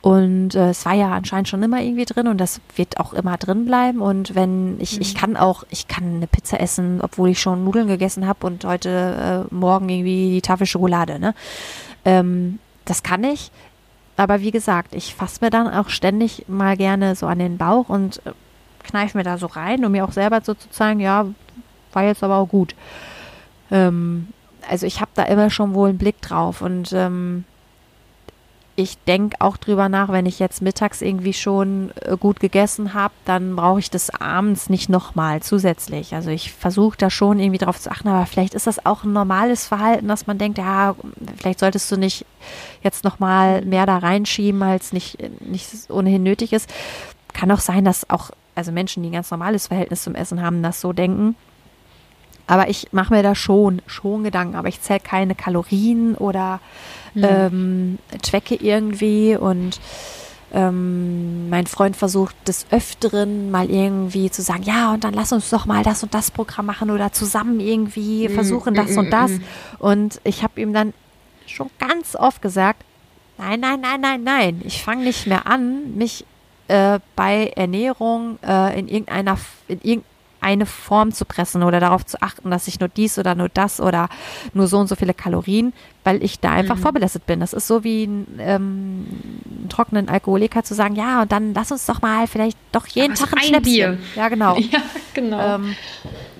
Und 0.00 0.54
äh, 0.54 0.70
es 0.70 0.86
war 0.86 0.94
ja 0.94 1.10
anscheinend 1.10 1.48
schon 1.48 1.62
immer 1.62 1.82
irgendwie 1.82 2.04
drin 2.04 2.28
und 2.28 2.38
das 2.38 2.60
wird 2.76 3.00
auch 3.00 3.12
immer 3.12 3.36
drin 3.36 3.64
bleiben. 3.64 4.00
Und 4.00 4.34
wenn 4.34 4.80
ich, 4.80 4.96
mhm. 4.96 5.02
ich 5.02 5.14
kann 5.14 5.36
auch, 5.36 5.64
ich 5.70 5.88
kann 5.88 6.16
eine 6.16 6.28
Pizza 6.28 6.60
essen, 6.60 7.00
obwohl 7.02 7.30
ich 7.30 7.40
schon 7.40 7.64
Nudeln 7.64 7.88
gegessen 7.88 8.26
habe 8.26 8.46
und 8.46 8.64
heute 8.64 9.46
äh, 9.50 9.54
Morgen 9.54 9.88
irgendwie 9.88 10.30
die 10.30 10.42
Tafel 10.42 10.66
Schokolade. 10.66 11.18
Ne? 11.18 11.34
Ähm, 12.04 12.60
das 12.84 13.02
kann 13.02 13.24
ich. 13.24 13.50
Aber 14.18 14.40
wie 14.40 14.50
gesagt, 14.50 14.96
ich 14.96 15.14
fasse 15.14 15.38
mir 15.44 15.50
dann 15.50 15.72
auch 15.72 15.90
ständig 15.90 16.46
mal 16.48 16.76
gerne 16.76 17.14
so 17.14 17.26
an 17.28 17.38
den 17.38 17.56
Bauch 17.56 17.88
und 17.88 18.20
äh, 18.26 18.32
kneife 18.82 19.16
mir 19.16 19.22
da 19.22 19.38
so 19.38 19.46
rein, 19.46 19.84
um 19.84 19.92
mir 19.92 20.04
auch 20.04 20.10
selber 20.10 20.40
so 20.42 20.54
zu 20.54 20.68
zeigen, 20.70 20.98
ja, 20.98 21.26
war 21.92 22.02
jetzt 22.02 22.24
aber 22.24 22.36
auch 22.38 22.48
gut. 22.48 22.74
Ähm, 23.70 24.26
also 24.68 24.86
ich 24.86 25.00
habe 25.00 25.12
da 25.14 25.22
immer 25.22 25.50
schon 25.50 25.72
wohl 25.72 25.90
einen 25.90 25.98
Blick 25.98 26.20
drauf 26.20 26.62
und 26.62 26.92
ähm, 26.92 27.44
ich 28.78 28.96
denke 29.08 29.40
auch 29.40 29.56
drüber 29.56 29.88
nach, 29.88 30.08
wenn 30.08 30.24
ich 30.24 30.38
jetzt 30.38 30.62
mittags 30.62 31.02
irgendwie 31.02 31.32
schon 31.32 31.90
äh, 32.00 32.16
gut 32.16 32.38
gegessen 32.38 32.94
habe, 32.94 33.12
dann 33.24 33.56
brauche 33.56 33.80
ich 33.80 33.90
das 33.90 34.08
abends 34.08 34.70
nicht 34.70 34.88
nochmal 34.88 35.42
zusätzlich. 35.42 36.14
Also 36.14 36.30
ich 36.30 36.52
versuche 36.52 36.96
da 36.96 37.10
schon 37.10 37.40
irgendwie 37.40 37.58
drauf 37.58 37.80
zu 37.80 37.90
achten, 37.90 38.06
aber 38.06 38.24
vielleicht 38.24 38.54
ist 38.54 38.68
das 38.68 38.86
auch 38.86 39.02
ein 39.02 39.12
normales 39.12 39.66
Verhalten, 39.66 40.06
dass 40.06 40.28
man 40.28 40.38
denkt, 40.38 40.58
ja, 40.58 40.94
vielleicht 41.38 41.58
solltest 41.58 41.90
du 41.90 41.96
nicht 41.96 42.24
jetzt 42.80 43.02
nochmal 43.02 43.64
mehr 43.64 43.84
da 43.84 43.98
reinschieben, 43.98 44.62
als 44.62 44.92
nicht, 44.92 45.18
nicht 45.40 45.90
ohnehin 45.90 46.22
nötig 46.22 46.52
ist. 46.52 46.70
Kann 47.32 47.50
auch 47.50 47.58
sein, 47.58 47.84
dass 47.84 48.08
auch, 48.08 48.30
also 48.54 48.70
Menschen, 48.70 49.02
die 49.02 49.08
ein 49.08 49.14
ganz 49.14 49.32
normales 49.32 49.66
Verhältnis 49.66 50.04
zum 50.04 50.14
Essen 50.14 50.40
haben, 50.40 50.62
das 50.62 50.80
so 50.80 50.92
denken. 50.92 51.34
Aber 52.48 52.68
ich 52.68 52.88
mache 52.92 53.14
mir 53.14 53.22
da 53.22 53.34
schon, 53.34 53.82
schon 53.86 54.24
Gedanken, 54.24 54.56
aber 54.56 54.68
ich 54.68 54.80
zähle 54.80 55.00
keine 55.00 55.34
Kalorien 55.34 56.14
oder 56.16 56.60
mhm. 57.14 57.24
ähm, 57.24 57.98
tracke 58.22 58.56
irgendwie 58.56 59.36
und 59.36 59.78
ähm, 60.52 61.50
mein 61.50 61.66
Freund 61.66 61.94
versucht 61.94 62.34
des 62.48 62.66
Öfteren 62.70 63.50
mal 63.50 63.70
irgendwie 63.70 64.30
zu 64.30 64.40
sagen, 64.40 64.62
ja, 64.62 64.94
und 64.94 65.04
dann 65.04 65.12
lass 65.12 65.32
uns 65.32 65.50
doch 65.50 65.66
mal 65.66 65.82
das 65.82 66.02
und 66.02 66.14
das 66.14 66.30
Programm 66.30 66.66
machen 66.66 66.90
oder 66.90 67.12
zusammen 67.12 67.60
irgendwie 67.60 68.28
mhm. 68.28 68.34
versuchen 68.34 68.74
das 68.74 68.92
mhm. 68.92 68.98
und 68.98 69.10
das. 69.10 69.30
Mhm. 69.30 69.44
Und 69.78 70.20
ich 70.24 70.42
habe 70.42 70.60
ihm 70.60 70.72
dann 70.72 70.94
schon 71.46 71.68
ganz 71.78 72.16
oft 72.16 72.40
gesagt, 72.40 72.82
nein, 73.36 73.60
nein, 73.60 73.80
nein, 73.80 74.00
nein, 74.00 74.22
nein, 74.24 74.62
ich 74.64 74.82
fange 74.82 75.04
nicht 75.04 75.26
mehr 75.26 75.46
an, 75.46 75.94
mich 75.96 76.24
äh, 76.68 76.98
bei 77.14 77.52
Ernährung 77.54 78.38
äh, 78.42 78.78
in 78.78 78.88
irgendeiner, 78.88 79.38
in 79.68 79.80
irgendeiner 79.82 80.17
eine 80.40 80.66
Form 80.66 81.12
zu 81.12 81.24
pressen 81.24 81.62
oder 81.62 81.80
darauf 81.80 82.06
zu 82.06 82.20
achten, 82.22 82.50
dass 82.50 82.68
ich 82.68 82.80
nur 82.80 82.88
dies 82.88 83.18
oder 83.18 83.34
nur 83.34 83.48
das 83.48 83.80
oder 83.80 84.08
nur 84.54 84.66
so 84.66 84.78
und 84.78 84.86
so 84.86 84.94
viele 84.94 85.14
Kalorien, 85.14 85.72
weil 86.04 86.22
ich 86.22 86.40
da 86.40 86.50
einfach 86.50 86.76
mhm. 86.76 86.80
vorbelastet 86.80 87.26
bin. 87.26 87.40
Das 87.40 87.52
ist 87.52 87.66
so 87.66 87.84
wie 87.84 88.04
ein, 88.04 88.26
ähm, 88.38 89.06
einen 89.46 89.68
trockenen 89.68 90.08
Alkoholiker 90.08 90.62
zu 90.62 90.74
sagen, 90.74 90.94
ja, 90.94 91.22
und 91.22 91.32
dann 91.32 91.54
lass 91.54 91.72
uns 91.72 91.86
doch 91.86 92.02
mal 92.02 92.26
vielleicht 92.26 92.58
doch 92.72 92.86
jeden 92.86 93.14
Tag 93.14 93.32
ein, 93.34 93.42
Schnäpschen. 93.42 93.62
Bier. 93.62 93.98
Ja, 94.16 94.28
genau. 94.28 94.56
Ja, 94.70 94.82
genau. 95.14 95.54
Ähm, 95.54 95.76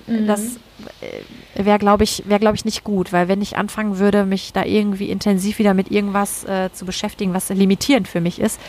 mhm. 0.06 0.26
Das 0.26 0.58
äh, 1.00 1.64
wäre, 1.64 1.78
glaube 1.78 2.04
ich, 2.04 2.24
wäre, 2.26 2.40
glaube 2.40 2.56
ich, 2.56 2.64
nicht 2.64 2.84
gut, 2.84 3.12
weil 3.12 3.28
wenn 3.28 3.40
ich 3.40 3.56
anfangen 3.56 3.98
würde, 3.98 4.24
mich 4.24 4.52
da 4.52 4.64
irgendwie 4.64 5.10
intensiv 5.10 5.58
wieder 5.58 5.74
mit 5.74 5.90
irgendwas 5.90 6.44
äh, 6.44 6.70
zu 6.72 6.84
beschäftigen, 6.84 7.34
was 7.34 7.48
limitierend 7.48 8.06
für 8.06 8.20
mich 8.20 8.38
ist, 8.38 8.60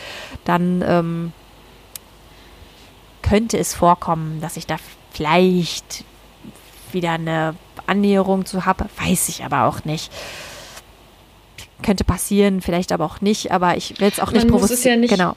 dann 0.45 0.83
ähm, 0.85 1.33
könnte 3.21 3.57
es 3.57 3.73
vorkommen, 3.73 4.41
dass 4.41 4.57
ich 4.57 4.65
da 4.65 4.77
vielleicht 5.11 6.03
wieder 6.91 7.13
eine 7.13 7.55
Annäherung 7.87 8.45
zu 8.45 8.65
habe, 8.65 8.85
weiß 8.97 9.29
ich 9.29 9.43
aber 9.43 9.65
auch 9.65 9.85
nicht. 9.85 10.11
Könnte 11.81 12.03
passieren, 12.03 12.61
vielleicht 12.61 12.91
aber 12.91 13.05
auch 13.05 13.21
nicht, 13.21 13.51
aber 13.51 13.77
ich 13.77 13.99
will 13.99 14.09
es 14.09 14.19
auch 14.19 14.31
nicht 14.31 14.47
provozieren. 14.47 15.03
Ja 15.03 15.09
genau. 15.09 15.35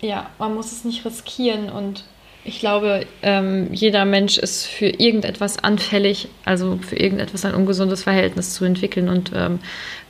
Ja, 0.00 0.30
man 0.38 0.54
muss 0.54 0.72
es 0.72 0.84
nicht 0.84 1.04
riskieren 1.04 1.70
und 1.70 2.04
ich 2.46 2.60
glaube, 2.60 3.06
ähm, 3.22 3.72
jeder 3.72 4.04
Mensch 4.04 4.36
ist 4.36 4.66
für 4.66 4.86
irgendetwas 4.86 5.64
anfällig, 5.64 6.28
also 6.44 6.78
für 6.86 6.96
irgendetwas 6.96 7.46
ein 7.46 7.54
ungesundes 7.54 8.02
Verhältnis 8.02 8.52
zu 8.52 8.66
entwickeln. 8.66 9.08
Und 9.08 9.32
ähm, 9.34 9.60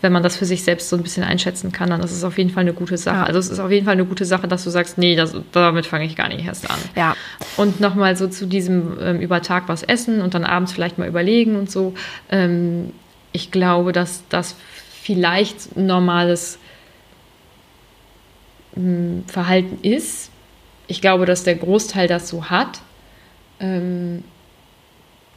wenn 0.01 0.13
man 0.13 0.25
das 0.25 0.37
für 0.37 0.45
sich 0.45 0.65
selbst 0.65 0.89
so 0.89 0.97
ein 0.97 1.05
bisschen 1.05 1.23
einschätzen 1.23 1.71
kann, 1.71 1.91
dann 1.91 2.03
ist 2.03 2.11
es 2.11 2.25
auf 2.25 2.37
jeden 2.37 2.51
Fall 2.51 2.63
eine 2.63 2.73
gute 2.73 2.99
Sache. 2.99 3.19
Ja. 3.19 3.25
Also 3.25 3.39
es 3.39 3.51
ist 3.51 3.61
auf 3.61 3.71
jeden 3.71 3.85
Fall 3.85 3.93
eine 3.93 4.05
gute 4.05 4.25
Sache, 4.25 4.49
dass 4.49 4.65
du 4.65 4.71
sagst, 4.71 4.99
nee, 4.99 5.15
das, 5.15 5.33
damit 5.53 5.87
fange 5.87 6.07
ich 6.07 6.17
gar 6.17 6.29
nicht 6.29 6.45
erst 6.45 6.69
an. 6.69 6.79
Ja. 6.97 7.15
Und 7.57 7.79
nochmal 7.79 8.17
so 8.17 8.27
zu 8.27 8.47
diesem 8.47 8.99
ähm, 9.01 9.21
über 9.21 9.41
Tag 9.41 9.69
was 9.69 9.85
essen 9.85 10.21
und 10.21 10.35
dann 10.35 10.45
abends 10.45 10.73
vielleicht 10.73 10.99
mal 10.99 11.07
überlegen 11.07 11.55
und 11.55 11.71
so. 11.71 11.95
Ähm, 12.31 12.93
ich 13.31 13.53
glaube, 13.53 13.93
dass 13.93 14.25
das 14.29 14.57
vielleicht 15.03 15.77
normales 15.77 16.59
hm, 18.75 19.23
Verhalten 19.29 19.79
ist, 19.83 20.31
ich 20.87 21.01
glaube, 21.01 21.27
dass 21.27 21.45
der 21.45 21.57
Großteil 21.57 22.09
das 22.09 22.29
so 22.29 22.47
hat. 22.47 22.81
Ähm, 23.61 24.25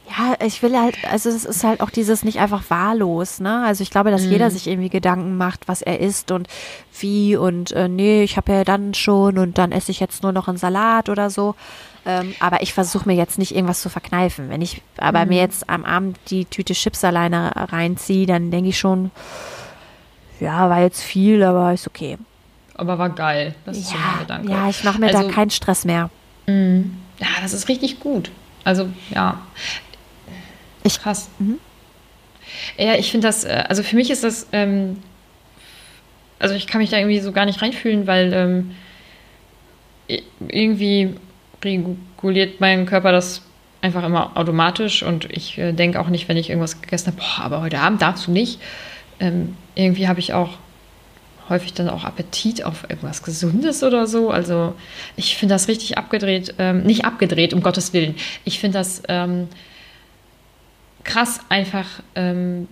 ja, 0.08 0.36
ich 0.44 0.62
will 0.62 0.78
halt, 0.78 0.96
also 1.10 1.28
es 1.28 1.44
ist 1.44 1.64
halt 1.64 1.80
auch 1.80 1.90
dieses 1.90 2.24
nicht 2.24 2.38
einfach 2.38 2.70
wahllos, 2.70 3.40
ne? 3.40 3.64
Also 3.66 3.82
ich 3.82 3.90
glaube, 3.90 4.10
dass 4.10 4.24
mhm. 4.24 4.32
jeder 4.32 4.50
sich 4.50 4.66
irgendwie 4.66 4.88
Gedanken 4.88 5.36
macht, 5.36 5.68
was 5.68 5.82
er 5.82 6.00
isst 6.00 6.30
und 6.30 6.48
wie 6.98 7.36
und 7.36 7.72
äh, 7.72 7.88
nee, 7.88 8.22
ich 8.22 8.36
habe 8.36 8.52
ja 8.52 8.64
dann 8.64 8.94
schon 8.94 9.38
und 9.38 9.58
dann 9.58 9.70
esse 9.70 9.90
ich 9.90 10.00
jetzt 10.00 10.22
nur 10.22 10.32
noch 10.32 10.48
einen 10.48 10.56
Salat 10.56 11.08
oder 11.10 11.28
so. 11.28 11.54
Ähm, 12.06 12.34
aber 12.40 12.62
ich 12.62 12.72
versuche 12.72 13.06
mir 13.06 13.16
jetzt 13.16 13.38
nicht 13.38 13.54
irgendwas 13.54 13.82
zu 13.82 13.90
verkneifen. 13.90 14.48
Wenn 14.48 14.62
ich 14.62 14.80
aber 14.96 15.24
mhm. 15.24 15.28
mir 15.28 15.40
jetzt 15.40 15.68
am 15.68 15.84
Abend 15.84 16.18
die 16.30 16.46
Tüte 16.46 16.72
Chips 16.72 17.04
alleine 17.04 17.52
reinziehe, 17.54 18.26
dann 18.26 18.50
denke 18.50 18.70
ich 18.70 18.78
schon, 18.78 19.10
ja, 20.40 20.70
war 20.70 20.80
jetzt 20.80 21.02
viel, 21.02 21.42
aber 21.42 21.74
ist 21.74 21.86
okay 21.86 22.16
aber 22.78 22.98
war 22.98 23.10
geil. 23.10 23.54
Das 23.66 23.76
ist 23.76 23.92
ja, 23.92 23.98
so 23.98 24.02
mein 24.04 24.18
Gedanke. 24.20 24.50
Ja, 24.50 24.68
ich 24.70 24.84
mache 24.84 24.98
mir 24.98 25.08
also, 25.08 25.28
da 25.28 25.34
keinen 25.34 25.50
Stress 25.50 25.84
mehr. 25.84 26.08
Mh, 26.46 26.84
ja, 27.18 27.26
das 27.42 27.52
ist 27.52 27.68
richtig 27.68 28.00
gut. 28.00 28.30
Also, 28.64 28.88
ja. 29.10 29.40
Ich, 30.84 31.00
Krass. 31.00 31.28
Mhm. 31.38 31.58
Ja, 32.78 32.94
ich 32.94 33.10
finde 33.10 33.26
das, 33.26 33.44
äh, 33.44 33.64
also 33.68 33.82
für 33.82 33.96
mich 33.96 34.10
ist 34.10 34.24
das, 34.24 34.46
ähm, 34.52 34.98
also 36.38 36.54
ich 36.54 36.66
kann 36.66 36.80
mich 36.80 36.90
da 36.90 36.96
irgendwie 36.98 37.20
so 37.20 37.32
gar 37.32 37.44
nicht 37.44 37.60
reinfühlen, 37.60 38.06
weil 38.06 38.32
ähm, 38.32 38.70
irgendwie 40.48 41.14
reguliert 41.62 42.60
mein 42.60 42.86
Körper 42.86 43.12
das 43.12 43.42
einfach 43.80 44.04
immer 44.04 44.36
automatisch 44.36 45.02
und 45.02 45.30
ich 45.30 45.58
äh, 45.58 45.72
denke 45.72 46.00
auch 46.00 46.08
nicht, 46.08 46.28
wenn 46.28 46.36
ich 46.36 46.48
irgendwas 46.48 46.80
gegessen 46.80 47.08
habe, 47.08 47.18
boah, 47.18 47.44
aber 47.44 47.60
heute 47.60 47.80
Abend 47.80 48.00
darfst 48.00 48.26
du 48.26 48.30
nicht. 48.30 48.60
Ähm, 49.20 49.56
irgendwie 49.74 50.08
habe 50.08 50.20
ich 50.20 50.32
auch 50.32 50.50
häufig 51.48 51.74
dann 51.74 51.88
auch 51.88 52.04
Appetit 52.04 52.64
auf 52.64 52.84
irgendwas 52.88 53.22
Gesundes 53.22 53.82
oder 53.82 54.06
so. 54.06 54.30
Also 54.30 54.74
ich 55.16 55.36
finde 55.36 55.54
das 55.54 55.68
richtig 55.68 55.98
abgedreht, 55.98 56.54
ähm, 56.58 56.82
nicht 56.82 57.04
abgedreht, 57.04 57.54
um 57.54 57.62
Gottes 57.62 57.92
Willen. 57.92 58.14
Ich 58.44 58.58
finde 58.58 58.78
das 58.78 59.02
ähm, 59.08 59.48
krass 61.04 61.40
einfach, 61.48 61.86
ähm, 62.14 62.68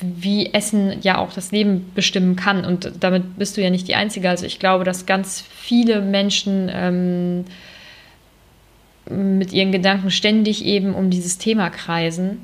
wie 0.00 0.52
Essen 0.52 1.00
ja 1.02 1.18
auch 1.18 1.32
das 1.32 1.52
Leben 1.52 1.92
bestimmen 1.94 2.36
kann. 2.36 2.64
Und 2.64 2.92
damit 3.00 3.38
bist 3.38 3.56
du 3.56 3.62
ja 3.62 3.70
nicht 3.70 3.88
die 3.88 3.94
Einzige. 3.94 4.30
Also 4.30 4.46
ich 4.46 4.58
glaube, 4.58 4.84
dass 4.84 5.06
ganz 5.06 5.40
viele 5.40 6.00
Menschen 6.00 6.70
ähm, 6.72 7.44
mit 9.06 9.52
ihren 9.52 9.72
Gedanken 9.72 10.10
ständig 10.10 10.64
eben 10.64 10.94
um 10.94 11.10
dieses 11.10 11.38
Thema 11.38 11.68
kreisen 11.70 12.38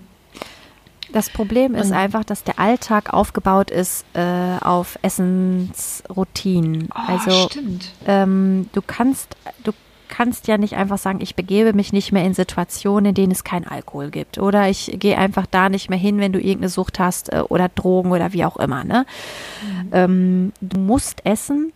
das 1.12 1.30
Problem 1.30 1.74
ist 1.74 1.90
und 1.90 1.96
einfach, 1.96 2.24
dass 2.24 2.44
der 2.44 2.58
Alltag 2.58 3.12
aufgebaut 3.12 3.70
ist 3.70 4.04
äh, 4.14 4.58
auf 4.60 4.98
Essensroutinen. 5.02 6.88
Oh, 6.94 7.00
also. 7.06 7.50
Ähm, 8.06 8.68
du 8.72 8.82
kannst, 8.82 9.36
du 9.64 9.72
kannst 10.08 10.48
ja 10.48 10.58
nicht 10.58 10.76
einfach 10.76 10.98
sagen, 10.98 11.20
ich 11.22 11.34
begebe 11.34 11.72
mich 11.72 11.92
nicht 11.92 12.12
mehr 12.12 12.24
in 12.24 12.34
Situationen, 12.34 13.10
in 13.10 13.14
denen 13.14 13.32
es 13.32 13.44
keinen 13.44 13.66
Alkohol 13.66 14.10
gibt. 14.10 14.38
Oder 14.38 14.68
ich 14.68 14.96
gehe 14.98 15.16
einfach 15.16 15.46
da 15.46 15.68
nicht 15.68 15.88
mehr 15.88 15.98
hin, 15.98 16.18
wenn 16.18 16.32
du 16.32 16.38
irgendeine 16.38 16.68
Sucht 16.68 16.98
hast 16.98 17.32
äh, 17.32 17.40
oder 17.48 17.68
Drogen 17.68 18.12
oder 18.12 18.32
wie 18.32 18.44
auch 18.44 18.56
immer. 18.56 18.84
Ne? 18.84 19.06
Mhm. 19.62 19.88
Ähm, 19.92 20.52
du 20.60 20.78
musst 20.78 21.24
essen. 21.24 21.72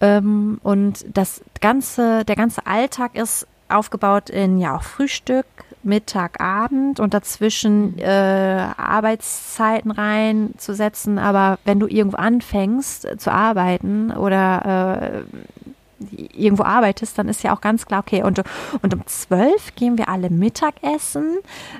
Ähm, 0.00 0.60
und 0.62 1.04
das 1.12 1.42
ganze, 1.60 2.24
der 2.24 2.36
ganze 2.36 2.66
Alltag 2.66 3.14
ist 3.14 3.46
aufgebaut 3.68 4.30
in 4.30 4.58
ja 4.58 4.76
auch 4.76 4.82
Frühstück, 4.82 5.46
Mittag, 5.84 6.40
Abend 6.40 7.00
und 7.00 7.14
dazwischen 7.14 7.98
äh, 7.98 8.68
Arbeitszeiten 8.76 9.90
reinzusetzen. 9.90 11.18
Aber 11.18 11.58
wenn 11.64 11.80
du 11.80 11.86
irgendwo 11.86 12.16
anfängst 12.16 13.08
zu 13.18 13.32
arbeiten 13.32 14.10
oder 14.10 15.24
äh, 15.30 16.14
irgendwo 16.32 16.64
arbeitest, 16.64 17.18
dann 17.18 17.28
ist 17.28 17.42
ja 17.42 17.54
auch 17.54 17.60
ganz 17.60 17.86
klar, 17.86 18.00
okay, 18.00 18.22
und, 18.22 18.42
und 18.82 18.94
um 18.94 19.06
zwölf 19.06 19.74
gehen 19.74 19.98
wir 19.98 20.08
alle 20.08 20.30
Mittagessen. 20.30 21.38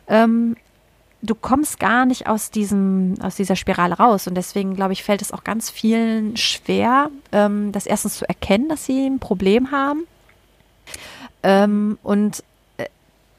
Ähm, 0.09 0.57
du 1.25 1.35
kommst 1.35 1.81
gar 1.81 2.05
nicht 2.05 2.27
aus 2.27 2.51
diesem, 2.51 3.15
aus 3.21 3.37
dieser 3.37 3.57
Spirale 3.57 3.95
raus. 3.95 4.27
Und 4.27 4.35
deswegen, 4.35 4.75
glaube 4.77 4.93
ich, 4.93 5.03
fällt 5.03 5.23
es 5.23 5.33
auch 5.33 5.45
ganz 5.45 5.71
vielen 5.71 6.37
schwer, 6.37 7.11
ähm, 7.33 7.73
das 7.73 7.87
erstens 7.87 8.19
zu 8.19 8.29
erkennen, 8.29 8.69
dass 8.69 8.85
sie 8.85 9.07
ein 9.07 9.19
Problem 9.19 9.71
haben. 9.71 10.07
Ähm, 11.43 11.99
und 12.03 12.41
äh, 12.41 12.43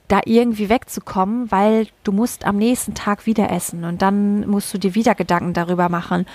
da 0.08 0.22
irgendwie 0.26 0.70
wegzukommen, 0.70 1.52
weil 1.52 1.88
du 2.04 2.12
musst 2.12 2.46
am 2.46 2.58
nächsten 2.58 2.94
Tag 2.94 3.26
wieder 3.26 3.52
essen 3.52 3.84
und 3.84 4.02
dann 4.02 4.48
musst 4.48 4.74
du 4.74 4.78
dir 4.78 4.96
wieder 4.96 5.16
Gedanken 5.16 5.54
darüber 5.54 5.90
machen. 5.90 6.26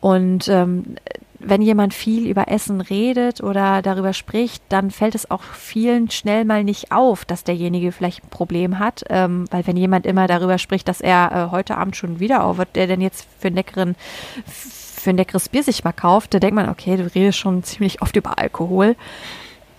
Und 0.00 0.48
ähm, 0.48 0.96
wenn 1.40 1.62
jemand 1.62 1.94
viel 1.94 2.28
über 2.28 2.48
Essen 2.48 2.80
redet 2.80 3.42
oder 3.42 3.80
darüber 3.82 4.12
spricht, 4.12 4.62
dann 4.68 4.90
fällt 4.90 5.14
es 5.14 5.30
auch 5.30 5.42
vielen 5.42 6.10
schnell 6.10 6.44
mal 6.44 6.64
nicht 6.64 6.90
auf, 6.90 7.24
dass 7.24 7.44
derjenige 7.44 7.92
vielleicht 7.92 8.24
ein 8.24 8.30
Problem 8.30 8.78
hat. 8.78 9.04
Ähm, 9.08 9.44
weil 9.50 9.66
wenn 9.66 9.76
jemand 9.76 10.04
immer 10.04 10.26
darüber 10.26 10.58
spricht, 10.58 10.88
dass 10.88 11.00
er 11.00 11.30
äh, 11.32 11.50
heute 11.52 11.76
Abend 11.76 11.96
schon 11.96 12.20
wieder 12.20 12.44
auf, 12.44 12.58
wird 12.58 12.74
der 12.74 12.88
denn 12.88 13.00
jetzt 13.00 13.26
für 13.38 13.48
einen 13.48 13.56
leckeren, 13.56 13.94
für 14.46 15.10
ein 15.10 15.16
leckeres 15.16 15.48
Bier 15.48 15.62
sich 15.62 15.84
mal 15.84 15.92
kauft, 15.92 16.34
da 16.34 16.40
denkt 16.40 16.56
man, 16.56 16.68
okay, 16.68 16.96
du 16.96 17.04
redest 17.14 17.38
schon 17.38 17.62
ziemlich 17.62 18.02
oft 18.02 18.16
über 18.16 18.38
Alkohol. 18.38 18.96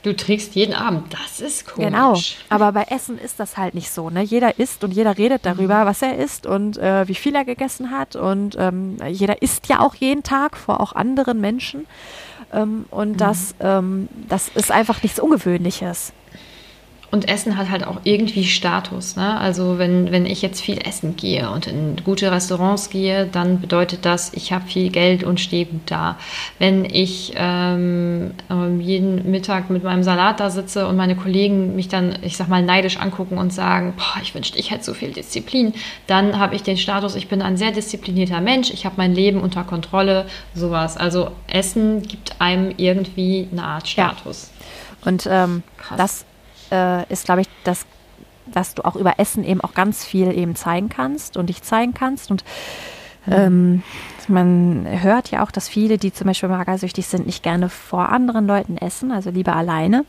Du 0.01 0.15
trinkst 0.15 0.55
jeden 0.55 0.73
Abend, 0.73 1.13
das 1.13 1.41
ist 1.41 1.67
komisch. 1.67 1.85
Genau, 1.85 2.15
aber 2.47 2.71
bei 2.71 2.83
Essen 2.83 3.19
ist 3.19 3.39
das 3.39 3.57
halt 3.57 3.75
nicht 3.75 3.91
so. 3.91 4.09
Ne? 4.09 4.21
Jeder 4.21 4.57
isst 4.57 4.83
und 4.83 4.91
jeder 4.91 5.17
redet 5.17 5.45
darüber, 5.45 5.83
mhm. 5.83 5.87
was 5.87 6.01
er 6.01 6.17
isst 6.17 6.45
und 6.45 6.77
äh, 6.77 7.07
wie 7.07 7.15
viel 7.15 7.35
er 7.35 7.43
gegessen 7.43 7.91
hat. 7.91 8.15
Und 8.15 8.55
ähm, 8.57 8.97
jeder 9.09 9.41
isst 9.41 9.67
ja 9.67 9.81
auch 9.81 9.95
jeden 9.95 10.23
Tag 10.23 10.55
vor 10.55 10.79
auch 10.79 10.93
anderen 10.93 11.41
Menschen. 11.41 11.85
Ähm, 12.53 12.85
und 12.91 13.13
mhm. 13.13 13.17
das, 13.17 13.55
ähm, 13.59 14.07
das 14.29 14.47
ist 14.47 14.71
einfach 14.71 15.03
nichts 15.03 15.19
Ungewöhnliches. 15.19 16.13
Und 17.11 17.27
Essen 17.27 17.57
hat 17.57 17.71
halt 17.71 17.87
auch 17.87 18.01
irgendwie 18.03 18.43
Status. 18.43 19.15
Ne? 19.15 19.39
Also 19.39 19.79
wenn, 19.79 20.11
wenn 20.11 20.27
ich 20.27 20.43
jetzt 20.43 20.61
viel 20.61 20.77
essen 20.77 21.15
gehe 21.15 21.49
und 21.49 21.65
in 21.65 21.95
gute 22.03 22.31
Restaurants 22.31 22.91
gehe, 22.91 23.25
dann 23.25 23.59
bedeutet 23.59 24.05
das, 24.05 24.31
ich 24.33 24.53
habe 24.53 24.67
viel 24.67 24.91
Geld 24.91 25.23
und 25.23 25.39
stehe 25.39 25.65
gut 25.65 25.81
da. 25.87 26.17
Wenn 26.59 26.85
ich 26.85 27.33
ähm, 27.35 28.31
ähm, 28.51 28.79
jeden 28.79 29.31
Mittag 29.31 29.71
mit 29.71 29.83
meinem 29.83 30.03
Salat 30.03 30.39
da 30.39 30.51
sitze 30.51 30.87
und 30.87 30.97
meine 30.97 31.15
Kollegen 31.15 31.75
mich 31.75 31.87
dann, 31.87 32.15
ich 32.21 32.37
sag 32.37 32.47
mal, 32.47 32.61
neidisch 32.61 32.97
angucken 32.97 33.39
und 33.39 33.51
sagen, 33.51 33.93
boah, 33.97 34.21
ich 34.21 34.35
wünschte, 34.35 34.59
ich 34.59 34.69
hätte 34.69 34.83
so 34.83 34.93
viel 34.93 35.11
Disziplin, 35.11 35.73
dann 36.05 36.37
habe 36.37 36.55
ich 36.55 36.61
den 36.61 36.77
Status, 36.77 37.15
ich 37.15 37.27
bin 37.27 37.41
ein 37.41 37.57
sehr 37.57 37.71
disziplinierter 37.71 38.39
Mensch, 38.39 38.69
ich 38.69 38.85
habe 38.85 38.95
mein 38.97 39.15
Leben 39.15 39.41
unter 39.41 39.63
Kontrolle, 39.63 40.27
sowas. 40.53 40.95
Also 40.95 41.31
Essen 41.47 42.03
gibt 42.03 42.39
einem 42.39 42.71
irgendwie 42.77 43.47
eine 43.51 43.63
Art 43.63 43.87
Status. 43.87 44.51
Ja. 44.51 45.07
Und 45.09 45.27
ähm, 45.31 45.63
das 45.97 46.25
äh, 46.71 47.11
ist, 47.11 47.25
glaube 47.25 47.41
ich, 47.41 47.47
das, 47.63 47.85
dass 48.47 48.75
du 48.75 48.85
auch 48.85 48.95
über 48.95 49.19
Essen 49.19 49.43
eben 49.43 49.61
auch 49.61 49.73
ganz 49.73 50.05
viel 50.05 50.35
eben 50.37 50.55
zeigen 50.55 50.89
kannst 50.89 51.37
und 51.37 51.47
dich 51.47 51.63
zeigen 51.63 51.93
kannst. 51.93 52.31
Und 52.31 52.43
mhm. 53.25 53.33
ähm, 53.33 53.83
man 54.27 54.87
hört 55.01 55.31
ja 55.31 55.43
auch, 55.43 55.51
dass 55.51 55.67
viele, 55.67 55.97
die 55.97 56.13
zum 56.13 56.27
Beispiel 56.27 56.49
magersüchtig 56.49 57.07
sind, 57.07 57.25
nicht 57.25 57.43
gerne 57.43 57.69
vor 57.69 58.09
anderen 58.09 58.47
Leuten 58.47 58.77
essen, 58.77 59.11
also 59.11 59.29
lieber 59.29 59.55
alleine. 59.55 60.05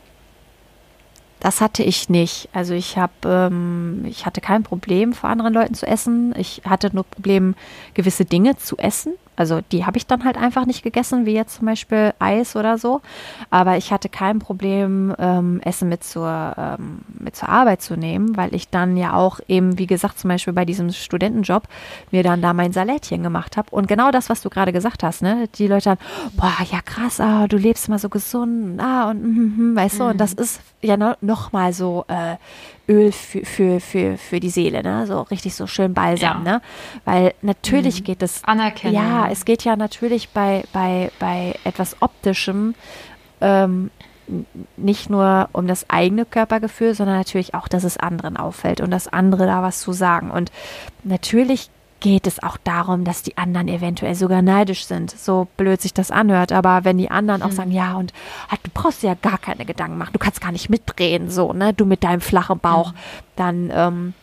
Das 1.41 1.59
hatte 1.59 1.81
ich 1.81 2.07
nicht. 2.07 2.49
Also 2.53 2.75
ich 2.75 2.99
habe, 2.99 3.11
ähm, 3.25 4.05
ich 4.05 4.27
hatte 4.27 4.41
kein 4.41 4.61
Problem, 4.61 5.11
vor 5.11 5.29
anderen 5.29 5.53
Leuten 5.53 5.73
zu 5.73 5.87
essen. 5.87 6.35
Ich 6.37 6.61
hatte 6.69 6.91
nur 6.93 7.03
Problem, 7.03 7.55
gewisse 7.95 8.25
Dinge 8.25 8.57
zu 8.57 8.77
essen. 8.77 9.13
Also 9.35 9.59
die 9.71 9.87
habe 9.87 9.97
ich 9.97 10.05
dann 10.05 10.23
halt 10.23 10.37
einfach 10.37 10.67
nicht 10.67 10.83
gegessen, 10.83 11.25
wie 11.25 11.33
jetzt 11.33 11.55
zum 11.55 11.65
Beispiel 11.65 12.13
Eis 12.19 12.55
oder 12.55 12.77
so. 12.77 13.01
Aber 13.49 13.75
ich 13.75 13.91
hatte 13.91 14.07
kein 14.07 14.37
Problem, 14.37 15.15
ähm, 15.17 15.61
Essen 15.63 15.89
mit 15.89 16.03
zur, 16.03 16.53
ähm, 16.55 16.99
mit 17.17 17.35
zur 17.35 17.49
Arbeit 17.49 17.81
zu 17.81 17.97
nehmen, 17.97 18.37
weil 18.37 18.53
ich 18.53 18.69
dann 18.69 18.95
ja 18.95 19.13
auch 19.13 19.39
eben, 19.47 19.79
wie 19.79 19.87
gesagt, 19.87 20.19
zum 20.19 20.27
Beispiel 20.27 20.53
bei 20.53 20.65
diesem 20.65 20.91
Studentenjob 20.91 21.63
mir 22.11 22.21
dann 22.21 22.43
da 22.43 22.53
mein 22.53 22.71
Salätchen 22.71 23.23
gemacht 23.23 23.57
habe. 23.57 23.71
Und 23.71 23.87
genau 23.87 24.11
das, 24.11 24.29
was 24.29 24.41
du 24.41 24.51
gerade 24.51 24.73
gesagt 24.73 25.01
hast, 25.01 25.23
ne? 25.23 25.49
Die 25.55 25.65
Leute 25.65 25.85
dann, 25.85 25.97
boah, 26.33 26.53
ja 26.71 26.81
krass, 26.85 27.19
ah, 27.19 27.47
du 27.47 27.57
lebst 27.57 27.87
immer 27.87 27.97
so 27.97 28.09
gesund, 28.09 28.79
ah, 28.79 29.09
und 29.09 29.23
mm, 29.23 29.71
mm, 29.71 29.75
weißt 29.75 29.99
du, 29.99 30.03
mhm. 30.03 30.09
und 30.11 30.17
das 30.21 30.33
ist 30.33 30.61
ja 30.83 30.97
no, 30.97 31.13
noch 31.21 31.51
mal 31.51 31.73
so 31.73 32.05
äh, 32.07 32.37
Öl 32.91 33.11
für, 33.11 33.45
für, 33.45 33.79
für, 33.79 34.17
für 34.17 34.39
die 34.39 34.49
Seele, 34.49 34.83
ne? 34.83 35.07
So 35.07 35.21
richtig 35.21 35.55
so 35.55 35.67
schön 35.67 35.93
balsam, 35.93 36.45
ja. 36.45 36.53
ne? 36.53 36.61
Weil 37.05 37.33
natürlich 37.41 38.01
mhm. 38.01 38.05
geht 38.05 38.23
es. 38.23 38.43
Anerkennen. 38.43 38.95
Ja, 38.95 39.27
es 39.29 39.45
geht 39.45 39.63
ja 39.63 39.75
natürlich 39.75 40.29
bei, 40.29 40.63
bei, 40.73 41.11
bei 41.19 41.55
etwas 41.63 42.01
Optischem 42.01 42.75
ähm, 43.39 43.91
nicht 44.77 45.09
nur 45.09 45.49
um 45.51 45.67
das 45.67 45.89
eigene 45.89 46.25
Körpergefühl, 46.25 46.93
sondern 46.93 47.17
natürlich 47.17 47.53
auch, 47.53 47.67
dass 47.67 47.83
es 47.83 47.97
anderen 47.97 48.37
auffällt 48.37 48.81
und 48.81 48.91
dass 48.91 49.07
andere 49.07 49.45
da 49.45 49.61
was 49.61 49.81
zu 49.81 49.91
sagen. 49.93 50.31
Und 50.31 50.51
natürlich 51.03 51.69
geht 52.01 52.27
es 52.27 52.43
auch 52.43 52.57
darum, 52.57 53.05
dass 53.05 53.23
die 53.23 53.37
anderen 53.37 53.69
eventuell 53.69 54.15
sogar 54.15 54.41
neidisch 54.41 54.85
sind. 54.85 55.11
So 55.11 55.47
blöd 55.55 55.81
sich 55.81 55.93
das 55.93 56.11
anhört. 56.11 56.51
Aber 56.51 56.83
wenn 56.83 56.97
die 56.97 57.09
anderen 57.09 57.41
auch 57.41 57.51
mhm. 57.51 57.55
sagen, 57.55 57.71
ja, 57.71 57.93
und 57.93 58.11
halt, 58.49 58.59
du 58.63 58.71
brauchst 58.73 59.03
dir 59.03 59.07
ja 59.07 59.15
gar 59.21 59.37
keine 59.37 59.65
Gedanken 59.65 59.97
machen, 59.97 60.11
du 60.13 60.19
kannst 60.19 60.41
gar 60.41 60.51
nicht 60.51 60.69
mitdrehen, 60.69 61.29
so, 61.29 61.53
ne, 61.53 61.73
du 61.73 61.85
mit 61.85 62.03
deinem 62.03 62.21
flachen 62.21 62.59
Bauch, 62.59 62.91
mhm. 62.91 62.97
dann 63.37 63.71
ähm, 63.73 64.13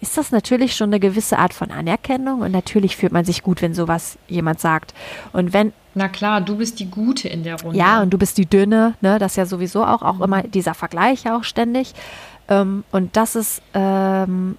ist 0.00 0.18
das 0.18 0.30
natürlich 0.30 0.76
schon 0.76 0.90
eine 0.90 1.00
gewisse 1.00 1.38
Art 1.38 1.54
von 1.54 1.70
Anerkennung 1.70 2.42
und 2.42 2.52
natürlich 2.52 2.96
fühlt 2.96 3.12
man 3.12 3.24
sich 3.24 3.42
gut, 3.42 3.62
wenn 3.62 3.74
sowas 3.74 4.18
jemand 4.28 4.60
sagt. 4.60 4.92
Und 5.32 5.52
wenn 5.52 5.72
na 5.94 6.08
klar, 6.08 6.40
du 6.40 6.56
bist 6.56 6.78
die 6.78 6.90
Gute 6.90 7.28
in 7.28 7.42
der 7.42 7.60
Runde. 7.60 7.76
Ja, 7.76 8.02
und 8.02 8.10
du 8.10 8.18
bist 8.18 8.38
die 8.38 8.46
Dünne, 8.46 8.94
ne? 9.00 9.18
Das 9.18 9.32
ist 9.32 9.36
ja 9.36 9.46
sowieso 9.46 9.84
auch, 9.84 10.02
auch 10.02 10.16
mhm. 10.16 10.22
immer 10.22 10.42
dieser 10.42 10.74
Vergleich 10.74 11.28
auch 11.28 11.42
ständig. 11.42 11.92
Ähm, 12.48 12.84
und 12.92 13.16
das 13.16 13.34
ist 13.34 13.62
ähm, 13.74 14.56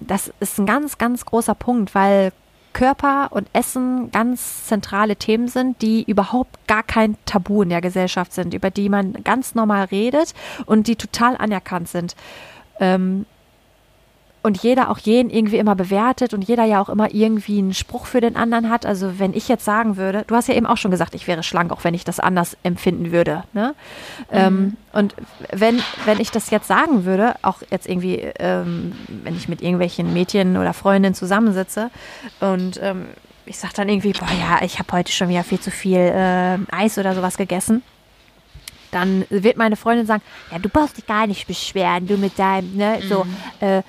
das 0.00 0.32
ist 0.40 0.58
ein 0.58 0.66
ganz, 0.66 0.98
ganz 0.98 1.24
großer 1.24 1.54
Punkt, 1.54 1.94
weil 1.94 2.32
Körper 2.72 3.28
und 3.30 3.48
Essen 3.52 4.10
ganz 4.12 4.66
zentrale 4.66 5.16
Themen 5.16 5.48
sind, 5.48 5.82
die 5.82 6.04
überhaupt 6.04 6.66
gar 6.68 6.82
kein 6.82 7.16
Tabu 7.24 7.62
in 7.62 7.70
der 7.70 7.80
Gesellschaft 7.80 8.32
sind, 8.32 8.54
über 8.54 8.70
die 8.70 8.88
man 8.88 9.24
ganz 9.24 9.54
normal 9.54 9.86
redet 9.86 10.34
und 10.66 10.86
die 10.86 10.96
total 10.96 11.36
anerkannt 11.36 11.88
sind. 11.88 12.14
Ähm, 12.78 13.26
und 14.42 14.62
jeder 14.62 14.90
auch 14.90 14.98
jeden 14.98 15.30
irgendwie 15.30 15.58
immer 15.58 15.74
bewertet 15.74 16.34
und 16.34 16.42
jeder 16.42 16.64
ja 16.64 16.80
auch 16.80 16.88
immer 16.88 17.12
irgendwie 17.12 17.58
einen 17.58 17.74
Spruch 17.74 18.06
für 18.06 18.20
den 18.20 18.36
anderen 18.36 18.70
hat. 18.70 18.86
Also 18.86 19.18
wenn 19.18 19.34
ich 19.34 19.48
jetzt 19.48 19.64
sagen 19.64 19.96
würde, 19.96 20.24
du 20.26 20.34
hast 20.34 20.48
ja 20.48 20.54
eben 20.54 20.66
auch 20.66 20.76
schon 20.76 20.90
gesagt, 20.90 21.14
ich 21.14 21.26
wäre 21.26 21.42
schlank, 21.42 21.72
auch 21.72 21.84
wenn 21.84 21.94
ich 21.94 22.04
das 22.04 22.20
anders 22.20 22.56
empfinden 22.62 23.10
würde. 23.12 23.44
Ne? 23.52 23.74
Ähm, 24.30 24.54
mhm. 24.54 24.58
Ähm, 24.58 24.76
und 24.92 25.14
wenn, 25.52 25.80
wenn 26.04 26.20
ich 26.20 26.30
das 26.30 26.50
jetzt 26.50 26.68
sagen 26.68 27.04
würde, 27.04 27.34
auch 27.42 27.62
jetzt 27.70 27.88
irgendwie, 27.88 28.16
ähm, 28.38 28.92
wenn 29.08 29.36
ich 29.36 29.48
mit 29.48 29.60
irgendwelchen 29.60 30.12
Mädchen 30.12 30.56
oder 30.56 30.72
Freundinnen 30.72 31.14
zusammensitze 31.14 31.90
und 32.40 32.80
ähm, 32.82 33.06
ich 33.44 33.58
sage 33.58 33.74
dann 33.76 33.88
irgendwie, 33.88 34.12
boah 34.12 34.28
ja, 34.28 34.64
ich 34.64 34.78
habe 34.78 34.92
heute 34.92 35.12
schon 35.12 35.28
wieder 35.28 35.42
viel 35.42 35.60
zu 35.60 35.70
viel 35.70 35.98
äh, 35.98 36.58
Eis 36.70 36.98
oder 36.98 37.14
sowas 37.14 37.36
gegessen 37.36 37.82
dann 38.90 39.24
wird 39.30 39.56
meine 39.56 39.76
Freundin 39.76 40.06
sagen, 40.06 40.22
ja, 40.50 40.58
du 40.58 40.68
brauchst 40.68 40.96
dich 40.96 41.06
gar 41.06 41.26
nicht 41.26 41.46
beschweren, 41.46 42.06
du 42.06 42.16
mit 42.16 42.38
deinem, 42.38 42.76
ne, 42.76 43.00
mhm. 43.02 43.08
so, 43.08 43.26
äh, 43.60 43.82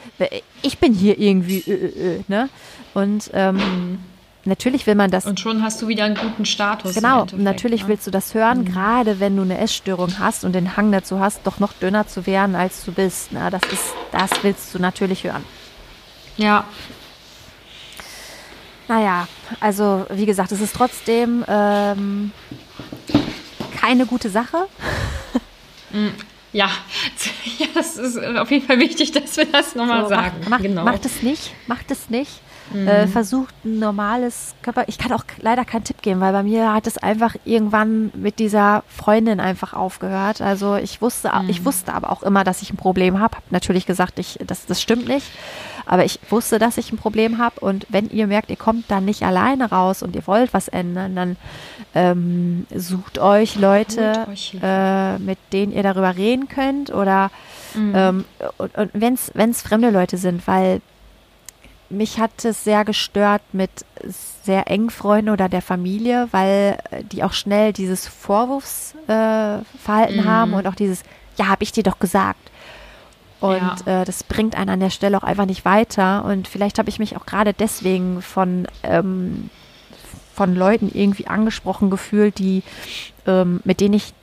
ich 0.62 0.78
bin 0.78 0.94
hier 0.94 1.20
irgendwie, 1.20 1.60
äh, 1.60 1.74
äh, 1.74 2.16
äh, 2.16 2.24
ne? 2.28 2.50
Und 2.94 3.30
ähm, 3.34 4.00
natürlich 4.46 4.88
will 4.88 4.96
man 4.96 5.12
das. 5.12 5.26
Und 5.26 5.40
schon 5.40 5.64
hast 5.64 5.82
du 5.82 5.88
wieder 5.88 6.06
einen 6.06 6.16
guten 6.16 6.46
Status. 6.46 6.96
Genau, 6.96 7.26
natürlich 7.38 7.84
ne? 7.84 7.90
willst 7.90 8.08
du 8.08 8.12
das 8.12 8.34
hören, 8.34 8.60
mhm. 8.60 8.66
gerade 8.66 9.20
wenn 9.20 9.36
du 9.36 9.44
eine 9.44 9.58
Essstörung 9.60 10.20
hast 10.20 10.44
und 10.44 10.54
den 10.54 10.76
Hang 10.76 10.92
dazu 10.92 11.20
hast, 11.20 11.42
doch 11.46 11.60
noch 11.60 11.74
dünner 11.74 12.08
zu 12.08 12.26
werden, 12.26 12.56
als 12.56 12.84
du 12.84 12.92
bist. 12.92 13.32
Ne? 13.32 13.50
Das 13.52 13.62
ist, 13.72 13.94
das 14.12 14.44
willst 14.44 14.74
du 14.74 14.80
natürlich 14.80 15.24
hören. 15.24 15.44
Ja. 16.38 16.66
Naja, 18.88 19.28
also 19.60 20.08
wie 20.10 20.26
gesagt, 20.26 20.52
es 20.52 20.62
ist 20.62 20.76
trotzdem 20.76 21.46
ähm, 21.48 22.32
keine 23.80 24.06
gute 24.06 24.30
Sache. 24.30 24.68
Mm, 25.92 26.10
ja, 26.54 26.70
es 27.80 27.98
ist 27.98 28.18
auf 28.18 28.52
jeden 28.52 28.66
Fall 28.66 28.80
wichtig, 28.80 29.12
dass 29.12 29.38
wir 29.38 29.46
das 29.46 29.76
nochmal 29.76 30.04
so, 30.04 30.10
sagen. 30.10 30.38
Macht, 30.50 30.64
genau. 30.64 30.84
macht 30.84 31.06
es 31.06 31.22
nicht, 31.22 31.54
macht 31.68 31.92
es 31.92 32.10
nicht. 32.10 32.42
Mhm. 32.72 32.88
Äh, 32.88 33.08
versucht 33.08 33.54
ein 33.66 33.80
normales 33.80 34.54
Körper. 34.62 34.84
Ich 34.88 34.98
kann 35.00 35.12
auch 35.12 35.24
leider 35.40 35.66
keinen 35.66 35.84
Tipp 35.84 36.02
geben, 36.02 36.22
weil 36.22 36.34
bei 36.34 36.44
mir 36.44 36.72
hat 36.72 36.86
es 36.86 36.98
einfach 36.98 37.36
irgendwann 37.46 38.12
mit 38.14 38.38
dieser 38.38 38.84
Freundin 38.88 39.40
einfach 39.40 39.74
aufgehört. 39.74 40.42
Also 40.42 40.76
ich 40.76 41.02
wusste, 41.02 41.32
mhm. 41.34 41.50
ich 41.50 41.66
wusste 41.66 41.94
aber 41.94 42.12
auch 42.12 42.22
immer, 42.22 42.44
dass 42.44 42.62
ich 42.62 42.72
ein 42.72 42.78
Problem 42.78 43.20
habe. 43.20 43.38
Hab 43.38 43.52
natürlich 43.52 43.86
gesagt, 43.86 44.20
ich, 44.20 44.38
das, 44.46 44.66
das 44.66 44.82
stimmt 44.82 45.08
nicht. 45.08 45.26
Aber 45.92 46.06
ich 46.06 46.20
wusste, 46.30 46.60
dass 46.60 46.78
ich 46.78 46.92
ein 46.92 46.98
Problem 46.98 47.40
habe. 47.40 47.62
Und 47.62 47.88
wenn 47.90 48.12
ihr 48.12 48.28
merkt, 48.28 48.52
ihr 48.52 48.58
kommt 48.58 48.92
dann 48.92 49.06
nicht 49.06 49.24
alleine 49.24 49.72
raus 49.72 50.04
und 50.04 50.16
ihr 50.16 50.28
wollt 50.28 50.54
was 50.54 50.68
ändern, 50.68 51.16
dann 51.16 51.36
ähm, 51.96 52.68
sucht 52.74 53.18
euch 53.18 53.56
Leute, 53.56 54.28
euch 54.32 54.56
äh, 54.62 55.18
mit 55.18 55.40
denen 55.52 55.72
ihr 55.72 55.82
darüber 55.82 56.16
reden 56.16 56.48
könnt. 56.48 56.94
Oder 56.94 57.32
mhm. 57.74 57.94
ähm, 57.96 58.26
und, 58.60 58.78
und 58.78 58.92
wenn 58.94 59.50
es 59.50 59.62
fremde 59.64 59.90
Leute 59.90 60.18
sind, 60.18 60.48
weil 60.48 60.80
mich 61.90 62.20
hat 62.20 62.46
es 62.46 62.64
sehr 62.64 62.86
gestört 62.86 63.42
mit 63.52 63.72
sehr 64.44 64.70
engen 64.70 64.92
Freunden 64.92 65.32
oder 65.32 65.50
der 65.50 65.64
Familie, 65.64 66.28
weil 66.30 66.78
äh, 66.92 67.04
die 67.04 67.24
auch 67.24 67.34
schnell 67.34 67.74
dieses 67.74 68.08
Vorwurfsverhalten 68.08 70.20
äh, 70.20 70.22
mhm. 70.22 70.26
haben 70.26 70.54
und 70.54 70.68
auch 70.68 70.76
dieses, 70.76 71.02
ja, 71.36 71.48
habe 71.48 71.64
ich 71.64 71.72
dir 71.72 71.82
doch 71.82 71.98
gesagt. 71.98 72.52
Und 73.40 73.86
ja. 73.86 74.02
äh, 74.02 74.06
das 74.06 74.24
bringt 74.24 74.56
einen 74.56 74.70
an 74.70 74.80
der 74.80 74.90
Stelle 74.90 75.18
auch 75.18 75.24
einfach 75.24 75.46
nicht 75.46 75.66
weiter. 75.66 76.26
Und 76.26 76.48
vielleicht 76.48 76.78
habe 76.80 76.90
ich 76.90 77.00
mich 77.00 77.16
auch 77.16 77.26
gerade 77.26 77.54
deswegen 77.54 78.22
von, 78.22 78.68
ähm, 78.84 79.50
von 80.34 80.56
Leuten 80.56 80.92
irgendwie 80.94 81.28
angesprochen 81.28 81.90
gefühlt, 81.90 82.38
die, 82.38 82.64
ähm, 83.26 83.62
mit 83.64 83.80
denen 83.80 83.94
ich 83.94 84.14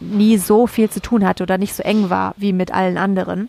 nie 0.00 0.38
so 0.38 0.66
viel 0.66 0.88
zu 0.88 1.00
tun 1.00 1.26
hatte 1.26 1.42
oder 1.42 1.58
nicht 1.58 1.74
so 1.74 1.82
eng 1.82 2.08
war 2.08 2.34
wie 2.36 2.52
mit 2.52 2.72
allen 2.72 2.96
anderen. 2.96 3.48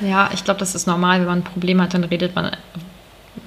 Ja, 0.00 0.30
ich 0.34 0.44
glaube, 0.44 0.60
das 0.60 0.74
ist 0.74 0.86
normal. 0.86 1.20
Wenn 1.20 1.26
man 1.26 1.38
ein 1.38 1.44
Problem 1.44 1.80
hat, 1.80 1.94
dann 1.94 2.04
redet 2.04 2.34
man 2.34 2.50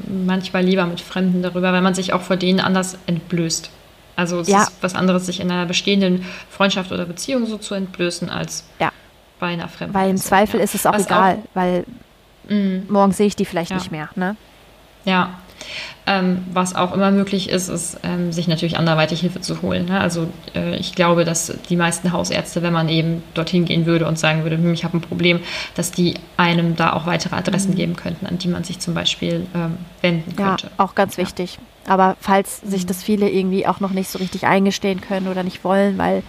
manchmal 0.07 0.64
lieber 0.64 0.86
mit 0.86 1.02
Fremden 1.02 1.44
darüber, 1.44 1.73
weil 1.73 1.81
man 1.81 1.94
sich 1.94 2.14
auch 2.14 2.22
vor 2.22 2.38
denen 2.38 2.60
anders 2.60 2.98
entblößt. 3.06 3.69
Also 4.15 4.40
es 4.40 4.48
ja. 4.48 4.64
ist 4.64 4.73
was 4.81 4.95
anderes, 4.95 5.27
sich 5.27 5.40
in 5.40 5.52
einer 5.52 5.65
bestehenden 5.65 6.26
Freundschaft 6.49 6.91
oder 6.91 7.06
Beziehung 7.06 7.45
so 7.45 7.57
zu 7.57 7.73
entblößen, 7.73 8.30
als 8.30 8.65
ja. 8.80 8.91
Bei 9.39 9.47
einer 9.47 9.67
Fremden. 9.67 9.93
Weil 9.93 10.09
im 10.09 10.17
Zweifel 10.17 10.59
ja. 10.59 10.63
ist 10.63 10.75
es 10.75 10.85
auch 10.85 10.93
was 10.93 11.05
egal, 11.05 11.35
auch, 11.35 11.55
weil 11.55 11.85
mm. 12.47 12.91
morgen 12.91 13.11
sehe 13.11 13.27
ich 13.27 13.35
die 13.35 13.45
vielleicht 13.45 13.73
nicht 13.73 13.91
mehr. 13.91 14.09
Ne? 14.15 14.35
Ja, 15.05 15.39
ähm, 16.05 16.43
was 16.51 16.75
auch 16.75 16.93
immer 16.93 17.11
möglich 17.11 17.49
ist, 17.49 17.69
ist, 17.69 17.99
ähm, 18.03 18.31
sich 18.31 18.47
natürlich 18.47 18.77
anderweitig 18.77 19.19
Hilfe 19.21 19.41
zu 19.41 19.61
holen. 19.61 19.85
Ne? 19.85 19.99
Also 19.99 20.29
äh, 20.55 20.75
ich 20.77 20.95
glaube, 20.95 21.23
dass 21.25 21.53
die 21.69 21.75
meisten 21.75 22.11
Hausärzte, 22.11 22.63
wenn 22.63 22.73
man 22.73 22.89
eben 22.89 23.23
dorthin 23.33 23.65
gehen 23.65 23.85
würde 23.85 24.07
und 24.07 24.17
sagen 24.17 24.43
würde, 24.43 24.57
hm, 24.57 24.73
ich 24.73 24.83
habe 24.83 24.97
ein 24.97 25.01
Problem, 25.01 25.39
dass 25.75 25.91
die 25.91 26.15
einem 26.37 26.75
da 26.75 26.93
auch 26.93 27.05
weitere 27.05 27.35
Adressen 27.35 27.71
mhm. 27.71 27.75
geben 27.75 27.95
könnten, 27.95 28.25
an 28.25 28.37
die 28.37 28.47
man 28.47 28.63
sich 28.63 28.79
zum 28.79 28.93
Beispiel 28.93 29.45
ähm, 29.53 29.77
wenden 30.01 30.35
könnte. 30.35 30.67
Ja, 30.67 30.83
auch 30.83 30.95
ganz 30.95 31.17
ja. 31.17 31.23
wichtig. 31.23 31.59
Aber 31.87 32.17
falls 32.19 32.61
sich 32.61 32.83
mhm. 32.83 32.87
das 32.87 33.03
viele 33.03 33.29
irgendwie 33.29 33.67
auch 33.67 33.79
noch 33.79 33.91
nicht 33.91 34.09
so 34.09 34.19
richtig 34.19 34.45
eingestehen 34.45 35.01
können 35.01 35.27
oder 35.27 35.43
nicht 35.43 35.63
wollen, 35.63 35.97
weil 35.97 36.23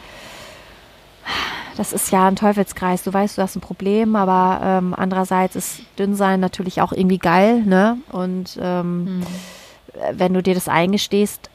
das 1.77 1.93
ist 1.93 2.11
ja 2.13 2.27
ein 2.29 2.37
Teufelskreis. 2.37 3.03
Du 3.03 3.13
weißt, 3.13 3.39
du 3.39 3.43
hast 3.43 3.57
ein 3.57 3.61
Problem, 3.61 4.17
aber 4.17 4.61
ähm, 4.63 4.95
andererseits 4.97 5.57
ist 5.57 5.81
Dünnsein 5.99 6.41
natürlich 6.41 6.81
auch 6.81 6.93
irgendwie 6.93 7.19
geil, 7.19 7.63
ne? 7.63 7.99
Und 8.13 8.59
ähm, 8.61 9.05
mhm. 9.05 9.27
wenn 10.13 10.35
du 10.35 10.43
dir 10.43 10.55
das 10.55 10.69
eingestehst, 10.69 11.49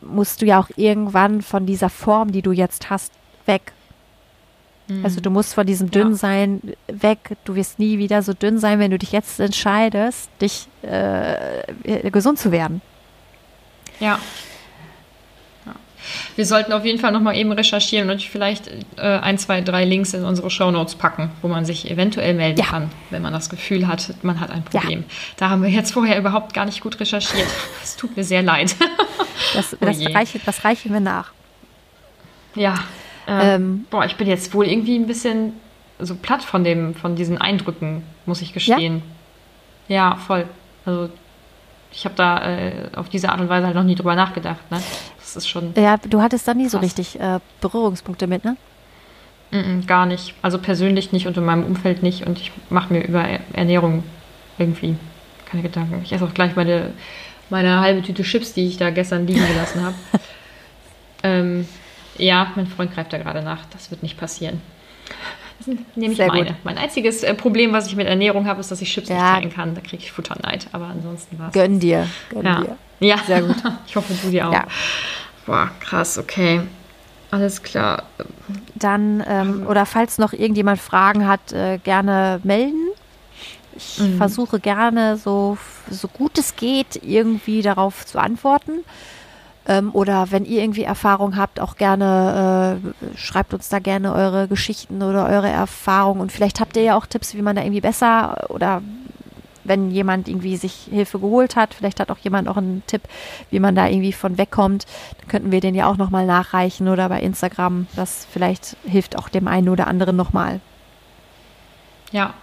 musst 0.00 0.42
du 0.42 0.46
ja 0.46 0.60
auch 0.60 0.68
irgendwann 0.76 1.42
von 1.42 1.66
dieser 1.66 1.90
Form, 1.90 2.32
die 2.32 2.42
du 2.42 2.52
jetzt 2.52 2.90
hast, 2.90 3.12
weg. 3.46 3.72
Mhm. 4.88 5.04
Also 5.04 5.20
du 5.20 5.30
musst 5.30 5.54
von 5.54 5.66
diesem 5.66 5.90
Dünnsein 5.90 6.60
ja. 6.64 7.02
weg. 7.02 7.36
Du 7.44 7.54
wirst 7.54 7.78
nie 7.78 7.98
wieder 7.98 8.22
so 8.22 8.32
dünn 8.32 8.58
sein, 8.58 8.78
wenn 8.78 8.90
du 8.90 8.98
dich 8.98 9.12
jetzt 9.12 9.40
entscheidest, 9.40 10.30
dich 10.40 10.68
äh, 10.82 12.10
gesund 12.10 12.38
zu 12.38 12.52
werden. 12.52 12.82
Ja. 14.00 14.18
Wir 16.36 16.46
sollten 16.46 16.72
auf 16.72 16.84
jeden 16.84 16.98
Fall 16.98 17.12
nochmal 17.12 17.36
eben 17.36 17.52
recherchieren 17.52 18.10
und 18.10 18.22
vielleicht 18.22 18.68
äh, 18.96 19.00
ein, 19.00 19.38
zwei, 19.38 19.60
drei 19.60 19.84
Links 19.84 20.14
in 20.14 20.24
unsere 20.24 20.50
Shownotes 20.50 20.94
packen, 20.96 21.30
wo 21.42 21.48
man 21.48 21.64
sich 21.64 21.90
eventuell 21.90 22.34
melden 22.34 22.58
ja. 22.58 22.66
kann, 22.66 22.90
wenn 23.10 23.22
man 23.22 23.32
das 23.32 23.48
Gefühl 23.48 23.86
hat, 23.86 24.14
man 24.22 24.40
hat 24.40 24.50
ein 24.50 24.64
Problem. 24.64 25.00
Ja. 25.00 25.06
Da 25.36 25.50
haben 25.50 25.62
wir 25.62 25.70
jetzt 25.70 25.92
vorher 25.92 26.18
überhaupt 26.18 26.54
gar 26.54 26.64
nicht 26.64 26.80
gut 26.80 26.98
recherchiert. 27.00 27.48
Es 27.82 27.96
tut 27.96 28.16
mir 28.16 28.24
sehr 28.24 28.42
leid. 28.42 28.76
Das, 29.52 29.74
oh 29.74 29.84
das, 29.84 30.00
reiche, 30.12 30.40
das 30.44 30.64
reichen 30.64 30.92
wir 30.92 31.00
nach. 31.00 31.32
Ja. 32.54 32.74
Äh, 33.26 33.54
ähm, 33.54 33.86
boah, 33.90 34.04
ich 34.04 34.16
bin 34.16 34.26
jetzt 34.26 34.52
wohl 34.54 34.66
irgendwie 34.66 34.96
ein 34.96 35.06
bisschen 35.06 35.52
so 35.98 36.14
platt 36.16 36.42
von, 36.42 36.64
dem, 36.64 36.94
von 36.94 37.14
diesen 37.14 37.38
Eindrücken, 37.38 38.02
muss 38.26 38.42
ich 38.42 38.52
gestehen. 38.52 39.02
Ja, 39.88 40.10
ja 40.10 40.16
voll. 40.16 40.46
Also 40.84 41.10
ich 41.94 42.04
habe 42.04 42.14
da 42.16 42.58
äh, 42.58 42.72
auf 42.96 43.08
diese 43.08 43.30
Art 43.30 43.40
und 43.40 43.48
Weise 43.48 43.66
halt 43.66 43.76
noch 43.76 43.84
nie 43.84 43.94
drüber 43.94 44.14
nachgedacht. 44.14 44.70
Ne? 44.70 44.82
Das 45.18 45.36
ist 45.36 45.48
schon. 45.48 45.72
Ja, 45.76 45.96
du 45.96 46.20
hattest 46.20 46.46
da 46.46 46.54
nie 46.54 46.64
krass. 46.64 46.72
so 46.72 46.78
richtig 46.78 47.20
äh, 47.20 47.38
Berührungspunkte 47.60 48.26
mit, 48.26 48.44
ne? 48.44 48.56
Mm 49.50 49.56
-mm, 49.56 49.86
gar 49.86 50.06
nicht. 50.06 50.34
Also 50.42 50.58
persönlich 50.58 51.12
nicht 51.12 51.26
und 51.26 51.36
in 51.36 51.44
meinem 51.44 51.64
Umfeld 51.64 52.02
nicht. 52.02 52.26
Und 52.26 52.38
ich 52.38 52.50
mache 52.68 52.92
mir 52.92 53.04
über 53.06 53.24
Ernährung 53.52 54.02
irgendwie 54.58 54.96
keine 55.46 55.62
Gedanken. 55.62 56.00
Ich 56.02 56.12
esse 56.12 56.24
auch 56.24 56.34
gleich 56.34 56.56
meine, 56.56 56.90
meine 57.50 57.80
halbe 57.80 58.02
Tüte 58.02 58.22
Chips, 58.24 58.52
die 58.54 58.66
ich 58.66 58.76
da 58.76 58.90
gestern 58.90 59.26
liegen 59.26 59.46
gelassen 59.46 59.82
habe. 59.84 59.94
ähm, 61.22 61.68
ja, 62.18 62.52
mein 62.56 62.66
Freund 62.66 62.92
greift 62.92 63.12
da 63.12 63.18
gerade 63.18 63.42
nach. 63.42 63.64
Das 63.72 63.90
wird 63.90 64.02
nicht 64.02 64.18
passieren. 64.18 64.60
Das 65.66 65.76
nehme 65.96 66.12
ich 66.12 66.16
Sehr 66.16 66.28
meine. 66.28 66.46
Gut. 66.46 66.56
Mein 66.64 66.78
einziges 66.78 67.22
äh, 67.22 67.34
Problem, 67.34 67.72
was 67.72 67.86
ich 67.86 67.96
mit 67.96 68.06
Ernährung 68.06 68.46
habe, 68.46 68.60
ist, 68.60 68.70
dass 68.70 68.80
ich 68.80 68.92
Chips 68.92 69.08
ja. 69.08 69.14
nicht 69.14 69.24
teilen 69.24 69.52
kann. 69.52 69.74
Da 69.74 69.80
kriege 69.80 70.02
ich 70.02 70.12
Futterneid. 70.12 70.66
Aber 70.72 70.86
ansonsten 70.86 71.38
war 71.38 71.48
es. 71.48 71.54
Gönn 71.54 71.80
dir. 71.80 72.06
Gönn 72.30 72.44
ja. 72.44 72.60
dir. 72.60 72.76
Ja, 73.00 73.18
sehr 73.18 73.42
gut. 73.42 73.56
ich 73.86 73.96
hoffe, 73.96 74.14
du 74.22 74.30
dir 74.30 74.48
auch. 74.48 74.52
Ja. 74.52 74.66
Boah, 75.46 75.70
krass, 75.80 76.18
okay. 76.18 76.62
Alles 77.30 77.62
klar. 77.62 78.04
Dann, 78.76 79.22
ähm, 79.26 79.66
oder 79.66 79.86
falls 79.86 80.18
noch 80.18 80.32
irgendjemand 80.32 80.80
Fragen 80.80 81.26
hat, 81.26 81.52
äh, 81.52 81.78
gerne 81.82 82.40
melden. 82.44 82.88
Ich 83.76 83.98
mhm. 83.98 84.18
versuche 84.18 84.60
gerne, 84.60 85.16
so, 85.16 85.58
so 85.90 86.06
gut 86.08 86.38
es 86.38 86.54
geht, 86.54 87.00
irgendwie 87.02 87.60
darauf 87.62 88.06
zu 88.06 88.20
antworten. 88.20 88.84
Ähm, 89.66 89.90
oder 89.92 90.30
wenn 90.30 90.44
ihr 90.44 90.62
irgendwie 90.62 90.82
Erfahrung 90.82 91.36
habt, 91.36 91.58
auch 91.58 91.76
gerne, 91.76 92.82
äh, 93.02 93.16
schreibt 93.16 93.54
uns 93.54 93.68
da 93.68 93.78
gerne 93.78 94.12
eure 94.14 94.48
Geschichten 94.48 95.02
oder 95.02 95.26
eure 95.26 95.48
Erfahrungen. 95.48 96.20
Und 96.20 96.32
vielleicht 96.32 96.60
habt 96.60 96.76
ihr 96.76 96.82
ja 96.82 96.96
auch 96.96 97.06
Tipps, 97.06 97.34
wie 97.34 97.42
man 97.42 97.56
da 97.56 97.62
irgendwie 97.62 97.80
besser 97.80 98.50
oder 98.50 98.82
wenn 99.64 99.90
jemand 99.90 100.28
irgendwie 100.28 100.56
sich 100.56 100.88
Hilfe 100.90 101.18
geholt 101.18 101.56
hat, 101.56 101.74
vielleicht 101.74 101.98
hat 101.98 102.10
auch 102.10 102.18
jemand 102.18 102.48
auch 102.48 102.58
einen 102.58 102.82
Tipp, 102.86 103.02
wie 103.50 103.60
man 103.60 103.74
da 103.74 103.88
irgendwie 103.88 104.12
von 104.12 104.38
wegkommt, 104.38 104.86
dann 105.18 105.28
könnten 105.28 105.52
wir 105.52 105.60
den 105.60 105.74
ja 105.74 105.86
auch 105.86 105.96
nochmal 105.96 106.26
nachreichen 106.26 106.88
oder 106.88 107.08
bei 107.08 107.20
Instagram. 107.20 107.86
Das 107.96 108.26
vielleicht 108.30 108.76
hilft 108.84 109.16
auch 109.16 109.28
dem 109.28 109.48
einen 109.48 109.70
oder 109.70 109.86
anderen 109.86 110.16
nochmal. 110.16 110.60
Ja. 112.12 112.34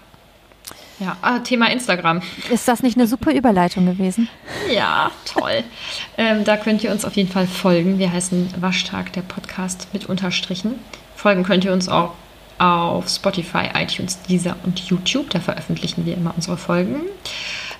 Ja, 1.01 1.17
ah, 1.23 1.39
Thema 1.39 1.71
Instagram. 1.71 2.21
Ist 2.51 2.67
das 2.67 2.83
nicht 2.83 2.95
eine 2.95 3.07
super 3.07 3.33
Überleitung 3.33 3.87
gewesen? 3.87 4.29
Ja, 4.71 5.09
toll. 5.25 5.63
ähm, 6.15 6.43
da 6.43 6.57
könnt 6.57 6.83
ihr 6.83 6.91
uns 6.91 7.05
auf 7.05 7.15
jeden 7.15 7.31
Fall 7.31 7.47
folgen. 7.47 7.97
Wir 7.97 8.13
heißen 8.13 8.53
Waschtag, 8.61 9.11
der 9.13 9.23
Podcast 9.23 9.87
mit 9.93 10.05
Unterstrichen. 10.05 10.75
Folgen 11.15 11.41
könnt 11.41 11.65
ihr 11.65 11.73
uns 11.73 11.89
auch 11.89 12.13
auf 12.59 13.09
Spotify, 13.09 13.69
iTunes, 13.73 14.21
Deezer 14.21 14.55
und 14.63 14.77
YouTube. 14.79 15.31
Da 15.31 15.39
veröffentlichen 15.39 16.05
wir 16.05 16.13
immer 16.13 16.35
unsere 16.35 16.55
Folgen. 16.57 17.01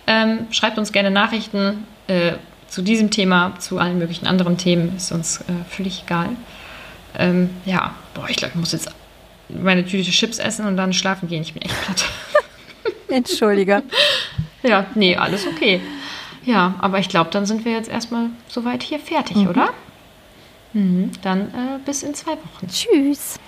Ähm, 0.08 0.48
schreibt 0.50 0.80
uns 0.80 0.92
gerne 0.92 1.12
Nachrichten 1.12 1.86
äh, 2.08 2.34
zu 2.70 2.82
diesem 2.82 3.12
Thema, 3.12 3.54
zu 3.60 3.78
allen 3.78 4.00
möglichen 4.00 4.26
anderen 4.26 4.58
Themen. 4.58 4.96
Ist 4.98 5.12
uns 5.12 5.42
äh, 5.42 5.44
völlig 5.70 6.06
egal. 6.08 6.30
Ähm, 7.20 7.52
ja, 7.66 7.94
boah, 8.16 8.28
ich 8.30 8.38
glaube, 8.38 8.54
ich 8.56 8.60
muss 8.60 8.72
jetzt 8.72 8.90
meine 9.48 9.86
Tüte 9.86 10.10
Chips 10.10 10.40
essen 10.40 10.66
und 10.66 10.76
dann 10.76 10.92
schlafen 10.92 11.30
gehen. 11.30 11.44
Ich 11.44 11.54
bin 11.54 11.62
echt 11.62 11.80
platt. 11.84 12.04
Entschuldige. 13.12 13.84
ja, 14.64 14.88
nee, 14.96 15.16
alles 15.16 15.46
okay. 15.48 15.82
Ja, 16.44 16.76
aber 16.80 17.00
ich 17.00 17.10
glaube, 17.10 17.30
dann 17.30 17.46
sind 17.46 17.66
wir 17.66 17.74
jetzt 17.74 17.90
erstmal 17.90 18.30
soweit 18.48 18.82
hier 18.84 19.00
fertig, 19.00 19.38
mhm. 19.38 19.48
oder? 19.48 19.70
Mhm, 20.74 21.12
dann 21.22 21.42
äh, 21.42 21.80
bis 21.86 22.04
in 22.04 22.14
zwei 22.14 22.32
Wochen. 22.32 22.68
Tschüss. 22.68 23.40